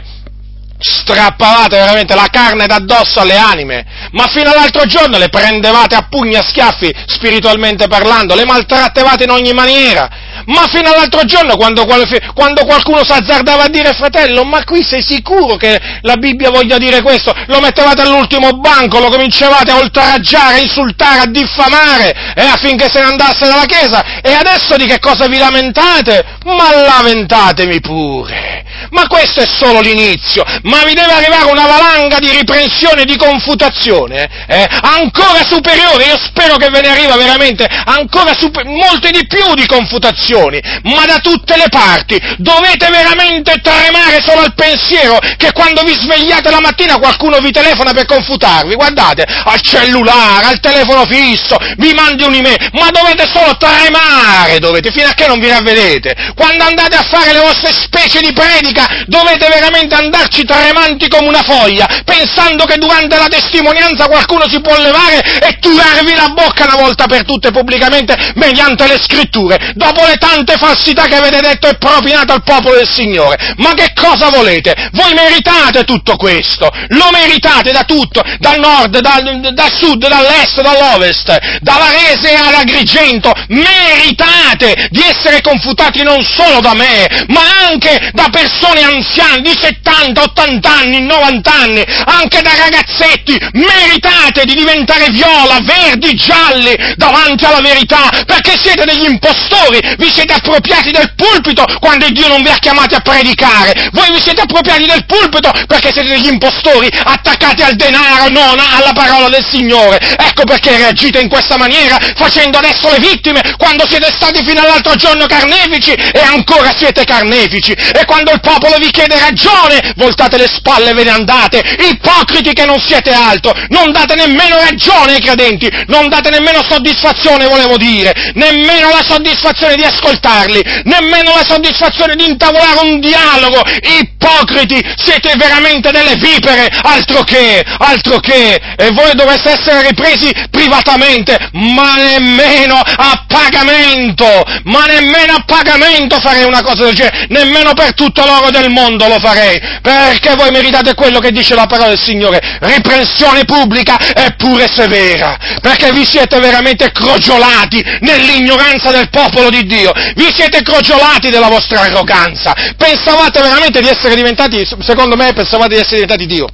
strappavate 0.79 1.77
veramente 1.77 2.15
la 2.15 2.29
carne 2.31 2.67
d'addosso 2.67 3.21
alle 3.21 3.37
anime, 3.37 3.85
ma 4.13 4.27
fino 4.27 4.51
all'altro 4.51 4.85
giorno 4.85 5.19
le 5.19 5.29
prendevate 5.29 5.95
a 5.95 6.07
pugni 6.09 6.37
a 6.37 6.43
schiaffi, 6.43 6.93
spiritualmente 7.07 7.89
parlando, 7.89 8.35
le 8.35 8.45
maltrattevate 8.45 9.25
in 9.25 9.31
ogni 9.31 9.53
maniera, 9.53 10.09
ma 10.47 10.67
fino 10.69 10.93
all'altro 10.93 11.25
giorno 11.25 11.57
quando, 11.57 11.87
quando 12.35 12.65
qualcuno 12.65 13.05
si 13.05 13.13
azzardava 13.13 13.65
a 13.65 13.69
dire 13.69 13.93
fratello, 13.95 14.45
ma 14.45 14.65
qui 14.65 14.83
sei 14.83 15.03
sicuro 15.03 15.57
che 15.57 15.81
la 16.03 16.17
Bibbia 16.17 16.51
voglia 16.51 16.79
dire 16.79 17.03
questo? 17.03 17.33
Lo 17.47 17.61
mettevate 17.61 18.03
all'ultimo 18.03 18.59
banco, 18.59 18.99
lo 18.99 19.09
cominciavate 19.09 19.71
a 19.71 19.79
oltraggiare, 19.79 20.57
a 20.57 20.61
insultare, 20.61 21.21
a 21.21 21.27
diffamare, 21.27 22.35
eh, 22.35 22.45
affinché 22.45 22.89
se 22.89 23.01
ne 23.01 23.07
andasse 23.07 23.47
dalla 23.47 23.65
Chiesa, 23.65 24.21
e 24.21 24.33
adesso 24.33 24.77
di 24.77 24.87
che 24.87 24.99
cosa 24.99 25.27
vi 25.27 25.39
lamentate? 25.39 26.25
Ma 26.45 26.71
lamentatemi 26.75 27.81
pure! 27.81 28.65
Ma 28.91 29.07
questo 29.07 29.41
è 29.41 29.47
solo 29.47 29.81
l'inizio, 29.81 30.45
ma 30.67 30.85
vi 30.85 30.95
deve 30.95 31.13
arrivare 31.13 31.51
una 31.51 31.67
valanga 31.67 32.19
di 32.19 32.31
riprensione, 32.31 33.05
di 33.05 33.17
confutazione, 33.17 34.29
eh, 34.49 34.67
ancora 34.83 35.45
superiore, 35.49 36.05
io 36.05 36.19
spero 36.19 36.57
che 36.57 36.69
ve 36.71 36.81
ne 36.81 36.89
arriva 36.89 37.17
veramente 37.17 37.67
ancora 37.67 38.35
super, 38.37 38.65
molte 38.65 39.11
di 39.11 39.27
più 39.27 39.55
di 39.55 39.67
confutazioni, 39.67 40.61
ma 40.85 41.05
da 41.07 41.19
tutte 41.19 41.57
le 41.57 41.69
parti, 41.71 42.21
dovete 42.39 42.89
veramente 42.89 43.61
tremare 43.63 44.21
solo 44.25 44.43
al 44.43 44.55
pensiero 44.55 45.19
che 45.37 45.53
quando 45.53 45.83
vi 45.83 45.95
svegliate 45.95 46.51
la 46.51 46.61
mattina 46.61 46.99
qualcuno 46.99 47.39
vi 47.39 47.53
telefona 47.53 47.93
per 47.93 48.07
confutarvi, 48.07 48.75
guardate, 48.75 49.23
al 49.23 49.61
cellulare, 49.61 50.47
al 50.47 50.61
telefono 50.61 51.07
fisso, 51.07 51.57
vi 51.77 51.93
mandi 51.93 52.25
un'email, 52.25 52.71
ma 52.73 52.91
dovete 52.91 53.29
solo 53.33 53.57
tremare, 53.57 54.59
dovete, 54.59 54.91
fino 54.91 55.09
a 55.09 55.15
che 55.15 55.27
non 55.27 55.39
vi 55.39 55.49
ravvedete, 55.49 56.33
quando 56.35 56.65
andate 56.65 56.97
a 56.97 57.03
fare 57.03 57.33
le 57.33 57.41
vostre 57.41 57.73
specie 57.73 58.21
di 58.21 58.33
predica, 58.33 59.05
dovete 59.07 59.49
veramente 59.49 59.95
andarci 59.95 60.45
tremanti 60.57 61.09
come 61.09 61.29
una 61.29 61.43
foglia, 61.43 61.87
pensando 62.05 62.65
che 62.65 62.79
durante 62.79 63.17
la 63.17 63.29
testimonianza 63.29 64.07
qualcuno 64.07 64.49
si 64.49 64.61
può 64.61 64.77
levare 64.77 65.21
e 65.41 65.59
turarvi 65.59 66.15
la 66.15 66.29
bocca 66.29 66.65
una 66.65 66.77
volta 66.77 67.07
per 67.07 67.25
tutte 67.25 67.51
pubblicamente 67.51 68.17
mediante 68.35 68.87
le 68.87 68.99
scritture, 69.01 69.73
dopo 69.75 70.05
le 70.07 70.17
tante 70.17 70.57
falsità 70.57 71.05
che 71.05 71.17
avete 71.17 71.41
detto 71.41 71.69
e 71.69 71.77
propinato 71.77 72.33
al 72.33 72.43
popolo 72.43 72.77
del 72.77 72.89
Signore. 72.89 73.37
Ma 73.57 73.75
che 73.75 73.93
cosa 73.95 74.31
volete? 74.31 74.75
Voi 74.93 75.13
meritate 75.15 75.85
tutto 75.85 76.17
questo, 76.17 76.71
lo 76.89 77.11
meritate 77.13 77.73
da 77.73 77.83
tutto, 77.83 78.23
dal 78.39 78.59
nord, 78.59 78.99
dal, 79.01 79.53
dal 79.53 79.73
sud, 79.73 80.07
dall'est, 80.07 80.63
dall'ovest, 80.63 81.59
da 81.61 81.77
Varese 81.77 82.35
all'Agrigento, 82.35 83.33
meritate 83.49 84.89
di 84.91 85.03
essere 85.03 85.41
confutati 85.43 86.03
non 86.03 86.25
solo 86.25 86.61
da 86.61 86.75
me, 86.75 87.07
ma 87.29 87.43
anche 87.69 88.11
da 88.13 88.29
persone 88.31 88.83
anziane 88.83 89.43
di 89.43 89.57
70, 89.59 90.23
80 90.23 90.46
anni, 90.63 91.01
90 91.01 91.53
anni, 91.53 91.85
anche 92.05 92.41
da 92.41 92.53
ragazzetti, 92.57 93.39
meritate 93.53 94.45
di 94.45 94.55
diventare 94.55 95.07
viola, 95.11 95.59
verdi, 95.63 96.15
gialli 96.15 96.75
davanti 96.97 97.45
alla 97.45 97.61
verità, 97.61 98.11
perché 98.25 98.57
siete 98.59 98.85
degli 98.85 99.05
impostori, 99.05 99.81
vi 99.99 100.11
siete 100.13 100.35
appropriati 100.35 100.91
del 100.91 101.13
pulpito 101.15 101.65
quando 101.81 102.09
Dio 102.11 102.29
non 102.29 102.43
vi 102.43 102.49
ha 102.49 102.59
chiamati 102.59 102.95
a 102.95 103.01
predicare, 103.01 103.89
voi 103.93 104.11
vi 104.13 104.21
siete 104.21 104.43
appropriati 104.43 104.87
del 104.87 105.05
pulpito 105.07 105.51
perché 105.67 105.93
siete 105.93 106.09
degli 106.09 106.29
impostori 106.29 106.89
attaccati 106.93 107.63
al 107.63 107.75
denaro, 107.75 108.29
non 108.29 108.59
alla 108.59 108.93
parola 108.93 109.29
del 109.29 109.45
Signore. 109.49 109.99
Ecco 110.17 110.45
perché 110.45 110.77
reagite 110.77 111.21
in 111.21 111.29
questa 111.29 111.57
maniera, 111.57 111.97
facendo 112.17 112.59
adesso 112.59 112.91
le 112.91 112.99
vittime, 112.99 113.43
quando 113.57 113.87
siete 113.89 114.13
stati 114.13 114.45
fino 114.45 114.61
all'altro 114.61 114.95
giorno 114.95 115.27
carnefici 115.27 115.93
e 115.93 116.21
ancora 116.21 116.75
siete 116.77 117.05
carnefici. 117.05 117.73
E 117.73 118.05
quando 118.05 118.33
il 118.33 118.41
popolo 118.41 118.77
vi 118.79 118.91
chiede 118.91 119.19
ragione, 119.19 119.93
voltate 119.97 120.36
le 120.37 120.49
spalle 120.49 120.91
e 120.91 120.95
ve 120.95 121.05
ne 121.05 121.11
andate, 121.11 121.63
ipocriti 121.89 122.53
che 122.53 122.65
non 122.65 122.81
siete 122.81 123.13
altro, 123.13 123.53
non 123.69 123.93
date 123.93 124.15
nemmeno 124.15 124.57
ragione 124.59 125.15
ai 125.15 125.21
credenti, 125.21 125.71
non 125.87 126.09
date 126.09 126.31
nemmeno 126.31 126.63
soddisfazione, 126.63 127.47
volevo 127.47 127.77
dire, 127.77 128.33
nemmeno 128.35 128.91
la 128.91 129.05
soddisfazione 129.07 129.75
di 129.75 129.83
ascoltarli, 129.83 130.63
nemmeno 130.85 131.35
la 131.35 131.45
soddisfazione 131.47 132.15
di 132.15 132.27
intavolare 132.27 132.81
un 132.83 133.01
dialogo, 133.01 133.63
ipocriti, 134.01 134.83
siete 134.97 135.35
veramente 135.37 135.91
delle 135.91 136.17
vipere, 136.17 136.69
altro 136.83 137.23
che, 137.23 137.65
altro 137.79 138.19
che, 138.19 138.61
e 138.77 138.91
voi 138.93 139.15
dovreste 139.15 139.51
essere 139.51 139.89
ripresi 139.89 140.33
privatamente, 140.51 141.37
ma 141.53 141.95
nemmeno 141.97 142.77
a 142.77 143.25
pagamento, 143.27 144.45
ma 144.65 144.85
nemmeno 144.85 145.35
a 145.35 145.45
pagamento 145.45 146.19
farei 146.21 146.45
una 146.45 146.63
cosa 146.63 146.85
del 146.85 146.95
genere, 146.95 147.27
nemmeno 147.29 147.73
per 147.73 147.95
tutto 147.95 148.25
l'oro 148.25 148.51
del 148.51 148.71
mondo 148.71 149.07
lo 149.07 149.19
farei, 149.19 149.61
perché 149.81 150.26
voi 150.35 150.51
meritate 150.51 150.95
quello 150.95 151.19
che 151.19 151.31
dice 151.31 151.55
la 151.55 151.67
parola 151.67 151.89
del 151.89 152.01
Signore, 152.03 152.59
riprensione 152.61 153.45
pubblica 153.45 153.97
e 153.99 154.35
pure 154.37 154.67
severa, 154.69 155.37
perché 155.61 155.93
vi 155.93 156.05
siete 156.05 156.39
veramente 156.39 156.91
crogiolati 156.91 157.83
nell'ignoranza 158.01 158.91
del 158.91 159.09
popolo 159.11 159.51
di 159.51 159.65
Dio, 159.67 159.93
vi 160.15 160.33
siete 160.35 160.63
crogiolati 160.63 161.31
della 161.31 161.49
vostra 161.49 161.83
arroganza, 161.83 162.55
pensavate 162.77 163.41
veramente 163.41 163.81
di 163.81 163.89
essere 163.89 164.15
diventati, 164.15 164.67
secondo 164.81 165.17
me 165.17 165.33
pensavate 165.33 165.75
di 165.75 165.81
essere 165.81 166.01
diventati 166.01 166.27
Dio. 166.27 166.47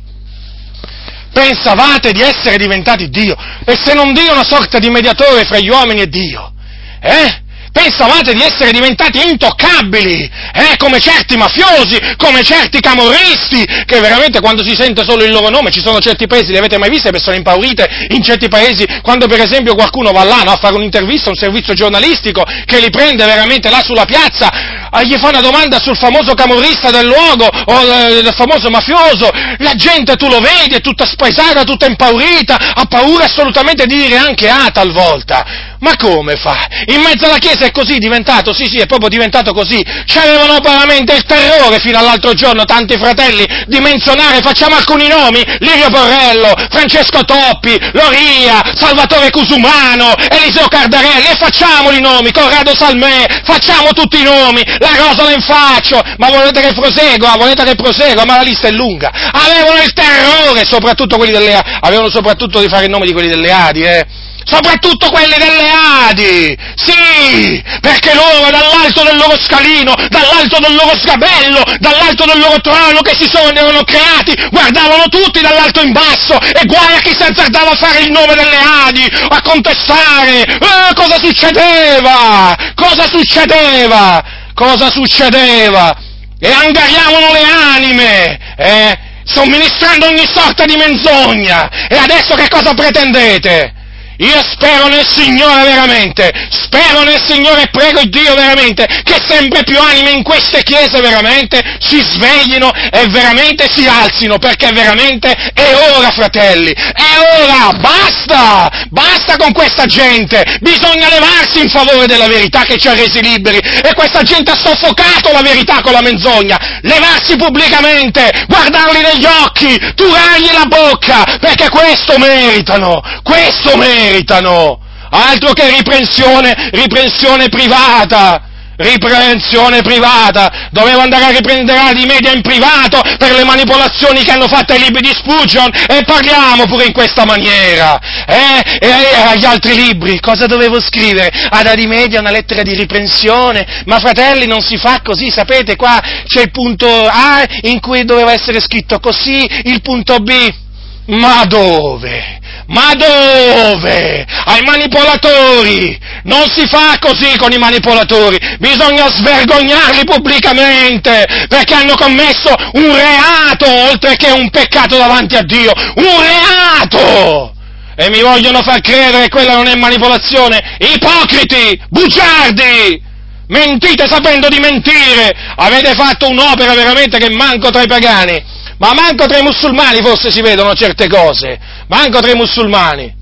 Pensavate 1.32 2.12
di 2.12 2.20
essere 2.20 2.58
diventati 2.58 3.08
Dio, 3.08 3.34
e 3.64 3.78
se 3.82 3.94
non 3.94 4.12
Dio 4.12 4.32
una 4.32 4.44
sorta 4.44 4.78
di 4.78 4.90
mediatore 4.90 5.44
fra 5.44 5.58
gli 5.58 5.68
uomini 5.68 6.02
e 6.02 6.08
Dio. 6.08 6.52
Eh? 7.00 7.41
Pensavate 7.72 8.34
di 8.34 8.42
essere 8.42 8.70
diventati 8.70 9.26
intoccabili, 9.26 10.30
eh, 10.52 10.76
come 10.76 11.00
certi 11.00 11.38
mafiosi, 11.38 11.98
come 12.18 12.42
certi 12.42 12.80
camorristi, 12.80 13.64
che 13.86 13.98
veramente 13.98 14.40
quando 14.40 14.62
si 14.62 14.74
sente 14.74 15.02
solo 15.04 15.24
il 15.24 15.32
loro 15.32 15.48
nome, 15.48 15.70
ci 15.70 15.80
sono 15.80 15.98
certi 15.98 16.26
paesi, 16.26 16.52
li 16.52 16.58
avete 16.58 16.76
mai 16.76 16.90
viste, 16.90 17.10
persone 17.10 17.38
impaurite 17.38 18.08
in 18.10 18.22
certi 18.22 18.48
paesi, 18.48 18.86
quando 19.00 19.26
per 19.26 19.40
esempio 19.40 19.74
qualcuno 19.74 20.12
va 20.12 20.22
là 20.22 20.42
no, 20.44 20.52
a 20.52 20.56
fare 20.56 20.74
un'intervista, 20.74 21.30
un 21.30 21.34
servizio 21.34 21.72
giornalistico, 21.72 22.44
che 22.66 22.78
li 22.78 22.90
prende 22.90 23.24
veramente 23.24 23.70
là 23.70 23.80
sulla 23.82 24.04
piazza, 24.04 24.50
eh, 24.90 25.06
gli 25.06 25.16
fa 25.16 25.28
una 25.28 25.40
domanda 25.40 25.80
sul 25.80 25.96
famoso 25.96 26.34
camorrista 26.34 26.90
del 26.90 27.06
luogo, 27.06 27.46
o 27.46 27.80
eh, 27.80 28.22
del 28.22 28.34
famoso 28.34 28.68
mafioso, 28.68 29.30
la 29.58 29.74
gente 29.76 30.16
tu 30.16 30.28
lo 30.28 30.40
vedi, 30.40 30.74
è 30.74 30.80
tutta 30.82 31.06
spaesata, 31.06 31.64
tutta 31.64 31.86
impaurita, 31.86 32.74
ha 32.74 32.84
paura 32.84 33.24
assolutamente 33.24 33.86
di 33.86 33.96
dire 33.96 34.18
anche 34.18 34.50
A 34.50 34.68
talvolta. 34.70 35.70
Ma 35.82 35.96
come 35.96 36.36
fa? 36.36 36.66
In 36.86 37.00
mezzo 37.00 37.26
alla 37.26 37.38
Chiesa 37.38 37.64
è 37.64 37.72
così 37.72 37.98
diventato, 37.98 38.52
sì 38.52 38.66
sì, 38.66 38.78
è 38.78 38.86
proprio 38.86 39.08
diventato 39.08 39.52
così. 39.52 39.84
C'avevano 40.06 40.58
veramente 40.62 41.12
il 41.12 41.24
terrore 41.24 41.80
fino 41.80 41.98
all'altro 41.98 42.34
giorno, 42.34 42.64
tanti 42.64 42.96
fratelli, 42.96 43.44
di 43.66 43.80
menzionare, 43.80 44.40
facciamo 44.42 44.76
alcuni 44.76 45.08
nomi, 45.08 45.42
Lirio 45.58 45.88
Borrello, 45.88 46.54
Francesco 46.70 47.24
Toppi, 47.24 47.76
Loria, 47.94 48.62
Salvatore 48.76 49.30
Cusumano, 49.30 50.14
Eliseo 50.30 50.68
Cardarelli, 50.68 51.26
e 51.26 51.34
facciamoli 51.34 51.98
i 51.98 52.00
nomi, 52.00 52.30
Corrado 52.30 52.76
Salmè, 52.76 53.42
facciamo 53.42 53.90
tutti 53.90 54.20
i 54.20 54.22
nomi, 54.22 54.62
la 54.78 54.94
Rosa 54.94 55.24
faccio, 55.40 56.00
ma 56.18 56.28
volete 56.30 56.60
che 56.60 56.72
prosegua, 56.74 57.34
volete 57.36 57.64
che 57.64 57.74
prosegua, 57.74 58.24
ma 58.24 58.36
la 58.36 58.42
lista 58.42 58.68
è 58.68 58.70
lunga. 58.70 59.10
Avevano 59.10 59.82
il 59.82 59.92
terrore, 59.92 60.64
soprattutto 60.64 61.16
quelli 61.16 61.32
delle 61.32 61.54
Adi, 61.54 61.70
avevano 61.80 62.08
soprattutto 62.08 62.60
di 62.60 62.68
fare 62.68 62.84
il 62.84 62.90
nome 62.90 63.06
di 63.06 63.12
quelli 63.12 63.28
delle 63.28 63.50
Adi, 63.50 63.82
eh 63.82 64.06
soprattutto 64.44 65.10
quelli 65.10 65.36
delle 65.38 65.70
Adi, 66.08 66.56
sì, 66.76 67.62
perché 67.80 68.14
loro 68.14 68.50
dall'alto 68.50 69.02
del 69.02 69.16
loro 69.16 69.38
scalino, 69.40 69.94
dall'alto 70.08 70.58
del 70.58 70.74
loro 70.74 70.96
sgabello, 70.96 71.62
dall'alto 71.78 72.24
del 72.24 72.38
loro 72.38 72.60
trono 72.60 73.00
che 73.00 73.14
si 73.18 73.28
sono 73.28 73.50
erano 73.52 73.84
creati, 73.84 74.34
guardavano 74.50 75.08
tutti 75.08 75.40
dall'alto 75.40 75.80
in 75.82 75.92
basso. 75.92 76.38
E 76.40 76.64
guai 76.64 76.94
a 76.96 77.00
chi 77.00 77.14
si 77.16 77.22
azzardava 77.22 77.70
a 77.70 77.76
fare 77.76 78.00
il 78.00 78.10
nome 78.10 78.34
delle 78.34 78.58
Adi, 78.86 79.06
a 79.28 79.40
contestare, 79.42 80.42
eh, 80.42 80.94
cosa 80.94 81.18
succedeva, 81.18 82.56
cosa 82.74 83.06
succedeva, 83.08 84.22
cosa 84.54 84.90
succedeva, 84.90 85.94
e 86.38 86.50
angariavano 86.50 87.32
le 87.32 87.42
anime, 87.42 88.38
eh, 88.56 88.98
somministrando 89.24 90.06
ogni 90.06 90.26
sorta 90.32 90.64
di 90.64 90.76
menzogna, 90.76 91.88
e 91.88 91.96
adesso 91.96 92.34
che 92.34 92.48
cosa 92.48 92.74
pretendete? 92.74 93.74
Io 94.22 94.40
spero 94.52 94.86
nel 94.86 95.06
Signore 95.06 95.64
veramente, 95.64 96.30
spero 96.48 97.02
nel 97.02 97.20
Signore 97.20 97.62
e 97.62 97.70
prego 97.70 98.02
Dio 98.04 98.34
veramente 98.36 98.86
che 99.02 99.20
sempre 99.26 99.64
più 99.64 99.80
anime 99.80 100.10
in 100.10 100.22
queste 100.22 100.62
chiese 100.62 101.00
veramente 101.00 101.60
si 101.80 102.00
sveglino 102.00 102.70
e 102.72 103.08
veramente 103.08 103.68
si 103.68 103.84
alzino, 103.84 104.38
perché 104.38 104.70
veramente 104.72 105.32
è 105.32 105.74
ora, 105.96 106.10
fratelli, 106.12 106.70
è 106.70 107.40
ora, 107.40 107.72
basta, 107.72 108.70
basta 108.90 109.36
con 109.36 109.50
questa 109.50 109.86
gente, 109.86 110.58
bisogna 110.60 111.08
levarsi 111.08 111.60
in 111.60 111.68
favore 111.68 112.06
della 112.06 112.28
verità 112.28 112.62
che 112.62 112.78
ci 112.78 112.86
ha 112.86 112.94
resi 112.94 113.20
liberi 113.20 113.58
e 113.58 113.92
questa 113.94 114.22
gente 114.22 114.52
ha 114.52 114.56
soffocato 114.56 115.32
la 115.32 115.42
verità 115.42 115.80
con 115.82 115.92
la 115.92 116.00
menzogna, 116.00 116.78
levarsi 116.82 117.34
pubblicamente, 117.34 118.44
guardarli 118.46 119.00
negli 119.00 119.24
occhi, 119.24 119.76
turargli 119.96 120.52
la 120.52 120.66
bocca, 120.66 121.38
perché 121.40 121.68
questo 121.70 122.18
meritano, 122.18 123.02
questo 123.24 123.76
meritano 123.76 124.10
meritano, 124.12 124.78
altro 125.10 125.52
che 125.52 125.68
riprensione, 125.70 126.70
riprensione 126.72 127.48
privata, 127.48 128.48
riprensione 128.76 129.80
privata, 129.82 130.68
dovevo 130.70 131.00
andare 131.00 131.24
a 131.26 131.30
riprendere 131.30 131.94
di 131.94 132.04
media 132.04 132.32
in 132.32 132.40
privato 132.40 133.00
per 133.18 133.32
le 133.32 133.44
manipolazioni 133.44 134.22
che 134.22 134.32
hanno 134.32 134.48
fatto 134.48 134.72
ai 134.72 134.80
libri 134.80 135.00
di 135.02 135.12
Spurgeon 135.14 135.70
e 135.88 136.02
parliamo 136.04 136.66
pure 136.66 136.86
in 136.86 136.92
questa 136.92 137.24
maniera. 137.24 137.98
Eh? 138.26 138.78
E, 138.80 138.90
agli 139.26 139.44
altri 139.44 139.74
libri 139.74 140.20
cosa 140.20 140.46
dovevo 140.46 140.80
scrivere? 140.80 141.30
Ad 141.50 141.66
Adimedia 141.66 142.20
una 142.20 142.30
lettera 142.30 142.62
di 142.62 142.74
riprensione, 142.74 143.82
ma 143.86 143.98
fratelli 143.98 144.46
non 144.46 144.62
si 144.62 144.76
fa 144.76 145.00
così, 145.02 145.30
sapete 145.30 145.76
qua 145.76 146.00
c'è 146.26 146.42
il 146.42 146.50
punto 146.50 146.88
A 146.88 147.44
in 147.62 147.80
cui 147.80 148.04
doveva 148.04 148.32
essere 148.32 148.60
scritto 148.60 148.98
così, 149.00 149.48
il 149.64 149.80
punto 149.80 150.18
B. 150.18 150.60
Ma 151.04 151.44
dove? 151.46 152.40
Ma 152.72 152.94
dove? 152.94 154.24
Ai 154.44 154.62
manipolatori! 154.62 155.98
Non 156.24 156.48
si 156.48 156.66
fa 156.66 156.96
così 156.98 157.36
con 157.36 157.52
i 157.52 157.58
manipolatori! 157.58 158.38
Bisogna 158.58 159.08
svergognarli 159.10 160.04
pubblicamente 160.04 161.46
perché 161.48 161.74
hanno 161.74 161.94
commesso 161.96 162.54
un 162.72 162.96
reato 162.96 163.66
oltre 163.90 164.16
che 164.16 164.30
un 164.30 164.48
peccato 164.48 164.96
davanti 164.96 165.36
a 165.36 165.42
Dio! 165.42 165.72
Un 165.96 166.22
reato! 166.22 167.54
E 167.94 168.08
mi 168.08 168.22
vogliono 168.22 168.62
far 168.62 168.80
credere 168.80 169.24
che 169.24 169.28
quella 169.28 169.54
non 169.54 169.66
è 169.66 169.74
manipolazione! 169.74 170.78
Ipocriti! 170.78 171.78
Bugiardi! 171.90 173.02
Mentite 173.48 174.06
sapendo 174.08 174.48
di 174.48 174.58
mentire! 174.60 175.30
Avete 175.56 175.92
fatto 175.92 176.26
un'opera 176.26 176.72
veramente 176.72 177.18
che 177.18 177.28
manco 177.28 177.68
tra 177.68 177.82
i 177.82 177.86
pagani! 177.86 178.51
Ma 178.82 178.94
manco 178.94 179.26
tra 179.26 179.38
i 179.38 179.42
musulmani 179.42 180.02
forse 180.02 180.32
si 180.32 180.40
vedono 180.40 180.74
certe 180.74 181.06
cose, 181.06 181.56
manco 181.86 182.18
tra 182.18 182.32
i 182.32 182.34
musulmani, 182.34 183.14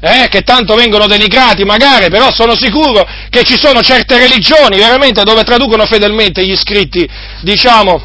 eh, 0.00 0.28
che 0.30 0.40
tanto 0.40 0.74
vengono 0.74 1.06
denigrati 1.06 1.64
magari, 1.64 2.08
però 2.08 2.32
sono 2.32 2.56
sicuro 2.56 3.06
che 3.28 3.42
ci 3.42 3.58
sono 3.58 3.82
certe 3.82 4.16
religioni 4.16 4.78
veramente 4.78 5.22
dove 5.22 5.44
traducono 5.44 5.84
fedelmente 5.84 6.46
gli 6.46 6.56
scritti, 6.56 7.06
diciamo, 7.42 8.02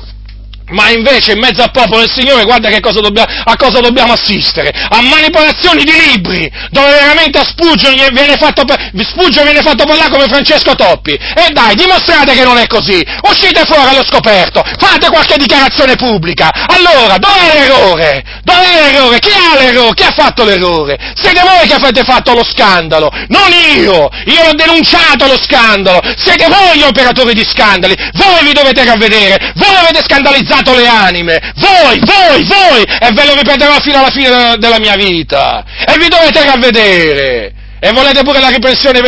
ma 0.71 0.89
invece 0.89 1.33
in 1.33 1.39
mezzo 1.39 1.61
al 1.61 1.71
popolo 1.71 2.01
del 2.01 2.11
Signore 2.11 2.43
guarda 2.43 2.69
cosa 2.79 2.99
dobbiamo, 2.99 3.31
a 3.43 3.55
cosa 3.55 3.79
dobbiamo 3.79 4.13
assistere, 4.13 4.71
a 4.71 5.01
manipolazioni 5.01 5.83
di 5.83 5.93
libri, 6.07 6.51
dove 6.69 6.91
veramente 6.91 7.37
a 7.37 7.45
Spugio 7.45 7.89
viene 8.11 8.37
fatto, 8.37 8.63
Spugio 9.03 9.43
viene 9.43 9.61
fatto 9.61 9.85
parlare 9.85 10.09
come 10.09 10.27
Francesco 10.27 10.75
Toppi. 10.75 11.11
E 11.11 11.49
dai, 11.51 11.75
dimostrate 11.75 12.33
che 12.33 12.43
non 12.43 12.57
è 12.57 12.67
così, 12.67 13.05
uscite 13.29 13.63
fuori 13.65 13.89
allo 13.89 14.03
scoperto, 14.03 14.63
fate 14.77 15.09
qualche 15.09 15.37
dichiarazione 15.37 15.95
pubblica. 15.95 16.49
Allora, 16.67 17.17
dov'è 17.17 17.53
l'errore? 17.53 18.23
Dov'è 18.43 18.91
l'errore? 18.91 19.19
Chi 19.19 19.29
ha 19.29 19.59
l'errore? 19.59 19.93
Chi 19.93 20.03
ha 20.03 20.11
fatto 20.11 20.43
l'errore? 20.43 20.97
Siete 21.15 21.41
voi 21.41 21.67
che 21.67 21.73
avete 21.73 22.03
fatto 22.03 22.33
lo 22.33 22.43
scandalo, 22.43 23.09
non 23.27 23.51
io! 23.51 24.09
Io 24.25 24.43
l'ho 24.45 24.53
denunciato 24.53 25.27
lo 25.27 25.37
scandalo! 25.41 26.01
Siete 26.17 26.47
voi 26.47 26.77
gli 26.77 26.83
operatori 26.83 27.33
di 27.33 27.45
scandali! 27.45 27.95
Voi 28.13 28.43
vi 28.43 28.53
dovete 28.53 28.83
ravvedere! 28.83 29.53
Voi 29.55 29.75
avete 29.75 30.01
scandalizzato 30.03 30.60
rubato 30.61 30.75
le 30.75 30.87
anime, 30.87 31.53
voi, 31.55 31.99
voi, 31.99 32.43
voi, 32.43 32.83
e 32.83 33.11
ve 33.11 33.25
lo 33.25 33.35
ripeterò 33.35 33.79
fino 33.79 33.99
alla 33.99 34.11
fine 34.11 34.57
della 34.57 34.79
mia 34.79 34.95
vita, 34.95 35.63
e 35.85 35.97
vi 35.97 36.07
dovete 36.07 36.45
ravvedere, 36.45 37.53
e 37.79 37.91
volete 37.91 38.23
pure 38.23 38.39
la 38.39 38.49
riprensione 38.49 39.01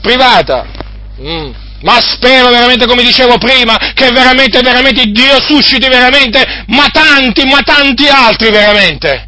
privata. 0.00 0.66
Mm. 1.20 1.50
Ma 1.82 2.00
spero 2.00 2.48
veramente, 2.48 2.86
come 2.86 3.02
dicevo 3.02 3.38
prima, 3.38 3.76
che 3.94 4.10
veramente, 4.10 4.60
veramente 4.60 5.04
Dio 5.06 5.40
susciti 5.40 5.86
veramente, 5.88 6.64
ma 6.68 6.86
tanti, 6.90 7.44
ma 7.44 7.60
tanti 7.62 8.08
altri 8.08 8.50
veramente 8.50 9.25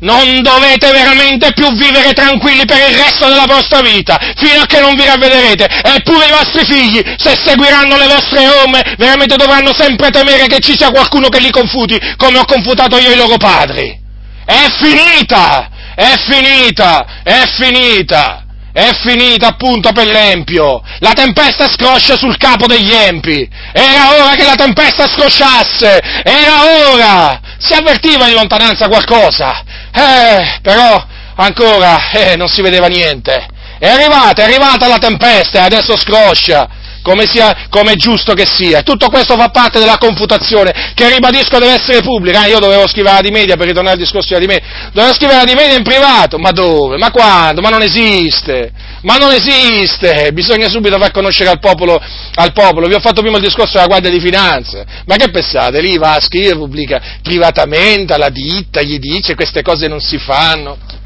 non 0.00 0.42
dovete 0.42 0.90
veramente 0.92 1.52
più 1.52 1.72
vivere 1.74 2.12
tranquilli 2.12 2.64
per 2.64 2.78
il 2.88 2.96
resto 2.96 3.28
della 3.28 3.46
vostra 3.46 3.80
vita, 3.80 4.18
fino 4.36 4.62
a 4.62 4.66
che 4.66 4.80
non 4.80 4.94
vi 4.94 5.04
ravvederete. 5.04 5.66
Eppure 5.82 6.26
i 6.26 6.30
vostri 6.30 6.64
figli, 6.64 7.02
se 7.16 7.36
seguiranno 7.42 7.96
le 7.96 8.06
vostre 8.06 8.46
orme, 8.48 8.94
veramente 8.98 9.36
dovranno 9.36 9.72
sempre 9.74 10.10
temere 10.10 10.46
che 10.46 10.60
ci 10.60 10.76
sia 10.76 10.90
qualcuno 10.90 11.28
che 11.28 11.40
li 11.40 11.50
confuti, 11.50 11.98
come 12.16 12.38
ho 12.38 12.44
confutato 12.44 12.98
io 12.98 13.12
i 13.12 13.16
loro 13.16 13.36
padri. 13.36 13.98
È 14.44 14.66
finita! 14.78 15.68
È 15.94 16.14
finita! 16.26 17.22
È 17.22 17.46
finita! 17.56 18.44
È 18.72 18.88
finita 19.02 19.48
appunto 19.48 19.90
per 19.92 20.06
l'Empio. 20.06 20.80
La 21.00 21.12
tempesta 21.12 21.68
scroscia 21.68 22.16
sul 22.16 22.36
capo 22.36 22.66
degli 22.66 22.92
Empi. 22.92 23.48
Era 23.72 24.12
ora 24.22 24.34
che 24.36 24.44
la 24.44 24.54
tempesta 24.54 25.08
scrosciasse. 25.08 25.98
Era 26.22 26.88
ora. 26.92 27.40
Si 27.58 27.74
avvertiva 27.74 28.28
in 28.28 28.34
lontananza 28.34 28.86
qualcosa. 28.86 29.64
Eh, 29.92 30.58
però 30.62 31.04
ancora 31.36 32.10
eh, 32.10 32.36
non 32.36 32.48
si 32.48 32.62
vedeva 32.62 32.86
niente. 32.86 33.46
È 33.78 33.88
arrivata, 33.88 34.42
è 34.42 34.44
arrivata 34.44 34.86
la 34.86 34.98
tempesta 34.98 35.60
e 35.60 35.62
adesso 35.62 35.96
scroscia, 35.96 36.68
come, 37.02 37.26
sia, 37.26 37.66
come 37.68 37.92
è 37.92 37.96
giusto 37.96 38.34
che 38.34 38.46
sia. 38.46 38.82
Tutto 38.82 39.08
questo 39.08 39.36
fa 39.36 39.48
parte 39.48 39.78
della 39.78 39.98
confutazione, 39.98 40.92
che 40.94 41.08
ribadisco 41.08 41.58
deve 41.58 41.74
essere 41.74 42.00
pubblica. 42.02 42.44
Eh, 42.44 42.50
io 42.50 42.58
dovevo 42.58 42.86
scrivere 42.86 43.16
la 43.16 43.20
di 43.20 43.30
media 43.30 43.56
per 43.56 43.66
ritornare 43.66 43.96
al 43.96 44.02
discorso 44.02 44.36
di 44.38 44.46
media. 44.46 44.90
Dovevo 44.92 45.14
scrivere 45.14 45.38
la 45.38 45.44
di 45.44 45.54
media 45.54 45.76
in 45.76 45.82
privato. 45.82 46.38
Ma 46.38 46.50
dove? 46.50 46.96
Ma 46.96 47.10
quando? 47.10 47.60
Ma 47.60 47.68
non 47.68 47.82
esiste. 47.82 48.72
Ma 49.02 49.16
non 49.16 49.32
esiste. 49.32 50.30
Bisogna 50.32 50.68
subito 50.68 50.98
far 50.98 51.10
conoscere 51.10 51.50
al 51.50 51.58
popolo, 51.58 52.00
al 52.34 52.52
popolo. 52.52 52.86
Vi 52.86 52.94
ho 52.94 53.00
fatto 53.00 53.20
prima 53.20 53.36
il 53.36 53.42
discorso 53.42 53.74
della 53.74 53.86
Guardia 53.86 54.10
di 54.10 54.20
Finanza. 54.20 54.84
Ma 55.06 55.16
che 55.16 55.30
pensate? 55.30 55.80
Lì 55.80 55.96
va 55.96 56.14
a 56.14 56.20
scrivere, 56.20 56.56
pubblica 56.56 57.00
privatamente 57.22 58.12
alla 58.12 58.28
ditta, 58.28 58.82
gli 58.82 58.98
dice 58.98 59.34
queste 59.34 59.62
cose 59.62 59.88
non 59.88 60.00
si 60.00 60.18
fanno 60.18 60.98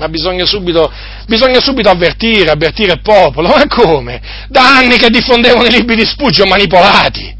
ma 0.00 0.08
bisogna 0.08 0.46
subito, 0.46 0.90
bisogna 1.26 1.60
subito 1.60 1.90
avvertire, 1.90 2.50
avvertire 2.50 2.92
il 2.92 3.02
popolo. 3.02 3.48
Ma 3.48 3.66
come? 3.68 4.20
Da 4.48 4.78
anni 4.78 4.96
che 4.96 5.10
diffondevano 5.10 5.66
i 5.66 5.70
libri 5.70 5.94
di 5.94 6.06
Spugio 6.06 6.46
manipolati. 6.46 7.36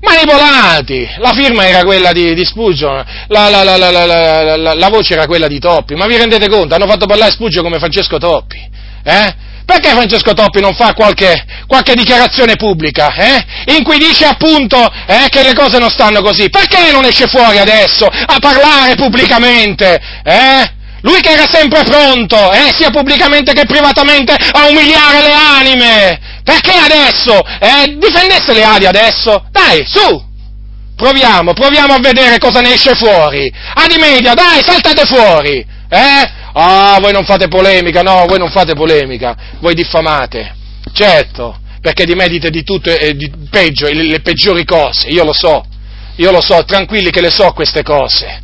Manipolati! 0.00 1.08
La 1.18 1.32
firma 1.32 1.66
era 1.66 1.82
quella 1.82 2.12
di, 2.12 2.32
di 2.34 2.44
Spugio, 2.44 2.92
la, 3.26 3.48
la, 3.48 3.64
la, 3.64 4.74
la, 4.74 4.88
voce 4.88 5.14
era 5.14 5.26
quella 5.26 5.48
di 5.48 5.58
Toppi. 5.58 5.96
Ma 5.96 6.06
vi 6.06 6.16
rendete 6.16 6.48
conto? 6.48 6.76
Hanno 6.76 6.86
fatto 6.86 7.06
parlare 7.06 7.32
Spugio 7.32 7.62
come 7.62 7.78
Francesco 7.78 8.18
Toppi. 8.18 8.70
Eh? 9.02 9.34
Perché 9.64 9.88
Francesco 9.90 10.32
Toppi 10.32 10.60
non 10.60 10.74
fa 10.74 10.94
qualche, 10.94 11.44
qualche 11.66 11.94
dichiarazione 11.94 12.54
pubblica, 12.54 13.12
eh? 13.14 13.74
In 13.76 13.82
cui 13.82 13.98
dice 13.98 14.26
appunto 14.26 14.78
eh, 15.06 15.26
che 15.28 15.42
le 15.42 15.54
cose 15.54 15.80
non 15.80 15.90
stanno 15.90 16.22
così? 16.22 16.48
Perché 16.50 16.92
non 16.92 17.04
esce 17.04 17.26
fuori 17.26 17.58
adesso 17.58 18.06
a 18.06 18.36
parlare 18.38 18.94
pubblicamente, 18.94 20.00
eh? 20.22 20.74
Lui 21.06 21.20
che 21.20 21.30
era 21.30 21.46
sempre 21.48 21.84
pronto, 21.84 22.50
eh, 22.50 22.72
sia 22.76 22.90
pubblicamente 22.90 23.52
che 23.52 23.64
privatamente, 23.64 24.32
a 24.32 24.66
umiliare 24.66 25.22
le 25.22 25.32
anime. 25.32 26.20
Perché 26.42 26.72
adesso? 26.72 27.40
Eh, 27.60 27.96
difendesse 27.96 28.52
le 28.52 28.64
ali 28.64 28.86
adesso? 28.86 29.46
Dai, 29.52 29.84
su! 29.86 30.24
Proviamo, 30.96 31.52
proviamo 31.52 31.94
a 31.94 32.00
vedere 32.00 32.38
cosa 32.38 32.60
ne 32.60 32.72
esce 32.72 32.96
fuori. 32.96 33.52
Adi 33.74 33.98
media, 33.98 34.34
dai, 34.34 34.64
saltate 34.64 35.04
fuori. 35.04 35.64
Eh? 35.88 36.30
Ah, 36.54 36.98
voi 37.00 37.12
non 37.12 37.24
fate 37.24 37.46
polemica, 37.46 38.02
no, 38.02 38.26
voi 38.26 38.38
non 38.38 38.50
fate 38.50 38.74
polemica, 38.74 39.36
voi 39.60 39.74
diffamate. 39.74 40.56
Certo, 40.92 41.60
perché 41.80 42.04
di 42.04 42.40
di 42.50 42.64
tutto 42.64 42.90
e 42.90 43.14
di 43.14 43.30
peggio, 43.48 43.86
le, 43.86 44.02
le 44.02 44.20
peggiori 44.20 44.64
cose, 44.64 45.08
io 45.08 45.22
lo 45.22 45.34
so, 45.34 45.64
io 46.16 46.32
lo 46.32 46.40
so, 46.40 46.64
tranquilli 46.64 47.10
che 47.10 47.20
le 47.20 47.30
so 47.30 47.52
queste 47.52 47.84
cose 47.84 48.42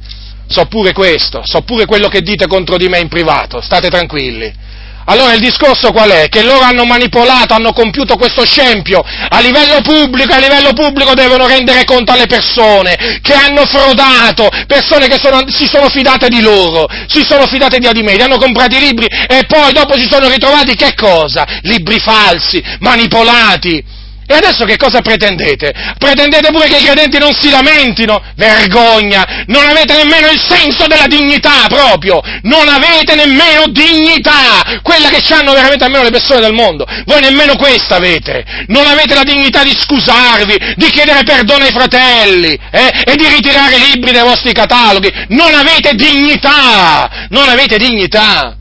so 0.52 0.66
pure 0.66 0.92
questo, 0.92 1.42
so 1.44 1.62
pure 1.62 1.86
quello 1.86 2.08
che 2.08 2.20
dite 2.20 2.46
contro 2.46 2.76
di 2.76 2.88
me 2.88 2.98
in 2.98 3.08
privato, 3.08 3.60
state 3.60 3.88
tranquilli. 3.88 4.70
Allora 5.06 5.32
il 5.32 5.40
discorso 5.40 5.90
qual 5.90 6.10
è? 6.10 6.28
Che 6.28 6.44
loro 6.44 6.60
hanno 6.60 6.84
manipolato, 6.84 7.54
hanno 7.54 7.72
compiuto 7.72 8.16
questo 8.16 8.44
scempio 8.44 9.02
a 9.02 9.40
livello 9.40 9.80
pubblico, 9.80 10.32
a 10.32 10.38
livello 10.38 10.72
pubblico 10.74 11.14
devono 11.14 11.46
rendere 11.48 11.84
conto 11.84 12.12
alle 12.12 12.26
persone 12.26 13.18
che 13.20 13.32
hanno 13.32 13.66
frodato, 13.66 14.48
persone 14.66 15.08
che 15.08 15.18
sono, 15.20 15.40
si 15.48 15.66
sono 15.66 15.88
fidate 15.88 16.28
di 16.28 16.40
loro, 16.40 16.86
si 17.08 17.24
sono 17.24 17.46
fidate 17.46 17.78
di 17.78 17.86
Adimedi, 17.86 18.22
hanno 18.22 18.38
comprato 18.38 18.76
i 18.76 18.80
libri 18.80 19.06
e 19.06 19.44
poi 19.46 19.72
dopo 19.72 19.96
si 19.96 20.06
sono 20.08 20.28
ritrovati 20.28 20.76
che 20.76 20.94
cosa? 20.94 21.46
Libri 21.62 21.98
falsi, 21.98 22.62
manipolati. 22.78 24.00
E 24.24 24.34
adesso 24.34 24.64
che 24.64 24.76
cosa 24.76 25.00
pretendete? 25.00 25.72
Pretendete 25.98 26.50
pure 26.52 26.68
che 26.68 26.78
i 26.78 26.84
credenti 26.84 27.18
non 27.18 27.34
si 27.34 27.50
lamentino? 27.50 28.22
Vergogna! 28.36 29.44
Non 29.46 29.68
avete 29.68 29.96
nemmeno 29.96 30.30
il 30.30 30.40
senso 30.40 30.86
della 30.86 31.06
dignità 31.06 31.66
proprio! 31.68 32.20
Non 32.42 32.68
avete 32.68 33.14
nemmeno 33.16 33.66
dignità! 33.68 34.80
Quella 34.82 35.08
che 35.08 35.22
hanno 35.34 35.52
veramente 35.52 35.84
almeno 35.84 36.04
le 36.04 36.10
persone 36.10 36.40
del 36.40 36.54
mondo. 36.54 36.86
Voi 37.04 37.20
nemmeno 37.20 37.56
questa 37.56 37.96
avete! 37.96 38.44
Non 38.68 38.86
avete 38.86 39.14
la 39.14 39.24
dignità 39.24 39.64
di 39.64 39.76
scusarvi, 39.76 40.56
di 40.76 40.90
chiedere 40.90 41.24
perdono 41.24 41.64
ai 41.64 41.72
fratelli, 41.72 42.58
eh? 42.70 43.02
E 43.04 43.16
di 43.16 43.26
ritirare 43.26 43.76
i 43.76 43.90
libri 43.92 44.12
dai 44.12 44.22
vostri 44.22 44.52
cataloghi! 44.52 45.12
Non 45.28 45.52
avete 45.52 45.94
dignità! 45.94 47.26
Non 47.28 47.48
avete 47.48 47.76
dignità! 47.76 48.56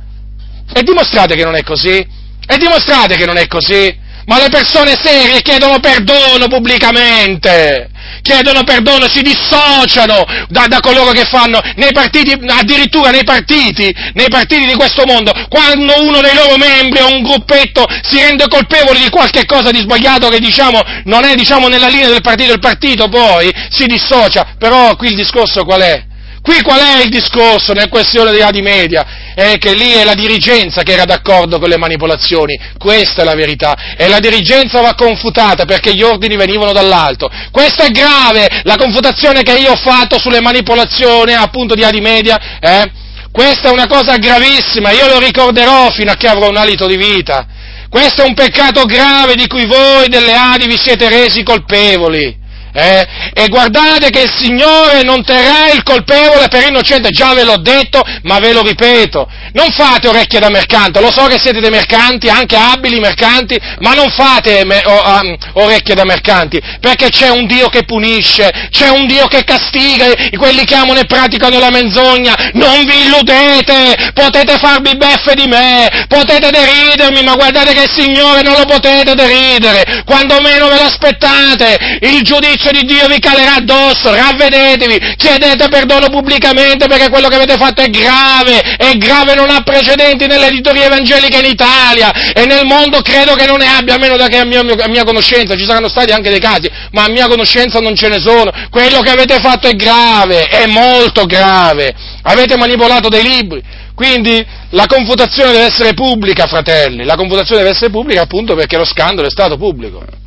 E 0.73 0.81
dimostrate 0.81 1.35
che 1.35 1.43
non 1.43 1.55
è 1.55 1.63
così! 1.63 2.05
E 2.47 2.57
dimostrate 2.57 3.15
che 3.15 3.25
non 3.25 3.37
è 3.37 3.47
così! 3.47 4.00
Ma 4.25 4.37
le 4.37 4.49
persone 4.49 4.97
serie 5.01 5.41
chiedono 5.41 5.79
perdono 5.79 6.47
pubblicamente, 6.47 7.89
chiedono 8.21 8.63
perdono, 8.63 9.09
si 9.09 9.21
dissociano 9.21 10.25
da, 10.49 10.67
da 10.67 10.79
coloro 10.79 11.11
che 11.11 11.25
fanno 11.25 11.59
nei 11.75 11.91
partiti, 11.91 12.37
addirittura 12.47 13.09
nei 13.09 13.23
partiti, 13.23 13.93
nei 14.13 14.29
partiti 14.29 14.65
di 14.65 14.75
questo 14.75 15.03
mondo, 15.05 15.31
quando 15.49 16.01
uno 16.01 16.21
dei 16.21 16.35
loro 16.35 16.57
membri 16.57 17.01
o 17.01 17.13
un 17.13 17.23
gruppetto 17.23 17.85
si 18.03 18.19
rende 18.21 18.47
colpevole 18.47 18.99
di 18.99 19.09
qualche 19.09 19.45
cosa 19.45 19.71
di 19.71 19.79
sbagliato 19.79 20.29
che 20.29 20.39
diciamo 20.39 20.81
non 21.05 21.23
è 21.23 21.35
diciamo 21.35 21.67
nella 21.67 21.87
linea 21.87 22.09
del 22.09 22.21
partito, 22.21 22.53
il 22.53 22.59
partito 22.59 23.07
poi 23.09 23.51
si 23.69 23.85
dissocia, 23.85 24.55
però 24.57 24.95
qui 24.95 25.09
il 25.09 25.15
discorso 25.15 25.63
qual 25.63 25.81
è? 25.81 26.09
Qui 26.43 26.61
qual 26.63 26.79
è 26.79 27.03
il 27.03 27.09
discorso 27.09 27.71
nel 27.73 27.87
questione 27.87 28.31
dei 28.31 28.41
Adi 28.41 28.61
Media? 28.61 29.33
È 29.35 29.57
che 29.59 29.75
lì 29.75 29.91
è 29.91 30.03
la 30.03 30.15
dirigenza 30.15 30.81
che 30.81 30.93
era 30.93 31.05
d'accordo 31.05 31.59
con 31.59 31.69
le 31.69 31.77
manipolazioni, 31.77 32.59
questa 32.79 33.21
è 33.21 33.25
la 33.25 33.35
verità, 33.35 33.95
e 33.95 34.07
la 34.07 34.19
dirigenza 34.19 34.81
va 34.81 34.95
confutata 34.95 35.65
perché 35.65 35.93
gli 35.93 36.01
ordini 36.01 36.35
venivano 36.35 36.73
dall'alto. 36.73 37.29
Questo 37.51 37.83
è 37.83 37.89
grave, 37.89 38.61
la 38.63 38.75
confutazione 38.75 39.43
che 39.43 39.53
io 39.53 39.73
ho 39.73 39.75
fatto 39.75 40.19
sulle 40.19 40.41
manipolazioni 40.41 41.33
appunto 41.33 41.75
di 41.75 41.83
Adi 41.83 42.01
Media, 42.01 42.59
eh? 42.59 42.91
Questa 43.31 43.69
è 43.69 43.71
una 43.71 43.87
cosa 43.87 44.17
gravissima, 44.17 44.91
io 44.91 45.07
lo 45.07 45.19
ricorderò 45.19 45.89
fino 45.91 46.11
a 46.11 46.15
che 46.15 46.27
avrò 46.27 46.49
un 46.49 46.57
alito 46.57 46.87
di 46.87 46.97
vita. 46.97 47.45
Questo 47.87 48.23
è 48.23 48.25
un 48.25 48.33
peccato 48.33 48.83
grave 48.85 49.35
di 49.35 49.47
cui 49.47 49.67
voi 49.67 50.09
delle 50.09 50.33
Adi 50.33 50.65
vi 50.65 50.77
siete 50.77 51.07
resi 51.07 51.43
colpevoli. 51.43 52.40
Eh? 52.73 53.07
E 53.33 53.47
guardate 53.49 54.09
che 54.09 54.21
il 54.21 54.31
Signore 54.31 55.03
non 55.03 55.23
terrà 55.23 55.71
il 55.73 55.83
colpevole 55.83 56.47
per 56.47 56.67
innocente, 56.67 57.09
già 57.09 57.33
ve 57.33 57.43
l'ho 57.43 57.57
detto, 57.57 58.01
ma 58.23 58.39
ve 58.39 58.53
lo 58.53 58.61
ripeto, 58.61 59.29
non 59.53 59.69
fate 59.71 60.07
orecchie 60.07 60.39
da 60.39 60.49
mercante, 60.49 61.01
lo 61.01 61.11
so 61.11 61.25
che 61.27 61.39
siete 61.39 61.59
dei 61.59 61.69
mercanti, 61.69 62.29
anche 62.29 62.55
abili 62.55 62.99
mercanti, 62.99 63.59
ma 63.79 63.91
non 63.93 64.09
fate 64.09 64.63
me, 64.63 64.81
o, 64.85 65.19
um, 65.19 65.35
orecchie 65.53 65.95
da 65.95 66.05
mercanti, 66.05 66.61
perché 66.79 67.09
c'è 67.09 67.29
un 67.29 67.45
Dio 67.45 67.67
che 67.67 67.83
punisce, 67.83 68.49
c'è 68.69 68.87
un 68.87 69.05
Dio 69.05 69.27
che 69.27 69.43
castiga 69.43 70.05
quelli 70.37 70.63
che 70.63 70.75
amano 70.75 70.99
e 70.99 71.05
praticano 71.05 71.59
la 71.59 71.69
menzogna, 71.69 72.33
non 72.53 72.85
vi 72.85 73.05
illudete, 73.05 74.11
potete 74.13 74.57
farvi 74.57 74.95
beffe 74.95 75.33
di 75.35 75.47
me, 75.47 76.05
potete 76.07 76.49
deridermi, 76.49 77.21
ma 77.23 77.35
guardate 77.35 77.73
che 77.73 77.83
il 77.83 77.91
Signore 77.91 78.41
non 78.41 78.53
lo 78.53 78.65
potete 78.65 79.13
deridere, 79.13 80.03
quando 80.05 80.39
meno 80.39 80.67
ve 80.67 80.77
l'aspettate, 80.77 81.99
il 82.01 82.21
giudizio 82.21 82.60
giudizio 82.61 82.71
di 82.71 82.85
Dio 82.85 83.07
vi 83.07 83.19
calerà 83.19 83.55
addosso, 83.55 84.13
ravvedetevi, 84.13 85.15
chiedete 85.17 85.67
perdono 85.67 86.09
pubblicamente 86.09 86.87
perché 86.87 87.09
quello 87.09 87.27
che 87.27 87.35
avete 87.35 87.55
fatto 87.55 87.81
è 87.81 87.89
grave, 87.89 88.59
è 88.77 88.93
grave, 88.97 89.33
non 89.33 89.49
ha 89.49 89.61
precedenti 89.61 90.27
nell'editoria 90.27 90.85
evangelica 90.85 91.39
in 91.39 91.45
Italia 91.45 92.11
e 92.33 92.45
nel 92.45 92.65
mondo 92.65 93.01
credo 93.01 93.33
che 93.33 93.47
non 93.47 93.57
ne 93.57 93.67
abbia, 93.67 93.95
almeno 93.95 94.15
da 94.15 94.27
che 94.27 94.37
a 94.37 94.45
mia, 94.45 94.59
a 94.61 94.87
mia 94.87 95.03
conoscenza, 95.03 95.55
ci 95.55 95.65
saranno 95.65 95.89
stati 95.89 96.11
anche 96.11 96.29
dei 96.29 96.39
casi, 96.39 96.69
ma 96.91 97.05
a 97.05 97.09
mia 97.09 97.27
conoscenza 97.27 97.79
non 97.79 97.95
ce 97.95 98.07
ne 98.07 98.19
sono, 98.19 98.51
quello 98.69 99.01
che 99.01 99.09
avete 99.09 99.39
fatto 99.39 99.67
è 99.67 99.73
grave, 99.73 100.45
è 100.45 100.67
molto 100.67 101.25
grave, 101.25 101.93
avete 102.21 102.57
manipolato 102.57 103.09
dei 103.09 103.23
libri, 103.23 103.61
quindi 103.95 104.45
la 104.71 104.85
confutazione 104.85 105.51
deve 105.51 105.65
essere 105.65 105.93
pubblica, 105.93 106.47
fratelli, 106.47 107.03
la 107.03 107.15
confutazione 107.15 107.61
deve 107.61 107.73
essere 107.73 107.89
pubblica 107.89 108.21
appunto 108.21 108.55
perché 108.55 108.77
lo 108.77 108.85
scandalo 108.85 109.27
è 109.27 109.31
stato 109.31 109.57
pubblico. 109.57 110.19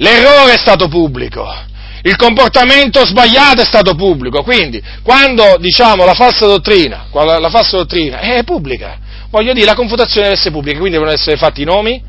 L'errore 0.00 0.54
è 0.54 0.56
stato 0.56 0.88
pubblico, 0.88 1.46
il 2.02 2.16
comportamento 2.16 3.04
sbagliato 3.04 3.60
è 3.60 3.66
stato 3.66 3.94
pubblico, 3.94 4.42
quindi 4.42 4.82
quando 5.02 5.58
diciamo 5.58 6.06
la 6.06 6.14
falsa 6.14 6.46
dottrina, 6.46 7.08
la 7.12 7.50
falsa 7.50 7.76
dottrina? 7.76 8.18
È 8.20 8.42
pubblica, 8.44 8.98
voglio 9.28 9.52
dire 9.52 9.66
la 9.66 9.74
confutazione 9.74 10.22
deve 10.22 10.38
essere 10.38 10.52
pubblica, 10.52 10.78
quindi 10.78 10.96
devono 10.96 11.14
essere 11.14 11.36
fatti 11.36 11.60
i 11.60 11.66
nomi 11.66 12.02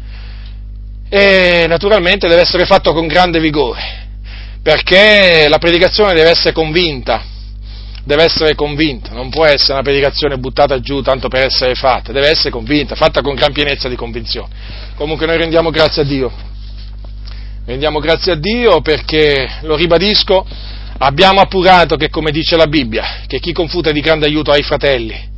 e 1.09 1.65
naturalmente 1.67 2.29
deve 2.29 2.43
essere 2.43 2.65
fatto 2.65 2.93
con 2.93 3.07
grande 3.07 3.41
vigore, 3.41 3.81
perché 4.63 5.47
la 5.49 5.57
predicazione 5.57 6.13
deve 6.13 6.29
essere 6.29 6.53
convinta, 6.53 7.23
deve 8.05 8.23
essere 8.23 8.55
convinta, 8.55 9.11
non 9.11 9.29
può 9.29 9.43
essere 9.43 9.73
una 9.73 9.81
predicazione 9.81 10.37
buttata 10.37 10.79
giù 10.79 11.01
tanto 11.01 11.27
per 11.27 11.43
essere 11.43 11.75
fatta, 11.75 12.13
deve 12.13 12.29
essere 12.29 12.51
convinta, 12.51 12.95
fatta 12.95 13.21
con 13.21 13.35
gran 13.35 13.51
pienezza 13.51 13.89
di 13.89 13.97
convinzione. 13.97 14.47
Comunque 14.95 15.25
noi 15.25 15.35
rendiamo 15.35 15.71
grazie 15.71 16.03
a 16.03 16.05
Dio 16.05 16.49
Rendiamo 17.63 17.99
grazie 17.99 18.31
a 18.31 18.35
Dio 18.35 18.81
perché, 18.81 19.47
lo 19.61 19.75
ribadisco, 19.75 20.43
abbiamo 20.97 21.41
appurato 21.41 21.95
che, 21.95 22.09
come 22.09 22.31
dice 22.31 22.55
la 22.55 22.65
Bibbia, 22.65 23.21
che 23.27 23.39
chi 23.39 23.53
confuta 23.53 23.91
è 23.91 23.93
di 23.93 24.01
grande 24.01 24.25
aiuto 24.25 24.51
ai 24.51 24.63
fratelli. 24.63 25.29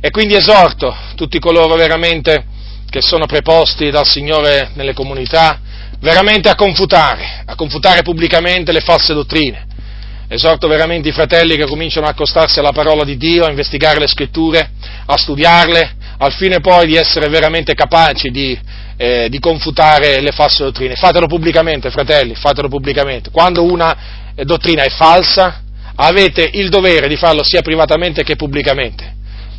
E 0.00 0.10
quindi 0.10 0.34
esorto 0.34 0.94
tutti 1.14 1.38
coloro 1.38 1.76
veramente 1.76 2.44
che 2.90 3.00
sono 3.00 3.26
preposti 3.26 3.90
dal 3.90 4.08
Signore 4.08 4.70
nelle 4.74 4.92
comunità, 4.92 5.60
veramente 6.00 6.48
a 6.48 6.56
confutare, 6.56 7.44
a 7.46 7.54
confutare 7.54 8.02
pubblicamente 8.02 8.72
le 8.72 8.80
false 8.80 9.14
dottrine. 9.14 9.66
Esorto 10.26 10.66
veramente 10.66 11.08
i 11.08 11.12
fratelli 11.12 11.56
che 11.56 11.66
cominciano 11.66 12.06
a 12.06 12.10
accostarsi 12.10 12.58
alla 12.58 12.72
parola 12.72 13.04
di 13.04 13.16
Dio, 13.16 13.44
a 13.44 13.50
investigare 13.50 14.00
le 14.00 14.08
scritture, 14.08 14.70
a 15.06 15.16
studiarle, 15.16 15.94
al 16.18 16.32
fine 16.32 16.60
poi 16.60 16.86
di 16.86 16.96
essere 16.96 17.28
veramente 17.28 17.74
capaci 17.74 18.30
di 18.30 18.58
eh, 18.98 19.28
di 19.30 19.38
confutare 19.38 20.20
le 20.20 20.32
false 20.32 20.64
dottrine. 20.64 20.96
Fatelo 20.96 21.26
pubblicamente, 21.26 21.88
fratelli, 21.90 22.34
fatelo 22.34 22.68
pubblicamente. 22.68 23.30
Quando 23.30 23.62
una 23.62 23.96
eh, 24.34 24.44
dottrina 24.44 24.82
è 24.82 24.90
falsa, 24.90 25.62
avete 25.94 26.50
il 26.52 26.68
dovere 26.68 27.08
di 27.08 27.16
farlo 27.16 27.42
sia 27.42 27.62
privatamente 27.62 28.24
che 28.24 28.36
pubblicamente 28.36 29.17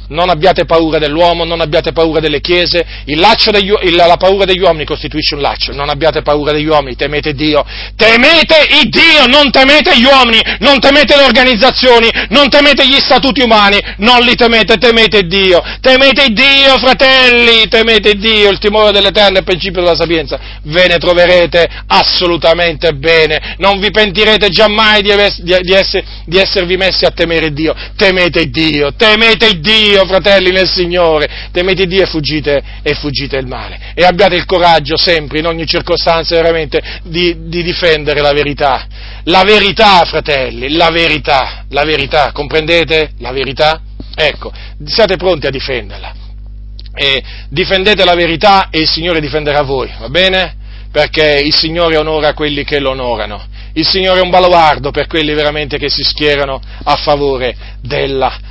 non 0.10 0.30
abbiate 0.30 0.66
paura 0.66 0.98
dell'uomo, 0.98 1.44
non 1.44 1.62
abbiate 1.62 1.92
paura 1.92 2.20
delle 2.20 2.42
chiese, 2.42 2.86
degli, 3.06 3.74
il, 3.84 3.96
la 3.96 4.18
paura 4.18 4.46
degli 4.46 4.62
uomini 4.62 4.86
costituisce 4.86 5.36
un 5.36 5.42
laccio, 5.42 5.74
non 5.74 5.90
abbiate 5.90 6.22
paura 6.22 6.52
degli 6.52 6.68
uomini, 6.68 6.96
temete 6.96 7.34
Dio, 7.34 7.66
temete 7.96 8.68
il 8.82 8.90
Dio, 8.90 9.26
non 9.28 9.52
temete 9.52 9.98
gli 9.98 10.06
uomini, 10.06 10.40
non 10.60 10.80
temete 10.80 11.16
le 11.16 11.24
organizzazioni, 11.24 12.10
non 12.30 12.50
temete 12.50 12.88
gli 12.88 12.98
statuti 13.00 13.42
umani, 13.42 13.78
non 13.98 14.20
li 14.22 14.36
temete, 14.36 14.78
temete 14.78 15.24
Dio, 15.24 15.62
temete 15.82 16.28
Dio 16.30 16.78
fratelli, 16.78 17.68
temete 17.68 18.16
Dio, 18.16 18.50
il 18.50 18.60
timore 18.60 18.92
dell'Eterno 18.92 19.36
è 19.36 19.40
il 19.40 19.46
principio 19.46 19.82
della 19.82 19.96
sapienza, 19.96 20.40
ve 20.64 20.88
ne 20.88 20.98
troverete 20.98 21.68
assolutamente 21.88 22.94
bene, 22.94 23.56
non 23.58 23.80
vi 23.80 23.92
pentirete 23.92 24.50
giammai 24.50 25.02
di, 25.02 25.12
di, 25.40 25.58
di, 25.62 25.74
essere, 25.74 26.04
di 26.26 26.38
esservi 26.38 26.78
messi 26.78 27.06
a 27.06 27.12
temere 27.12 27.52
Dio, 27.52 27.76
temete 27.96 28.50
Dio, 28.50 28.94
temete 28.96 29.60
Dio, 29.60 29.99
Dio, 30.00 30.06
fratelli 30.06 30.52
nel 30.52 30.70
Signore, 30.70 31.50
temete 31.52 31.86
Dio 31.86 32.04
e 32.04 32.06
fuggite, 32.06 32.64
e 32.82 32.94
fuggite 32.94 33.38
il 33.38 33.48
male. 33.48 33.92
E 33.94 34.04
abbiate 34.06 34.36
il 34.36 34.46
coraggio 34.46 34.96
sempre, 34.96 35.40
in 35.40 35.46
ogni 35.46 35.66
circostanza, 35.66 36.36
veramente, 36.36 36.82
di, 37.04 37.48
di 37.48 37.64
difendere 37.64 38.22
la 38.22 38.32
verità. 38.32 38.88
La 39.26 39.44
verità, 39.44 40.06
fratelli, 40.06 40.72
la 40.72 40.90
verità, 40.90 41.66
la 41.70 41.84
verità, 41.84 42.32
comprendete? 42.32 43.12
La 43.20 43.32
verità? 43.32 43.82
Ecco, 44.16 44.52
siate 44.86 45.18
pronti 45.18 45.48
a 45.48 45.52
difenderla. 45.52 46.14
E 46.94 47.24
difendete 47.50 48.04
la 48.04 48.16
verità 48.16 48.70
e 48.70 48.80
il 48.80 48.90
Signore 48.90 49.20
difenderà 49.20 49.62
voi, 49.62 49.90
va 50.00 50.10
bene? 50.10 50.56
Perché 50.92 51.42
il 51.44 51.54
Signore 51.54 51.98
onora 51.98 52.34
quelli 52.34 52.64
che 52.64 52.80
lo 52.80 52.92
onorano. 52.92 53.46
Il 53.74 53.86
Signore 53.86 54.20
è 54.20 54.24
un 54.24 54.32
baluardo 54.32 54.90
per 54.90 55.06
quelli 55.06 55.34
veramente 55.34 55.78
che 55.78 55.90
si 55.90 56.04
schierano 56.04 56.60
a 56.84 56.96
favore 56.96 57.56
della 57.82 58.49